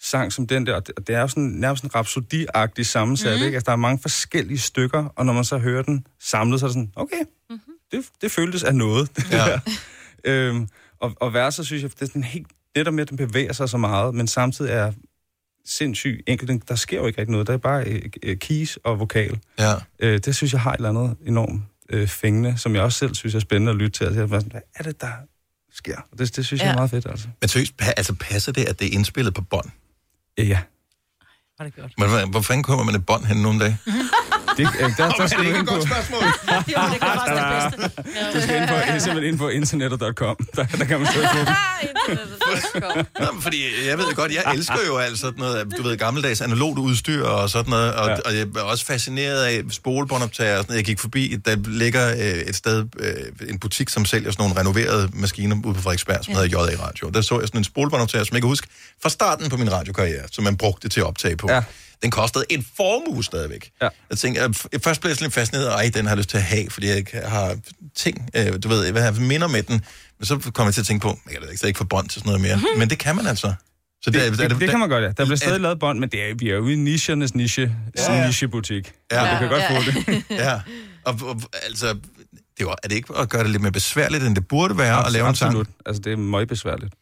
sang 0.00 0.32
som 0.32 0.46
den 0.46 0.66
der, 0.66 0.74
og 0.74 0.86
det, 0.86 0.94
og 0.96 1.06
det 1.06 1.14
er 1.14 1.20
jo 1.20 1.28
sådan 1.28 1.44
nærmest 1.44 1.84
en 1.84 1.90
rhapsodi-agtig 1.94 2.82
sammensat, 2.82 3.32
mm-hmm. 3.32 3.44
ikke? 3.44 3.56
Altså, 3.56 3.66
der 3.66 3.72
er 3.72 3.76
mange 3.76 3.98
forskellige 4.02 4.58
stykker, 4.58 5.04
og 5.16 5.26
når 5.26 5.32
man 5.32 5.44
så 5.44 5.58
hører 5.58 5.82
den 5.82 6.06
samlet, 6.20 6.60
så 6.60 6.66
er 6.66 6.68
det 6.68 6.74
sådan, 6.74 6.92
okay, 6.96 7.22
mm-hmm. 7.50 7.74
det, 7.92 8.04
det 8.20 8.32
føltes 8.32 8.64
af 8.64 8.74
noget. 8.74 9.16
det 9.16 9.32
Ja. 9.32 9.60
øhm, 10.30 10.68
og, 11.00 11.12
og 11.20 11.34
verset, 11.34 11.66
synes 11.66 11.82
jeg, 11.82 11.90
det 11.90 12.02
er 12.02 12.06
sådan 12.06 12.24
helt 12.24 12.48
netop 12.76 12.94
med, 12.94 13.02
at 13.02 13.08
den 13.08 13.16
bevæger 13.16 13.52
sig 13.52 13.68
så 13.68 13.76
meget, 13.76 14.14
men 14.14 14.26
samtidig 14.26 14.70
er 14.72 14.92
sindssygt 15.66 16.20
enkelt. 16.26 16.68
Der 16.68 16.74
sker 16.74 16.96
jo 17.00 17.06
ikke 17.06 17.20
rigtig 17.20 17.32
noget. 17.32 17.46
Der 17.46 17.52
er 17.52 17.56
bare 17.58 17.84
øh, 17.84 18.02
øh, 18.22 18.36
keys 18.36 18.76
og 18.84 18.98
vokal. 19.00 19.38
Ja. 19.58 19.74
Øh, 20.00 20.18
det 20.18 20.36
synes 20.36 20.52
jeg 20.52 20.60
har 20.60 20.72
et 20.72 20.76
eller 20.76 20.88
andet 20.88 21.16
enormt 21.26 21.62
øh, 21.90 22.08
fængende, 22.08 22.58
som 22.58 22.74
jeg 22.74 22.82
også 22.82 22.98
selv 22.98 23.14
synes 23.14 23.34
er 23.34 23.38
spændende 23.40 23.70
at 23.72 23.76
lytte 23.78 23.98
til. 23.98 24.04
Altså, 24.04 24.20
jeg 24.20 24.24
er 24.24 24.28
bare 24.28 24.40
sådan, 24.40 24.50
hvad 24.52 24.60
er 24.74 24.82
det, 24.82 25.00
der 25.00 25.12
sker? 25.72 25.96
Det, 26.18 26.36
det 26.36 26.46
synes 26.46 26.60
ja. 26.62 26.64
jeg 26.66 26.70
er 26.70 26.72
Ja. 26.72 26.76
meget 26.76 26.90
fedt, 26.90 27.06
altså. 27.06 27.28
Men 27.40 27.48
seriøst, 27.48 27.72
pa- 27.82 27.92
altså 27.96 28.14
passer 28.14 28.52
det, 28.52 28.64
at 28.64 28.78
det 28.80 28.86
er 28.88 28.92
indspillet 28.92 29.34
på 29.34 29.42
bånd? 29.42 29.70
Øh, 30.40 30.48
ja. 30.48 30.60
Var 31.58 31.64
det 31.64 31.74
godt. 31.76 31.92
Men 31.98 32.08
hvor, 32.08 32.30
hvor 32.30 32.40
fanden 32.40 32.62
kommer 32.62 32.84
man 32.84 32.94
et 32.94 33.06
bånd 33.06 33.24
hen 33.24 33.36
nogle 33.36 33.60
dage? 33.60 33.78
Det, 34.58 34.68
øh, 34.80 34.96
der, 34.96 35.10
der 35.10 35.26
skal 35.32 35.44
det 35.44 35.48
ind 35.48 35.56
et 35.56 35.66
godt 35.66 35.84
spørgsmål? 35.88 36.22
Jo, 36.74 36.80
det 36.92 37.00
kan 37.00 37.08
faktisk 37.14 37.34
det 37.34 37.46
bedste. 37.54 38.02
Du 38.34 38.42
skal 38.42 38.56
ind 38.56 38.68
på, 38.68 38.74
simpelthen 38.98 39.24
ind 39.24 39.38
på 39.38 39.48
internet.com. 39.48 40.36
Der, 40.56 40.64
der 40.64 40.84
kan 40.84 41.00
man 41.00 41.08
søge 41.12 41.28
på. 41.32 41.38
Nå, 43.20 43.32
men 43.32 43.42
fordi 43.42 43.86
jeg 43.88 43.98
ved 43.98 44.14
godt, 44.14 44.32
jeg 44.32 44.54
elsker 44.54 44.78
jo 44.86 44.96
alt 44.96 45.18
sådan 45.18 45.38
noget, 45.38 45.74
du 45.78 45.82
ved, 45.82 45.96
gammeldags 45.96 46.40
analogt 46.40 46.78
udstyr 46.78 47.24
og 47.24 47.50
sådan 47.50 47.70
noget, 47.70 47.94
og, 47.94 48.08
ja. 48.08 48.16
og 48.24 48.36
jeg 48.36 48.46
er 48.56 48.62
også 48.62 48.86
fascineret 48.86 49.44
af 49.44 49.62
spolebåndoptager 49.70 50.52
og 50.52 50.58
sådan 50.58 50.70
noget. 50.70 50.78
Jeg 50.78 50.84
gik 50.84 50.98
forbi, 50.98 51.36
der 51.44 51.56
ligger 51.66 52.10
øh, 52.10 52.18
et 52.18 52.56
sted, 52.56 52.86
øh, 52.98 53.48
en 53.48 53.58
butik, 53.58 53.88
som 53.88 54.04
sælger 54.04 54.30
sådan 54.30 54.42
nogle 54.42 54.60
renoverede 54.60 55.10
maskiner 55.12 55.56
ude 55.64 55.74
på 55.74 55.80
Frederiksberg, 55.80 56.24
som 56.24 56.34
ja. 56.34 56.40
hedder 56.40 56.58
JA 56.58 56.86
Radio. 56.86 57.08
Der 57.08 57.20
så 57.20 57.38
jeg 57.38 57.48
sådan 57.48 57.60
en 57.60 57.64
spolebåndoptager, 57.64 58.24
som 58.24 58.34
jeg 58.34 58.42
kan 58.42 58.48
huske 58.48 58.66
fra 59.02 59.08
starten 59.08 59.50
på 59.50 59.56
min 59.56 59.72
radiokarriere, 59.72 60.24
som 60.30 60.44
man 60.44 60.56
brugte 60.56 60.88
til 60.88 61.00
at 61.00 61.06
optage 61.06 61.36
på. 61.36 61.50
Ja. 61.50 61.62
Den 62.02 62.10
kostede 62.10 62.44
en 62.50 62.66
formue 62.76 63.24
stadigvæk. 63.24 63.70
Ja. 63.82 63.88
Jeg 64.10 64.18
tænkte, 64.18 64.40
jeg, 64.42 64.54
først 64.84 65.00
blev 65.00 65.08
jeg 65.10 65.16
sådan 65.16 65.24
lidt 65.26 65.34
fascineret, 65.34 65.68
ej, 65.72 65.90
den 65.94 66.04
har 66.04 66.10
jeg 66.10 66.16
lyst 66.18 66.28
til 66.28 66.36
at 66.36 66.42
have, 66.42 66.70
fordi 66.70 66.86
jeg 66.88 66.96
ikke 66.96 67.20
har 67.24 67.56
ting, 67.96 68.28
øh, 68.36 68.58
du 68.62 68.68
ved, 68.68 68.92
hvad 68.92 69.02
jeg 69.02 69.14
minder 69.14 69.48
med 69.48 69.62
den. 69.62 69.84
Men 70.18 70.26
så 70.26 70.50
kom 70.54 70.64
jeg 70.66 70.74
til 70.74 70.80
at 70.80 70.86
tænke 70.86 71.02
på, 71.02 71.08
jeg 71.26 71.32
kan 71.32 71.42
da 71.42 71.48
ikke, 71.48 71.66
ikke 71.66 71.78
få 71.78 71.84
bånd 71.84 72.08
til 72.08 72.20
sådan 72.20 72.28
noget 72.28 72.40
mere. 72.40 72.56
Mm-hmm. 72.56 72.78
Men 72.78 72.90
det 72.90 72.98
kan 72.98 73.16
man 73.16 73.26
altså. 73.26 73.52
Så 74.02 74.10
Det, 74.10 74.14
det, 74.14 74.40
er 74.44 74.48
det, 74.48 74.60
det 74.60 74.70
kan 74.70 74.78
man 74.78 74.88
godt, 74.88 75.04
ja. 75.04 75.08
Der 75.08 75.24
bliver 75.24 75.36
stadig 75.36 75.60
lavet 75.60 75.78
bånd, 75.78 75.98
men 75.98 76.08
det 76.08 76.30
er, 76.30 76.34
vi 76.38 76.50
er 76.50 76.54
jo 76.54 76.68
i 76.68 76.74
nichernes 76.74 77.34
niche, 77.34 77.62
Ja, 77.98 78.12
ja, 78.12 78.18
ja. 78.20 78.26
nichebutik. 78.26 78.92
Ja. 79.12 79.24
Ja, 79.24 79.32
du 79.34 79.38
kan 79.38 79.48
godt 79.48 79.62
Ja. 79.62 79.78
få 79.78 79.82
det. 79.84 80.24
ja. 80.44 80.60
Og, 81.04 81.18
og, 81.22 81.40
altså, 81.66 81.86
det 81.86 81.98
er, 82.60 82.64
jo, 82.64 82.70
er 82.70 82.88
det 82.88 82.92
ikke 82.96 83.14
at 83.16 83.28
gøre 83.28 83.42
det 83.42 83.50
lidt 83.50 83.62
mere 83.62 83.72
besværligt, 83.72 84.24
end 84.24 84.34
det 84.36 84.48
burde 84.48 84.78
være 84.78 85.06
at 85.06 85.12
lave 85.12 85.28
en 85.28 85.34
sang? 85.34 85.48
Absolut. 85.48 85.68
Altså, 85.86 86.02
det 86.02 86.12
er 86.12 86.16
meget 86.16 86.48
besværligt. 86.48 86.94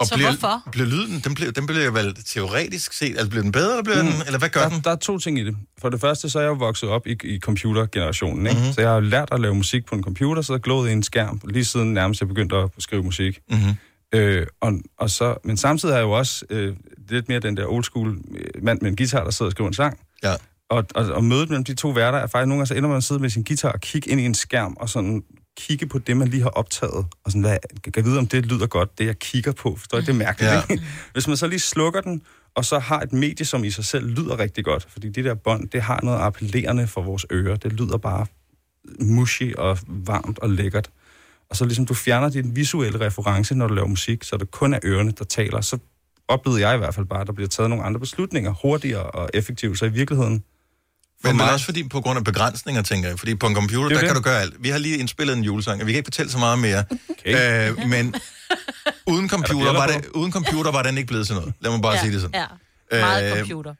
Og 0.00 0.06
Så 0.06 0.14
bliver, 0.14 0.30
hvorfor? 0.30 0.62
Bliver 0.72 0.86
lyden, 0.86 1.20
den 1.20 1.34
bliver, 1.34 1.52
den 1.52 1.66
bliver 1.66 1.90
vel 1.90 2.14
teoretisk 2.14 2.92
set, 2.92 3.10
altså 3.10 3.28
bliver 3.28 3.42
den 3.42 3.52
bedre, 3.52 3.70
eller, 3.70 3.82
bliver 3.82 4.02
mm. 4.02 4.08
den, 4.08 4.22
eller 4.26 4.38
hvad 4.38 4.48
gør 4.48 4.60
der, 4.60 4.68
den? 4.68 4.80
Der 4.84 4.90
er 4.90 4.96
to 4.96 5.18
ting 5.18 5.38
i 5.38 5.44
det. 5.44 5.56
For 5.78 5.88
det 5.88 6.00
første, 6.00 6.30
så 6.30 6.38
er 6.38 6.42
jeg 6.42 6.48
jo 6.48 6.54
vokset 6.54 6.88
op 6.88 7.06
i, 7.06 7.16
i 7.24 7.38
computergenerationen, 7.38 8.46
ikke? 8.46 8.52
Mhm. 8.52 8.60
Mm-hmm. 8.60 8.72
Så 8.72 8.80
jeg 8.80 8.90
har 8.90 9.00
lært 9.00 9.28
at 9.32 9.40
lave 9.40 9.54
musik 9.54 9.86
på 9.86 9.94
en 9.94 10.02
computer, 10.02 10.42
så 10.42 10.52
jeg 10.52 10.60
glået 10.60 10.90
i 10.90 10.92
en 10.92 11.02
skærm, 11.02 11.40
lige 11.48 11.64
siden 11.64 11.94
nærmest 11.94 12.20
jeg 12.20 12.28
begyndte 12.28 12.56
at 12.56 12.70
skrive 12.78 13.02
musik. 13.02 13.40
Mm-hmm. 13.50 13.74
Øh, 14.14 14.46
og, 14.60 14.72
og 14.98 15.10
så, 15.10 15.34
men 15.44 15.56
samtidig 15.56 15.92
er 15.92 15.96
jeg 15.96 16.04
jo 16.04 16.10
også 16.10 16.44
øh, 16.50 16.76
lidt 17.08 17.28
mere 17.28 17.40
den 17.40 17.56
der 17.56 17.66
old 17.66 17.84
school 17.84 18.18
øh, 18.36 18.64
mand 18.64 18.78
med 18.82 18.90
en 18.90 18.96
guitar, 18.96 19.24
der 19.24 19.30
sidder 19.30 19.48
og 19.48 19.52
skriver 19.52 19.68
en 19.68 19.74
sang. 19.74 19.98
Ja. 20.22 20.34
Og, 20.70 20.84
og, 20.94 21.06
og 21.06 21.24
mødet 21.24 21.48
mellem 21.48 21.64
de 21.64 21.74
to 21.74 21.88
værter 21.88 22.18
er 22.18 22.26
faktisk 22.26 22.48
nogle 22.48 22.58
gange, 22.58 22.66
så 22.66 22.74
ender 22.74 22.88
man 22.88 22.96
at 22.96 23.04
sidde 23.04 23.20
med 23.20 23.30
sin 23.30 23.44
guitar 23.44 23.72
og 23.72 23.80
kigge 23.80 24.10
ind 24.10 24.20
i 24.20 24.24
en 24.24 24.34
skærm, 24.34 24.76
og 24.80 24.88
sådan 24.88 25.22
kigge 25.56 25.86
på 25.86 25.98
det, 25.98 26.16
man 26.16 26.28
lige 26.28 26.42
har 26.42 26.50
optaget, 26.50 27.06
og 27.24 27.30
sådan, 27.30 27.40
hvad, 27.40 27.58
kan 27.84 27.92
jeg 27.96 28.04
vide, 28.04 28.18
om 28.18 28.26
det 28.26 28.46
lyder 28.46 28.66
godt, 28.66 28.98
det 28.98 29.06
jeg 29.06 29.18
kigger 29.18 29.52
på. 29.52 29.76
Forstår 29.76 29.98
I? 29.98 30.00
Det 30.00 30.08
er 30.08 30.12
mærkeligt, 30.12 30.52
ja. 30.52 30.62
ikke? 30.70 30.84
Hvis 31.12 31.28
man 31.28 31.36
så 31.36 31.46
lige 31.46 31.60
slukker 31.60 32.00
den, 32.00 32.22
og 32.54 32.64
så 32.64 32.78
har 32.78 33.00
et 33.00 33.12
medie, 33.12 33.46
som 33.46 33.64
i 33.64 33.70
sig 33.70 33.84
selv 33.84 34.08
lyder 34.08 34.38
rigtig 34.38 34.64
godt, 34.64 34.86
fordi 34.90 35.08
det 35.08 35.24
der 35.24 35.34
bånd, 35.34 35.68
det 35.68 35.82
har 35.82 36.00
noget 36.02 36.18
appellerende 36.18 36.86
for 36.86 37.02
vores 37.02 37.26
ører. 37.32 37.56
Det 37.56 37.72
lyder 37.72 37.96
bare 37.96 38.26
mushy 39.00 39.54
og 39.54 39.78
varmt 39.86 40.38
og 40.38 40.50
lækkert. 40.50 40.90
Og 41.50 41.56
så 41.56 41.64
ligesom 41.64 41.86
du 41.86 41.94
fjerner 41.94 42.28
din 42.28 42.56
visuelle 42.56 43.00
reference, 43.00 43.54
når 43.54 43.66
du 43.66 43.74
laver 43.74 43.88
musik, 43.88 44.24
så 44.24 44.36
det 44.36 44.50
kun 44.50 44.74
er 44.74 44.78
ørerne, 44.84 45.12
der 45.18 45.24
taler, 45.24 45.60
så 45.60 45.78
oplevede 46.28 46.68
jeg 46.68 46.74
i 46.74 46.78
hvert 46.78 46.94
fald 46.94 47.06
bare, 47.06 47.20
at 47.20 47.26
der 47.26 47.32
bliver 47.32 47.48
taget 47.48 47.70
nogle 47.70 47.84
andre 47.84 48.00
beslutninger 48.00 48.54
hurtigere 48.62 49.02
og 49.02 49.30
effektivt. 49.34 49.78
Så 49.78 49.84
i 49.84 49.92
virkeligheden... 49.92 50.44
Men, 51.24 51.36
men 51.36 51.46
også 51.48 51.64
fordi 51.64 51.88
på 51.88 52.00
grund 52.00 52.18
af 52.18 52.24
begrænsninger, 52.24 52.82
tænker 52.82 53.08
jeg. 53.08 53.18
Fordi 53.18 53.34
på 53.34 53.46
en 53.46 53.54
computer, 53.54 53.88
Det 53.88 53.94
er 53.94 53.94
der 53.94 54.00
det. 54.00 54.08
kan 54.08 54.16
du 54.16 54.22
gøre 54.22 54.40
alt. 54.40 54.54
Vi 54.60 54.68
har 54.68 54.78
lige 54.78 54.96
indspillet 54.98 55.36
en 55.36 55.44
julesang, 55.44 55.80
og 55.80 55.86
vi 55.86 55.92
kan 55.92 55.96
ikke 55.98 56.06
fortælle 56.06 56.32
så 56.32 56.38
meget 56.38 56.58
mere. 56.58 56.84
Okay. 57.10 57.70
Øh, 57.70 57.88
men 57.88 58.14
uden 59.06 59.28
computer, 59.28 59.72
var 59.72 59.86
det, 59.86 60.06
uden 60.14 60.32
computer 60.32 60.72
var 60.72 60.82
den 60.82 60.98
ikke 60.98 61.08
blevet 61.08 61.26
til 61.26 61.34
noget. 61.34 61.52
Lad 61.60 61.70
mig 61.70 61.82
bare 61.82 61.92
ja, 61.92 62.00
sige 62.00 62.12
det 62.12 62.20
sådan. 62.20 62.40
Ja, 62.92 63.00
meget 63.00 63.32
Øh, 63.32 63.38
computer. 63.38 63.74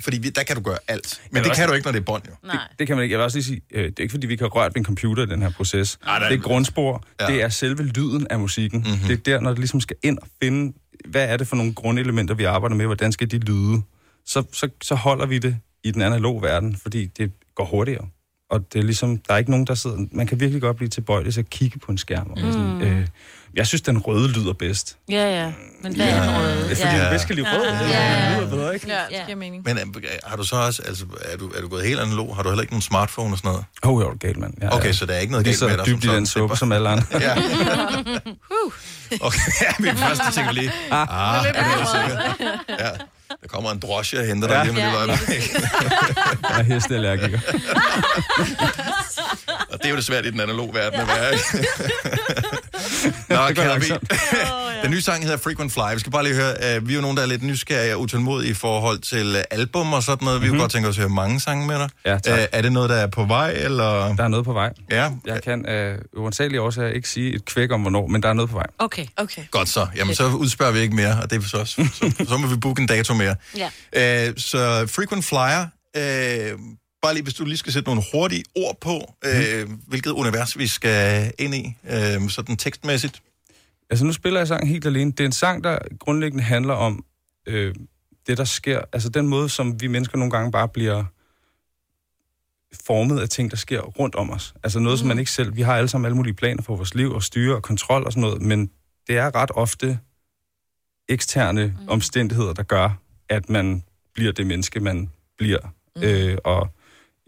Fordi 0.00 0.18
vi, 0.18 0.28
der 0.30 0.42
kan 0.42 0.56
du 0.56 0.62
gøre 0.62 0.78
alt. 0.88 1.20
Men 1.30 1.42
det 1.42 1.50
også- 1.50 1.60
kan 1.62 1.68
du 1.68 1.74
ikke, 1.74 1.84
når 1.86 1.92
det 1.92 1.98
er 2.00 2.04
bånd, 2.04 2.22
jo. 2.28 2.32
Nej. 2.46 2.56
Det 2.78 2.86
kan 2.86 2.96
man 2.96 3.02
ikke. 3.02 3.12
Jeg 3.12 3.18
vil 3.18 3.24
også 3.24 3.36
lige 3.38 3.44
sige, 3.44 3.60
øh, 3.72 3.84
det 3.84 3.98
er 3.98 4.02
ikke 4.02 4.12
fordi, 4.12 4.26
vi 4.26 4.36
kan 4.36 4.46
røre 4.46 4.66
ved 4.66 4.76
en 4.76 4.84
computer 4.84 5.22
i 5.22 5.26
den 5.26 5.42
her 5.42 5.50
proces. 5.50 5.98
Nej, 6.04 6.28
det 6.28 6.38
er 6.38 6.42
grundspor. 6.42 7.04
Ja. 7.20 7.26
Det 7.26 7.42
er 7.42 7.48
selve 7.48 7.82
lyden 7.82 8.26
af 8.30 8.38
musikken. 8.38 8.80
Mhm. 8.80 8.90
Mm-hmm. 8.90 9.06
Det 9.08 9.12
er 9.28 9.32
der, 9.32 9.40
når 9.40 9.50
det 9.50 9.58
ligesom 9.58 9.80
skal 9.80 9.96
ind 10.02 10.18
og 10.18 10.28
finde, 10.42 10.72
hvad 11.08 11.24
er 11.28 11.36
det 11.36 11.48
for 11.48 11.56
nogle 11.56 11.74
grundelementer, 11.74 12.34
vi 12.34 12.44
arbejder 12.44 12.76
med, 12.76 12.86
hvordan 12.86 13.12
skal 13.12 13.30
de 13.30 13.38
lyde. 13.38 13.82
Så, 14.26 14.42
så, 14.52 14.68
så 14.82 14.94
holder 14.94 15.26
vi 15.26 15.38
det 15.38 15.56
i 15.84 15.90
den 15.90 16.02
analoge 16.02 16.42
verden, 16.42 16.76
fordi 16.76 17.06
det 17.06 17.32
går 17.54 17.64
hurtigere. 17.64 18.04
Og 18.50 18.72
det 18.72 18.78
er 18.78 18.82
ligesom, 18.82 19.18
der 19.18 19.34
er 19.34 19.38
ikke 19.38 19.50
nogen, 19.50 19.66
der 19.66 19.74
sidder... 19.74 19.96
Man 20.12 20.26
kan 20.26 20.40
virkelig 20.40 20.62
godt 20.62 20.76
blive 20.76 20.88
tilbøjelig 20.88 21.34
til 21.34 21.40
at 21.40 21.50
kigge 21.50 21.78
på 21.78 21.92
en 21.92 21.98
skærm. 21.98 22.30
Og 22.30 22.38
mm. 22.42 22.52
sådan, 22.52 22.82
øh, 22.82 23.06
jeg 23.54 23.66
synes, 23.66 23.82
den 23.82 23.98
røde 23.98 24.28
lyder 24.28 24.52
bedst. 24.52 24.96
Ja, 25.10 25.42
ja. 25.42 25.52
Men 25.82 25.96
hvad 25.96 26.08
er 26.08 26.22
den 26.22 26.40
røde? 26.40 26.54
Det 26.54 26.72
er 26.72 26.76
fordi, 26.76 26.96
ja. 26.96 27.04
ja. 27.04 27.10
bedst 27.10 27.26
kan 27.26 27.36
lide 27.36 27.46
rød. 27.52 27.64
Ja, 27.66 27.88
Ja. 27.88 28.22
ja. 28.22 28.30
Den 28.30 28.38
lyder 28.40 28.50
bedre, 28.50 28.74
ikke? 28.74 28.88
Ja, 28.88 29.00
det 29.10 29.26
giver 29.26 29.36
mening. 29.36 29.62
Men 29.64 29.78
øh, 29.78 30.02
har 30.24 30.36
du 30.36 30.44
så 30.44 30.56
også, 30.56 30.82
altså, 30.82 31.04
er 31.32 31.36
du, 31.36 31.48
er 31.48 31.60
du 31.60 31.68
gået 31.68 31.84
helt 31.84 32.00
analog? 32.00 32.36
Har 32.36 32.42
du 32.42 32.48
heller 32.48 32.62
ikke 32.62 32.72
nogen 32.72 32.82
smartphone 32.82 33.34
og 33.34 33.38
sådan 33.38 33.48
noget? 33.48 33.64
Åh, 33.84 33.90
oh, 33.90 34.02
jeg 34.02 34.08
er 34.10 34.16
galt, 34.16 34.38
mand. 34.38 34.54
Ja, 34.62 34.76
Okay, 34.76 34.92
så 34.92 35.06
der 35.06 35.14
er 35.14 35.18
ikke 35.18 35.32
noget 35.32 35.46
galt 35.46 35.60
med 35.62 35.76
dig 35.76 35.86
dybt 35.86 36.04
i 36.04 36.06
som 36.06 36.14
den 36.14 36.26
suppe, 36.26 36.56
som 36.56 36.72
alle 36.72 36.88
andre. 36.88 37.04
Ja. 37.20 37.34
Okay, 39.20 39.38
ja, 39.64 39.72
min 39.78 39.96
første 39.96 40.24
ting 40.34 40.46
var 40.46 40.52
lige, 40.52 40.72
ah, 40.90 41.46
er 41.46 41.52
det 41.52 41.64
helt 41.64 41.88
sikkert? 41.88 42.20
Ja, 42.68 42.90
der 43.42 43.48
kommer 43.48 43.70
en 43.70 43.78
drosje 43.78 44.18
og 44.18 44.26
henter 44.26 44.48
dig 44.48 44.54
Ja. 44.56 44.62
lige 44.62 44.74
lille 44.74 44.88
Ja, 44.90 44.96
øjeblik. 44.96 45.52
Jeg 46.50 46.58
er 46.58 46.62
hesteallergiker. 46.62 47.40
Og 49.70 49.78
det 49.78 49.84
er 49.86 49.90
jo 49.90 49.96
det 49.96 50.04
svært 50.04 50.26
i 50.26 50.30
den 50.30 50.40
analoge 50.40 50.74
verden 50.74 51.00
at 51.00 51.06
være. 51.06 51.32
Nå, 53.28 53.36
Calvi. 53.36 53.60
langsomt. 53.60 54.12
Den 54.82 54.90
nye 54.90 55.02
sang 55.02 55.22
hedder 55.22 55.36
Frequent 55.38 55.72
Fly. 55.72 55.94
Vi 55.94 56.00
skal 56.00 56.12
bare 56.12 56.24
lige 56.24 56.34
høre, 56.34 56.78
uh, 56.78 56.88
vi 56.88 56.92
er 56.92 56.96
jo 56.96 57.00
nogen, 57.02 57.16
der 57.16 57.22
er 57.22 57.26
lidt 57.26 57.42
nysgerrige 57.42 57.94
og 57.94 58.00
utålmodige 58.00 58.50
i 58.50 58.54
forhold 58.54 58.98
til 58.98 59.34
uh, 59.36 59.40
album 59.50 59.92
og 59.92 60.02
sådan 60.02 60.24
noget. 60.24 60.40
Vi 60.40 60.46
mm-hmm. 60.46 60.56
kunne 60.56 60.62
godt 60.62 60.72
tænke 60.72 60.88
os 60.88 60.96
at 60.98 61.00
høre 61.00 61.08
mange 61.08 61.40
sange 61.40 61.66
med 61.66 61.78
dig. 61.78 61.88
Ja, 62.04 62.18
tak. 62.18 62.38
Uh, 62.38 62.44
er 62.52 62.62
det 62.62 62.72
noget, 62.72 62.90
der 62.90 62.96
er 62.96 63.06
på 63.06 63.24
vej, 63.24 63.50
eller? 63.50 64.14
Der 64.16 64.24
er 64.24 64.28
noget 64.28 64.44
på 64.44 64.52
vej. 64.52 64.72
Ja, 64.90 65.10
Jeg 65.26 65.42
kan 65.42 65.66
af 65.66 65.92
øh, 65.92 65.98
uansagelige 66.16 66.60
årsager 66.60 66.88
ikke 66.88 67.08
sige 67.08 67.34
et 67.34 67.44
kvæk 67.44 67.72
om, 67.72 67.80
hvornår, 67.80 68.06
men 68.06 68.22
der 68.22 68.28
er 68.28 68.32
noget 68.32 68.50
på 68.50 68.56
vej. 68.56 68.66
Okay. 68.78 69.06
Okay. 69.16 69.42
godt 69.50 69.68
så. 69.68 69.86
Jamen, 69.96 70.14
så 70.14 70.26
udspørger 70.26 70.72
vi 70.72 70.78
ikke 70.78 70.96
mere, 70.96 71.18
og 71.22 71.30
det 71.30 71.42
er 71.44 71.48
så, 71.48 71.56
også, 71.56 71.88
så, 71.94 72.24
så 72.28 72.36
må 72.36 72.46
vi 72.46 72.56
booke 72.56 72.80
en 72.80 72.86
dato 72.86 73.14
mere. 73.14 73.36
Ja. 73.56 74.28
Uh, 74.28 74.34
så 74.36 74.86
Frequent 74.86 75.24
Flyer, 75.24 75.66
uh, 75.98 76.60
bare 77.02 77.14
lige, 77.14 77.22
hvis 77.22 77.34
du 77.34 77.44
lige 77.44 77.56
skal 77.56 77.72
sætte 77.72 77.88
nogle 77.88 78.02
hurtige 78.12 78.44
ord 78.56 78.76
på, 78.80 79.14
uh, 79.26 79.70
hvilket 79.88 80.10
univers 80.10 80.58
vi 80.58 80.66
skal 80.66 81.32
ind 81.38 81.54
i, 81.54 81.76
uh, 81.84 82.30
sådan 82.30 82.56
tekstmæssigt. 82.56 83.22
Altså, 83.90 84.04
nu 84.04 84.12
spiller 84.12 84.40
jeg 84.40 84.48
sangen 84.48 84.68
helt 84.68 84.86
alene. 84.86 85.10
Det 85.10 85.20
er 85.20 85.24
en 85.24 85.32
sang, 85.32 85.64
der 85.64 85.78
grundlæggende 85.98 86.44
handler 86.44 86.74
om 86.74 87.04
øh, 87.46 87.74
det, 88.26 88.38
der 88.38 88.44
sker. 88.44 88.80
Altså, 88.92 89.08
den 89.08 89.28
måde, 89.28 89.48
som 89.48 89.80
vi 89.80 89.86
mennesker 89.86 90.18
nogle 90.18 90.30
gange 90.30 90.52
bare 90.52 90.68
bliver 90.68 91.04
formet 92.86 93.20
af 93.20 93.28
ting, 93.28 93.50
der 93.50 93.56
sker 93.56 93.80
rundt 93.80 94.14
om 94.14 94.30
os. 94.30 94.54
Altså 94.62 94.78
noget, 94.78 94.96
mm. 94.96 94.98
som 94.98 95.08
man 95.08 95.18
ikke 95.18 95.30
selv... 95.30 95.56
Vi 95.56 95.62
har 95.62 95.76
alle 95.76 95.88
sammen 95.88 96.06
alle 96.06 96.16
mulige 96.16 96.34
planer 96.34 96.62
for 96.62 96.76
vores 96.76 96.94
liv 96.94 97.12
og 97.12 97.22
styre 97.22 97.56
og 97.56 97.62
kontrol 97.62 98.04
og 98.04 98.12
sådan 98.12 98.20
noget, 98.20 98.42
men 98.42 98.70
det 99.06 99.18
er 99.18 99.34
ret 99.34 99.50
ofte 99.54 99.98
eksterne 101.08 101.66
mm. 101.66 101.88
omstændigheder, 101.88 102.52
der 102.52 102.62
gør, 102.62 102.90
at 103.28 103.48
man 103.48 103.84
bliver 104.14 104.32
det 104.32 104.46
menneske, 104.46 104.80
man 104.80 105.10
bliver. 105.38 105.74
Mm. 105.96 106.02
Øh, 106.02 106.38
og 106.44 106.62
øh, 106.62 106.79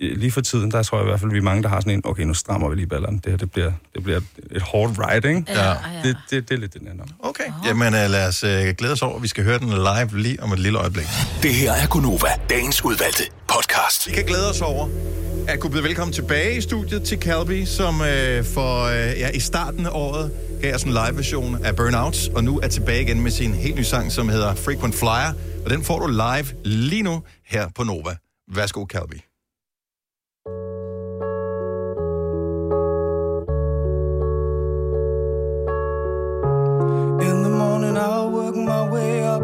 lige 0.02 0.30
for 0.30 0.40
tiden, 0.40 0.70
der 0.70 0.82
tror 0.82 0.98
jeg 0.98 1.04
i 1.06 1.08
hvert 1.08 1.20
fald, 1.20 1.30
vi 1.30 1.38
er 1.38 1.42
mange, 1.42 1.62
der 1.62 1.68
har 1.68 1.80
sådan 1.80 1.92
en, 1.92 2.00
okay, 2.04 2.22
nu 2.22 2.34
strammer 2.34 2.68
vi 2.68 2.76
lige 2.76 2.86
ballerne. 2.86 3.20
Det 3.24 3.32
her, 3.32 3.36
det 3.36 3.50
bliver, 3.50 3.72
det 3.94 4.02
bliver 4.02 4.20
et 4.50 4.62
hårdt 4.62 4.98
ride, 4.98 5.28
ikke? 5.28 5.44
Ja. 5.48 5.68
Ja. 5.68 5.76
Det, 6.04 6.16
det, 6.30 6.48
det 6.48 6.54
er 6.54 6.58
lidt 6.58 6.74
den 6.74 6.88
ender. 6.88 7.04
Okay, 7.18 7.44
jamen 7.66 7.94
uh, 7.94 8.10
lad 8.10 8.28
os 8.28 8.44
uh, 8.44 8.50
glæde 8.50 8.92
os 8.92 9.02
over. 9.02 9.18
Vi 9.18 9.28
skal 9.28 9.44
høre 9.44 9.58
den 9.58 9.68
live 9.68 10.22
lige 10.22 10.42
om 10.42 10.52
et 10.52 10.58
lille 10.58 10.78
øjeblik. 10.78 11.06
Det 11.42 11.54
her 11.54 11.72
er 11.72 11.86
Gunova, 11.86 12.28
dagens 12.50 12.84
udvalgte 12.84 13.22
podcast. 13.48 14.08
Vi 14.08 14.12
kan 14.12 14.24
glæde 14.24 14.50
os 14.50 14.60
over 14.60 14.88
at 15.48 15.60
kunne 15.60 15.70
byde 15.70 15.82
velkommen 15.82 16.12
tilbage 16.12 16.56
i 16.56 16.60
studiet 16.60 17.02
til 17.02 17.18
Calby, 17.18 17.64
som 17.64 18.00
uh, 18.00 18.06
for 18.54 18.86
uh, 18.86 18.94
ja, 18.94 19.30
i 19.30 19.40
starten 19.40 19.86
af 19.86 19.90
året 19.92 20.32
gav 20.62 20.74
os 20.74 20.82
en 20.82 20.90
live-version 20.90 21.64
af 21.64 21.76
Burnout, 21.76 22.28
og 22.34 22.44
nu 22.44 22.60
er 22.60 22.68
tilbage 22.68 23.02
igen 23.02 23.20
med 23.20 23.30
sin 23.30 23.54
helt 23.54 23.76
nye 23.76 23.84
sang, 23.84 24.12
som 24.12 24.28
hedder 24.28 24.54
Frequent 24.54 24.94
Flyer, 24.94 25.32
og 25.64 25.70
den 25.70 25.84
får 25.84 25.98
du 25.98 26.06
live 26.06 26.46
lige 26.64 27.02
nu 27.02 27.22
her 27.46 27.68
på 27.76 27.84
Nova. 27.84 28.16
Værsgo, 28.54 28.86
Calby. 28.86 29.31
Way 38.92 39.24
up. 39.24 39.42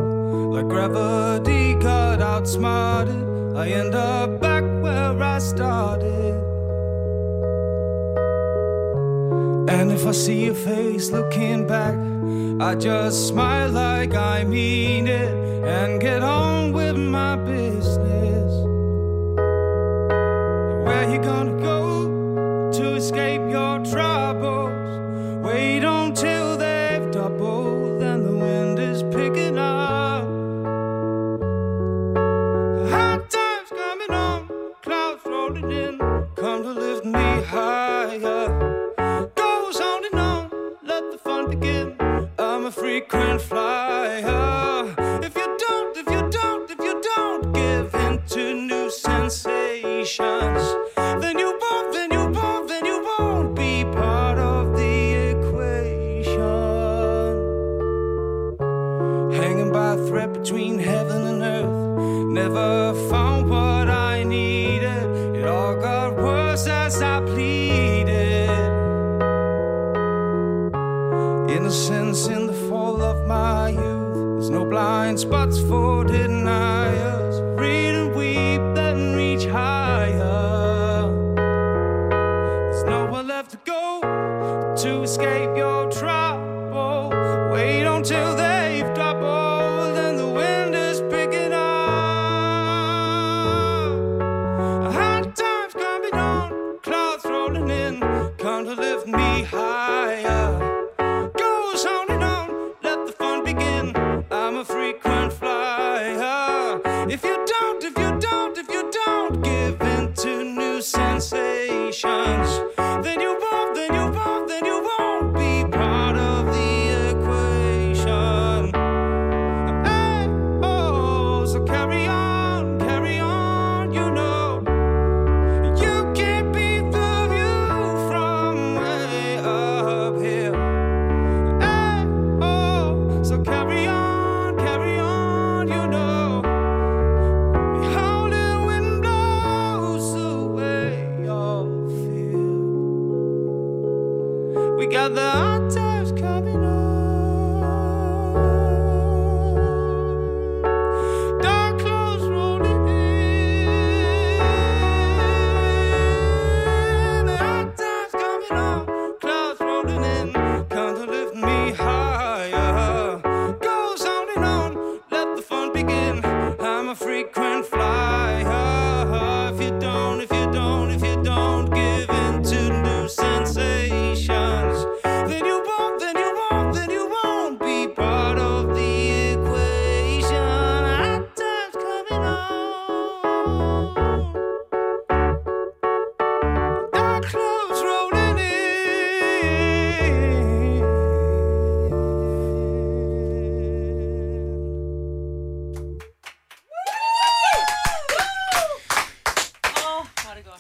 Like 0.54 0.68
gravity 0.68 1.74
got 1.74 2.20
outsmarted. 2.20 3.22
I 3.56 3.68
end 3.70 3.94
up 3.94 4.40
back 4.40 4.64
where 4.82 5.16
I 5.22 5.38
started. 5.38 6.34
And 9.70 9.90
if 9.92 10.06
I 10.06 10.12
see 10.12 10.44
your 10.46 10.54
face 10.54 11.10
looking 11.10 11.66
back, 11.66 11.96
I 12.60 12.74
just 12.74 13.28
smile 13.28 13.70
like 13.70 14.14
I 14.14 14.44
mean 14.44 15.06
it 15.06 15.32
and 15.64 16.00
get 16.00 16.22
on 16.22 16.72
with 16.72 16.96
my 16.96 17.36
business. 17.36 18.52
Where 20.86 21.04
you 21.12 21.18
gonna 21.30 21.60
go 21.62 21.77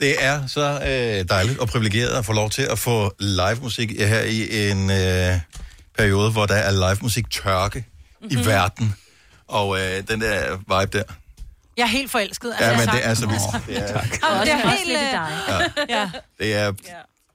Det 0.08 0.16
er 0.24 0.46
så 0.46 0.60
øh, 0.60 1.28
dejligt 1.28 1.58
og 1.58 1.68
privilegeret 1.68 2.08
at 2.08 2.24
få 2.24 2.32
lov 2.32 2.50
til 2.50 2.62
at 2.62 2.78
få 2.78 3.12
live 3.18 3.58
musik 3.62 3.90
her 4.00 4.20
i 4.22 4.70
en 4.70 4.90
øh, 4.90 5.40
periode, 5.98 6.30
hvor 6.30 6.46
der 6.46 6.54
er 6.54 6.70
live 6.70 6.98
musik 7.02 7.30
tørke 7.30 7.84
mm-hmm. 8.20 8.38
i 8.38 8.46
verden. 8.46 8.94
Og 9.48 9.80
øh, 9.80 10.02
den 10.08 10.20
der 10.20 10.56
vibe 10.56 10.98
der. 10.98 11.02
Jeg 11.76 11.82
er 11.82 11.86
helt 11.86 12.10
forelsket. 12.10 12.54
Ja, 12.60 12.76
men 12.78 12.88
det 12.88 13.06
er 13.06 13.14
så 13.14 13.26
vildt. 13.26 13.66
Det 13.66 13.76
er, 13.76 14.00
Jamen, 14.22 14.46
det 14.46 14.52
er 14.52 14.70
helt... 14.70 14.90
øh, 14.90 15.88
Ja. 15.88 16.10
det 16.40 16.54
er, 16.54 16.72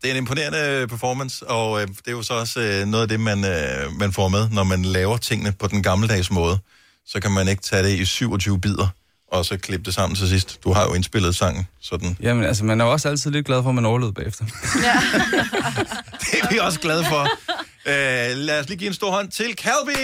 det 0.02 0.08
er 0.08 0.12
en 0.12 0.18
imponerende 0.18 0.88
performance, 0.88 1.48
og 1.48 1.82
øh, 1.82 1.88
det 1.88 2.08
er 2.08 2.12
jo 2.12 2.24
så 2.24 2.34
også 2.34 2.60
øh, 2.60 2.86
noget 2.88 3.02
af 3.02 3.08
det, 3.10 3.20
man, 3.20 3.46
øh, 3.46 3.92
man 4.00 4.14
får 4.14 4.28
med, 4.28 4.50
når 4.50 4.64
man 4.64 4.86
laver 4.86 5.18
tingene 5.18 5.52
på 5.52 5.68
den 5.68 5.84
gammeldags 5.84 6.32
måde. 6.32 6.60
Så 7.06 7.20
kan 7.20 7.32
man 7.32 7.48
ikke 7.48 7.62
tage 7.64 7.84
det 7.84 7.90
i 8.00 8.06
27 8.06 8.62
bidder, 8.62 8.88
og 9.34 9.46
så 9.46 9.58
klippe 9.58 9.86
det 9.86 9.94
sammen 9.94 10.16
til 10.16 10.30
sidst. 10.30 10.64
Du 10.64 10.74
har 10.74 10.84
jo 10.84 10.94
indspillet 10.94 11.36
sangen, 11.36 11.68
sådan. 11.82 12.18
Jamen, 12.22 12.44
altså, 12.44 12.66
man 12.66 12.82
er 12.82 12.86
jo 12.86 12.92
også 12.92 13.10
altid 13.10 13.32
lidt 13.32 13.46
glad 13.46 13.64
for, 13.64 13.70
at 13.70 13.76
man 13.76 13.86
overlevede 13.86 14.14
bagefter. 14.14 14.46
Det 16.32 16.40
er 16.42 16.52
vi 16.52 16.58
også 16.58 16.80
glade 16.80 17.06
for. 17.06 17.22
Øh, 17.86 18.38
lad 18.38 18.60
os 18.60 18.68
lige 18.70 18.78
give 18.78 18.88
en 18.88 18.94
stor 18.94 19.12
hånd 19.12 19.30
til 19.30 19.46
Calvi! 19.58 20.04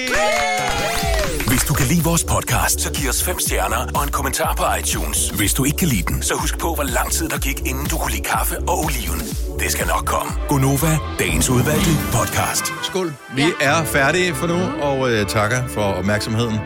Hvis 1.48 1.64
du 1.64 1.74
kan 1.74 1.88
lide 1.88 2.04
vores 2.04 2.24
podcast, 2.24 2.82
så 2.82 2.94
giv 2.94 3.10
os 3.10 3.24
fem 3.24 3.40
stjerner 3.40 3.92
og 3.96 4.04
en 4.04 4.12
kommentar 4.12 4.56
på 4.56 4.64
iTunes. 4.80 5.30
Hvis 5.30 5.54
du 5.54 5.64
ikke 5.64 5.78
kan 5.78 5.88
lide 5.88 6.04
den, 6.04 6.22
så 6.24 6.34
husk 6.34 6.58
på, 6.60 6.76
hvor 6.76 6.84
lang 6.84 7.12
tid 7.12 7.30
der 7.30 7.38
gik, 7.38 7.60
inden 7.66 7.86
du 7.86 7.98
kunne 7.98 8.12
lide 8.12 8.24
kaffe 8.24 8.60
og 8.60 8.80
oliven. 8.86 9.20
Det 9.60 9.72
skal 9.72 9.88
nok 9.88 10.06
komme. 10.06 10.32
Gonova, 10.50 10.98
dagens 11.20 11.50
udvalgte 11.50 11.92
podcast. 12.14 12.64
Skål. 12.84 13.14
Vi 13.36 13.46
er 13.62 13.84
færdige 13.84 14.36
for 14.36 14.48
nu, 14.48 14.60
og 14.82 15.12
øh, 15.12 15.26
takker 15.28 15.68
for 15.68 15.82
opmærksomheden. 15.82 16.60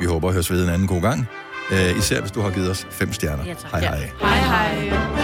Vi 0.00 0.06
håber 0.06 0.28
at 0.28 0.34
høres 0.34 0.50
ved 0.50 0.64
en 0.64 0.70
anden 0.70 0.88
god 0.88 1.02
gang. 1.02 1.28
Øh, 1.72 1.98
især 1.98 2.20
hvis 2.20 2.30
du 2.32 2.40
har 2.40 2.50
givet 2.50 2.70
os 2.70 2.86
fem 2.90 3.12
stjerner. 3.12 3.44
Ja, 3.44 3.54
tak. 3.54 3.70
hej 3.70 3.80
hej. 3.80 4.10
Hej 4.20 4.38
hej. 4.38 5.23